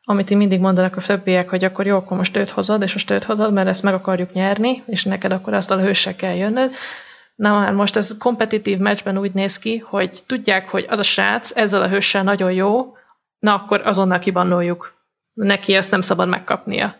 amit 0.04 0.30
így 0.30 0.36
mindig 0.36 0.60
mondanak 0.60 0.96
a 0.96 1.00
többiek, 1.00 1.48
hogy 1.48 1.64
akkor 1.64 1.86
jó, 1.86 1.96
akkor 1.96 2.16
most 2.16 2.36
őt 2.36 2.50
hozod, 2.50 2.82
és 2.82 2.92
most 2.92 3.10
őt 3.10 3.24
hozod, 3.24 3.52
mert 3.52 3.68
ezt 3.68 3.82
meg 3.82 3.94
akarjuk 3.94 4.32
nyerni, 4.32 4.82
és 4.86 5.04
neked 5.04 5.32
akkor 5.32 5.54
azt 5.54 5.70
a 5.70 5.80
hősre 5.80 6.14
kell 6.14 6.34
jönnöd. 6.34 6.72
Na 7.34 7.58
már 7.58 7.72
most 7.72 7.96
ez 7.96 8.18
kompetitív 8.18 8.78
meccsben 8.78 9.18
úgy 9.18 9.32
néz 9.32 9.58
ki, 9.58 9.78
hogy 9.78 10.22
tudják, 10.26 10.68
hogy 10.68 10.86
az 10.88 10.98
a 10.98 11.02
srác 11.02 11.56
ezzel 11.56 11.82
a 11.82 11.88
hőssel 11.88 12.22
nagyon 12.22 12.52
jó, 12.52 12.96
na 13.38 13.54
akkor 13.54 13.80
azonnal 13.86 14.18
kibannoljuk. 14.18 14.94
Neki 15.32 15.74
ezt 15.74 15.90
nem 15.90 16.00
szabad 16.00 16.28
megkapnia. 16.28 16.96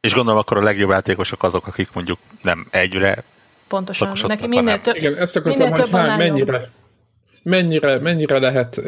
És 0.00 0.14
gondolom 0.14 0.38
akkor 0.38 0.56
a 0.56 0.62
legjobb 0.62 0.90
játékosok 0.90 1.42
azok, 1.42 1.66
akik 1.66 1.92
mondjuk 1.92 2.18
nem 2.42 2.66
egyre 2.70 3.24
Pontosan. 3.68 4.16
Neki 4.26 4.46
minél 4.46 4.80
több, 4.80 4.96
Igen, 4.96 5.16
ezt 5.16 5.36
akartam, 5.36 5.70
hogy 5.70 5.90
hány, 5.90 6.16
mennyire, 6.16 6.70
mennyire, 7.48 7.98
mennyire 7.98 8.38
lehet, 8.38 8.80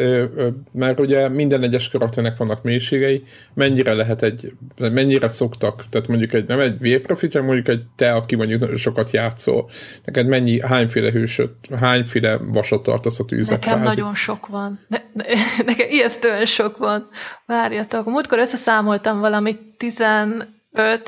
mert 0.73 1.01
ugye 1.01 1.29
minden 1.29 1.63
egyes 1.63 1.89
karakternek 1.89 2.37
vannak 2.37 2.63
mélységei, 2.63 3.25
mennyire 3.55 3.93
lehet 3.93 4.23
egy, 4.23 4.53
mennyire 4.77 5.29
szoktak, 5.29 5.85
tehát 5.91 6.09
mondjuk 6.09 6.33
egy, 6.33 6.47
nem 6.47 6.61
egy 6.61 6.79
V-profit, 6.79 7.33
hanem 7.33 7.47
mondjuk 7.47 7.69
egy 7.69 7.83
te, 7.97 8.13
aki 8.13 8.37
mondjuk 8.37 8.77
sokat 8.77 9.11
játszol, 9.11 9.71
neked 10.05 10.27
mennyi, 10.27 10.61
hányféle 10.61 11.11
hősöt, 11.11 11.51
hányféle 11.81 12.37
vasat 12.37 12.83
tartasz 12.83 13.19
a 13.19 13.25
tűzet? 13.25 13.65
Nekem 13.65 13.83
nagyon 13.83 14.15
sok 14.15 14.47
van. 14.47 14.81
Ne, 14.89 14.99
ne, 15.13 15.25
nekem 15.71 15.91
ijesztően 15.91 16.47
sok 16.47 16.77
van. 16.77 17.09
Várjatok, 17.47 18.07
múltkor 18.07 18.39
összeszámoltam 18.39 19.21
valamit 19.21 19.61
15 19.77 20.47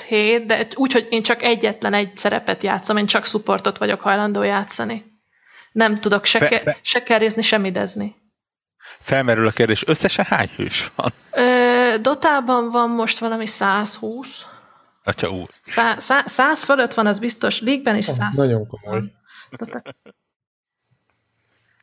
hét, 0.09 0.47
de 0.47 0.67
úgy, 0.77 0.93
hogy 0.93 1.07
én 1.11 1.23
csak 1.23 1.43
egyetlen 1.43 1.95
egy 1.95 2.17
szerepet 2.17 2.63
játszom, 2.63 2.97
én 2.97 3.07
csak 3.07 3.25
supportot 3.25 3.79
vagyok 3.79 4.01
hajlandó 4.01 4.43
játszani. 4.43 5.11
Nem 5.73 5.95
tudok 6.01 6.25
se, 6.25 6.39
fe, 6.39 6.49
ke- 6.49 6.79
se 6.83 7.03
kerézni, 7.03 7.43
se 7.43 7.59
midezni. 7.59 8.15
Felmerül 9.01 9.47
a 9.47 9.51
kérdés, 9.51 9.87
összesen 9.87 10.25
hány 10.25 10.51
hős 10.57 10.91
van? 10.95 11.13
Ö, 11.31 11.99
Dotában 12.01 12.71
van 12.71 12.91
most 12.91 13.19
valami 13.19 13.47
120. 13.47 14.47
Atya 15.05 15.29
úr. 15.31 15.49
Szá- 15.63 16.01
szá- 16.01 16.29
100 16.29 16.63
fölött 16.63 16.95
van, 16.95 17.07
az 17.07 17.19
biztos. 17.19 17.61
League-ben 17.61 17.97
is 17.97 18.05
100. 18.05 18.37
nagyon 18.37 18.67
komoly. 18.67 19.03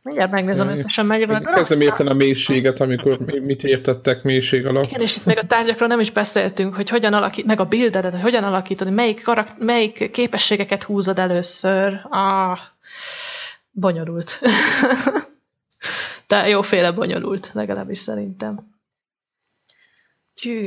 Mindjárt 0.07 0.31
megnézem 0.31 0.67
összesen 0.67 1.05
mennyi 1.05 1.25
Kezdem 1.43 1.81
érteni 1.81 2.09
a 2.09 2.13
mélységet, 2.13 2.79
amikor 2.79 3.17
mit 3.19 3.63
értettek 3.63 4.23
mélység 4.23 4.65
alatt. 4.65 4.85
Igen, 4.89 5.01
és 5.01 5.15
itt 5.15 5.25
még 5.25 5.37
a 5.37 5.43
tárgyakról 5.45 5.87
nem 5.87 5.99
is 5.99 6.11
beszéltünk, 6.11 6.75
hogy 6.75 6.89
hogyan 6.89 7.13
alakít, 7.13 7.45
meg 7.45 7.59
a 7.59 7.65
buildedet, 7.65 8.11
hogy 8.11 8.21
hogyan 8.21 8.43
alakítani, 8.43 8.91
melyik, 8.91 9.23
karakt, 9.23 9.53
melyik 9.59 10.09
képességeket 10.11 10.83
húzod 10.83 11.19
először. 11.19 11.99
Ah, 12.09 12.59
bonyolult. 13.79 14.39
De 16.27 16.47
jóféle 16.47 16.91
bonyolult, 16.91 17.49
legalábbis 17.53 17.97
szerintem. 17.97 18.75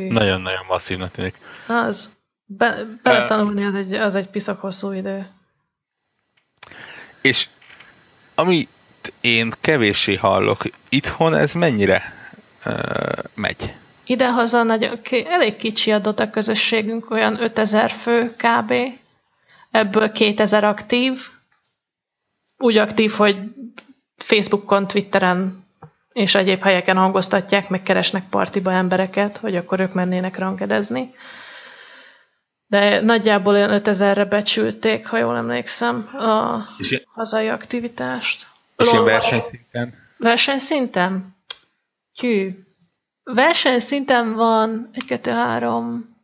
Nagyon-nagyon 0.09 0.65
masszívnak 0.69 1.11
tűnik. 1.11 1.39
Az. 1.67 2.11
Be, 2.45 2.85
beletanulni 3.03 3.65
az 3.65 3.75
egy, 3.75 3.93
az 3.93 4.15
egy 4.15 4.29
piszak 4.29 4.61
hosszú 4.61 4.93
idő. 4.93 5.27
És 7.21 7.49
ami 8.35 8.69
én 9.21 9.53
kevéssé 9.61 10.15
hallok, 10.15 10.63
itthon 10.89 11.35
ez 11.35 11.53
mennyire 11.53 12.03
uh, 12.67 12.73
megy? 13.35 13.75
Idehaza 14.05 14.63
nagyon, 14.63 15.01
elég 15.27 15.57
kicsi 15.57 15.93
a 15.93 15.99
Dota 15.99 16.31
közösségünk, 16.31 17.11
olyan 17.11 17.43
5000 17.43 17.91
fő 17.91 18.25
kb. 18.37 18.73
Ebből 19.71 20.11
2000 20.13 20.65
aktív, 20.65 21.29
úgy 22.61 22.77
aktív, 22.77 23.11
hogy 23.11 23.37
Facebookon, 24.17 24.87
Twitteren 24.87 25.65
és 26.13 26.35
egyéb 26.35 26.63
helyeken 26.63 26.97
hangoztatják, 26.97 27.69
meg 27.69 27.83
keresnek 27.83 28.29
partiba 28.29 28.73
embereket, 28.73 29.37
hogy 29.37 29.57
akkor 29.57 29.81
ők 29.81 29.93
mennének 29.93 30.39
rangedezni. 30.39 31.15
De 32.67 33.01
nagyjából 33.01 33.55
olyan 33.55 33.81
5000-re 33.85 34.25
becsülték, 34.25 35.07
ha 35.07 35.19
jól 35.19 35.37
emlékszem, 35.37 36.09
a 36.13 36.59
és 36.79 37.05
hazai 37.07 37.49
aktivitást. 37.49 38.47
És 38.77 38.93
ilyen 38.93 39.05
versenyszinten? 39.05 39.95
Versenyszinten? 40.17 41.37
Hű. 42.21 42.51
Versenyszinten 43.23 44.35
van 44.35 44.91
egy, 44.93 45.05
kettő, 45.05 45.31
három, 45.31 46.17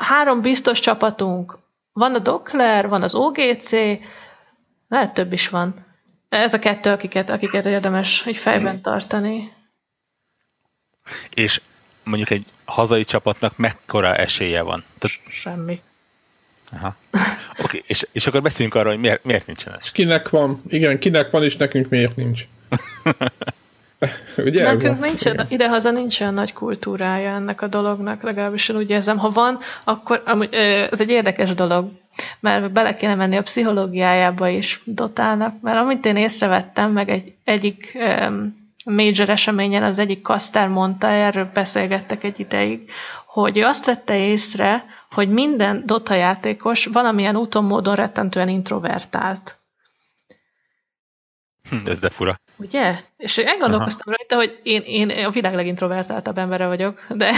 három 0.00 0.40
biztos 0.40 0.80
csapatunk. 0.80 1.58
Van 1.92 2.14
a 2.14 2.18
Dokler, 2.18 2.88
van 2.88 3.02
az 3.02 3.14
OGC, 3.14 3.70
lehet 4.92 5.14
több 5.14 5.32
is 5.32 5.48
van. 5.48 5.74
Ez 6.28 6.54
a 6.54 6.58
kettő, 6.58 6.90
akiket, 6.90 7.30
akiket 7.30 7.66
érdemes 7.66 8.26
egy 8.26 8.36
fejben 8.36 8.82
tartani. 8.82 9.52
És 11.34 11.60
mondjuk 12.04 12.30
egy 12.30 12.46
hazai 12.64 13.04
csapatnak 13.04 13.56
mekkora 13.56 14.16
esélye 14.16 14.62
van? 14.62 14.84
Tehát... 14.98 15.20
Semmi. 15.28 15.80
Aha. 16.72 16.96
Oké, 17.52 17.62
okay. 17.62 17.84
és, 17.86 18.06
és 18.12 18.26
akkor 18.26 18.42
beszéljünk 18.42 18.76
arról, 18.76 18.92
hogy 18.92 19.00
miért, 19.00 19.24
miért 19.24 19.46
nincsen 19.46 19.74
ez. 19.74 19.92
Kinek 19.92 20.28
van? 20.28 20.62
Igen, 20.68 20.98
kinek 20.98 21.30
van, 21.30 21.42
és 21.42 21.56
nekünk 21.56 21.88
miért 21.88 22.16
nincs? 22.16 22.46
Ugye 24.46 24.72
Nekünk 24.72 25.00
nincs, 25.00 25.22
idehaza 25.48 25.90
nincs 25.90 26.20
olyan 26.20 26.34
nagy 26.34 26.52
kultúrája 26.52 27.30
ennek 27.30 27.62
a 27.62 27.66
dolognak, 27.66 28.22
legalábbis 28.22 28.68
én 28.68 28.76
úgy 28.76 28.90
érzem. 28.90 29.18
Ha 29.18 29.30
van, 29.30 29.58
akkor 29.84 30.22
amúgy, 30.26 30.48
ez 30.90 31.00
egy 31.00 31.10
érdekes 31.10 31.54
dolog, 31.54 31.90
mert 32.40 32.72
bele 32.72 32.94
kéne 32.94 33.14
menni 33.14 33.36
a 33.36 33.42
pszichológiájába 33.42 34.48
is 34.48 34.80
dotálnak, 34.84 35.60
mert 35.60 35.78
amit 35.78 36.06
én 36.06 36.16
észrevettem, 36.16 36.92
meg 36.92 37.08
egy, 37.08 37.34
egyik 37.44 37.92
um, 37.94 38.60
major 38.84 39.28
eseményen 39.28 39.82
az 39.82 39.98
egyik 39.98 40.22
kasztár 40.22 40.68
mondta, 40.68 41.06
erről 41.06 41.50
beszélgettek 41.54 42.24
egy 42.24 42.40
ideig, 42.40 42.90
hogy 43.26 43.58
ő 43.58 43.64
azt 43.64 43.84
vette 43.84 44.16
észre, 44.16 44.84
hogy 45.10 45.28
minden 45.28 45.82
Dota 45.86 46.14
játékos 46.14 46.86
valamilyen 46.86 47.36
úton, 47.36 47.64
módon 47.64 47.94
rettentően 47.94 48.48
introvertált. 48.48 49.56
Hm, 51.68 51.76
ez 51.86 51.98
de 51.98 52.10
fura. 52.10 52.40
Ugye? 52.62 52.94
És 53.16 53.36
én 53.36 53.58
gondolkoztam 53.58 54.14
rajta, 54.14 54.34
hogy 54.34 54.60
én, 54.62 54.82
én 54.86 55.10
a 55.26 55.30
világ 55.30 55.54
legintrovertáltabb 55.54 56.38
embere 56.38 56.66
vagyok, 56.66 57.06
de, 57.08 57.32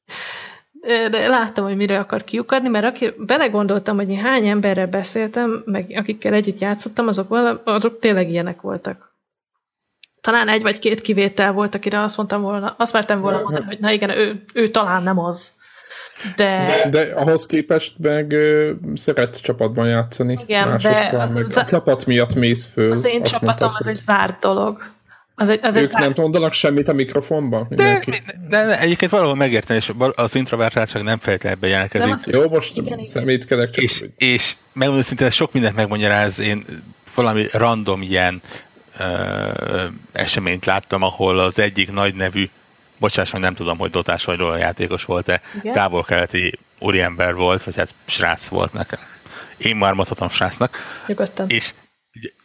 de 1.10 1.28
láttam, 1.28 1.64
hogy 1.64 1.76
mire 1.76 1.98
akar 1.98 2.24
kiukadni, 2.24 2.68
mert 2.68 2.84
aki, 2.84 3.12
belegondoltam, 3.18 3.96
hogy 3.96 4.10
én 4.10 4.20
hány 4.20 4.46
emberrel 4.46 4.86
beszéltem, 4.86 5.62
meg 5.64 5.92
akikkel 5.96 6.34
együtt 6.34 6.58
játszottam, 6.58 7.08
azok, 7.08 7.28
vala, 7.28 7.62
azok 7.64 7.98
tényleg 7.98 8.30
ilyenek 8.30 8.60
voltak. 8.60 9.14
Talán 10.20 10.48
egy 10.48 10.62
vagy 10.62 10.78
két 10.78 11.00
kivétel 11.00 11.52
volt, 11.52 11.74
akire 11.74 12.00
azt 12.00 12.16
mondtam 12.16 12.42
volna, 12.42 12.74
azt 12.78 12.92
mertem 12.92 13.20
volna 13.20 13.40
mondani, 13.40 13.64
hogy 13.64 13.78
na 13.78 13.90
igen, 13.90 14.10
ő, 14.10 14.44
ő 14.54 14.68
talán 14.68 15.02
nem 15.02 15.18
az. 15.18 15.52
De... 16.36 16.86
de 16.90 17.12
ahhoz 17.14 17.46
képest 17.46 17.92
meg 17.98 18.32
ö, 18.32 18.72
szeret 18.94 19.40
csapatban 19.40 19.88
játszani. 19.88 20.36
Igen, 20.46 20.78
de 20.82 21.26
meg 21.34 21.56
a 21.56 21.64
csapat 21.64 22.06
miatt 22.06 22.34
mész 22.34 22.70
föl. 22.72 22.92
Az 22.92 23.04
én 23.04 23.22
csapatom 23.22 23.70
az 23.78 23.86
egy 23.86 23.98
zárt 23.98 24.40
dolog. 24.40 24.94
Az 25.38 25.48
egy, 25.48 25.58
az 25.62 25.74
ők 25.74 25.92
egy 25.92 26.00
nem 26.00 26.10
mondanak 26.16 26.52
semmit 26.52 26.88
a 26.88 26.92
mikrofonban? 26.92 27.66
De, 27.70 28.02
de, 28.48 28.66
de, 28.66 28.80
egyébként 28.80 29.10
valahol 29.10 29.34
megérteni, 29.34 29.78
és 29.78 29.92
az 30.14 30.34
introvertáltság 30.34 31.02
nem 31.02 31.18
feltétlenül 31.18 31.58
ebben 31.58 31.70
jelentkezik. 31.70 32.12
Az, 32.12 32.28
Jó, 32.28 32.48
most 32.48 32.76
igen, 32.76 33.04
szemétkedek 33.04 33.70
csak. 33.70 33.84
És, 33.84 34.04
és 34.16 34.54
megmondom 34.72 35.04
szintén, 35.04 35.30
sok 35.30 35.52
mindent 35.52 35.76
megmagyaráz, 35.76 36.40
én 36.40 36.64
valami 37.14 37.46
random 37.52 38.02
ilyen 38.02 38.40
ö, 38.98 39.04
eseményt 40.12 40.64
láttam, 40.64 41.02
ahol 41.02 41.38
az 41.38 41.58
egyik 41.58 41.92
nagy 41.92 42.14
nevű 42.14 42.48
bocsáss 42.98 43.30
meg, 43.30 43.40
nem 43.40 43.54
tudom, 43.54 43.78
hogy 43.78 43.90
dotás 43.90 44.24
vagy 44.24 44.38
róla 44.38 44.56
játékos 44.56 45.04
volt-e, 45.04 45.40
távol-keleti 45.72 46.58
úriember 46.78 47.34
volt, 47.34 47.62
vagy 47.62 47.76
hát 47.76 47.94
srác 48.04 48.48
volt 48.48 48.72
nekem. 48.72 48.98
Én 49.56 49.76
már 49.76 49.92
mondhatom 49.92 50.28
srácnak. 50.28 50.76
Nyugodtan. 51.06 51.48
És 51.48 51.72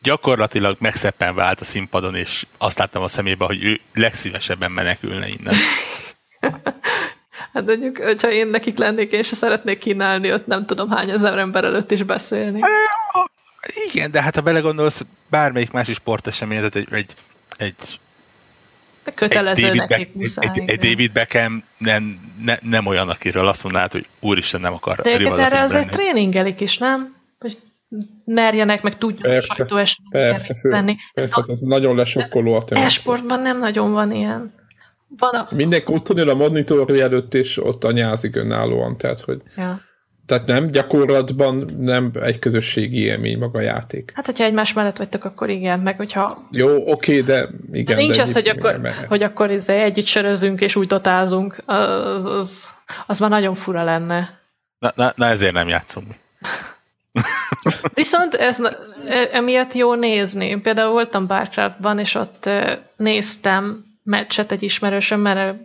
gyakorlatilag 0.02 0.76
megszeppen 0.80 1.36
vált 1.36 1.62
a 1.62 1.64
színpadon, 1.64 2.16
és 2.16 2.46
azt 2.58 2.78
láttam 2.78 3.04
a 3.04 3.08
szemébe, 3.08 3.46
hogy 3.46 3.64
ő 3.64 3.80
legszívesebben 3.94 4.72
menekülne 4.72 5.28
innen. 5.28 5.54
hát 7.54 7.66
mondjuk, 7.66 7.98
hogyha 7.98 8.32
én 8.32 8.48
nekik 8.48 8.78
lennék, 8.78 9.12
én 9.12 9.24
se 9.24 9.36
szeretnék 9.36 9.78
kínálni 9.78 10.34
ott 10.34 10.46
nem 10.46 10.66
tudom 10.66 10.90
hány 10.90 11.10
ezer 11.10 11.38
ember 11.38 11.64
előtt 11.64 11.92
is 11.92 12.04
beszélni. 12.04 12.60
Igen, 13.92 14.12
de 14.12 14.22
hát 14.22 14.36
ha 14.36 14.42
belegondolsz, 14.42 15.06
bármelyik 15.30 15.72
másik 15.72 15.96
sportesemény, 15.96 16.58
tehát 16.58 16.76
egy, 16.76 16.88
egy, 16.92 17.14
egy 17.58 18.00
De 19.04 19.12
kötelező 19.12 19.68
egy 19.68 19.76
nekik 19.76 20.14
muszáj. 20.14 20.50
Egy, 20.54 20.70
egy 20.70 20.80
David 20.80 21.12
Beckham 21.12 21.64
nem, 21.78 22.20
ne, 22.44 22.56
nem 22.62 22.86
olyan, 22.86 23.10
akiről 23.10 23.48
azt 23.48 23.64
mondanád, 23.64 23.92
hogy 23.92 24.08
úristen 24.20 24.62
nem 24.62 24.74
akar 24.74 24.96
De 24.96 25.20
őket 25.20 25.38
erre 25.38 25.62
azért 25.62 25.90
tréningelik 25.90 26.60
is, 26.60 26.78
nem? 26.78 27.16
Hogy 27.40 27.58
merjenek, 28.26 28.82
meg 28.82 28.98
tudjanak 28.98 29.38
persze, 29.38 29.66
persze, 30.10 30.54
tenni. 30.70 30.96
Persze, 31.14 31.44
ez, 31.48 31.60
nagyon 31.60 31.96
lesokkoló 31.96 32.54
a 32.54 32.64
tömeg. 32.64 32.84
Esportban 32.84 33.42
nem 33.42 33.60
nagyon 33.60 33.92
van 33.92 34.12
ilyen. 34.12 34.54
Van 35.18 35.36
a... 35.36 35.48
Mindenki 35.56 35.94
ott 35.94 36.10
a 36.10 36.36
monitor 36.36 37.00
előtt, 37.00 37.34
és 37.34 37.58
ott 37.58 37.84
anyázik 37.84 38.36
önállóan, 38.36 38.98
tehát 38.98 39.20
hogy... 39.22 39.42
Ja. 39.56 39.82
Tehát 40.32 40.48
nem, 40.48 40.72
gyakorlatban 40.72 41.66
nem 41.78 42.12
egy 42.22 42.40
közösségi 42.40 42.98
élmény 42.98 43.38
maga 43.38 43.60
a 43.60 43.62
játék. 43.62 44.12
Hát, 44.16 44.26
hogyha 44.26 44.44
egymás 44.44 44.74
mellett 44.74 44.98
vagytok, 44.98 45.26
akkor 45.26 45.50
igen, 45.50 45.80
meg 45.80 45.98
hogyha... 45.98 46.48
Jó, 46.52 46.92
oké, 46.92 47.22
de 47.22 47.50
igen. 47.72 47.96
De 47.96 48.02
nincs 48.02 48.16
de 48.16 48.22
az, 48.22 48.34
hogy 48.34 48.48
akkor, 48.48 48.80
hogy 49.08 49.24
akkor 49.24 49.52
izé 49.52 49.82
együtt 49.82 50.06
sörözünk 50.06 50.62
és 50.62 50.76
úgy 50.76 50.88
totázunk, 50.88 51.64
az, 51.66 52.26
az, 52.26 52.70
az 53.08 53.20
már 53.20 53.30
nagyon 53.30 53.56
fura 53.56 53.84
lenne. 53.84 54.40
Na, 54.80 54.92
na, 54.96 55.14
na 55.16 55.26
ezért 55.26 55.54
nem 55.54 55.68
játszom. 55.68 56.08
Viszont 57.94 58.34
ez 58.34 58.60
e, 58.60 59.30
emiatt 59.32 59.74
jó 59.74 59.94
nézni. 59.94 60.62
Például 60.62 60.92
voltam 60.92 61.28
Barcraftban, 61.28 62.00
és 62.00 62.16
ott 62.16 62.50
néztem 62.96 63.86
meccset 64.04 64.52
egy 64.52 64.64
ismerősöm, 64.64 65.20
mert 65.20 65.58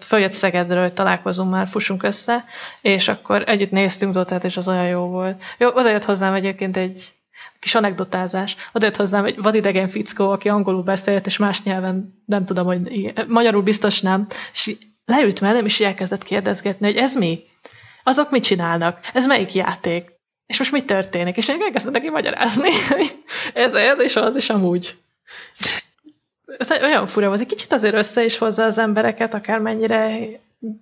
följött 0.00 0.30
Szegedről, 0.30 0.92
találkozunk 0.92 1.50
már, 1.50 1.66
fussunk 1.66 2.02
össze, 2.02 2.44
és 2.80 3.08
akkor 3.08 3.42
együtt 3.46 3.70
néztünk 3.70 4.14
Dotát, 4.14 4.44
és 4.44 4.56
az 4.56 4.68
olyan 4.68 4.86
jó 4.86 5.06
volt. 5.06 5.42
Jó, 5.58 5.68
oda 5.68 5.90
jött 5.90 6.04
hozzám 6.04 6.34
egyébként 6.34 6.76
egy 6.76 7.12
kis 7.58 7.74
anekdotázás. 7.74 8.56
Oda 8.72 8.86
jött 8.86 8.96
hozzám 8.96 9.24
egy 9.24 9.42
vadidegen 9.42 9.88
fickó, 9.88 10.30
aki 10.30 10.48
angolul 10.48 10.82
beszélt, 10.82 11.26
és 11.26 11.36
más 11.36 11.62
nyelven 11.62 12.22
nem 12.26 12.44
tudom, 12.44 12.66
hogy 12.66 13.12
magyarul 13.28 13.62
biztos 13.62 14.00
nem, 14.00 14.26
és 14.52 14.76
leült 15.04 15.40
mellem, 15.40 15.64
és 15.64 15.80
elkezdett 15.80 16.22
kérdezgetni, 16.22 16.86
hogy 16.86 16.96
ez 16.96 17.14
mi? 17.14 17.42
Azok 18.02 18.30
mit 18.30 18.42
csinálnak? 18.42 18.98
Ez 19.14 19.26
melyik 19.26 19.52
játék? 19.52 20.18
És 20.46 20.58
most 20.58 20.72
mi 20.72 20.84
történik? 20.84 21.36
És 21.36 21.48
én 21.48 21.62
elkezdtem 21.62 21.92
neki 21.92 22.10
magyarázni, 22.10 22.70
ez, 23.54 23.74
ez 23.74 23.98
és 23.98 24.16
az, 24.16 24.36
és 24.36 24.50
amúgy 24.50 24.96
olyan 26.82 27.06
fura 27.06 27.28
volt, 27.28 27.40
egy 27.40 27.46
kicsit 27.46 27.72
azért 27.72 27.94
össze 27.94 28.24
is 28.24 28.38
hozza 28.38 28.64
az 28.64 28.78
embereket, 28.78 29.34
akármennyire 29.34 30.18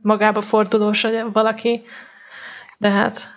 magába 0.02 0.40
fordulós 0.40 1.06
valaki, 1.32 1.82
de 2.78 2.88
hát 2.88 3.28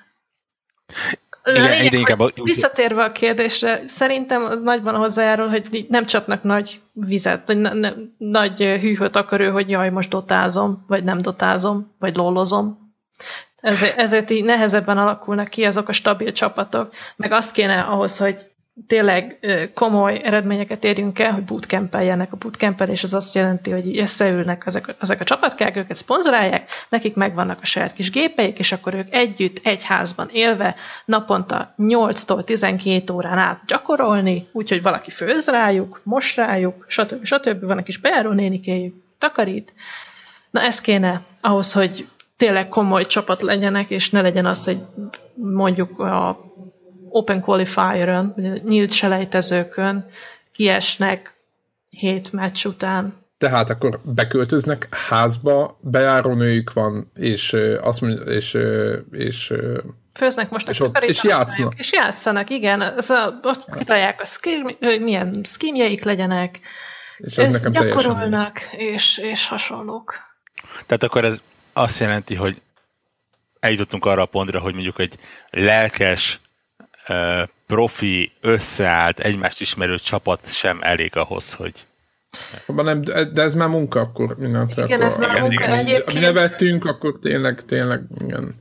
igen, 1.45 1.69
lényeg, 1.69 1.93
inkább 1.93 2.19
a... 2.19 2.31
Visszatérve 2.43 3.03
a 3.03 3.11
kérdésre, 3.11 3.81
szerintem 3.85 4.43
az 4.43 4.61
nagyban 4.61 4.95
hozzájárul, 4.95 5.49
hogy 5.49 5.85
nem 5.89 6.05
csapnak 6.05 6.43
nagy 6.43 6.81
vizet, 6.93 7.47
vagy 7.47 7.57
ne, 7.57 7.73
ne, 7.73 7.91
nagy 8.17 8.57
hűhöt 8.57 9.15
akar 9.15 9.39
ő, 9.39 9.49
hogy 9.49 9.69
jaj, 9.69 9.89
most 9.89 10.09
dotázom, 10.09 10.85
vagy 10.87 11.03
nem 11.03 11.17
dotázom, 11.17 11.95
vagy 11.99 12.15
lólozom. 12.15 12.93
Ezért, 13.55 13.97
ezért 13.97 14.29
így 14.29 14.43
nehezebben 14.43 14.97
alakulnak 14.97 15.47
ki 15.47 15.65
azok 15.65 15.87
a 15.87 15.91
stabil 15.91 16.31
csapatok, 16.31 16.93
meg 17.15 17.31
azt 17.31 17.51
kéne 17.51 17.81
ahhoz, 17.81 18.17
hogy 18.17 18.50
tényleg 18.87 19.39
komoly 19.73 20.21
eredményeket 20.23 20.83
érjünk 20.83 21.19
el, 21.19 21.31
hogy 21.31 21.43
bootcampeljenek 21.43 22.33
a 22.33 22.35
bootcampelés, 22.35 23.03
az 23.03 23.13
azt 23.13 23.35
jelenti, 23.35 23.71
hogy 23.71 23.97
összeülnek 23.97 24.63
ezek, 24.65 24.95
ezek 24.99 25.21
a 25.21 25.23
csapatkák, 25.23 25.75
őket 25.75 25.95
szponzorálják, 25.95 26.69
nekik 26.89 27.15
megvannak 27.15 27.59
a 27.61 27.65
saját 27.65 27.93
kis 27.93 28.11
gépeik, 28.11 28.59
és 28.59 28.71
akkor 28.71 28.93
ők 28.93 29.15
együtt 29.15 29.59
egy 29.63 29.83
házban 29.83 30.29
élve 30.31 30.75
naponta 31.05 31.73
8-tól 31.77 32.43
12 32.43 33.13
órán 33.13 33.37
át 33.37 33.61
gyakorolni, 33.67 34.47
úgyhogy 34.51 34.81
valaki 34.81 35.09
főz 35.09 35.47
rájuk, 35.47 36.01
mos 36.03 36.35
rájuk, 36.35 36.85
stb. 36.87 37.23
stb. 37.23 37.65
Van 37.65 37.77
a 37.77 37.83
kis 37.83 37.97
bejáró 37.97 38.31
nénikéjük, 38.31 38.95
takarít. 39.17 39.73
Na 40.51 40.61
ez 40.61 40.81
kéne 40.81 41.21
ahhoz, 41.41 41.73
hogy 41.73 42.05
tényleg 42.37 42.69
komoly 42.69 43.05
csapat 43.05 43.41
legyenek, 43.41 43.89
és 43.89 44.09
ne 44.09 44.21
legyen 44.21 44.45
az, 44.45 44.65
hogy 44.65 44.77
mondjuk 45.33 45.99
a 45.99 46.50
Open 47.11 47.41
Qualifier-ön, 47.41 48.33
nyílt 48.63 48.91
selejtezőkön 48.91 50.05
kiesnek 50.51 51.33
hét 51.89 52.31
meccs 52.31 52.65
után. 52.65 53.19
Tehát 53.37 53.69
akkor 53.69 53.99
beköltöznek 54.03 54.87
házba, 55.09 55.77
bejárónőjük 55.81 56.73
van, 56.73 57.11
és 57.15 57.57
azt 57.81 58.01
mondja, 58.01 58.23
és, 58.23 58.57
és 59.11 59.53
Főznek 60.13 60.49
most 60.49 60.69
és, 60.69 60.79
ott, 60.79 60.97
és 60.97 61.23
játszanak. 61.23 61.73
És 61.77 61.91
játszanak, 61.91 62.49
igen. 62.49 62.81
Az 62.81 63.09
a, 63.09 63.39
azt 63.41 63.75
kitalálják 63.77 64.21
a 64.21 64.25
skill, 64.25 64.61
milyen 64.79 65.41
skimjeik 65.43 66.03
legyenek, 66.03 66.59
és 67.17 67.37
ez 67.37 67.61
nekem 67.61 67.87
gyakorolnak, 67.87 68.59
és, 68.71 69.17
és 69.17 69.47
hasonlók. 69.47 70.15
Tehát 70.85 71.03
akkor 71.03 71.25
ez 71.25 71.37
azt 71.73 71.99
jelenti, 71.99 72.35
hogy 72.35 72.61
eljutottunk 73.59 74.05
arra 74.05 74.21
a 74.21 74.25
pontra, 74.25 74.59
hogy 74.59 74.73
mondjuk 74.73 74.99
egy 74.99 75.19
lelkes, 75.49 76.39
profi, 77.67 78.31
összeállt, 78.41 79.19
egymást 79.19 79.61
ismerő 79.61 79.97
csapat 79.97 80.53
sem 80.53 80.79
elég 80.81 81.15
ahhoz, 81.15 81.53
hogy 81.53 81.85
nem, 82.65 83.01
de 83.33 83.41
ez 83.41 83.55
már 83.55 83.67
munka 83.67 83.99
akkor 83.99 84.35
mindentől. 84.37 84.85
Igen, 84.85 85.01
akkor, 85.01 85.11
ez 85.11 85.17
már 85.17 85.41
munka. 85.41 85.63
Igen, 85.63 85.77
egyébként... 85.77 86.13
Mi 86.13 86.19
nevettünk, 86.19 86.85
akkor 86.85 87.19
tényleg, 87.21 87.65
tényleg, 87.65 88.01
igen. 88.19 88.53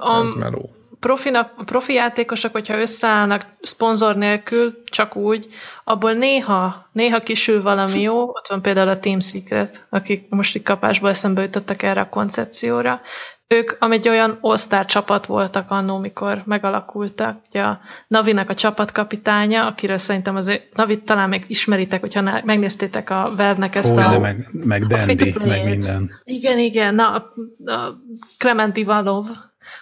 A 0.00 0.18
ez 0.18 0.32
meló. 0.38 0.70
Profinak, 1.00 1.64
profi 1.64 1.92
játékosok, 1.92 2.52
hogyha 2.52 2.80
összeállnak 2.80 3.42
szponzor 3.60 4.16
nélkül, 4.16 4.82
csak 4.84 5.16
úgy, 5.16 5.46
abból 5.84 6.12
néha, 6.12 6.86
néha 6.92 7.20
kisül 7.20 7.62
valami 7.62 8.00
jó, 8.00 8.22
ott 8.22 8.46
van 8.48 8.62
például 8.62 8.88
a 8.88 8.98
Team 8.98 9.20
Secret, 9.20 9.86
akik 9.88 10.26
most 10.28 10.54
itt 10.54 10.64
kapásból 10.64 11.08
eszembe 11.08 11.42
jutottak 11.42 11.82
erre 11.82 12.00
a 12.00 12.08
koncepcióra, 12.08 13.00
ők 13.48 13.76
egy 13.78 14.08
olyan 14.08 14.38
osztár 14.40 14.86
csapat 14.86 15.26
voltak 15.26 15.70
annó, 15.70 15.98
mikor 15.98 16.42
megalakultak. 16.44 17.40
Ugye 17.48 17.62
a 17.62 17.80
Navinak 18.06 18.50
a 18.50 18.54
csapatkapitánya, 18.54 19.66
akiről 19.66 19.98
szerintem 19.98 20.36
azért 20.36 20.76
Navit 20.76 21.04
talán 21.04 21.28
még 21.28 21.44
ismeritek, 21.46 22.00
hogyha 22.00 22.42
megnéztétek 22.44 23.10
a 23.10 23.32
Valve-nek 23.36 23.74
ezt 23.74 23.94
Hol, 23.94 24.14
a... 24.14 24.18
meg, 24.18 24.48
meg 24.52 24.86
Dandy, 24.86 25.34
meg 25.44 25.64
minden. 25.64 26.20
Igen, 26.24 26.58
igen. 26.58 26.94
Na, 26.94 27.14
a, 27.14 27.24
a 27.70 28.02
Clement 28.38 28.76
Ivalov 28.76 29.26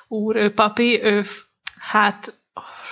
úr, 0.08 0.36
ő 0.36 0.52
papi, 0.52 1.02
ő 1.02 1.22
hát 1.78 2.34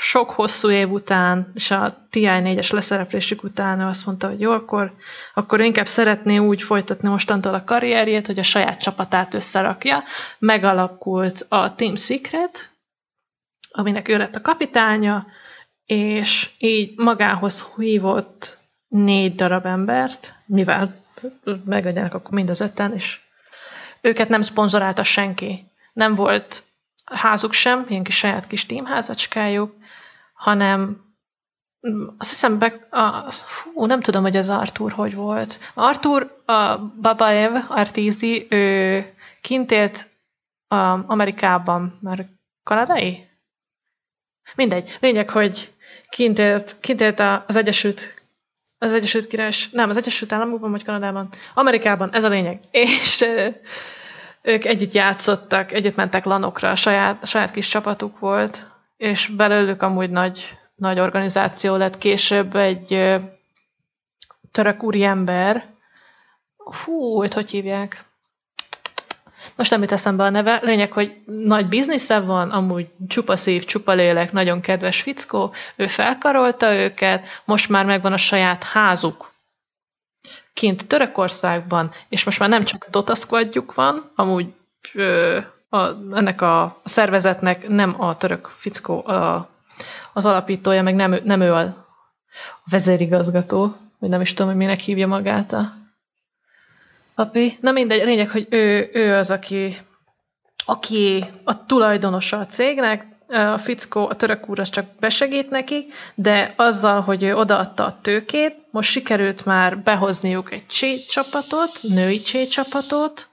sok 0.02 0.30
hosszú 0.30 0.70
év 0.70 0.90
után, 0.90 1.50
és 1.54 1.70
a 1.70 2.06
TI4-es 2.12 2.72
leszereplésük 2.72 3.42
után 3.42 3.80
ő 3.80 3.84
azt 3.84 4.06
mondta, 4.06 4.28
hogy 4.28 4.40
jó, 4.40 4.52
akkor, 4.52 4.94
akkor 5.34 5.60
inkább 5.60 5.86
szeretné 5.86 6.38
úgy 6.38 6.62
folytatni 6.62 7.08
mostantól 7.08 7.54
a 7.54 7.64
karrierjét, 7.64 8.26
hogy 8.26 8.38
a 8.38 8.42
saját 8.42 8.80
csapatát 8.80 9.34
összerakja. 9.34 10.02
Megalakult 10.38 11.46
a 11.48 11.74
Team 11.74 11.96
Secret, 11.96 12.70
aminek 13.70 14.08
ő 14.08 14.16
lett 14.16 14.34
a 14.34 14.40
kapitánya, 14.40 15.26
és 15.86 16.50
így 16.58 16.98
magához 16.98 17.66
hívott 17.76 18.58
négy 18.88 19.34
darab 19.34 19.66
embert, 19.66 20.34
mivel 20.46 21.04
meglegyenek 21.64 22.14
akkor 22.14 22.30
mind 22.30 22.50
az 22.50 22.60
öten, 22.60 22.94
és 22.94 23.20
őket 24.00 24.28
nem 24.28 24.42
szponzorálta 24.42 25.02
senki. 25.02 25.66
Nem 25.92 26.14
volt 26.14 26.62
házuk 27.04 27.52
sem, 27.52 27.86
ilyen 27.88 28.02
kis 28.02 28.16
saját 28.16 28.46
kis 28.46 28.66
tímházacskájuk, 28.66 29.74
hanem 30.32 31.04
mm, 31.88 32.06
azt 32.18 32.30
hiszem, 32.30 32.58
be, 32.58 32.86
a, 32.90 33.30
fú, 33.30 33.86
nem 33.86 34.00
tudom, 34.00 34.22
hogy 34.22 34.36
az 34.36 34.48
Artur 34.48 34.92
hogy 34.92 35.14
volt. 35.14 35.72
Artur, 35.74 36.42
a 36.44 36.78
Babaev, 36.78 37.64
Artízi, 37.68 38.46
ő 38.50 39.14
kint 39.40 39.70
élt 39.70 40.10
a 40.68 40.76
Amerikában, 41.06 41.98
mert 42.00 42.28
kanadai? 42.62 43.30
Mindegy. 44.56 44.96
Lényeg, 45.00 45.30
hogy 45.30 45.72
kint 46.08 46.38
élt, 46.38 46.76
kint 46.80 47.00
élt 47.00 47.20
az 47.46 47.56
Egyesült 47.56 48.20
az 48.82 48.92
Egyesült 48.92 49.26
Királys, 49.26 49.70
nem, 49.70 49.88
az 49.88 49.96
Egyesült 49.96 50.32
Államokban, 50.32 50.70
vagy 50.70 50.84
Kanadában, 50.84 51.28
Amerikában, 51.54 52.12
ez 52.12 52.24
a 52.24 52.28
lényeg. 52.28 52.60
És 52.70 53.24
ők 54.42 54.64
együtt 54.64 54.92
játszottak, 54.92 55.72
együtt 55.72 55.96
mentek 55.96 56.24
lanokra, 56.24 56.70
a 56.70 56.74
saját, 56.74 57.22
a 57.22 57.26
saját 57.26 57.50
kis 57.50 57.68
csapatuk 57.68 58.18
volt, 58.18 58.66
és 58.96 59.26
belőlük 59.26 59.82
amúgy 59.82 60.10
nagy, 60.10 60.58
nagy 60.74 60.98
organizáció 61.00 61.76
lett 61.76 61.98
később 61.98 62.56
egy 62.56 63.18
török 64.50 64.82
úriember. 64.82 65.64
Fú, 66.70 67.22
őt 67.22 67.34
hogy 67.34 67.50
hívják? 67.50 68.04
Most 69.56 69.70
nem 69.70 69.80
jut 69.80 69.92
eszembe 69.92 70.24
a 70.24 70.30
neve. 70.30 70.60
Lényeg, 70.62 70.92
hogy 70.92 71.16
nagy 71.26 71.68
biznisze 71.68 72.20
van, 72.20 72.50
amúgy 72.50 72.88
csupa 73.08 73.36
szív, 73.36 73.64
csupa 73.64 73.92
lélek, 73.92 74.32
nagyon 74.32 74.60
kedves 74.60 75.00
fickó. 75.02 75.52
Ő 75.76 75.86
felkarolta 75.86 76.74
őket, 76.74 77.26
most 77.44 77.68
már 77.68 77.84
megvan 77.86 78.12
a 78.12 78.16
saját 78.16 78.64
házuk 78.64 79.31
kint 80.52 80.86
Törökországban, 80.86 81.90
és 82.08 82.24
most 82.24 82.38
már 82.38 82.48
nem 82.48 82.64
csak 82.64 82.86
Dota 82.90 83.14
Squadjuk 83.14 83.74
van, 83.74 84.10
amúgy 84.14 84.52
ö, 84.94 85.38
a, 85.68 85.86
ennek 86.12 86.40
a, 86.40 86.80
szervezetnek 86.84 87.68
nem 87.68 88.00
a 88.02 88.16
török 88.16 88.52
fickó 88.56 89.06
a, 89.06 89.48
az 90.12 90.26
alapítója, 90.26 90.82
meg 90.82 90.94
nem, 90.94 91.16
nem 91.24 91.40
ő 91.40 91.52
a, 91.52 91.60
a 91.60 91.86
vezérigazgató, 92.70 93.76
vagy 93.98 94.08
nem 94.08 94.20
is 94.20 94.30
tudom, 94.30 94.50
hogy 94.50 94.60
minek 94.60 94.80
hívja 94.80 95.06
magát 95.06 95.52
a 95.52 95.72
papi. 97.14 97.58
Na 97.60 97.72
mindegy, 97.72 98.04
lényeg, 98.04 98.30
hogy 98.30 98.46
ő, 98.50 98.90
ő 98.92 99.14
az, 99.14 99.30
aki, 99.30 99.76
aki 100.64 101.24
a 101.44 101.66
tulajdonosa 101.66 102.38
a 102.38 102.46
cégnek, 102.46 103.06
a 103.32 103.58
fickó, 103.58 104.08
a 104.08 104.16
török 104.16 104.48
úr 104.48 104.58
az 104.58 104.68
csak 104.68 104.86
besegít 105.00 105.50
neki, 105.50 105.84
de 106.14 106.52
azzal, 106.56 107.00
hogy 107.00 107.22
ő 107.22 107.36
odaadta 107.36 107.84
a 107.84 108.00
tőkét, 108.00 108.56
most 108.70 108.90
sikerült 108.90 109.44
már 109.44 109.78
behozniuk 109.78 110.52
egy 110.52 110.66
csét 110.66 111.10
csapatot, 111.10 111.80
női 111.82 112.20
csét 112.20 112.50
csapatot, 112.50 113.28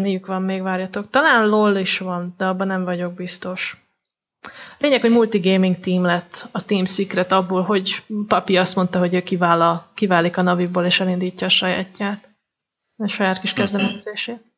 miük 0.00 0.26
van 0.26 0.42
még, 0.42 0.62
várjatok. 0.62 1.10
Talán 1.10 1.48
LOL 1.48 1.76
is 1.76 1.98
van, 1.98 2.34
de 2.36 2.46
abban 2.46 2.66
nem 2.66 2.84
vagyok 2.84 3.14
biztos. 3.14 3.76
Lényeg, 4.78 5.00
hogy 5.00 5.10
multigaming 5.10 5.78
team 5.78 6.04
lett 6.04 6.48
a 6.52 6.64
Team 6.64 6.84
Secret 6.84 7.32
abból, 7.32 7.62
hogy 7.62 8.02
papi 8.26 8.56
azt 8.56 8.76
mondta, 8.76 8.98
hogy 8.98 9.14
ő 9.14 9.22
kivál 9.22 9.60
a, 9.60 9.90
kiválik 9.94 10.36
a 10.36 10.42
Naviból 10.42 10.84
és 10.84 11.00
elindítja 11.00 11.46
a 11.46 11.50
sajátját. 11.50 12.28
A 12.96 13.08
saját 13.08 13.40
kis 13.40 13.52
kezdeményezését. 13.52 14.51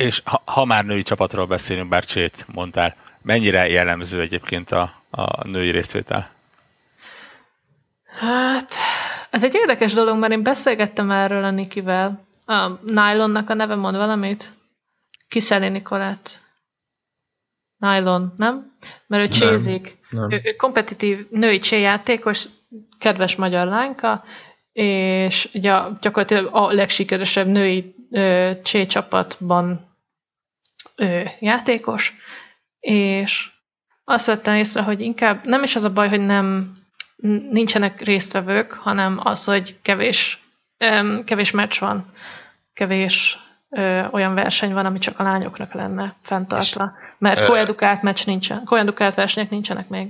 És 0.00 0.22
ha, 0.24 0.42
ha 0.44 0.64
már 0.64 0.84
női 0.84 1.02
csapatról 1.02 1.46
beszélünk, 1.46 1.88
bár 1.88 2.04
Csét 2.04 2.46
mondtál, 2.52 2.96
mennyire 3.22 3.68
jellemző 3.68 4.20
egyébként 4.20 4.70
a, 4.70 5.02
a 5.10 5.48
női 5.48 5.70
részvétel? 5.70 6.30
Hát, 8.04 8.74
ez 9.30 9.44
egy 9.44 9.54
érdekes 9.54 9.92
dolog, 9.92 10.18
mert 10.18 10.32
én 10.32 10.42
beszélgettem 10.42 11.10
erről 11.10 11.44
a 11.44 11.50
Nikivel. 11.50 12.26
A 12.46 12.68
Nylonnak 12.84 13.50
a 13.50 13.54
neve 13.54 13.74
mond 13.74 13.96
valamit? 13.96 14.52
Kiszeli 15.28 15.68
Nikolát. 15.68 16.40
Nylon, 17.78 18.34
nem? 18.36 18.72
Mert 19.06 19.22
ő 19.22 19.28
csézik. 19.28 19.98
Ő, 20.10 20.40
ő 20.44 20.54
kompetitív 20.56 21.26
női 21.30 21.58
cséjátékos, 21.58 22.44
kedves 22.98 23.36
magyar 23.36 23.66
lányka, 23.66 24.24
és 24.72 25.48
ugye 25.54 25.78
gyakorlatilag 26.00 26.48
a 26.52 26.72
legsikeresebb 26.72 27.46
női 27.46 27.94
csé 28.62 28.86
csapatban 28.86 29.89
ő 31.00 31.30
játékos, 31.40 32.14
és 32.80 33.50
azt 34.04 34.26
vettem 34.26 34.54
észre, 34.54 34.82
hogy 34.82 35.00
inkább 35.00 35.46
nem 35.46 35.62
is 35.62 35.76
az 35.76 35.84
a 35.84 35.92
baj, 35.92 36.08
hogy 36.08 36.24
nem 36.24 36.76
nincsenek 37.50 38.00
résztvevők, 38.00 38.72
hanem 38.72 39.20
az, 39.22 39.44
hogy 39.44 39.78
kevés, 39.82 40.42
kevés 41.24 41.50
meccs 41.50 41.78
van, 41.78 42.12
kevés 42.72 43.38
ö, 43.70 44.06
olyan 44.10 44.34
verseny 44.34 44.72
van, 44.72 44.86
ami 44.86 44.98
csak 44.98 45.18
a 45.18 45.22
lányoknak 45.22 45.74
lenne 45.74 46.16
fenntartva. 46.22 46.90
Mert 47.18 47.44
koedukált 47.44 48.02
meccs 48.02 48.26
nincsen, 48.26 48.64
koedukált 48.64 49.14
versenyek 49.14 49.50
nincsenek 49.50 49.88
még. 49.88 50.08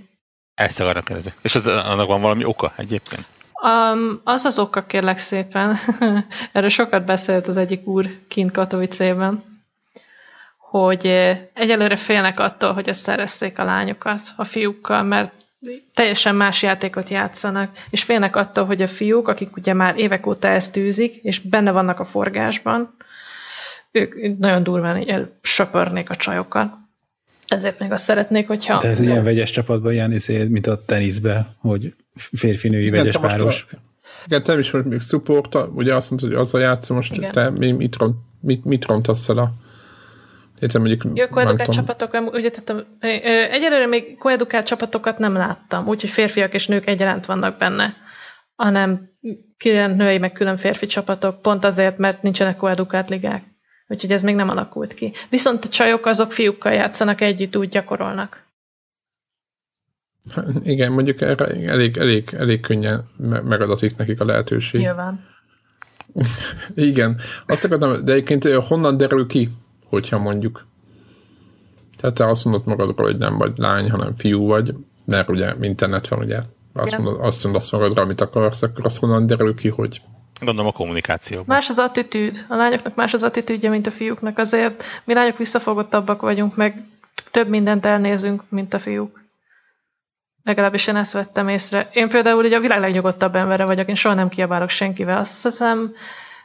Ezt 0.55 0.81
akarok 0.81 1.05
kérdezni. 1.05 1.33
És 1.43 1.55
az, 1.55 1.67
annak 1.67 2.07
van 2.07 2.21
valami 2.21 2.45
oka 2.45 2.73
egyébként? 2.77 3.27
Um, 3.62 4.21
az 4.25 4.45
az 4.45 4.59
oka, 4.59 4.87
kérlek 4.87 5.19
szépen. 5.19 5.77
Erről 6.53 6.69
sokat 6.69 7.05
beszélt 7.05 7.47
az 7.47 7.57
egyik 7.57 7.87
úr 7.87 8.07
kint 8.29 8.51
Katowice-ben, 8.51 9.43
hogy 10.71 11.07
egyelőre 11.55 11.97
félnek 11.97 12.41
attól, 12.41 12.73
hogy 12.73 12.89
összeresszék 12.89 13.59
a 13.59 13.65
lányokat 13.65 14.21
a 14.37 14.45
fiúkkal, 14.45 15.03
mert 15.03 15.33
teljesen 15.95 16.35
más 16.35 16.63
játékot 16.63 17.09
játszanak, 17.09 17.71
és 17.91 18.03
félnek 18.03 18.37
attól, 18.37 18.65
hogy 18.65 18.83
a 18.83 18.87
fiúk, 18.87 19.29
akik 19.29 19.57
ugye 19.57 19.73
már 19.73 19.99
évek 19.99 20.27
óta 20.27 20.49
ezt 20.49 20.77
űzik, 20.77 21.15
és 21.15 21.41
benne 21.41 21.71
vannak 21.71 22.01
a 22.01 22.05
forgásban, 22.05 22.97
ők 23.91 24.39
nagyon 24.39 24.63
durván 24.63 25.29
söpörnék 25.43 26.11
a 26.11 26.15
csajokat. 26.15 26.73
Ezért 27.47 27.79
még 27.79 27.93
azt 27.93 28.05
szeretnék, 28.05 28.47
hogyha... 28.47 28.79
Tehát 28.79 28.99
ilyen 28.99 29.25
vegyes 29.25 29.51
csapatban 29.51 29.93
ilyen 29.93 30.13
izé, 30.13 30.45
mint 30.45 30.67
a 30.67 30.85
teniszbe, 30.85 31.55
hogy 31.59 31.95
férfi-női 32.15 32.91
vegyes 32.91 33.19
páros. 33.19 33.67
A, 33.71 33.77
igen, 34.27 34.43
te 34.43 34.59
is 34.59 34.71
vagy 34.71 34.85
még 34.85 35.01
support, 35.01 35.55
ugye 35.75 35.95
azt 35.95 36.11
mondtad, 36.11 36.31
hogy 36.31 36.41
azzal 36.41 36.61
játszom, 36.61 36.97
most 36.97 37.17
igen. 37.17 37.33
te 37.33 37.51
mi, 37.51 37.71
mit, 37.71 37.97
ront, 37.97 38.17
mit, 38.41 38.65
mit 38.65 38.85
rontasz 38.85 39.29
el 39.29 39.39
a 39.39 39.53
Értem, 40.61 40.81
mondjuk... 40.81 41.19
Jó, 41.19 41.27
koedukált 41.27 41.73
csapatokra, 41.73 42.20
ugye 42.20 42.51
tettem, 42.51 42.85
egyelőre 43.51 43.87
még 43.87 44.19
koedukált 44.19 44.66
csapatokat 44.66 45.19
nem 45.19 45.32
láttam, 45.32 45.87
úgyhogy 45.87 46.11
férfiak 46.11 46.55
és 46.55 46.66
nők 46.66 46.87
egyaránt 46.87 47.27
vannak 47.27 47.59
benne, 47.59 47.95
hanem 48.57 49.11
külön 49.57 49.91
női, 49.91 50.19
meg 50.19 50.32
külön 50.32 50.57
férfi 50.57 50.87
csapatok, 50.87 51.43
pont 51.43 51.65
azért, 51.65 51.99
mert 51.99 52.23
nincsenek 52.23 52.57
koedukált 52.57 53.09
ligák. 53.09 53.45
Úgyhogy 53.89 54.12
ez 54.12 54.23
még 54.23 54.35
nem 54.35 54.49
alakult 54.49 54.95
ki. 54.95 55.12
Viszont 55.28 55.65
a 55.65 55.69
csajok 55.69 56.07
azok 56.07 56.32
fiúkkal 56.32 56.73
játszanak 56.73 57.20
együtt, 57.20 57.57
úgy 57.57 57.69
gyakorolnak. 57.69 58.49
Igen, 60.62 60.93
mondjuk 60.93 61.20
erre 61.20 61.47
elég, 61.47 61.97
elég, 61.97 62.35
elég 62.39 62.61
könnyen 62.61 63.11
megadatik 63.45 63.97
nekik 63.97 64.20
a 64.20 64.24
lehetőség. 64.24 64.81
Nyilván. 64.81 65.28
Igen. 66.74 67.20
Azt 67.47 67.65
akartam, 67.65 68.05
de 68.05 68.12
egyébként 68.12 68.45
honnan 68.45 68.97
derül 68.97 69.27
ki, 69.27 69.49
hogyha 69.91 70.19
mondjuk 70.19 70.69
tehát 72.01 72.17
te 72.17 72.27
azt 72.27 72.45
mondod 72.45 72.67
magadról, 72.67 73.07
hogy 73.07 73.19
nem 73.19 73.39
vagy 73.39 73.53
lány, 73.57 73.91
hanem 73.91 74.17
fiú 74.17 74.47
vagy, 74.47 74.75
mert 75.05 75.29
ugye 75.29 75.55
internet 75.61 76.09
van, 76.09 76.19
ugye 76.19 76.41
azt 76.73 76.99
mondod, 76.99 77.25
azt 77.25 77.43
mondod 77.45 77.62
azt 77.62 77.73
magadra, 77.73 78.03
amit 78.03 78.21
akarsz, 78.21 78.62
akkor 78.62 78.85
azt 78.85 78.99
honnan 78.99 79.27
derül 79.27 79.55
ki, 79.55 79.69
hogy 79.69 80.03
Gondolom 80.41 80.71
a 80.71 80.73
kommunikációban. 80.73 81.47
Más 81.49 81.69
az 81.69 81.79
attitűd. 81.79 82.45
A 82.49 82.55
lányoknak 82.55 82.95
más 82.95 83.15
az 83.15 83.23
attitűdje, 83.23 83.71
mint 83.71 83.87
a 83.87 83.91
fiúknak. 83.91 84.39
Azért 84.39 84.85
mi 85.05 85.15
lányok 85.15 85.37
visszafogottabbak 85.37 86.21
vagyunk, 86.21 86.57
meg 86.57 86.85
több 87.31 87.49
mindent 87.49 87.87
elnézünk, 87.87 88.43
mint 88.49 88.75
a 88.75 88.79
fiúk. 88.79 89.21
Legalábbis 90.43 90.87
én 90.87 90.97
ezt 90.97 91.12
vettem 91.12 91.49
észre. 91.49 91.89
Én 91.93 92.09
például 92.09 92.45
ugye 92.45 92.57
a 92.57 92.61
világ 92.61 92.81
legnyugodtabb 92.81 93.35
embere 93.35 93.65
vagyok, 93.65 93.89
én 93.89 93.95
soha 93.95 94.15
nem 94.15 94.29
kiabálok 94.29 94.69
senkivel. 94.69 95.19
Azt 95.19 95.43
hiszem, 95.43 95.93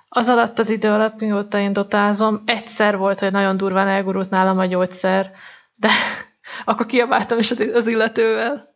az 0.09 0.27
alatt 0.29 0.59
az 0.59 0.69
idő 0.69 0.89
alatt, 0.89 1.21
mióta 1.21 1.59
én 1.59 1.73
dotázom, 1.73 2.41
egyszer 2.45 2.97
volt, 2.97 3.19
hogy 3.19 3.31
nagyon 3.31 3.57
durván 3.57 3.87
elgurult 3.87 4.29
nálam 4.29 4.59
a 4.59 4.65
gyógyszer, 4.65 5.31
de 5.75 5.89
akkor 6.65 6.85
kiabáltam 6.85 7.37
is 7.37 7.51
az, 7.51 7.59
az 7.73 7.87
illetővel. 7.87 8.73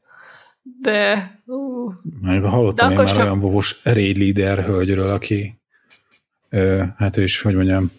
De... 0.82 1.32
Uh. 1.46 1.94
Meg 2.22 2.44
hallottam 2.44 2.88
de 2.88 2.94
én 2.94 3.00
már 3.00 3.08
sem... 3.08 3.22
olyan 3.22 3.40
vovos 3.40 3.80
raid 3.84 4.18
leader 4.18 4.64
hölgyről, 4.66 5.10
aki 5.10 5.62
ö, 6.50 6.84
hát 6.98 7.18
ő 7.18 7.24
is, 7.24 7.42
hogy 7.42 7.56
mondjam, 7.56 7.92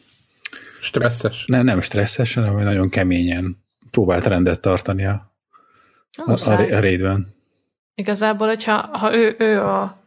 stresszes. 0.80 1.44
Nem, 1.46 1.64
nem 1.64 1.80
stresszes, 1.80 2.34
hanem 2.34 2.56
nagyon 2.56 2.88
keményen 2.88 3.64
próbált 3.90 4.26
rendet 4.26 4.60
tartani 4.60 5.06
a, 5.06 5.32
a, 6.16 6.30
a, 6.30 6.50
a 6.50 6.80
raidben. 6.80 7.34
Igazából, 7.94 8.46
hogyha 8.46 8.98
ha 8.98 9.16
ő, 9.16 9.34
ő, 9.38 9.60
a, 9.60 9.99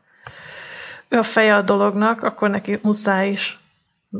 ő 1.14 1.18
a 1.18 1.24
feje 1.24 1.56
a 1.56 1.62
dolognak, 1.62 2.24
akkor 2.24 2.50
neki 2.50 2.80
muszáj 2.82 3.30
is. 3.30 3.60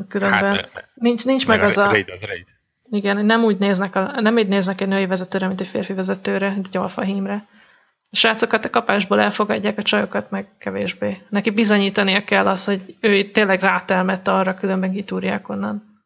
Különben 0.08 0.56
hát, 0.56 0.90
nincs, 0.94 1.26
nincs 1.26 1.48
meg 1.48 1.64
az 1.64 1.78
a... 1.78 1.86
Raid 1.86 2.10
az 2.10 2.22
raid. 2.22 2.46
Igen, 2.90 3.26
nem 3.26 3.44
úgy 3.44 3.58
néznek, 3.58 3.96
a, 3.96 4.22
nem 4.22 4.36
úgy 4.36 4.48
néznek 4.48 4.82
egy 4.82 4.88
női 4.88 5.06
vezetőre, 5.06 5.48
mint 5.48 5.62
egy 5.62 5.68
férfi 5.68 5.94
vezetőre, 5.94 6.50
mint 6.50 6.68
egy 6.68 6.78
alfahímre. 6.78 7.48
A 8.12 8.16
srácokat 8.16 8.66
a 8.66 8.70
kapásból 8.70 9.20
elfogadják, 9.20 9.78
a 9.78 9.82
csajokat 9.82 10.30
meg 10.30 10.48
kevésbé. 10.58 11.22
Neki 11.30 11.50
bizonyítania 11.50 12.24
kell 12.24 12.48
az, 12.48 12.66
hogy 12.66 12.96
ő 13.00 13.32
tényleg 13.32 13.62
rátelmette 13.62 14.32
arra, 14.34 14.54
különben 14.54 14.92
kitúrják 14.92 15.50
onnan. 15.50 16.02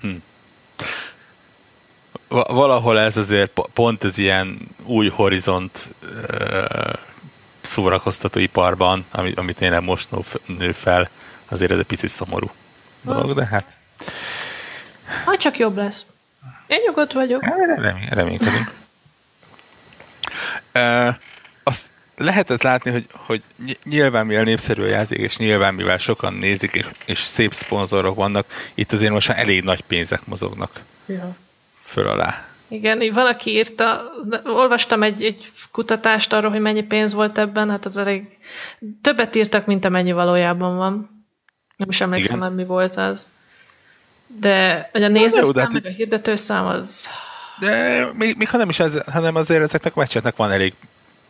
Hm. 0.00 0.14
Valahol 2.28 2.98
ez 2.98 3.16
azért 3.16 3.60
pont 3.74 4.04
ez 4.04 4.18
ilyen 4.18 4.58
új 4.84 5.08
horizont 5.08 5.94
szórakoztató 7.64 8.38
iparban, 8.38 9.06
amit 9.10 9.56
tényleg 9.56 9.82
most 9.82 10.08
nő 10.46 10.72
fel, 10.72 11.08
azért 11.48 11.70
ez 11.70 11.78
egy 11.78 11.84
picit 11.84 12.10
szomorú 12.10 12.50
dolog, 13.02 13.34
de 13.34 13.44
hát... 13.46 13.64
Majd 15.24 15.38
csak 15.38 15.58
jobb 15.58 15.76
lesz. 15.76 16.04
Én 16.66 16.78
nyugodt 16.86 17.12
vagyok. 17.12 17.44
Remény, 17.76 18.08
reménykedünk. 18.10 18.72
Uh, 20.74 21.14
azt 21.62 21.90
lehetett 22.16 22.62
látni, 22.62 22.90
hogy, 22.90 23.06
hogy 23.12 23.42
nyilván 23.84 24.26
mivel 24.26 24.42
népszerű 24.42 24.82
a 24.82 24.86
játék, 24.86 25.18
és 25.18 25.36
nyilván 25.36 25.74
mivel 25.74 25.98
sokan 25.98 26.34
nézik, 26.34 26.72
és, 26.72 26.86
és 27.06 27.18
szép 27.18 27.54
szponzorok 27.54 28.16
vannak, 28.16 28.46
itt 28.74 28.92
azért 28.92 29.12
most 29.12 29.28
már 29.28 29.38
elég 29.38 29.62
nagy 29.62 29.80
pénzek 29.80 30.26
mozognak 30.26 30.80
ja. 31.06 31.36
föl 31.84 32.08
alá. 32.08 32.44
Igen, 32.68 33.02
így 33.02 33.12
valaki 33.12 33.50
írta, 33.50 34.10
olvastam 34.44 35.02
egy, 35.02 35.22
egy 35.22 35.52
kutatást 35.72 36.32
arról, 36.32 36.50
hogy 36.50 36.60
mennyi 36.60 36.82
pénz 36.82 37.14
volt 37.14 37.38
ebben, 37.38 37.70
hát 37.70 37.84
az 37.84 37.96
elég 37.96 38.38
többet 39.02 39.34
írtak, 39.34 39.66
mint 39.66 39.84
amennyi 39.84 40.12
valójában 40.12 40.76
van. 40.76 41.24
Nem 41.76 41.88
is 41.88 42.00
emlékszem, 42.00 42.40
hogy 42.40 42.54
mi 42.54 42.64
volt 42.64 42.96
az. 42.96 43.26
De 44.26 44.88
hogy 44.92 45.02
a 45.02 45.08
nézőszám, 45.08 45.62
hát, 45.62 45.72
meg 45.72 45.86
a 45.86 45.88
hirdetőszám 45.88 46.66
az 46.66 47.08
de 47.60 48.06
még, 48.14 48.36
még 48.36 48.48
ha 48.48 48.56
nem 48.56 48.68
is 48.68 48.78
ez, 48.78 49.00
hanem 49.10 49.34
azért 49.34 49.62
ezeknek 49.62 49.96
a 49.96 49.98
meccseknek 49.98 50.36
van 50.36 50.50
elég 50.50 50.74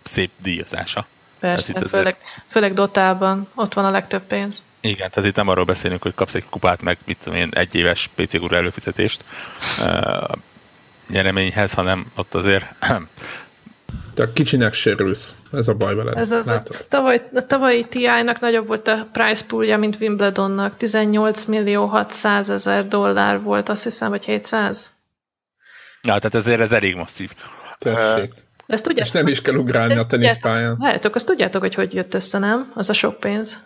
szép 0.03 0.31
díjazása. 0.43 1.07
Persze, 1.39 1.73
főleg, 1.73 1.87
azért... 1.93 2.17
főleg 2.51 2.75
Dotában, 2.75 3.49
ott 3.55 3.75
van 3.75 3.85
a 3.85 3.91
legtöbb 3.91 4.23
pénz. 4.23 4.63
Igen, 4.81 5.11
tehát 5.11 5.29
itt 5.29 5.37
nem 5.37 5.49
arról 5.49 5.65
beszélünk, 5.65 6.03
hogy 6.03 6.15
kapsz 6.15 6.35
egy 6.35 6.45
kupát, 6.51 6.83
meg 6.83 6.99
mit 7.05 7.19
tudom 7.23 7.39
én, 7.39 7.49
egy 7.55 7.75
éves 7.75 8.11
PC 8.15 8.53
előfizetést 8.53 9.25
nyereményhez, 11.09 11.73
hanem 11.73 12.07
ott 12.17 12.35
azért 12.35 12.65
Te 14.15 14.33
kicsinek 14.33 14.73
sérülsz. 14.73 15.35
Ez 15.53 15.69
a 15.69 15.75
baj 15.75 15.95
veled. 15.95 16.17
Ez 16.17 16.31
az 16.31 16.49
a 16.49 16.63
tavaly, 16.89 17.29
a 17.35 17.47
tavalyi 17.47 17.85
TI-nak 17.85 18.41
nagyobb 18.41 18.67
volt 18.67 18.89
a 18.89 19.09
price 19.13 19.45
poolja, 19.47 19.79
mint 19.79 19.97
Wimbledonnak. 20.01 20.77
18 20.77 21.45
millió 21.45 21.87
600 21.87 22.51
ezer 22.51 22.89
dollár 22.89 23.43
volt, 23.43 23.69
azt 23.69 23.83
hiszem, 23.83 24.11
vagy 24.11 24.25
700. 24.25 24.95
Ja, 26.03 26.19
tehát 26.19 26.35
ezért 26.35 26.61
ez 26.61 26.73
elég 26.73 26.95
masszív. 26.95 27.33
Tessék. 27.79 28.33
Ezt 28.67 28.85
tudjátok, 28.85 29.15
És 29.15 29.21
nem 29.21 29.27
is 29.27 29.43
kell 29.43 29.55
ugrálni 29.55 29.95
a 29.95 30.05
teniszpályán. 30.05 30.77
Lehetok, 30.81 31.15
azt 31.15 31.27
tudjátok, 31.27 31.61
hogy 31.61 31.75
hogy 31.75 31.95
jött 31.95 32.15
össze, 32.15 32.39
nem? 32.39 32.73
Az 32.75 32.91
a 32.91 32.93
sok 32.93 33.21
pénz. 33.21 33.59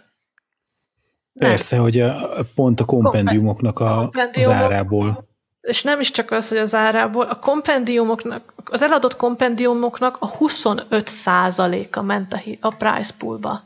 Persze, 1.39 1.77
hogy 1.77 2.01
a, 2.01 2.28
pont 2.55 2.81
a 2.81 2.85
kompendiumoknak 2.85 3.81
a, 3.81 4.10
az 4.32 4.48
árából 4.48 5.28
és 5.69 5.82
nem 5.82 6.01
is 6.01 6.11
csak 6.11 6.31
az, 6.31 6.49
hogy 6.49 6.59
az 6.59 6.74
árából, 6.74 7.24
a 7.24 7.39
kompendiumoknak, 7.39 8.53
az 8.65 8.82
eladott 8.82 9.16
kompendiumoknak 9.16 10.16
a 10.20 10.31
25%-a 10.31 12.03
ment 12.03 12.32
a, 12.32 12.40
a 12.61 12.70
price 12.70 13.12
poolba. 13.19 13.62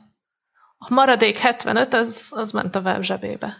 A 0.78 0.94
maradék 0.94 1.36
75, 1.36 1.94
az, 1.94 2.32
az 2.34 2.50
ment 2.50 2.76
a 2.76 2.80
web 2.80 3.02
zsebébe. 3.02 3.56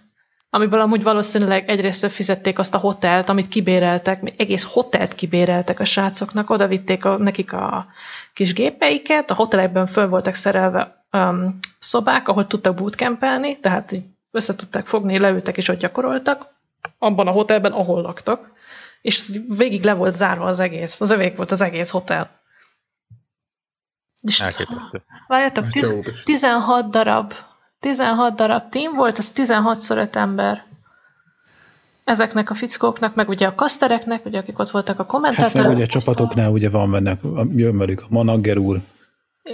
Amiből 0.51 0.81
amúgy 0.81 1.02
valószínűleg 1.02 1.69
egyrészt 1.69 2.10
fizették 2.10 2.59
azt 2.59 2.74
a 2.74 2.78
hotelt, 2.78 3.28
amit 3.28 3.48
kibéreltek, 3.48 4.35
egész 4.36 4.64
hotelt 4.64 5.14
kibéreltek 5.14 5.81
a 5.81 5.85
srácoknak, 5.85 6.51
oda 6.51 6.66
vitték 6.66 7.05
a, 7.05 7.16
nekik 7.16 7.52
a 7.52 7.86
kis 8.32 8.52
gépeiket, 8.52 9.31
a 9.31 9.35
hotelekben 9.35 9.86
föl 9.86 10.09
voltak 10.09 10.35
szerelve 10.35 11.05
um, 11.12 11.59
szobák, 11.78 12.28
ahol 12.28 12.47
tudtak 12.47 12.74
bootcampelni, 12.74 13.59
tehát 13.59 13.94
tudták 14.56 14.86
fogni, 14.86 15.19
leültek 15.19 15.56
és 15.56 15.69
ott 15.69 15.78
gyakoroltak, 15.78 16.52
abban 16.98 17.26
a 17.26 17.30
hotelben, 17.30 17.72
ahol 17.72 18.02
laktak, 18.02 18.52
és 19.02 19.38
végig 19.56 19.84
le 19.84 19.94
volt 19.94 20.14
zárva 20.14 20.44
az 20.44 20.60
egész. 20.60 21.00
Az 21.00 21.10
övék 21.10 21.36
volt 21.36 21.50
az 21.50 21.60
egész 21.60 21.90
hotel. 21.90 22.40
És 24.22 24.40
Elképesztő. 24.40 25.02
Várjátok, 25.26 25.66
16 26.24 26.90
darab 26.90 27.32
16 27.82 28.34
darab 28.34 28.68
team 28.68 28.94
volt, 28.94 29.18
az 29.18 29.30
16 29.30 29.90
5 29.90 30.16
ember. 30.16 30.64
Ezeknek 32.04 32.50
a 32.50 32.54
fickóknak, 32.54 33.14
meg 33.14 33.28
ugye 33.28 33.46
a 33.46 33.54
kasztereknek, 33.54 34.26
ugye 34.26 34.38
akik 34.38 34.59
ott 34.59 34.70
voltak 34.70 34.98
a 34.98 35.06
kommentátorok. 35.06 35.56
Hát 35.56 35.66
meg 35.66 35.74
ugye 35.74 35.84
a 35.84 35.86
csapatoknál 35.86 36.50
ugye 36.50 36.70
van 36.70 36.90
benne, 36.90 37.16
jön 37.56 37.78
velük 37.78 38.00
a 38.00 38.06
manager 38.09 38.56
úr. 38.56 38.80
Ö, 39.42 39.52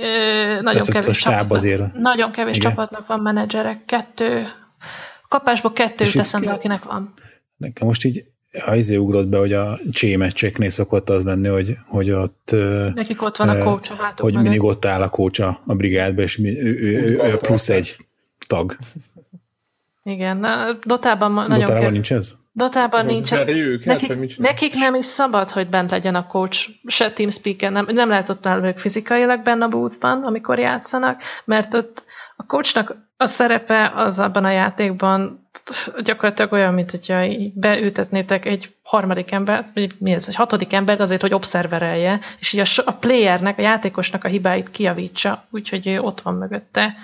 nagyon 0.61 0.65
Tehát 0.65 0.89
kevés 0.89 1.25
a 1.25 1.31
csapatnak, 1.31 1.57
azért. 1.57 1.93
Nagyon 1.93 2.33
kevés 2.33 2.57
Igen. 2.57 2.71
csapatnak 2.71 3.07
van 3.07 3.21
menedzserek. 3.21 3.85
Kettő, 3.85 4.47
kapásból 5.29 5.73
kettő 5.73 6.05
teszem 6.05 6.41
be, 6.41 6.53
akinek 6.53 6.85
van. 6.85 7.15
Nekem 7.57 7.87
most 7.87 8.05
így 8.05 8.25
ha 8.65 8.75
izé 8.75 8.97
ugrott 8.97 9.27
be, 9.27 9.39
hogy 9.39 9.53
a 9.53 9.79
csémecseknél 9.91 10.69
szokott 10.69 11.11
az 11.11 11.25
lenni, 11.25 11.49
hogy, 11.49 11.77
hogy 11.87 12.11
ott... 12.11 12.55
Nekik 12.95 13.23
ott 13.23 13.37
van 13.37 13.49
a 13.49 13.59
kócsa 13.59 13.95
Hogy 13.95 14.33
mögött. 14.33 14.43
mindig 14.43 14.63
ott 14.63 14.85
áll 14.85 15.03
a 15.03 15.09
kócsa 15.09 15.61
a 15.67 15.75
brigádba, 15.75 16.23
és 16.23 16.37
mi, 16.37 16.61
ő, 16.61 16.81
ő, 16.81 17.21
ő, 17.23 17.37
plusz 17.37 17.69
egy 17.69 17.97
tag. 18.47 18.77
Igen, 20.03 20.37
na, 20.37 20.73
Dotában 20.85 21.33
nagyon 21.33 21.59
Dotában 21.59 21.81
kell... 21.81 21.91
nincs 21.91 22.13
ez? 22.13 22.35
Dotában 22.53 23.07
nincs. 23.07 23.33
Őket, 23.33 23.85
nekik, 23.85 24.39
nekik 24.39 24.75
nem 24.75 24.95
is 24.95 25.05
szabad, 25.05 25.51
hogy 25.51 25.69
bent 25.69 25.91
legyen 25.91 26.15
a 26.15 26.27
coach, 26.27 26.69
se 26.87 27.13
TeamSpeak-en, 27.13 27.73
nem, 27.73 27.87
nem 27.91 28.09
lehet 28.09 28.29
ott 28.29 28.43
náluk 28.43 28.79
fizikailag 28.79 29.43
benne 29.43 29.65
a 29.65 29.69
boothban, 29.69 30.25
amikor 30.25 30.59
játszanak, 30.59 31.21
mert 31.45 31.75
ott 31.75 32.05
a 32.37 32.47
coachnak 32.47 32.97
a 33.21 33.27
szerepe 33.27 33.93
az 33.95 34.19
abban 34.19 34.45
a 34.45 34.51
játékban 34.51 35.49
gyakorlatilag 36.03 36.53
olyan, 36.53 36.75
mint 36.75 36.91
hogyha 36.91 37.25
beültetnétek 37.55 38.45
egy 38.45 38.77
harmadik 38.83 39.31
embert, 39.31 39.69
vagy 39.75 39.95
mi 39.99 40.13
ez, 40.13 40.29
egy 40.29 40.35
hatodik 40.35 40.73
embert 40.73 41.01
azért, 41.01 41.21
hogy 41.21 41.35
obszerverelje, 41.35 42.21
és 42.39 42.53
így 42.53 42.61
a, 42.61 42.83
a 42.85 42.93
playernek, 42.93 43.59
a 43.59 43.63
játékosnak 43.63 44.25
a 44.25 44.29
hibáit 44.29 44.71
kiavítsa, 44.71 45.45
úgyhogy 45.51 45.87
ő 45.87 46.01
ott 46.01 46.21
van 46.21 46.35
mögötte. 46.35 46.95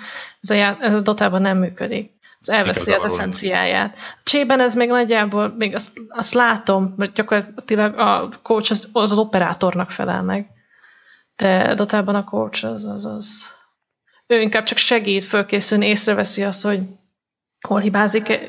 Ez 0.41 0.49
a, 0.49 0.53
já, 0.53 0.77
ez 0.79 0.93
a 0.93 0.99
dotában 0.99 1.41
nem 1.41 1.57
működik. 1.57 2.11
Ez 2.39 2.49
elveszi 2.49 2.93
az 2.93 3.03
eszenciáját. 3.03 3.95
A 3.95 4.21
csében 4.23 4.59
ez 4.59 4.75
még 4.75 4.89
nagyjából, 4.89 5.55
még 5.57 5.75
azt, 5.75 5.91
azt 6.09 6.33
látom, 6.33 6.93
mert 6.97 7.13
gyakorlatilag 7.13 7.97
a 7.99 8.29
coach 8.43 8.71
az, 8.71 8.89
az, 8.91 9.11
az 9.11 9.17
operátornak 9.17 9.91
felel 9.91 10.21
meg. 10.21 10.47
De 11.35 11.73
dotában 11.73 12.15
a 12.15 12.23
coach 12.23 12.65
az, 12.65 12.85
az, 12.85 13.05
az 13.05 13.54
ő 14.27 14.41
inkább 14.41 14.63
csak 14.63 14.77
segít 14.77 15.23
fölkészülni, 15.23 15.87
észreveszi 15.87 16.43
azt, 16.43 16.63
hogy 16.63 16.79
hol 17.67 17.79
hibázik 17.79 18.39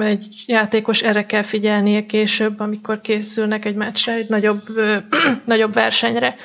egy 0.00 0.42
játékos, 0.46 1.02
erre 1.02 1.26
kell 1.26 1.42
figyelnie 1.42 2.06
később, 2.06 2.60
amikor 2.60 3.00
készülnek 3.00 3.64
egy 3.64 3.74
meccsre, 3.74 4.12
egy 4.12 4.28
nagyobb, 4.28 4.62
nagyobb 5.46 5.72
versenyre. 5.72 6.36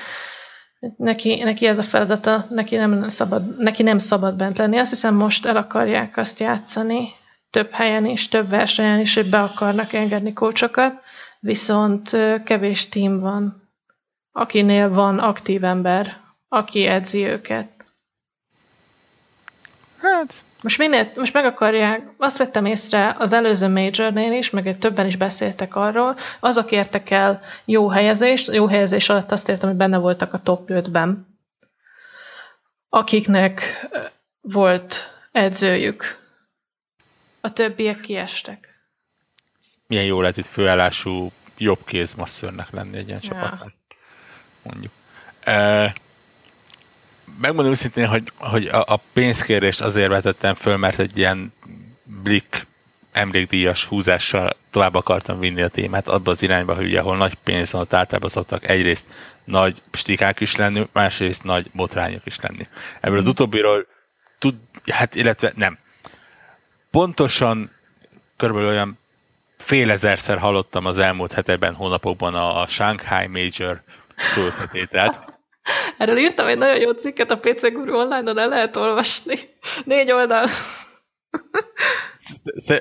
Neki, 0.97 1.43
neki 1.43 1.65
ez 1.65 1.77
a 1.77 1.83
feladata, 1.83 2.45
neki 2.49 2.75
nem, 2.75 3.07
szabad, 3.09 3.41
neki 3.57 3.83
nem 3.83 3.99
szabad 3.99 4.35
bent 4.35 4.57
lenni. 4.57 4.77
Azt 4.77 4.89
hiszem 4.89 5.15
most 5.15 5.45
el 5.45 5.57
akarják 5.57 6.17
azt 6.17 6.39
játszani, 6.39 7.07
több 7.49 7.71
helyen 7.71 8.05
is, 8.05 8.27
több 8.27 8.49
versenyen 8.49 8.99
is, 8.99 9.15
hogy 9.15 9.29
be 9.29 9.39
akarnak 9.39 9.93
engedni 9.93 10.33
kócsokat, 10.33 10.93
viszont 11.39 12.17
kevés 12.43 12.89
tím 12.89 13.19
van, 13.19 13.69
akinél 14.31 14.89
van 14.89 15.19
aktív 15.19 15.63
ember, 15.63 16.17
aki 16.47 16.85
edzi 16.85 17.25
őket. 17.25 17.80
Hát, 20.01 20.43
most, 20.61 20.77
minél, 20.77 21.11
most 21.15 21.33
meg 21.33 21.45
akarják, 21.45 22.01
azt 22.17 22.37
vettem 22.37 22.65
észre 22.65 23.15
az 23.19 23.33
előző 23.33 23.67
Majornél 23.67 24.31
is, 24.31 24.49
meg 24.49 24.77
többen 24.77 25.05
is 25.05 25.15
beszéltek 25.15 25.75
arról, 25.75 26.15
azok 26.39 26.71
értek 26.71 27.09
el 27.09 27.41
jó 27.65 27.87
helyezést, 27.87 28.53
jó 28.53 28.67
helyezés 28.67 29.09
alatt 29.09 29.31
azt 29.31 29.49
értem, 29.49 29.69
hogy 29.69 29.77
benne 29.77 29.97
voltak 29.97 30.33
a 30.33 30.41
top 30.41 30.69
5-ben, 30.71 31.39
akiknek 32.89 33.87
volt 34.41 35.15
edzőjük. 35.31 36.19
A 37.41 37.53
többiek 37.53 37.99
kiestek. 37.99 38.81
Milyen 39.87 40.05
jó 40.05 40.21
lehet 40.21 40.37
itt 40.37 40.45
főállású 40.45 41.31
jobb 41.57 41.85
kézmasszörnek 41.85 42.69
lenni 42.71 42.97
egy 42.97 43.07
ilyen 43.07 43.19
ja. 43.21 43.29
csapatnak. 43.29 43.73
Mondjuk. 44.61 44.91
E, 45.43 45.93
megmondom 47.41 47.71
őszintén, 47.71 48.07
hogy, 48.07 48.31
hogy 48.37 48.65
a, 48.65 48.83
a 48.87 49.01
pénzkérést 49.13 49.81
azért 49.81 50.09
vetettem 50.09 50.55
föl, 50.55 50.77
mert 50.77 50.99
egy 50.99 51.17
ilyen 51.17 51.53
blik 52.03 52.67
emlékdíjas 53.11 53.85
húzással 53.85 54.49
tovább 54.71 54.95
akartam 54.95 55.39
vinni 55.39 55.61
a 55.61 55.67
témát 55.67 56.07
abba 56.07 56.31
az 56.31 56.43
irányba, 56.43 56.75
hogy 56.75 56.85
ugye, 56.85 56.99
ahol 56.99 57.17
nagy 57.17 57.33
pénz 57.43 57.71
van, 57.71 57.81
ott 57.81 57.93
általában 57.93 58.29
szoktak 58.29 58.69
egyrészt 58.69 59.05
nagy 59.43 59.81
stikák 59.91 60.39
is 60.39 60.55
lenni, 60.55 60.87
másrészt 60.93 61.43
nagy 61.43 61.69
botrányok 61.73 62.25
is 62.25 62.39
lenni. 62.39 62.67
Ebből 63.01 63.17
az 63.17 63.27
utóbbiról 63.27 63.87
tud, 64.39 64.55
hát 64.91 65.15
illetve 65.15 65.51
nem. 65.55 65.77
Pontosan 66.91 67.71
körülbelül 68.37 68.69
olyan 68.69 68.99
fél 69.57 69.91
ezerszer 69.91 70.37
hallottam 70.37 70.85
az 70.85 70.97
elmúlt 70.97 71.33
hetekben, 71.33 71.73
hónapokban 71.73 72.35
a, 72.35 72.61
a 72.61 72.67
Shanghai 72.67 73.27
Major 73.27 73.81
szószetételt, 74.15 75.19
Erről 75.97 76.17
írtam 76.17 76.47
egy 76.47 76.57
nagyon 76.57 76.79
jó 76.79 76.91
cikket 76.91 77.31
a 77.31 77.39
PC 77.39 77.71
Guru 77.71 77.95
online-on, 77.95 78.37
el 78.37 78.47
lehet 78.47 78.75
olvasni. 78.75 79.35
Négy 79.85 80.11
oldal. 80.11 80.47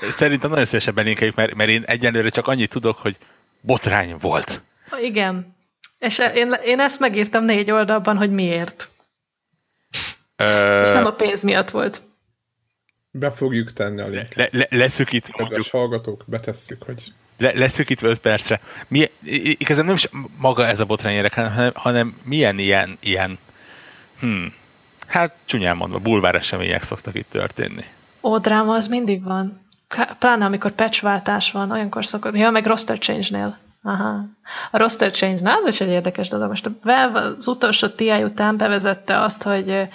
Szerintem 0.00 0.50
nagyon 0.50 0.64
szívesen 0.64 0.94
belinkeljük, 0.94 1.34
mert, 1.34 1.54
mert 1.54 1.70
én 1.70 1.82
egyenlőre 1.82 2.28
csak 2.28 2.46
annyit 2.46 2.70
tudok, 2.70 2.96
hogy 2.98 3.16
botrány 3.60 4.16
volt. 4.20 4.62
Igen. 5.02 5.56
És 5.98 6.18
én, 6.34 6.52
én 6.64 6.80
ezt 6.80 7.00
megírtam 7.00 7.44
négy 7.44 7.70
oldalban, 7.70 8.16
hogy 8.16 8.30
miért. 8.30 8.90
Ö... 10.36 10.82
És 10.82 10.92
nem 10.92 11.06
a 11.06 11.12
pénz 11.12 11.42
miatt 11.42 11.70
volt. 11.70 12.02
Be 13.10 13.30
fogjuk 13.30 13.72
tenni 13.72 14.00
a 14.00 14.06
linket. 14.06 14.34
Le, 14.34 14.48
le, 14.50 14.66
leszükít. 14.70 15.30
Kedves 15.30 15.70
hallgatók, 15.70 16.24
betesszük, 16.26 16.82
hogy 16.82 17.12
le, 17.40 17.52
leszűkítve 17.54 18.08
5 18.08 18.18
percre. 18.18 18.60
Mi, 18.88 19.10
igazából 19.58 19.84
nem 19.84 19.94
is 19.94 20.08
maga 20.36 20.66
ez 20.66 20.80
a 20.80 20.84
botrány 20.84 21.14
érdekel, 21.14 21.48
hanem, 21.50 21.72
hanem 21.74 22.16
milyen 22.22 22.58
ilyen, 22.58 22.98
ilyen 23.00 23.38
hmm, 24.20 24.54
hát 25.06 25.34
csúnyán 25.44 25.76
mondva, 25.76 25.98
bulvár 25.98 26.34
események 26.34 26.82
szoktak 26.82 27.14
itt 27.14 27.30
történni. 27.30 27.84
Ó, 28.22 28.38
dráma 28.38 28.74
az 28.74 28.86
mindig 28.86 29.22
van. 29.22 29.60
Pláne 30.18 30.44
amikor 30.44 30.70
patchváltás 30.70 31.52
van, 31.52 31.70
olyankor 31.70 32.04
szokott. 32.04 32.36
Ja, 32.36 32.50
meg 32.50 32.66
roster 32.66 32.98
change-nél. 32.98 33.58
Aha. 33.82 34.24
A 34.70 34.78
roster 34.78 35.10
change, 35.10 35.40
na, 35.40 35.56
az 35.56 35.66
is 35.66 35.80
egy 35.80 35.88
érdekes 35.88 36.28
dolog. 36.28 36.48
Most 36.48 36.66
a 36.66 36.70
Valve 36.82 37.20
az 37.20 37.46
utolsó 37.46 37.88
TI 37.88 38.22
után 38.22 38.56
bevezette 38.56 39.20
azt, 39.20 39.42
hogy 39.42 39.88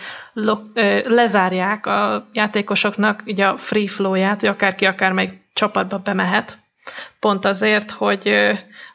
lezárják 1.04 1.86
a 1.86 2.28
játékosoknak 2.34 3.24
ugye 3.26 3.46
a 3.46 3.58
free 3.58 3.88
flow-ját, 3.88 4.40
hogy 4.40 4.50
akárki 4.50 4.86
akármelyik 4.86 5.32
csapatba 5.54 5.98
bemehet, 5.98 6.58
Pont 7.20 7.46
azért, 7.46 7.92
hogy 7.92 8.28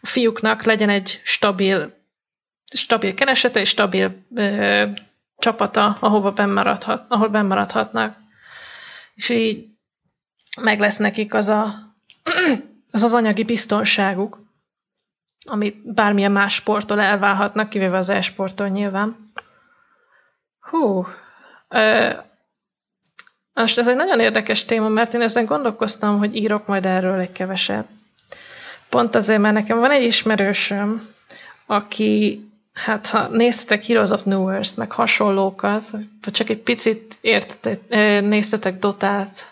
a 0.01 0.07
fiúknak 0.07 0.63
legyen 0.63 0.89
egy 0.89 1.21
stabil, 1.25 1.97
stabil 2.75 3.15
keresete 3.15 3.61
és 3.61 3.69
stabil 3.69 4.27
ö, 4.35 4.85
csapata, 5.39 5.97
ahova 6.01 6.33
bennmaradhat, 6.33 7.05
ahol 7.09 7.29
bennmaradhatnak. 7.29 8.17
És 9.15 9.29
így 9.29 9.69
meg 10.61 10.79
lesz 10.79 10.97
nekik 10.97 11.35
az 11.35 11.49
a, 11.49 11.75
az, 12.93 13.03
az 13.03 13.13
anyagi 13.13 13.45
biztonságuk, 13.45 14.39
amit 15.45 15.95
bármilyen 15.95 16.33
más 16.33 16.55
sporttól 16.55 17.01
elválhatnak, 17.01 17.69
kivéve 17.69 17.99
az 17.99 18.09
e-sporttól 18.09 18.69
nyilván. 18.69 19.33
Hú. 20.61 21.07
Ö, 21.69 22.13
most 23.55 23.79
ez 23.79 23.89
egy 23.89 23.97
nagyon 23.97 24.21
érdekes 24.21 24.65
téma, 24.65 24.89
mert 24.89 25.15
én 25.15 25.21
ezen 25.21 25.45
gondolkoztam, 25.45 26.19
hogy 26.19 26.37
írok 26.37 26.67
majd 26.67 26.87
erről 26.87 27.19
egy 27.19 27.33
keveset. 27.33 27.87
Pont 28.89 29.15
azért, 29.15 29.41
mert 29.41 29.55
nekem 29.55 29.79
van 29.79 29.91
egy 29.91 30.03
ismerősöm, 30.05 31.09
aki, 31.67 32.45
hát 32.73 33.07
ha 33.07 33.27
néztetek 33.29 33.85
Heroes 33.85 34.11
of 34.11 34.23
New 34.23 34.49
Earth, 34.49 34.77
meg 34.77 34.93
hasonlókat, 34.93 35.91
vagy 35.91 36.33
csak 36.33 36.49
egy 36.49 36.59
picit 36.63 37.19
értetek, 37.21 37.81
néztetek 38.23 38.79
Dotát 38.79 39.51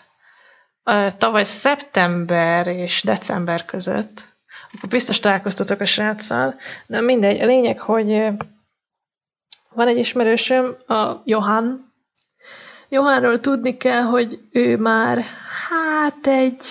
tavaly 1.17 1.43
szeptember 1.43 2.67
és 2.67 3.03
december 3.03 3.65
között, 3.65 4.27
akkor 4.73 4.89
biztos 4.89 5.19
találkoztatok 5.19 5.79
a 5.79 5.85
sráccal, 5.85 6.55
de 6.87 7.01
mindegy. 7.01 7.39
A 7.41 7.45
lényeg, 7.45 7.79
hogy 7.79 8.27
van 9.73 9.87
egy 9.87 9.97
ismerősöm, 9.97 10.75
a 10.87 11.21
Johan. 11.25 11.88
Johanról 12.89 13.39
tudni 13.39 13.77
kell, 13.77 14.01
hogy 14.01 14.39
ő 14.51 14.77
már 14.77 15.25
hát 15.69 16.27
egy 16.27 16.63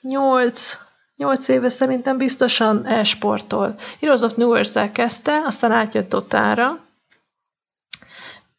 nyolc, 0.00 0.78
nyolc 1.16 1.48
éve 1.48 1.68
szerintem 1.68 2.18
biztosan 2.18 2.86
e-sportol. 2.86 3.74
Heroes 4.00 4.20
of 4.20 4.34
New 4.34 4.54
Earth 4.54 4.92
kezdte, 4.92 5.42
aztán 5.46 5.72
átjött 5.72 6.08
Dotára, 6.08 6.84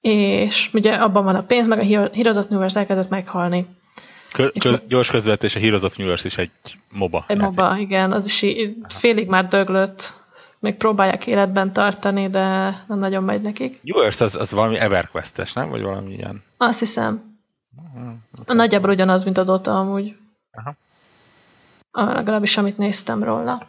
és 0.02 0.70
ugye 0.74 0.94
abban 0.94 1.24
van 1.24 1.36
a 1.36 1.44
pénz, 1.44 1.68
meg 1.68 1.80
a 1.80 1.84
Heroes 2.14 2.36
of 2.36 2.48
New 2.48 2.62
Earth 2.62 2.78
elkezdett 2.78 3.10
meghalni. 3.10 3.66
Köz, 4.60 4.84
gyors 4.88 5.10
közvetés, 5.10 5.56
a 5.56 5.60
Heroes 5.60 5.82
of 5.82 5.96
New 5.96 6.08
Earth 6.08 6.26
is 6.26 6.38
egy 6.38 6.52
MOBA. 6.90 7.26
Egy 7.28 7.38
játék. 7.38 7.56
MOBA, 7.56 7.78
igen, 7.78 8.12
az 8.12 8.26
is 8.26 8.46
félig 8.88 9.28
már 9.28 9.48
döglött. 9.48 10.14
Még 10.66 10.76
próbálják 10.76 11.28
életben 11.28 11.74
tartani, 11.74 12.30
de 12.30 12.42
nem 12.88 13.00
nagyon 13.00 13.24
megy 13.24 13.42
nekik. 13.42 13.82
Earth 13.84 14.22
az, 14.22 14.36
az 14.36 14.52
valami 14.52 14.78
EverQuest-es, 14.78 15.54
nem? 15.54 15.70
Vagy 15.70 15.82
valami 15.82 16.14
ilyen? 16.14 16.44
Azt 16.58 16.80
hiszem. 16.80 17.40
Uh-huh. 17.78 18.56
Nagyjából 18.56 18.90
ugyanaz, 18.90 19.24
mint 19.24 19.38
a 19.38 19.44
Dota 19.44 19.80
amúgy. 19.80 20.16
Aha. 20.52 20.76
Legalábbis 22.14 22.58
amit 22.58 22.78
néztem 22.78 23.24
róla. 23.24 23.68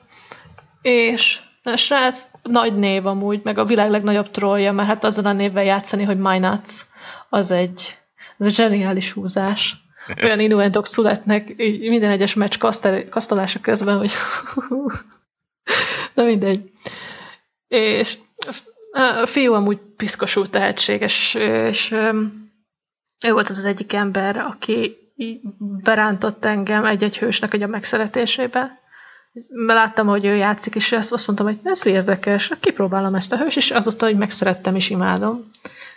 És 0.82 1.40
a 1.62 1.76
srác 1.76 2.26
nagy 2.42 2.76
név 2.76 3.06
amúgy, 3.06 3.40
meg 3.44 3.58
a 3.58 3.64
világ 3.64 3.90
legnagyobb 3.90 4.30
trollja, 4.30 4.72
mert 4.72 4.88
hát 4.88 5.04
azzal 5.04 5.26
a 5.26 5.32
névvel 5.32 5.64
játszani, 5.64 6.02
hogy 6.02 6.18
Mynuts, 6.18 6.80
az 7.28 7.50
egy, 7.50 7.98
az 8.38 8.46
egy 8.46 8.54
zseniális 8.54 9.12
húzás 9.12 9.76
olyan 10.22 10.40
innuentok 10.40 10.86
születnek 10.86 11.54
így 11.56 11.88
minden 11.88 12.10
egyes 12.10 12.34
meccs 12.34 12.58
kasztolása 13.10 13.60
közben, 13.60 13.98
hogy 13.98 14.10
na 16.16 16.24
mindegy. 16.24 16.70
És 17.68 18.18
a 18.92 19.26
fiú 19.26 19.52
amúgy 19.52 19.78
piszkosul 19.96 20.46
tehetséges, 20.46 21.34
és 21.34 21.90
ő 23.24 23.32
volt 23.32 23.48
az 23.48 23.58
az 23.58 23.64
egyik 23.64 23.92
ember, 23.92 24.36
aki 24.36 24.96
berántott 25.82 26.44
engem 26.44 26.84
egy-egy 26.84 27.18
hősnek 27.18 27.54
egy 27.54 27.62
a 27.62 27.66
megszeletésébe. 27.66 28.80
Láttam, 29.48 30.06
hogy 30.06 30.24
ő 30.24 30.34
játszik, 30.34 30.74
és 30.74 30.92
azt 30.92 31.26
mondtam, 31.26 31.46
hogy 31.46 31.58
ez 31.62 31.86
érdekes, 31.86 32.52
kipróbálom 32.60 33.14
ezt 33.14 33.32
a 33.32 33.36
hős, 33.36 33.56
és 33.56 33.70
azóta, 33.70 34.06
hogy 34.06 34.16
megszerettem 34.16 34.76
és 34.76 34.90
imádom. 34.90 35.50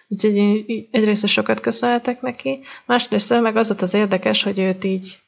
Úgyhogy 0.07 0.35
én 0.35 0.87
egyrészt 0.91 1.27
sokat 1.27 1.59
köszönhetek 1.59 2.21
neki, 2.21 2.59
másrészt 2.85 3.41
meg 3.41 3.55
az 3.55 3.67
volt 3.67 3.81
az 3.81 3.93
érdekes, 3.93 4.43
hogy 4.43 4.59
őt 4.59 4.83
így 4.83 5.19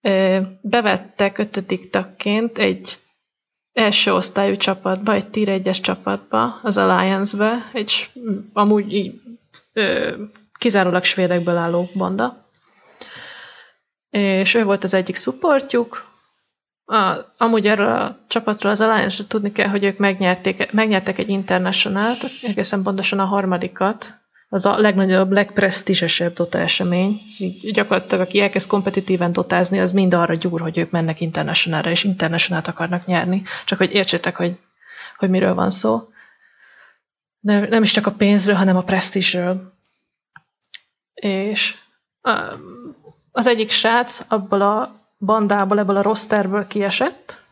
ö, 0.00 0.38
bevettek 0.60 1.38
ötödik 1.38 1.90
tagként 1.90 2.58
egy 2.58 2.98
első 3.80 4.12
osztályú 4.14 4.56
csapatba, 4.56 5.12
egy 5.12 5.30
tier 5.30 5.48
1 5.48 5.80
csapatba, 5.80 6.60
az 6.62 6.76
Alliance-be, 6.76 7.70
egy 7.72 8.08
amúgy 8.52 8.92
így, 8.92 9.20
ö, 9.72 10.14
kizárólag 10.58 11.04
svédekből 11.04 11.56
álló 11.56 11.88
banda. 11.94 12.48
És 14.10 14.54
ő 14.54 14.64
volt 14.64 14.84
az 14.84 14.94
egyik 14.94 15.16
supportjuk, 15.16 16.04
a, 16.84 17.32
amúgy 17.38 17.66
erről 17.66 17.92
a 17.96 18.18
csapatról 18.28 18.72
az 18.72 18.80
alliance 18.80 19.26
tudni 19.26 19.52
kell, 19.52 19.68
hogy 19.68 19.84
ők 19.84 19.98
megnyerték, 19.98 20.72
megnyertek 20.72 21.18
egy 21.18 21.28
international 21.28 22.14
egészen 22.42 22.82
pontosan 22.82 23.18
a 23.18 23.24
harmadikat, 23.24 24.19
az 24.52 24.66
a 24.66 24.78
legnagyobb, 24.78 25.32
legpresztízesebb 25.32 26.32
dota 26.32 26.58
esemény. 26.58 27.20
Így 27.38 27.72
gyakorlatilag, 27.72 28.26
aki 28.26 28.40
elkezd 28.40 28.68
kompetitíven 28.68 29.32
dotázni, 29.32 29.80
az 29.80 29.92
mind 29.92 30.14
arra 30.14 30.34
gyúr, 30.34 30.60
hogy 30.60 30.78
ők 30.78 30.90
mennek 30.90 31.20
internationalra, 31.20 31.90
és 31.90 32.04
internationalt 32.04 32.68
akarnak 32.68 33.04
nyerni. 33.04 33.42
Csak 33.64 33.78
hogy 33.78 33.94
értsétek, 33.94 34.36
hogy, 34.36 34.58
hogy 35.16 35.30
miről 35.30 35.54
van 35.54 35.70
szó. 35.70 36.08
De 37.40 37.68
nem 37.68 37.82
is 37.82 37.92
csak 37.92 38.06
a 38.06 38.12
pénzről, 38.12 38.56
hanem 38.56 38.76
a 38.76 38.82
presztízsről. 38.82 39.72
És 41.14 41.76
az 43.32 43.46
egyik 43.46 43.70
srác 43.70 44.24
abból 44.28 44.62
a 44.62 44.94
bandából, 45.18 45.78
ebből 45.78 45.96
a 45.96 46.02
rosterből 46.02 46.66
kiesett, 46.66 47.42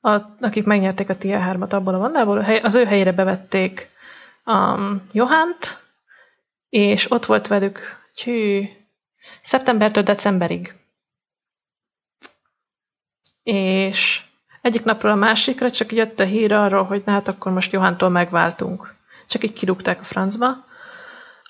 a, 0.00 0.16
akik 0.40 0.64
megnyerték 0.64 1.08
a 1.08 1.16
Tier 1.16 1.56
3-at 1.56 1.72
abból 1.72 1.94
a 1.94 1.98
bandából, 1.98 2.38
az 2.62 2.74
ő 2.74 2.84
helyére 2.84 3.12
bevették 3.12 3.90
um, 4.46 5.02
Johánt, 5.12 5.83
és 6.74 7.10
ott 7.10 7.24
volt 7.24 7.46
velük 7.46 7.80
csű, 8.14 8.64
szeptembertől 9.42 10.02
decemberig. 10.02 10.74
És 13.42 14.22
egyik 14.62 14.84
napról 14.84 15.12
a 15.12 15.14
másikra 15.14 15.70
csak 15.70 15.92
jött 15.92 16.20
a 16.20 16.24
hír 16.24 16.52
arról, 16.52 16.84
hogy 16.84 17.02
na 17.04 17.12
hát 17.12 17.28
akkor 17.28 17.52
most 17.52 17.72
Johántól 17.72 18.08
megváltunk. 18.08 18.94
Csak 19.28 19.44
így 19.44 19.52
kirúgták 19.52 20.00
a 20.00 20.04
francba 20.04 20.64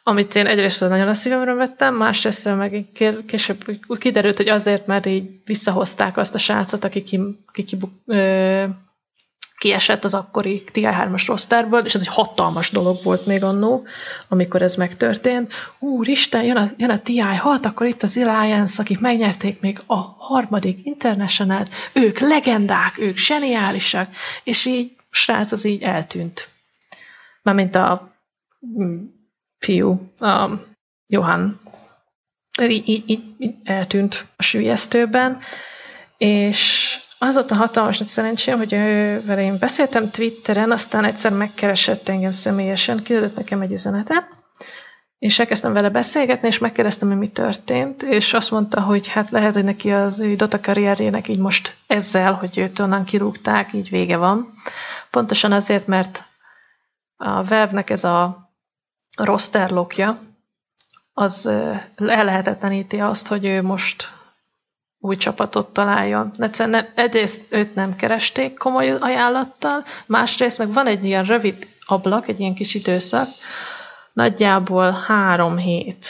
amit 0.07 0.35
én 0.35 0.47
egyrészt 0.47 0.81
nagyon 0.81 1.09
a 1.09 1.15
szívemre 1.15 1.53
vettem, 1.53 1.95
másrészt 1.95 2.57
meg 2.57 2.85
később 3.27 3.65
úgy 3.87 3.99
kiderült, 3.99 4.37
hogy 4.37 4.49
azért, 4.49 4.87
mert 4.87 5.07
így 5.07 5.41
visszahozták 5.45 6.17
azt 6.17 6.35
a 6.35 6.39
srácot, 6.39 6.85
aki, 6.85 7.03
ki, 7.03 7.21
aki 7.47 7.65
ki, 7.65 7.77
ö, 8.07 8.65
kiesett 9.59 10.05
az 10.05 10.14
akkori 10.14 10.62
TI3-as 10.72 11.24
rosterból, 11.26 11.81
és 11.81 11.94
ez 11.94 12.01
egy 12.01 12.14
hatalmas 12.14 12.70
dolog 12.70 13.02
volt 13.02 13.26
még 13.26 13.44
annó, 13.44 13.86
amikor 14.28 14.62
ez 14.62 14.74
megtörtént. 14.74 15.52
Úristen, 15.78 16.43
jön 16.43 16.56
a, 16.56 16.70
jön 16.76 16.90
a 16.90 17.01
TI6, 17.05 17.62
akkor 17.62 17.86
itt 17.86 18.02
az 18.02 18.16
Alliance, 18.16 18.82
akik 18.82 19.01
megnyerték 19.01 19.60
még 19.60 19.81
a 19.86 19.94
harmadik 20.18 20.86
international 20.86 21.64
ők 21.93 22.18
legendák, 22.18 22.98
ők 22.98 23.16
zseniálisak, 23.16 24.09
és 24.44 24.64
így 24.64 24.97
srác 25.10 25.52
az 25.52 25.64
így 25.64 25.82
eltűnt. 25.82 26.48
Mármint 27.43 27.74
a 27.74 28.12
fiú, 29.59 30.10
a 30.18 30.51
Johan, 31.06 31.60
így, 32.62 32.89
így, 32.89 33.02
így, 33.06 33.22
így 33.39 33.55
eltűnt 33.64 34.26
a 34.36 34.43
sülyeztőben, 34.43 35.39
és 36.18 36.98
az 37.27 37.37
ott 37.37 37.51
a 37.51 37.55
hatalmas 37.55 37.99
nagy 37.99 38.09
szerencsém, 38.09 38.59
hogy 38.59 38.71
vele 39.25 39.43
én 39.43 39.59
beszéltem 39.59 40.11
Twitteren, 40.11 40.71
aztán 40.71 41.05
egyszer 41.05 41.33
megkeresett 41.33 42.09
engem 42.09 42.33
személyesen, 42.33 43.03
kiadott 43.03 43.37
nekem 43.37 43.61
egy 43.61 43.73
üzenetet, 43.73 44.27
és 45.19 45.39
elkezdtem 45.39 45.73
vele 45.73 45.91
beszélgetni, 45.91 46.49
és 46.49 46.59
megkérdeztem, 46.59 47.09
hogy 47.09 47.19
mi 47.19 47.29
történt, 47.29 48.03
és 48.03 48.33
azt 48.33 48.51
mondta, 48.51 48.81
hogy 48.81 49.09
hát 49.09 49.31
lehet, 49.31 49.55
hogy 49.55 49.65
neki 49.65 49.93
az 49.93 50.19
ő 50.21 50.35
Dota 50.35 50.61
karrierjének 50.61 51.29
így 51.29 51.39
most 51.39 51.77
ezzel, 51.87 52.33
hogy 52.33 52.59
őt 52.59 52.79
onnan 52.79 53.05
kirúgták, 53.05 53.73
így 53.73 53.91
vége 53.91 54.17
van. 54.17 54.55
Pontosan 55.11 55.53
azért, 55.53 55.87
mert 55.87 56.25
a 57.17 57.45
Valve-nek 57.45 57.91
ez 57.91 58.05
a 58.05 58.51
rosterlokja, 59.17 60.19
az 61.13 61.51
ellehetetleníti 61.97 62.99
azt, 62.99 63.27
hogy 63.27 63.45
ő 63.45 63.63
most 63.63 64.13
új 65.05 65.16
csapatot 65.16 65.68
találjon. 65.72 66.31
Egyszerűen 66.39 66.82
nem, 66.82 66.93
egyrészt 67.05 67.55
őt 67.55 67.74
nem 67.74 67.97
keresték 67.97 68.59
komoly 68.59 68.90
ajánlattal, 68.90 69.85
másrészt 70.06 70.59
meg 70.59 70.72
van 70.72 70.86
egy 70.86 71.05
ilyen 71.05 71.24
rövid 71.24 71.68
ablak, 71.86 72.28
egy 72.28 72.40
ilyen 72.40 72.55
kis 72.55 72.74
időszak, 72.74 73.28
nagyjából 74.12 74.90
három 74.90 75.56
hét, 75.56 76.06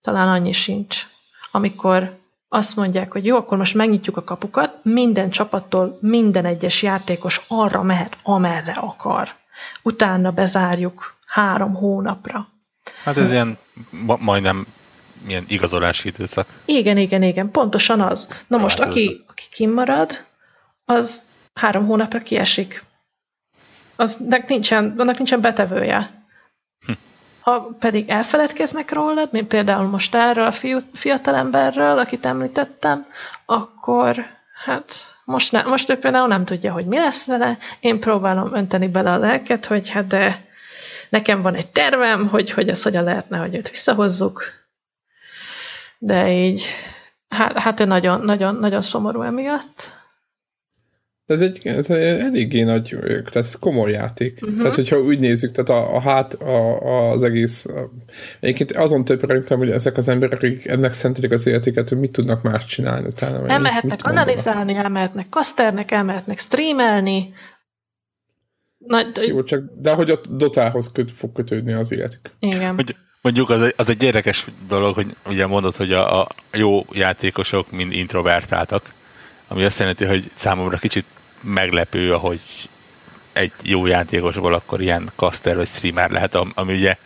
talán 0.00 0.28
annyi 0.28 0.52
sincs, 0.52 1.06
amikor 1.50 2.18
azt 2.48 2.76
mondják, 2.76 3.12
hogy 3.12 3.24
jó, 3.24 3.36
akkor 3.36 3.58
most 3.58 3.74
megnyitjuk 3.74 4.16
a 4.16 4.24
kapukat, 4.24 4.78
minden 4.82 5.30
csapattól 5.30 5.98
minden 6.00 6.44
egyes 6.44 6.82
játékos 6.82 7.40
arra 7.48 7.82
mehet, 7.82 8.16
amerre 8.22 8.72
akar. 8.72 9.28
Utána 9.82 10.30
bezárjuk 10.30 11.14
három 11.26 11.74
hónapra. 11.74 12.48
Hát 13.04 13.16
ez 13.16 13.30
ilyen 13.30 13.58
majdnem 14.18 14.66
ilyen 15.26 15.44
igazolási 15.48 16.08
időszak. 16.08 16.46
Igen, 16.64 16.96
igen, 16.96 17.22
igen, 17.22 17.50
pontosan 17.50 18.00
az. 18.00 18.28
Na 18.46 18.56
most, 18.56 18.80
aki, 18.80 19.24
aki 19.26 19.44
kimarad, 19.50 20.24
az 20.84 21.22
három 21.54 21.86
hónapra 21.86 22.18
kiesik. 22.18 22.84
Az 23.96 24.26
nincsen, 24.46 24.94
annak 24.98 25.16
nincsen 25.16 25.40
betevője. 25.40 26.24
Hm. 26.86 26.92
Ha 27.40 27.76
pedig 27.78 28.08
elfeledkeznek 28.08 28.92
rólad, 28.92 29.28
mint 29.32 29.48
például 29.48 29.86
most 29.86 30.14
erről 30.14 30.46
a 30.46 30.52
fiú, 30.52 30.78
fiatalemberről, 30.92 31.98
akit 31.98 32.26
említettem, 32.26 33.06
akkor 33.46 34.34
Hát 34.64 35.16
most, 35.24 35.52
ne, 35.52 35.62
most 35.62 35.90
ő 35.90 35.98
például 35.98 36.26
nem 36.26 36.44
tudja, 36.44 36.72
hogy 36.72 36.86
mi 36.86 36.96
lesz 36.96 37.26
vele, 37.26 37.58
én 37.80 38.00
próbálom 38.00 38.54
önteni 38.54 38.88
bele 38.88 39.12
a 39.12 39.18
lelket, 39.18 39.66
hogy 39.66 39.90
hát 39.90 40.06
de 40.06 40.46
nekem 41.08 41.42
van 41.42 41.54
egy 41.54 41.70
tervem, 41.70 42.28
hogy, 42.28 42.50
hogy 42.50 42.68
ez 42.68 42.82
hogyan 42.82 43.04
lehetne, 43.04 43.38
hogy 43.38 43.54
őt 43.54 43.70
visszahozzuk, 43.70 44.44
de 45.98 46.32
így, 46.32 46.66
hát, 47.28 47.58
hát 47.58 47.80
ő 47.80 47.84
nagyon, 47.84 48.20
nagyon, 48.20 48.54
nagyon 48.54 48.80
szomorú 48.80 49.22
emiatt. 49.22 49.94
Ez 51.26 51.40
egy, 51.40 51.66
ez 51.66 51.90
egy 51.90 52.20
eléggé 52.20 52.62
nagy, 52.62 52.96
tehát 53.00 53.36
ez 53.36 53.54
komoly 53.54 53.90
játék. 53.90 54.38
Uh-huh. 54.42 54.58
Tehát, 54.58 54.74
hogyha 54.74 55.00
úgy 55.00 55.18
nézzük, 55.18 55.52
tehát 55.52 55.82
a, 55.82 55.94
a 55.94 56.00
hát, 56.00 56.34
a, 56.34 57.10
az 57.10 57.22
egész, 57.22 57.66
a, 57.66 57.90
egyébként 58.40 58.72
azon 58.72 59.04
többrentem, 59.04 59.58
hogy 59.58 59.70
ezek 59.70 59.96
az 59.96 60.08
emberek, 60.08 60.42
akik 60.42 60.66
ennek 60.66 60.92
szentelik 60.92 61.30
az 61.30 61.46
életüket, 61.46 61.88
hogy 61.88 61.98
mit 61.98 62.12
tudnak 62.12 62.42
más 62.42 62.64
csinálni 62.64 63.06
utána. 63.06 63.48
Elmehetnek 63.48 64.04
analizálni, 64.04 64.74
elmehetnek 64.74 65.28
kaszternek, 65.28 65.90
elmehetnek 65.90 66.38
streamelni. 66.38 67.32
Nagy, 68.78 69.06
Jó, 69.26 69.42
csak, 69.42 69.64
de 69.78 69.92
hogy 69.92 70.10
a 70.10 70.20
dotához 70.30 70.92
köt, 70.92 71.10
fog 71.10 71.32
kötődni 71.32 71.72
az 71.72 71.92
életük. 71.92 72.30
Igen. 72.38 72.74
Hogy, 72.74 72.96
mondjuk 73.26 73.50
az 73.50 73.62
egy, 73.62 73.74
az 73.76 73.88
egy 73.88 74.02
érdekes 74.02 74.46
dolog, 74.68 74.94
hogy 74.94 75.16
ugye 75.26 75.46
mondod, 75.46 75.76
hogy 75.76 75.92
a, 75.92 76.20
a 76.20 76.28
jó 76.52 76.86
játékosok 76.92 77.70
mind 77.70 77.92
introvertáltak, 77.92 78.92
ami 79.48 79.64
azt 79.64 79.78
jelenti, 79.78 80.04
hogy 80.04 80.30
számomra 80.34 80.76
kicsit 80.76 81.04
meglepő, 81.40 82.10
hogy 82.10 82.40
egy 83.32 83.52
jó 83.62 83.86
játékosból 83.86 84.54
akkor 84.54 84.80
ilyen 84.80 85.10
caster 85.16 85.56
vagy 85.56 85.66
streamer 85.66 86.10
lehet, 86.10 86.34
ami 86.34 86.74
ugye 86.74 86.96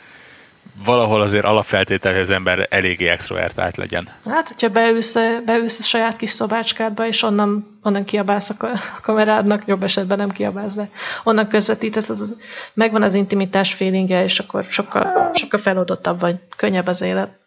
valahol 0.84 1.20
azért 1.20 1.44
alapfeltétel, 1.44 2.12
hogy 2.12 2.20
az 2.20 2.30
ember 2.30 2.66
eléggé 2.70 3.06
extrovertált 3.08 3.76
legyen. 3.76 4.08
Hát, 4.24 4.48
hogyha 4.48 4.68
beülsz, 4.68 5.14
beülsz 5.44 5.78
a 5.78 5.82
saját 5.82 6.16
kis 6.16 6.30
szobácskádba, 6.30 7.06
és 7.06 7.22
onnan, 7.22 7.78
onnan 7.82 8.04
kiabálsz 8.04 8.50
a 8.50 8.68
kamerádnak, 9.02 9.66
jobb 9.66 9.82
esetben 9.82 10.18
nem 10.18 10.30
kiabálsz, 10.30 10.74
de 10.74 10.90
onnan 11.24 11.48
közvetítesz, 11.48 12.08
az, 12.08 12.20
az, 12.20 12.36
megvan 12.74 13.02
az 13.02 13.14
intimitás 13.14 13.74
feelingje, 13.74 14.22
és 14.22 14.38
akkor 14.38 14.64
sokkal, 14.64 15.30
sokkal 15.34 15.60
feloldottabb 15.60 16.20
vagy, 16.20 16.36
könnyebb 16.56 16.86
az 16.86 17.00
élet. 17.00 17.38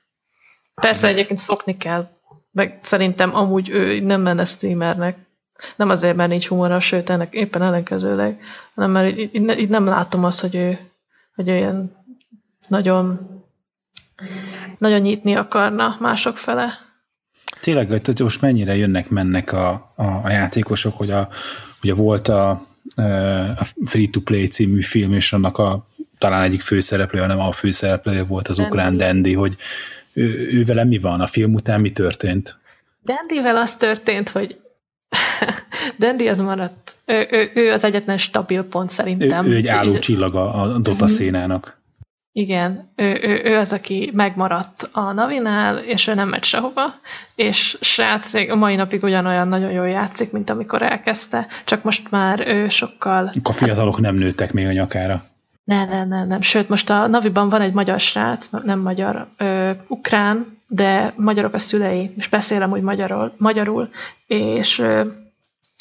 Persze 0.82 1.08
egyébként 1.08 1.40
szokni 1.40 1.78
kell, 1.78 2.08
meg 2.52 2.80
szerintem 2.82 3.36
amúgy 3.36 3.70
ő 3.70 4.00
nem 4.00 4.22
menne 4.22 4.46
streamernek. 4.46 5.18
Nem 5.76 5.90
azért, 5.90 6.16
mert 6.16 6.30
nincs 6.30 6.48
humora, 6.48 6.80
sőt, 6.80 7.10
ennek 7.10 7.34
éppen 7.34 7.62
ellenkezőleg, 7.62 8.40
hanem 8.76 8.92
mert 8.92 9.18
itt, 9.18 9.52
itt 9.52 9.70
nem 9.70 9.86
látom 9.86 10.24
azt, 10.24 10.42
hogy 10.42 10.56
ő, 10.56 10.80
hogy 11.36 11.50
ő 11.50 11.56
ilyen 11.56 12.03
nagyon, 12.68 13.20
nagyon 14.78 15.02
nyitni 15.02 15.36
akarna 15.36 15.96
mások 16.00 16.38
fele. 16.38 16.72
Tényleg, 17.62 17.90
hogy 17.90 18.20
most 18.20 18.42
mennyire 18.42 18.76
jönnek-mennek 18.76 19.52
a, 19.52 19.70
a, 19.96 20.04
a 20.24 20.30
játékosok, 20.30 20.98
hogy 20.98 21.12
a, 21.12 21.30
ugye 21.84 21.94
volt 21.94 22.28
a, 22.28 22.50
a 23.60 23.66
Free-to-Play 23.86 24.48
című 24.48 24.82
film, 24.82 25.14
és 25.14 25.34
annak 25.34 25.58
a 25.58 25.88
talán 26.18 26.44
egyik 26.44 26.62
főszereplője, 26.62 27.26
nem 27.26 27.40
a 27.40 27.52
főszereplője 27.52 28.24
volt 28.24 28.48
az 28.48 28.58
Dandy. 28.58 28.72
ukrán 28.72 28.98
Dandy, 28.98 29.34
hogy 29.34 29.56
ő, 30.14 30.50
ő 30.52 30.64
vele 30.64 30.84
mi 30.84 30.98
van? 30.98 31.22
A 31.22 31.28
film 31.28 31.54
után 31.54 31.82
mi 31.82 31.92
történt? 31.92 32.58
Dandyvel 33.06 33.58
az 33.58 33.76
történt, 33.76 34.30
hogy 34.30 34.60
Dandy 36.00 36.28
az 36.28 36.40
maradt. 36.40 36.96
Ő, 37.06 37.28
ő, 37.32 37.52
ő 37.54 37.72
az 37.72 37.84
egyetlen 37.84 38.18
stabil 38.18 38.64
pont 38.64 38.90
szerintem. 38.90 39.46
Ő, 39.46 39.50
ő 39.50 39.56
egy 39.56 39.68
álló 39.68 40.00
csillaga 40.00 40.54
a 40.54 40.68
Dota 40.78 41.04
mhm. 41.04 41.14
szénának. 41.14 41.82
Igen, 42.36 42.92
ő, 42.96 43.20
ő, 43.22 43.42
ő 43.44 43.58
az, 43.58 43.74
aki 43.74 44.12
megmaradt 44.14 44.90
a 44.92 45.12
Navinál, 45.12 45.78
és 45.78 46.08
ő 46.08 46.14
nem 46.14 46.30
megy 46.30 46.44
sehova, 46.44 46.94
és 47.36 47.78
srác 47.82 48.34
a 48.34 48.56
mai 48.56 48.76
napig 48.76 49.04
ugyanolyan 49.04 49.48
nagyon 49.48 49.72
jól 49.72 49.88
játszik, 49.88 50.32
mint 50.32 50.50
amikor 50.50 50.82
elkezdte, 50.82 51.48
csak 51.66 51.84
most 51.84 52.12
már 52.12 52.48
ő 52.48 52.70
sokkal... 52.70 53.32
A 53.44 53.52
fiatalok 53.52 54.00
nem 54.00 54.16
nőttek 54.16 54.54
még 54.54 54.68
a 54.68 54.72
nyakára. 54.72 55.26
Nem, 55.64 55.90
nem, 55.90 56.08
nem, 56.08 56.28
nem. 56.28 56.42
Sőt, 56.42 56.70
most 56.70 56.90
a 56.90 57.08
Naviban 57.08 57.50
van 57.50 57.62
egy 57.62 57.74
magyar 57.74 58.00
srác, 58.00 58.50
nem 58.64 58.80
magyar, 58.80 59.28
ö, 59.38 59.72
ukrán, 59.88 60.58
de 60.68 61.14
magyarok 61.16 61.54
a 61.54 61.60
szülei, 61.60 62.14
és 62.18 62.28
beszélem 62.28 62.72
úgy 62.72 62.82
magyarul, 62.82 63.34
magyarul 63.38 63.90
és 64.28 64.80
ö, 64.80 65.08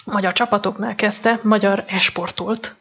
magyar 0.04 0.32
csapatoknál 0.32 0.94
kezdte, 0.94 1.38
magyar 1.42 1.84
esportolt, 1.86 2.74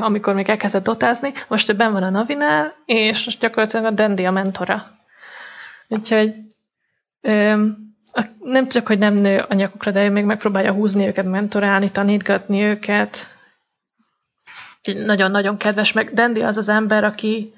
amikor 0.00 0.34
még 0.34 0.48
elkezdett 0.48 0.84
dotázni. 0.84 1.32
Most 1.48 1.70
ő 1.70 1.74
ben 1.74 1.92
van 1.92 2.02
a 2.02 2.10
Navinál, 2.10 2.74
és 2.84 3.24
most 3.24 3.40
gyakorlatilag 3.40 3.84
a 3.84 3.90
Dandy 3.90 4.24
a 4.24 4.30
mentora. 4.30 4.82
Úgyhogy 5.88 6.34
nem 8.40 8.68
csak, 8.68 8.86
hogy 8.86 8.98
nem 8.98 9.14
nő 9.14 9.44
a 9.48 9.54
nyakukra, 9.54 9.90
de 9.90 10.04
ő 10.04 10.10
még 10.10 10.24
megpróbálja 10.24 10.72
húzni 10.72 11.06
őket, 11.06 11.24
mentorálni, 11.24 11.90
tanítgatni 11.90 12.62
őket. 12.62 13.36
Nagyon-nagyon 14.82 15.56
kedves, 15.56 15.92
meg 15.92 16.12
Dandy 16.12 16.42
az 16.42 16.56
az 16.56 16.68
ember, 16.68 17.04
aki 17.04 17.52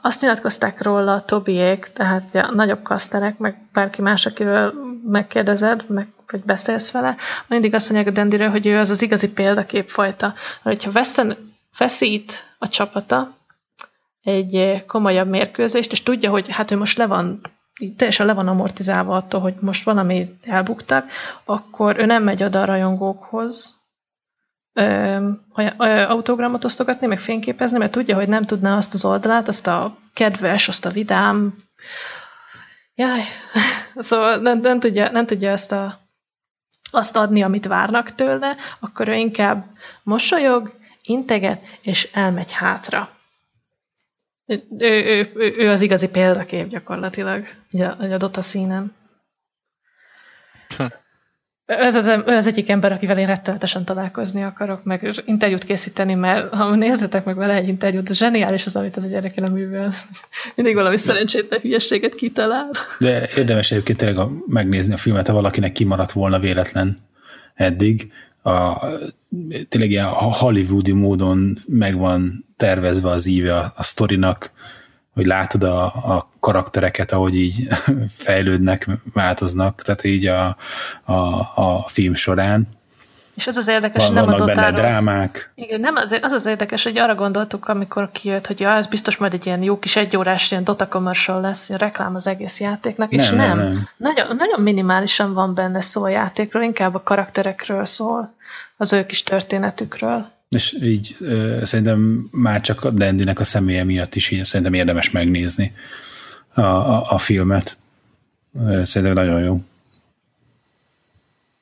azt 0.00 0.20
nyilatkozták 0.20 0.82
róla 0.82 1.14
a 1.14 1.24
Tobiék, 1.24 1.84
tehát 1.84 2.34
a 2.34 2.52
nagyobb 2.54 2.82
kaszterek, 2.82 3.38
meg 3.38 3.68
bárki 3.72 4.02
más, 4.02 4.26
akiről 4.26 4.74
megkérdezed, 5.06 5.84
meg, 5.88 6.08
vagy 6.30 6.40
beszélsz 6.40 6.90
vele, 6.90 7.16
mindig 7.46 7.74
azt 7.74 7.90
mondják 7.90 8.10
a 8.10 8.16
Dendiről, 8.16 8.50
hogy 8.50 8.66
ő 8.66 8.78
az 8.78 8.90
az 8.90 9.02
igazi 9.02 9.32
példaképfajta. 9.32 10.34
Hogyha 10.62 10.90
veszten, 10.90 11.54
veszít 11.78 12.44
a 12.58 12.68
csapata 12.68 13.36
egy 14.22 14.84
komolyabb 14.86 15.28
mérkőzést, 15.28 15.92
és 15.92 16.02
tudja, 16.02 16.30
hogy 16.30 16.48
hát 16.48 16.70
ő 16.70 16.76
most 16.76 16.98
le 16.98 17.06
van 17.06 17.40
teljesen 17.96 18.26
le 18.26 18.32
van 18.32 18.48
amortizálva 18.48 19.16
attól, 19.16 19.40
hogy 19.40 19.54
most 19.60 19.84
valami 19.84 20.38
elbuktak, 20.42 21.10
akkor 21.44 21.98
ő 21.98 22.06
nem 22.06 22.22
megy 22.22 22.42
oda 22.42 22.60
a 22.60 22.64
rajongókhoz, 22.64 23.81
autogramot 26.08 26.64
osztogatni, 26.64 27.06
meg 27.06 27.20
fényképezni, 27.20 27.78
mert 27.78 27.92
tudja, 27.92 28.14
hogy 28.14 28.28
nem 28.28 28.44
tudná 28.44 28.76
azt 28.76 28.94
az 28.94 29.04
oldalát, 29.04 29.48
azt 29.48 29.66
a 29.66 29.96
kedves, 30.12 30.68
azt 30.68 30.84
a 30.84 30.90
vidám, 30.90 31.54
jaj, 32.94 33.20
szóval 33.96 34.36
nem, 34.36 34.60
nem, 34.60 34.80
tudja, 34.80 35.10
nem 35.10 35.26
tudja 35.26 35.52
azt, 35.52 35.72
a, 35.72 36.00
azt 36.90 37.16
adni, 37.16 37.42
amit 37.42 37.66
várnak 37.66 38.14
tőle, 38.14 38.56
akkor 38.80 39.08
ő 39.08 39.14
inkább 39.14 39.66
mosolyog, 40.02 40.80
integet, 41.02 41.62
és 41.80 42.08
elmegy 42.12 42.52
hátra. 42.52 43.08
Ő, 44.46 44.62
ő, 44.78 45.30
ő, 45.34 45.52
ő 45.56 45.70
az 45.70 45.82
igazi 45.82 46.08
példakép 46.08 46.68
gyakorlatilag, 46.68 47.46
ugye, 47.72 47.86
a 47.86 48.16
Dota 48.16 48.42
színen. 48.42 48.94
Ez 51.78 51.94
az, 51.94 52.06
ő 52.06 52.22
az 52.26 52.46
egyik 52.46 52.68
ember, 52.68 52.92
akivel 52.92 53.18
én 53.18 53.26
rettenetesen 53.26 53.84
találkozni 53.84 54.42
akarok, 54.42 54.84
meg 54.84 55.22
interjút 55.24 55.64
készíteni, 55.64 56.14
mert 56.14 56.54
ha 56.54 56.74
nézzetek 56.74 57.24
meg 57.24 57.36
vele 57.36 57.54
egy 57.54 57.68
interjút, 57.68 58.14
zseniális 58.14 58.66
az, 58.66 58.76
amit 58.76 58.96
az 58.96 59.04
a 59.04 59.08
gyerek 59.08 59.50
művel. 59.50 59.92
Mindig 60.56 60.74
valami 60.74 60.96
szerencsétlen 60.96 61.60
hülyességet 61.60 62.14
kitalál. 62.14 62.70
De 62.98 63.28
érdemes 63.36 63.70
egyébként 63.70 63.98
tényleg 63.98 64.26
megnézni 64.46 64.92
a 64.94 64.96
filmet, 64.96 65.26
ha 65.26 65.32
valakinek 65.32 65.72
kimaradt 65.72 66.12
volna 66.12 66.38
véletlen 66.38 66.96
eddig. 67.54 68.12
A, 68.42 68.86
tényleg 69.68 69.90
ilyen 69.90 70.06
hollywoodi 70.06 70.92
módon 70.92 71.58
meg 71.66 71.96
van 71.96 72.44
tervezve 72.56 73.10
az 73.10 73.26
íve 73.26 73.56
a, 73.56 73.72
a 73.76 73.82
sztorinak, 73.82 74.50
hogy 75.14 75.26
látod 75.26 75.62
a, 75.62 75.84
a 75.84 76.28
karaktereket, 76.40 77.12
ahogy 77.12 77.36
így 77.36 77.68
fejlődnek, 78.24 78.88
változnak, 79.12 79.82
tehát 79.82 80.04
így 80.04 80.26
a, 80.26 80.56
a, 81.04 81.12
a 81.54 81.84
film 81.88 82.14
során. 82.14 82.68
És 83.34 83.46
az 83.46 83.56
az 83.56 83.68
érdekes, 83.68 84.04
hogy 84.06 84.14
nem 84.14 84.28
a 84.28 84.44
benne 84.44 84.72
drámák. 84.72 85.52
Igen, 85.54 85.80
nem 85.80 85.96
az, 85.96 86.18
az 86.22 86.32
az 86.32 86.46
érdekes, 86.46 86.82
hogy 86.82 86.98
arra 86.98 87.14
gondoltuk, 87.14 87.68
amikor 87.68 88.10
kijött, 88.10 88.46
hogy 88.46 88.60
ja, 88.60 88.70
ez 88.70 88.86
biztos 88.86 89.16
majd 89.16 89.32
egy 89.34 89.46
ilyen 89.46 89.62
jó 89.62 89.78
kis 89.78 89.96
egyórás 89.96 90.50
ilyen 90.50 90.64
Dota 90.64 90.88
commercial 90.88 91.40
lesz, 91.40 91.68
ilyen 91.68 91.80
reklám 91.80 92.14
az 92.14 92.26
egész 92.26 92.60
játéknak, 92.60 93.10
nem, 93.10 93.18
és 93.18 93.30
nem. 93.30 93.36
nem. 93.38 93.58
nem. 93.58 93.88
Nagyon, 93.96 94.36
nagyon 94.36 94.60
minimálisan 94.60 95.32
van 95.32 95.54
benne 95.54 95.80
szó 95.80 96.02
a 96.02 96.08
játékról, 96.08 96.62
inkább 96.62 96.94
a 96.94 97.02
karakterekről 97.02 97.84
szól, 97.84 98.34
az 98.76 98.92
ő 98.92 99.06
kis 99.06 99.22
történetükről. 99.22 100.30
És 100.54 100.76
így 100.82 101.16
uh, 101.20 101.62
szerintem 101.62 102.28
már 102.30 102.60
csak 102.60 102.84
a 102.84 102.90
Dandynek 102.90 103.40
a 103.40 103.44
személye 103.44 103.84
miatt 103.84 104.14
is 104.14 104.30
így 104.30 104.44
szerintem 104.44 104.74
érdemes 104.74 105.10
megnézni 105.10 105.72
a, 106.54 106.60
a, 106.60 107.10
a 107.10 107.18
filmet. 107.18 107.78
Szerintem 108.82 109.12
nagyon 109.12 109.42
jó. 109.42 109.60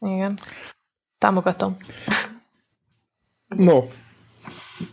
Igen. 0.00 0.38
Támogatom. 1.18 1.76
No, 3.56 3.84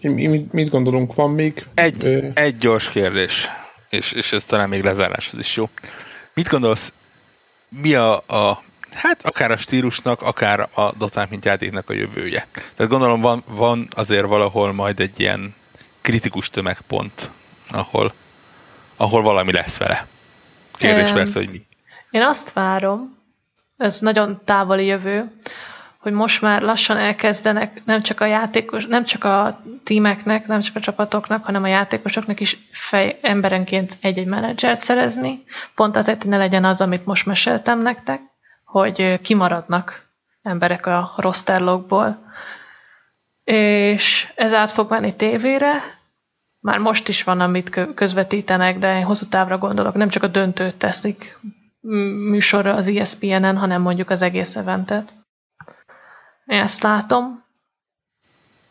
mit, 0.01 0.51
mit 0.51 0.69
gondolunk, 0.69 1.15
van 1.15 1.31
még? 1.31 1.65
Egy, 1.73 2.05
ö... 2.05 2.27
egy 2.33 2.57
gyors 2.57 2.89
kérdés, 2.89 3.47
és, 3.89 4.11
és 4.11 4.31
ez 4.31 4.43
talán 4.43 4.69
még 4.69 4.83
lezáráshoz 4.83 5.39
is 5.39 5.55
jó. 5.55 5.69
Mit 6.33 6.47
gondolsz, 6.47 6.93
mi 7.69 7.93
a, 7.93 8.15
a 8.17 8.63
hát 8.97 9.25
akár 9.25 9.51
a 9.51 9.57
stílusnak, 9.57 10.21
akár 10.21 10.69
a 10.73 10.93
Dotán 10.97 11.27
mint 11.29 11.45
játéknak 11.45 11.89
a 11.89 11.93
jövője. 11.93 12.47
Tehát 12.51 12.91
gondolom 12.91 13.21
van, 13.21 13.43
van 13.47 13.87
azért 13.95 14.25
valahol 14.25 14.73
majd 14.73 14.99
egy 14.99 15.19
ilyen 15.19 15.55
kritikus 16.01 16.49
tömegpont, 16.49 17.29
ahol, 17.71 18.13
ahol 18.95 19.21
valami 19.21 19.51
lesz 19.51 19.77
vele. 19.77 20.07
Kérdés 20.77 21.11
persze, 21.11 21.39
hogy 21.39 21.49
mi. 21.49 21.65
Én 22.11 22.21
azt 22.21 22.53
várom, 22.53 23.17
ez 23.77 23.99
nagyon 23.99 24.41
távoli 24.45 24.85
jövő, 24.85 25.31
hogy 25.97 26.13
most 26.13 26.41
már 26.41 26.61
lassan 26.61 26.97
elkezdenek 26.97 27.81
nem 27.85 28.01
csak 28.01 28.21
a 28.21 28.25
játékos, 28.25 28.85
nem 28.85 29.05
csak 29.05 29.23
a 29.23 29.61
tímeknek, 29.83 30.47
nem 30.47 30.59
csak 30.61 30.75
a 30.75 30.79
csapatoknak, 30.79 31.45
hanem 31.45 31.63
a 31.63 31.67
játékosoknak 31.67 32.39
is 32.39 32.57
fej, 32.71 33.19
emberenként 33.21 33.97
egy-egy 34.01 34.25
menedzsert 34.25 34.79
szerezni, 34.79 35.43
pont 35.75 35.95
azért, 35.95 36.21
hogy 36.21 36.31
ne 36.31 36.37
legyen 36.37 36.65
az, 36.65 36.81
amit 36.81 37.05
most 37.05 37.25
meséltem 37.25 37.79
nektek, 37.79 38.21
hogy 38.67 39.21
kimaradnak 39.21 40.05
emberek 40.41 40.85
a 40.85 41.13
rosterlogból. 41.17 42.17
És 43.43 44.31
ez 44.35 44.53
át 44.53 44.71
fog 44.71 44.89
menni 44.89 45.15
tévére, 45.15 45.81
már 46.59 46.79
most 46.79 47.07
is 47.07 47.23
van, 47.23 47.39
amit 47.39 47.93
közvetítenek, 47.95 48.77
de 48.77 48.97
én 48.97 49.05
hosszú 49.05 49.25
távra 49.25 49.57
gondolok, 49.57 49.93
nem 49.93 50.09
csak 50.09 50.23
a 50.23 50.27
döntőt 50.27 50.75
teszik 50.75 51.37
műsorra 52.29 52.73
az 52.73 52.87
ESPN-en, 52.87 53.57
hanem 53.57 53.81
mondjuk 53.81 54.09
az 54.09 54.21
egész 54.21 54.55
eventet. 54.55 55.13
Én 56.45 56.59
ezt 56.59 56.83
látom, 56.83 57.43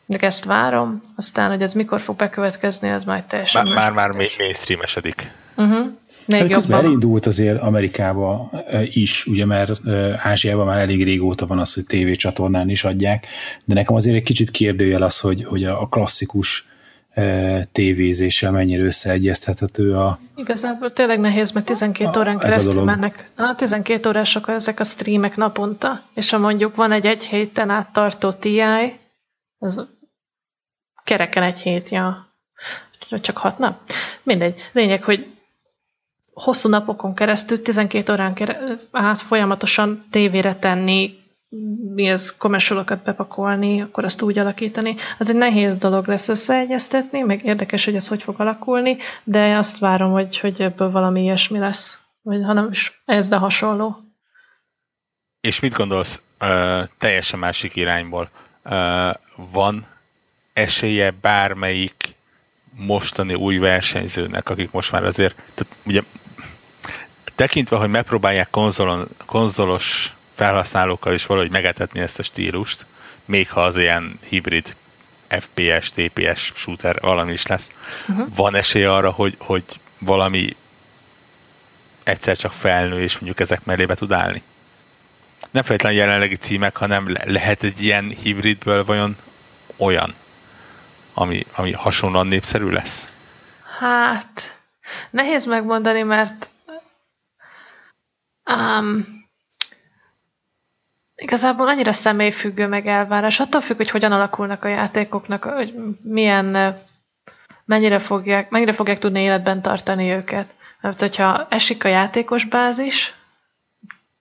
de 0.07 0.19
ezt 0.19 0.45
várom, 0.45 1.01
aztán, 1.17 1.51
hogy 1.51 1.63
ez 1.63 1.75
mikor 1.75 2.01
fog 2.01 2.17
bekövetkezni, 2.17 2.91
az 2.91 3.05
majd 3.05 3.25
teljesen 3.25 3.67
Már, 3.67 3.75
már, 3.75 3.93
már 3.93 4.29
mainstreamesedik. 4.39 5.31
Uh-huh. 5.57 5.87
Még 6.27 6.51
közben 6.51 6.85
elindult 6.85 7.27
azért 7.27 7.61
Amerikába 7.61 8.51
is, 8.85 9.27
ugye 9.27 9.45
mert 9.45 9.81
Ázsiában 10.17 10.67
már 10.67 10.79
elég 10.79 11.05
régóta 11.05 11.47
van 11.47 11.59
az, 11.59 11.75
hogy 11.75 11.87
tévécsatornán 11.87 12.69
is 12.69 12.85
adják, 12.85 13.27
de 13.65 13.75
nekem 13.75 13.95
azért 13.95 14.17
egy 14.17 14.23
kicsit 14.23 14.51
kérdőjel 14.51 15.03
az, 15.03 15.21
hogy, 15.21 15.45
hogy 15.45 15.65
a 15.65 15.89
klasszikus 15.91 16.69
tévézéssel 17.73 18.51
mennyire 18.51 18.83
összeegyeztethető 18.83 19.97
a... 19.97 20.19
Igazából 20.35 20.93
tényleg 20.93 21.21
nehéz, 21.21 21.53
mert 21.53 21.67
12 21.67 22.21
órán 22.21 22.39
keresztül 22.39 22.83
mennek. 22.83 23.31
A 23.37 23.55
12 23.55 24.09
órások 24.09 24.49
ezek 24.49 24.81
a 24.81 24.85
streamek 24.85 25.37
naponta, 25.37 26.03
és 26.15 26.31
ha 26.31 26.39
mondjuk 26.39 26.77
van 26.77 26.93
egy 26.93 27.07
egy 27.07 27.25
héten 27.25 27.71
át 27.71 27.93
tartó 27.93 28.33
TI, 28.33 28.63
az 29.59 29.89
kereken 31.05 31.43
egy 31.43 31.61
hét, 31.61 31.89
ja. 31.89 32.35
Csak 33.21 33.39
hat 33.39 33.59
nap? 33.59 33.81
Mindegy. 34.23 34.71
Lényeg, 34.73 35.03
hogy 35.03 35.27
hosszú 36.43 36.69
napokon 36.69 37.15
keresztül, 37.15 37.63
12 37.63 38.13
órán 38.13 38.35
keresztül, 38.35 38.77
át 38.91 39.21
folyamatosan 39.21 40.05
tévére 40.11 40.55
tenni, 40.55 41.15
mi 41.95 42.07
ez 42.07 42.37
commercialokat 42.37 43.03
bepakolni, 43.03 43.81
akkor 43.81 44.05
azt 44.05 44.23
úgy 44.23 44.39
alakítani. 44.39 44.95
Az 45.19 45.31
egy 45.31 45.37
nehéz 45.37 45.77
dolog 45.77 46.09
lesz 46.09 46.29
összeegyeztetni, 46.29 47.21
meg 47.21 47.45
érdekes, 47.45 47.85
hogy 47.85 47.95
ez 47.95 48.09
hogy 48.09 48.23
fog 48.23 48.41
alakulni, 48.41 48.97
de 49.25 49.57
azt 49.57 49.79
várom, 49.79 50.11
hogy, 50.13 50.39
hogy 50.39 50.61
ebből 50.61 50.91
valami 50.91 51.23
ilyesmi 51.23 51.59
lesz. 51.59 51.99
Vagy 52.23 52.43
hanem 52.45 52.69
is 52.71 53.03
ez 53.05 53.29
de 53.29 53.37
hasonló. 53.37 53.97
És 55.41 55.61
mit 55.61 55.75
gondolsz 55.75 56.21
uh, 56.41 56.85
teljesen 56.99 57.39
másik 57.39 57.77
irányból? 57.77 58.31
Uh, 58.65 59.11
van 59.53 59.87
esélye 60.53 61.11
bármelyik 61.11 62.15
mostani 62.77 63.35
új 63.35 63.59
versenyzőnek, 63.59 64.51
akik 64.51 64.71
most 64.71 64.93
már 64.93 65.05
azért, 65.05 65.35
tehát 65.55 65.77
ugye 65.85 66.03
tekintve, 67.37 67.77
hogy 67.77 67.89
megpróbálják 67.89 68.51
konzolon, 68.51 69.09
konzolos 69.27 70.15
felhasználókkal 70.35 71.15
is 71.15 71.27
valahogy 71.27 71.51
megetetni 71.51 72.01
ezt 72.01 72.19
a 72.19 72.23
stílust, 72.23 72.87
még 73.25 73.51
ha 73.51 73.63
az 73.63 73.77
ilyen 73.77 74.19
hibrid 74.29 74.75
FPS, 75.29 75.91
TPS 75.91 76.53
shooter 76.55 77.01
valami 77.01 77.33
is 77.33 77.47
lesz. 77.47 77.73
Uh-huh. 78.09 78.27
Van 78.35 78.55
esély 78.55 78.85
arra, 78.85 79.11
hogy, 79.11 79.37
hogy 79.39 79.65
valami 79.99 80.57
egyszer 82.03 82.37
csak 82.37 82.53
felnő, 82.53 83.01
és 83.01 83.15
mondjuk 83.15 83.41
ezek 83.41 83.65
mellébe 83.65 83.95
tud 83.95 84.13
állni? 84.13 84.43
Nem 85.51 85.63
feltétlenül 85.63 85.99
jelenlegi 85.99 86.37
címek, 86.37 86.77
hanem 86.77 87.13
le- 87.13 87.25
lehet 87.27 87.63
egy 87.63 87.83
ilyen 87.83 88.09
hibridből 88.23 88.85
vajon 88.85 89.17
olyan, 89.77 90.15
ami, 91.15 91.47
ami 91.55 91.73
hasonlóan 91.73 92.27
népszerű 92.27 92.69
lesz? 92.69 93.09
Hát, 93.79 94.61
nehéz 95.11 95.45
megmondani, 95.45 96.03
mert 96.03 96.49
um, 98.55 99.17
Igazából 101.19 101.69
annyira 101.69 101.93
személyfüggő 101.93 102.67
meg 102.67 102.87
elvárás. 102.87 103.41
Attól 103.41 103.61
függ, 103.61 103.77
hogy 103.77 103.91
hogyan 103.91 104.13
alakulnak 104.13 104.65
a 104.65 104.69
játékoknak, 104.69 105.45
hogy 105.45 105.75
milyen, 106.03 106.77
mennyire 107.65 107.99
fogják, 107.99 108.51
mennyire 108.51 108.73
fogják 108.73 108.99
tudni 108.99 109.21
életben 109.21 109.63
tartani 109.63 110.11
őket. 110.11 110.55
Mert 110.81 111.01
hogyha 111.01 111.47
esik 111.51 111.85
a 111.85 111.89
játékos 111.89 112.45
bázis, 112.45 113.15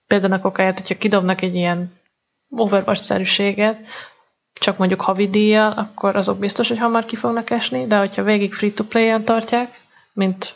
például 0.06 0.32
a 0.32 0.40
kokáját, 0.40 0.78
hogyha 0.80 0.98
kidobnak 0.98 1.40
egy 1.42 1.54
ilyen 1.54 2.00
Overwatch-szerűséget, 2.50 3.86
csak 4.52 4.78
mondjuk 4.78 5.00
havidíjjal, 5.00 5.72
akkor 5.72 6.16
azok 6.16 6.38
biztos, 6.38 6.68
hogy 6.68 6.78
hamar 6.78 7.04
ki 7.04 7.16
fognak 7.16 7.50
esni, 7.50 7.86
de 7.86 7.98
hogyha 7.98 8.22
végig 8.22 8.54
free-to-play-en 8.54 9.24
tartják, 9.24 9.80
mint 10.12 10.54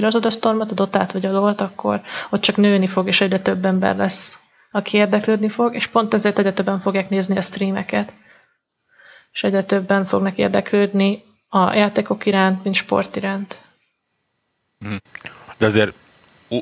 a 0.00 0.30
Storm-ot, 0.30 0.70
a 0.70 0.74
Dotát 0.74 1.12
vagy 1.12 1.26
a 1.26 1.32
LoL-t, 1.32 1.60
akkor 1.60 2.00
ott 2.30 2.40
csak 2.40 2.56
nőni 2.56 2.86
fog, 2.86 3.06
és 3.06 3.20
egyre 3.20 3.40
több 3.40 3.64
ember 3.64 3.96
lesz 3.96 4.42
aki 4.72 4.96
érdeklődni 4.96 5.48
fog, 5.48 5.74
és 5.74 5.86
pont 5.86 6.14
ezért 6.14 6.38
egyre 6.38 6.52
többen 6.52 6.80
fogják 6.80 7.08
nézni 7.08 7.36
a 7.36 7.40
streameket. 7.40 8.12
És 9.32 9.44
egyre 9.44 9.64
többen 9.64 10.06
fognak 10.06 10.38
érdeklődni 10.38 11.22
a 11.48 11.72
játékok 11.72 12.26
iránt, 12.26 12.62
mint 12.64 12.74
sport 12.74 13.16
iránt. 13.16 13.62
Mhm. 14.78 14.94
De 15.58 15.66
azért 15.66 15.94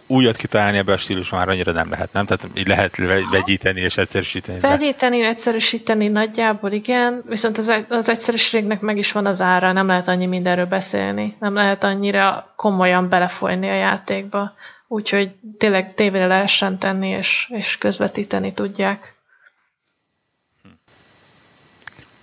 újat 0.06 0.36
kitalálni 0.36 0.76
ebbe 0.78 0.92
a 0.92 0.96
stílus 0.96 1.30
már 1.30 1.48
annyira 1.48 1.72
nem 1.72 1.90
lehet, 1.90 2.12
nem? 2.12 2.26
Tehát 2.26 2.46
így 2.54 2.66
lehet 2.66 2.96
vegyíteni 3.30 3.80
és 3.80 3.96
egyszerűsíteni. 3.96 4.58
Vegyíteni, 4.60 5.22
egyszerűsíteni 5.22 6.08
nagyjából 6.08 6.72
igen, 6.72 7.22
viszont 7.26 7.58
az, 7.58 7.72
az 7.88 8.08
egyszerűségnek 8.08 8.80
meg 8.80 8.96
is 8.98 9.12
van 9.12 9.26
az 9.26 9.40
ára, 9.40 9.72
nem 9.72 9.86
lehet 9.86 10.08
annyi 10.08 10.26
mindenről 10.26 10.66
beszélni, 10.66 11.36
nem 11.40 11.54
lehet 11.54 11.84
annyira 11.84 12.52
komolyan 12.56 13.08
belefolyni 13.08 13.68
a 13.68 13.74
játékba. 13.74 14.54
Úgyhogy 14.88 15.30
tényleg 15.58 15.94
tévére 15.94 16.26
lehessen 16.26 16.78
tenni, 16.78 17.08
és, 17.08 17.50
és 17.54 17.78
közvetíteni 17.78 18.52
tudják. 18.52 19.14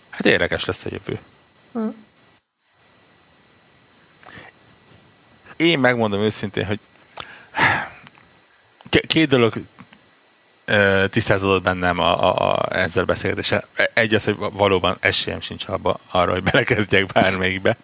Hát 0.09 0.25
érdekes 0.25 0.65
lesz 0.65 0.85
a 0.85 0.89
jövő. 0.91 1.19
Hm. 1.71 1.87
Én 5.57 5.79
megmondom 5.79 6.21
őszintén, 6.21 6.65
hogy 6.65 6.79
két 9.07 9.27
dolog 9.27 9.53
tisztázódott 11.09 11.63
bennem 11.63 11.99
a, 11.99 12.23
a, 12.23 12.51
a, 12.51 12.75
ezzel 12.75 13.03
beszélgetéssel. 13.03 13.63
Egy 13.93 14.13
az, 14.13 14.23
hogy 14.23 14.35
valóban 14.37 14.97
esélyem 14.99 15.41
sincs 15.41 15.67
abba, 15.67 15.99
arra, 16.11 16.31
hogy 16.31 16.43
belekezdjek 16.43 17.05
bármelyikbe, 17.05 17.77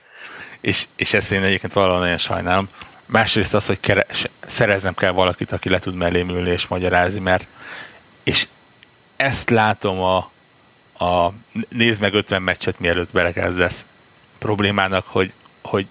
és, 0.62 0.88
és 0.96 1.14
ezt 1.14 1.32
én 1.32 1.44
egyébként 1.44 1.74
valahol 1.74 2.00
nagyon 2.00 2.18
sajnálom 2.18 2.70
másrészt 3.06 3.54
az, 3.54 3.66
hogy 3.66 3.80
keres, 3.80 4.28
szereznem 4.48 4.94
kell 4.94 5.12
valakit, 5.12 5.52
aki 5.52 5.70
le 5.70 5.80
tud 5.80 5.96
mellém 5.96 6.30
ülni 6.30 6.50
és 6.50 6.68
magyarázni, 6.68 7.20
mert 7.20 7.48
és 8.24 8.48
ezt 9.16 9.50
látom 9.50 10.02
a, 10.02 10.32
a 11.06 11.34
nézd 11.70 12.02
meg 12.02 12.14
50 12.14 12.42
meccset, 12.42 12.80
mielőtt 12.80 13.12
belekezdesz 13.12 13.86
problémának, 14.38 15.06
hogy, 15.08 15.34
hogy 15.62 15.88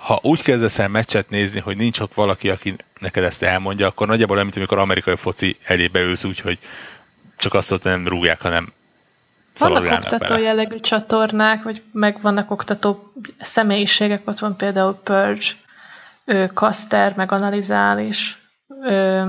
ha 0.00 0.18
úgy 0.22 0.42
kezdesz 0.42 0.78
el 0.78 0.88
meccset 0.88 1.30
nézni, 1.30 1.60
hogy 1.60 1.76
nincs 1.76 2.00
ott 2.00 2.14
valaki, 2.14 2.50
aki 2.50 2.76
neked 3.00 3.24
ezt 3.24 3.42
elmondja, 3.42 3.86
akkor 3.86 4.06
nagyjából 4.06 4.34
olyan, 4.34 4.46
mint 4.46 4.56
amikor 4.56 4.78
amerikai 4.78 5.16
foci 5.16 5.56
elébe 5.64 6.00
ülsz 6.00 6.24
úgy, 6.24 6.40
hogy 6.40 6.58
csak 7.36 7.54
azt 7.54 7.72
ott 7.72 7.82
nem 7.82 8.08
rúgják, 8.08 8.40
hanem 8.40 8.72
vannak 9.58 9.92
oktató 9.92 10.26
bele. 10.26 10.40
jellegű 10.40 10.80
csatornák, 10.80 11.62
vagy 11.62 11.82
meg 11.92 12.20
vannak 12.20 12.50
oktató 12.50 13.12
személyiségek, 13.38 14.28
ott 14.28 14.38
van 14.38 14.56
például 14.56 14.94
Purge, 14.94 15.46
ő 16.24 16.46
kaszter, 16.46 17.12
meg 17.16 17.32
analizál 17.32 17.98
is, 17.98 18.38
ö, 18.82 19.22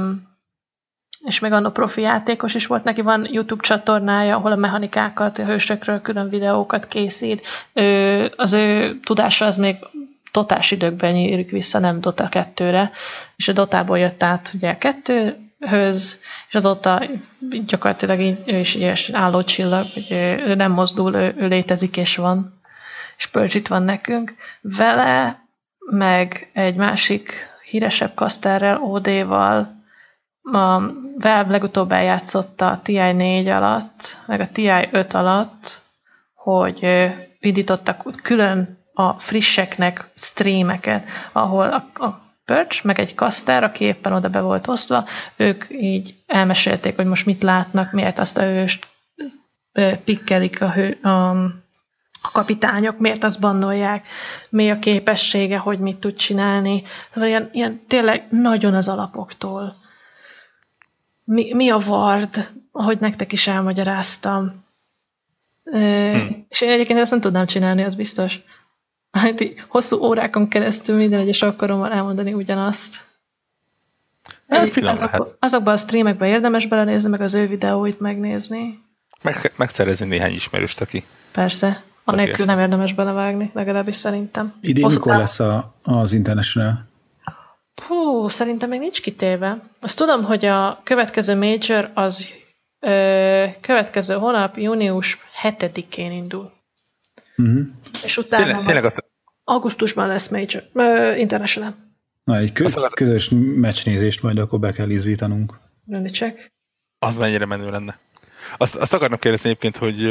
és 1.20 1.40
még 1.40 1.52
anno 1.52 1.72
profi 1.72 2.02
játékos 2.02 2.54
is 2.56 2.66
volt, 2.66 2.84
neki 2.84 3.02
van 3.02 3.28
YouTube 3.32 3.64
csatornája, 3.64 4.36
ahol 4.36 4.52
a 4.52 4.56
mechanikákat, 4.56 5.38
a 5.38 5.46
hősökről 5.46 6.02
külön 6.02 6.30
videókat 6.30 6.88
készít. 6.88 7.48
Ö, 7.74 8.26
az 8.36 8.54
ő 8.54 9.00
tudása 9.00 9.46
az 9.46 9.58
még 9.58 9.76
dotás 10.32 10.72
időkben 10.72 11.12
nyílik 11.12 11.52
vissza, 11.52 11.80
nem 11.80 12.02
Dota 12.02 12.28
2-re, 12.32 12.92
és 13.36 13.48
a 13.48 13.54
Dotából 13.54 14.00
jött 14.00 14.24
át 14.24 14.52
ugye 14.56 14.70
a 14.70 14.78
kettőhöz, 14.78 16.20
és 16.48 16.56
azóta 16.56 17.02
gyakorlatilag 17.66 18.20
így, 18.20 18.38
ő 18.46 18.58
is 18.58 18.76
ilyes 18.76 19.10
álló 19.10 19.44
csillag, 19.44 19.86
hogy 19.94 20.08
ő, 20.12 20.56
nem 20.56 20.72
mozdul, 20.72 21.16
ő, 21.16 21.34
ő 21.38 21.48
létezik 21.48 21.98
és 21.98 22.16
van, 22.16 22.62
és 23.18 23.28
Purge 23.28 23.60
itt 23.60 23.68
van 23.68 23.84
nekünk. 23.84 24.36
Vele 24.62 25.40
meg 25.92 26.50
egy 26.54 26.76
másik 26.76 27.50
híresebb 27.70 28.14
kaszterrel, 28.14 28.82
OD-val, 28.82 29.80
a 30.42 30.80
Valve 31.18 31.46
legutóbb 31.50 31.92
eljátszotta 31.92 32.70
a 32.70 32.82
TI-4 32.84 33.56
alatt, 33.58 34.18
meg 34.26 34.40
a 34.40 34.48
TI-5 34.48 35.14
alatt, 35.14 35.82
hogy 36.34 36.88
indítottak 37.40 38.22
külön 38.24 38.81
a 39.02 39.16
frisseknek 39.20 40.10
streameket, 40.16 41.04
ahol 41.32 41.70
a, 41.70 42.04
a 42.06 42.22
Perch, 42.46 42.86
meg 42.86 43.00
egy 43.00 43.16
kasztár, 43.16 43.64
aki 43.64 43.84
éppen 43.84 44.14
oda 44.14 44.30
be 44.30 44.42
volt 44.42 44.68
osztva, 44.68 45.06
ők 45.36 45.66
így 45.70 46.16
elmesélték, 46.26 46.96
hogy 46.96 47.06
most 47.06 47.26
mit 47.26 47.44
látnak, 47.44 47.92
miért 47.92 48.20
azt 48.20 48.38
a 48.38 48.42
hőst 48.42 48.88
pikkelik 50.04 50.62
a, 50.62 50.72
hő, 50.72 50.92
a, 51.02 51.30
a 52.22 52.32
kapitányok, 52.32 52.98
miért 53.00 53.24
azt 53.24 53.40
bannolják, 53.40 54.08
mi 54.50 54.70
a 54.70 54.80
képessége, 54.80 55.58
hogy 55.58 55.80
mit 55.80 55.98
tud 55.98 56.16
csinálni. 56.16 56.84
Szóval 57.14 57.30
ilyen, 57.30 57.50
ilyen 57.52 57.82
tényleg 57.88 58.28
nagyon 58.30 58.74
az 58.74 58.88
alapoktól. 58.88 59.76
Mi, 61.24 61.54
mi 61.54 61.70
a 61.70 61.78
vard, 61.78 62.50
ahogy 62.72 63.00
nektek 63.00 63.32
is 63.32 63.48
elmagyaráztam. 63.48 64.52
Hmm. 65.64 66.46
És 66.50 66.62
én 66.62 66.70
egyébként 66.70 67.00
ezt 67.00 67.12
nem 67.12 67.22
tudnám 67.22 67.46
csinálni, 67.46 67.84
az 67.84 67.96
biztos. 67.96 68.40
Hát 69.12 69.42
így 69.42 69.64
hosszú 69.68 69.98
órákon 69.98 70.48
keresztül 70.48 70.96
minden 70.96 71.20
egyes 71.20 71.42
alkalommal 71.42 71.92
elmondani 71.92 72.34
ugyanazt. 72.34 73.06
Hát, 74.48 74.78
azok, 74.78 75.38
azokban 75.40 75.74
a 75.74 75.78
streamekben 75.78 76.30
érdemes 76.30 76.66
belenézni, 76.66 77.10
meg 77.10 77.22
az 77.22 77.34
ő 77.34 77.48
videóit 77.48 78.00
megnézni. 78.00 78.80
Meg, 79.22 79.54
megszerezni 79.56 80.06
néhány 80.06 80.34
ismerőst, 80.34 80.82
aki. 80.82 81.06
Persze. 81.32 81.84
A 82.04 82.16
nélkül 82.16 82.46
nem 82.46 82.60
érdemes 82.60 82.94
belevágni, 82.94 83.52
legalábbis 83.54 83.96
szerintem. 83.96 84.54
Idén 84.62 84.84
Hosszú 84.84 84.96
mikor 84.96 85.16
lesz 85.16 85.40
a, 85.40 85.76
az 85.84 86.14
International? 86.14 86.90
Hú, 87.88 88.28
szerintem 88.28 88.70
még 88.70 88.80
nincs 88.80 89.02
kitéve. 89.02 89.60
Azt 89.82 89.98
tudom, 89.98 90.24
hogy 90.24 90.46
a 90.46 90.80
következő 90.84 91.36
major 91.36 91.90
az 91.94 92.30
ö, 92.80 93.46
következő 93.62 94.14
hónap, 94.14 94.58
június 94.58 95.18
7-én 95.44 96.12
indul. 96.12 96.52
Uh-huh. 97.38 97.62
És 98.04 98.18
utána 98.18 98.44
tényleg, 98.44 98.66
tényleg 98.66 98.86
azt... 98.86 99.06
augusztusban 99.44 100.08
lesz 100.08 100.28
major, 100.28 100.64
ö, 100.74 101.16
international. 101.16 101.76
Na, 102.24 102.38
egy 102.38 102.52
kö- 102.52 102.94
közös 102.94 103.30
meccsnézést 103.56 104.22
majd 104.24 104.38
akkor 104.38 104.60
be 104.60 104.72
kell 104.72 104.90
izzítanunk. 104.90 105.60
Rendítsek. 105.88 106.52
Az 107.00 107.18
mennyire 107.18 107.46
menő 107.46 107.70
lenne. 107.70 108.00
Azt, 108.58 108.76
azt 108.76 108.94
akarnak 108.94 109.20
kérdezni 109.20 109.50
egyébként, 109.50 109.78
hogy 109.78 110.06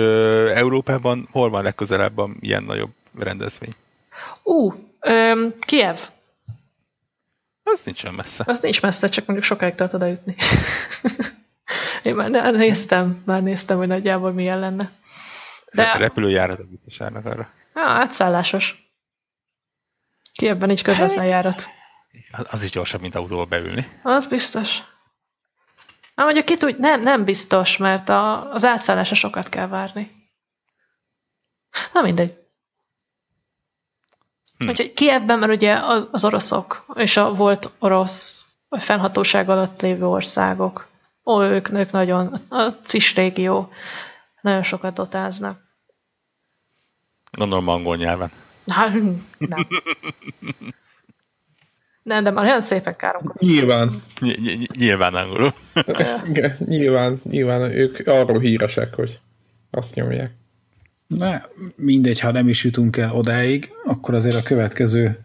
Európában 0.55 1.29
hol 1.31 1.51
van 1.51 1.63
legközelebb 1.63 2.19
a 2.19 2.31
ilyen 2.41 2.63
nagyobb 2.63 2.91
rendezvény? 3.19 3.73
Ú, 4.43 4.73
uh, 5.01 5.53
Kiev. 5.61 5.99
Az 7.63 7.83
nincsen 7.85 8.15
messze. 8.15 8.45
Az 8.47 8.61
nincs 8.61 8.83
messze, 8.83 9.09
csak 9.09 9.27
mondjuk 9.27 9.49
sokáig 9.49 9.75
tart 9.75 9.93
oda 9.93 10.07
jutni. 10.07 10.35
Én 12.03 12.15
már 12.15 12.55
néztem, 12.55 13.23
már 13.27 13.43
néztem, 13.43 13.77
hogy 13.77 13.87
nagyjából 13.87 14.33
milyen 14.33 14.59
lenne. 14.59 14.91
De... 15.73 15.93
Repülőjárat 15.97 16.59
a 16.59 16.65
biztosárnak 16.71 17.25
arra. 17.25 17.51
Ja, 17.81 17.87
átszállásos. 17.87 18.93
Kievben 20.33 20.69
nincs 20.69 20.83
közvetlen 20.83 21.27
járat. 21.27 21.69
Az 22.51 22.63
is 22.63 22.71
gyorsabb, 22.71 23.01
mint 23.01 23.15
autóval 23.15 23.45
beülni. 23.45 24.01
Az 24.03 24.27
biztos. 24.27 24.79
Na 26.15 26.25
mondjuk 26.25 26.45
ki 26.45 26.57
tud, 26.57 26.79
nem, 26.79 27.01
nem 27.01 27.25
biztos, 27.25 27.77
mert 27.77 28.09
a, 28.09 28.53
az 28.53 28.65
átszállásra 28.65 29.15
sokat 29.15 29.49
kell 29.49 29.67
várni. 29.67 30.29
Na 31.93 32.03
mindegy. 32.03 32.39
Hm. 34.59 34.69
Úgyhogy 34.69 34.93
ki 34.93 35.11
ebben, 35.11 35.39
mert 35.39 35.53
ugye 35.53 35.75
az 36.11 36.25
oroszok, 36.25 36.85
és 36.95 37.17
a 37.17 37.33
volt 37.33 37.73
orosz 37.79 38.47
fennhatóság 38.69 39.49
alatt 39.49 39.81
lévő 39.81 40.07
országok, 40.07 40.89
ó, 41.25 41.43
ők, 41.43 41.71
ők 41.71 41.91
nagyon, 41.91 42.35
a 42.49 42.63
CIS 42.83 43.15
régió, 43.15 43.73
nagyon 44.41 44.63
sokat 44.63 44.95
dotáznak. 44.95 45.70
Gondolom 47.31 47.69
angol 47.69 47.97
nyelven. 47.97 48.31
Hát, 48.67 48.93
nem. 49.39 49.67
Nem, 52.03 52.25
de 52.25 52.31
már 52.31 52.45
olyan 52.45 52.61
szépen 52.61 52.97
károk. 52.97 53.39
Nyilván. 53.39 53.91
nyilván 54.77 55.15
angolul. 55.15 55.55
Igen, 56.29 56.57
nyilván, 56.59 57.21
nyilván 57.25 57.61
ők 57.61 58.07
arról 58.07 58.39
híresek, 58.39 58.95
hogy 58.95 59.21
azt 59.71 59.95
nyomják. 59.95 60.33
Na, 61.07 61.43
mindegy, 61.77 62.21
ha 62.21 62.31
nem 62.31 62.49
is 62.49 62.65
jutunk 62.65 62.97
el 62.97 63.13
odáig, 63.13 63.73
akkor 63.85 64.15
azért 64.15 64.37
a 64.37 64.43
következő 64.43 65.19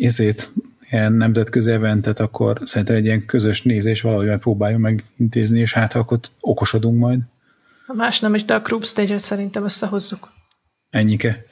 ezért 0.00 0.50
ilyen 0.90 1.12
nemzetközi 1.12 1.70
eventet, 1.70 2.20
akkor 2.20 2.60
szerintem 2.64 2.96
egy 2.96 3.04
ilyen 3.04 3.26
közös 3.26 3.62
nézés 3.62 4.00
valahogy 4.00 4.26
megpróbáljuk 4.26 4.80
megintézni, 4.80 5.60
és 5.60 5.72
hát 5.72 5.94
akkor 5.94 6.18
okosodunk 6.40 6.98
majd. 6.98 7.20
Ha 7.92 7.98
más 7.98 8.20
nem 8.20 8.34
is, 8.34 8.44
de 8.44 8.54
a 8.54 8.60
group 8.60 8.84
stage-et 8.84 9.18
szerintem 9.18 9.64
összehozzuk. 9.64 10.32
Ennyike. 10.90 11.44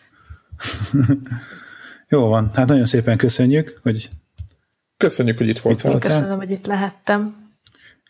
Jó 2.08 2.28
van, 2.28 2.50
hát 2.54 2.68
nagyon 2.68 2.86
szépen 2.86 3.16
köszönjük, 3.16 3.78
hogy 3.82 4.08
Köszönjük, 4.96 5.38
hogy 5.38 5.48
itt 5.48 5.58
voltál. 5.58 5.98
Köszönöm, 5.98 6.36
hogy 6.38 6.50
itt 6.50 6.66
lehettem. 6.66 7.50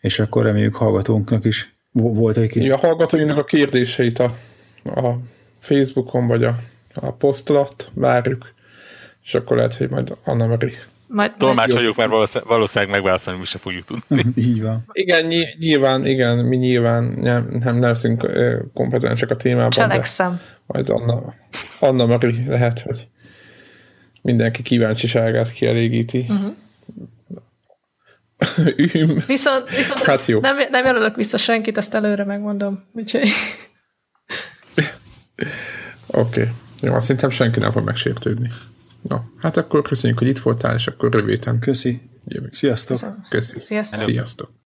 És 0.01 0.19
akkor 0.19 0.43
reméljük 0.43 0.75
hallgatónknak 0.75 1.45
is 1.45 1.75
volt 1.91 2.37
egy 2.37 2.55
Ja, 2.55 2.75
a 2.75 2.77
hallgatóinknak 2.77 3.37
a 3.37 3.43
kérdéseit 3.43 4.19
a, 4.19 4.35
a 4.83 5.19
Facebookon 5.59 6.27
vagy 6.27 6.43
a, 6.43 6.55
a 6.93 7.11
poszt 7.11 7.49
alatt 7.49 7.91
várjuk, 7.93 8.53
és 9.23 9.33
akkor 9.33 9.57
lehet, 9.57 9.75
hogy 9.75 9.89
majd 9.89 10.17
Anna 10.23 10.47
Mari 10.47 10.73
majd, 11.11 11.33
Tolmácsoljuk, 11.37 11.95
mert 11.95 12.09
valószínűleg, 12.09 12.49
valószínűleg 12.49 12.93
megválaszolni, 12.93 13.39
mi 13.39 13.45
se 13.45 13.57
fogjuk 13.57 13.85
tudni. 13.85 14.23
Így 14.47 14.61
van. 14.61 14.83
Igen, 14.91 15.33
nyilván, 15.59 16.05
igen, 16.05 16.37
mi 16.37 16.55
nyilván 16.55 17.03
nem, 17.03 17.57
nem 17.59 17.81
leszünk 17.81 18.31
kompetensek 18.73 19.29
a 19.29 19.35
témában. 19.35 19.69
Cselekszem. 19.69 20.41
Majd 20.65 20.89
Anna, 20.89 21.33
Anna 21.79 22.05
Mari 22.05 22.45
lehet, 22.47 22.79
hogy 22.79 23.07
mindenki 24.21 24.61
kíváncsiságát 24.61 25.51
kielégíti. 25.51 26.25
Uh-huh. 26.29 26.55
Viszont, 29.27 29.69
viszont 29.69 30.03
hát 30.03 30.25
jó. 30.25 30.39
Nem, 30.39 30.57
nem 30.69 30.85
jelölök 30.85 31.15
vissza 31.15 31.37
senkit, 31.37 31.77
ezt 31.77 31.93
előre 31.93 32.23
megmondom. 32.23 32.83
Úgyhogy... 32.93 33.29
Oké. 36.07 36.41
Okay. 36.41 36.47
Jó, 36.81 36.93
azt 36.93 37.05
szerintem 37.05 37.29
senki 37.29 37.59
nem 37.59 37.71
fog 37.71 37.85
megsértődni. 37.85 38.49
Na, 39.01 39.23
hát 39.37 39.57
akkor 39.57 39.81
köszönjük, 39.81 40.19
hogy 40.19 40.27
itt 40.27 40.39
voltál, 40.39 40.75
és 40.75 40.87
akkor 40.87 41.11
röviden. 41.11 41.59
Köszi. 41.59 42.01
Jövünk. 42.25 42.53
Sziasztok. 42.53 42.97
Köszi. 43.29 43.59
Sziasztok. 43.59 43.99
Sziasztok. 43.99 44.51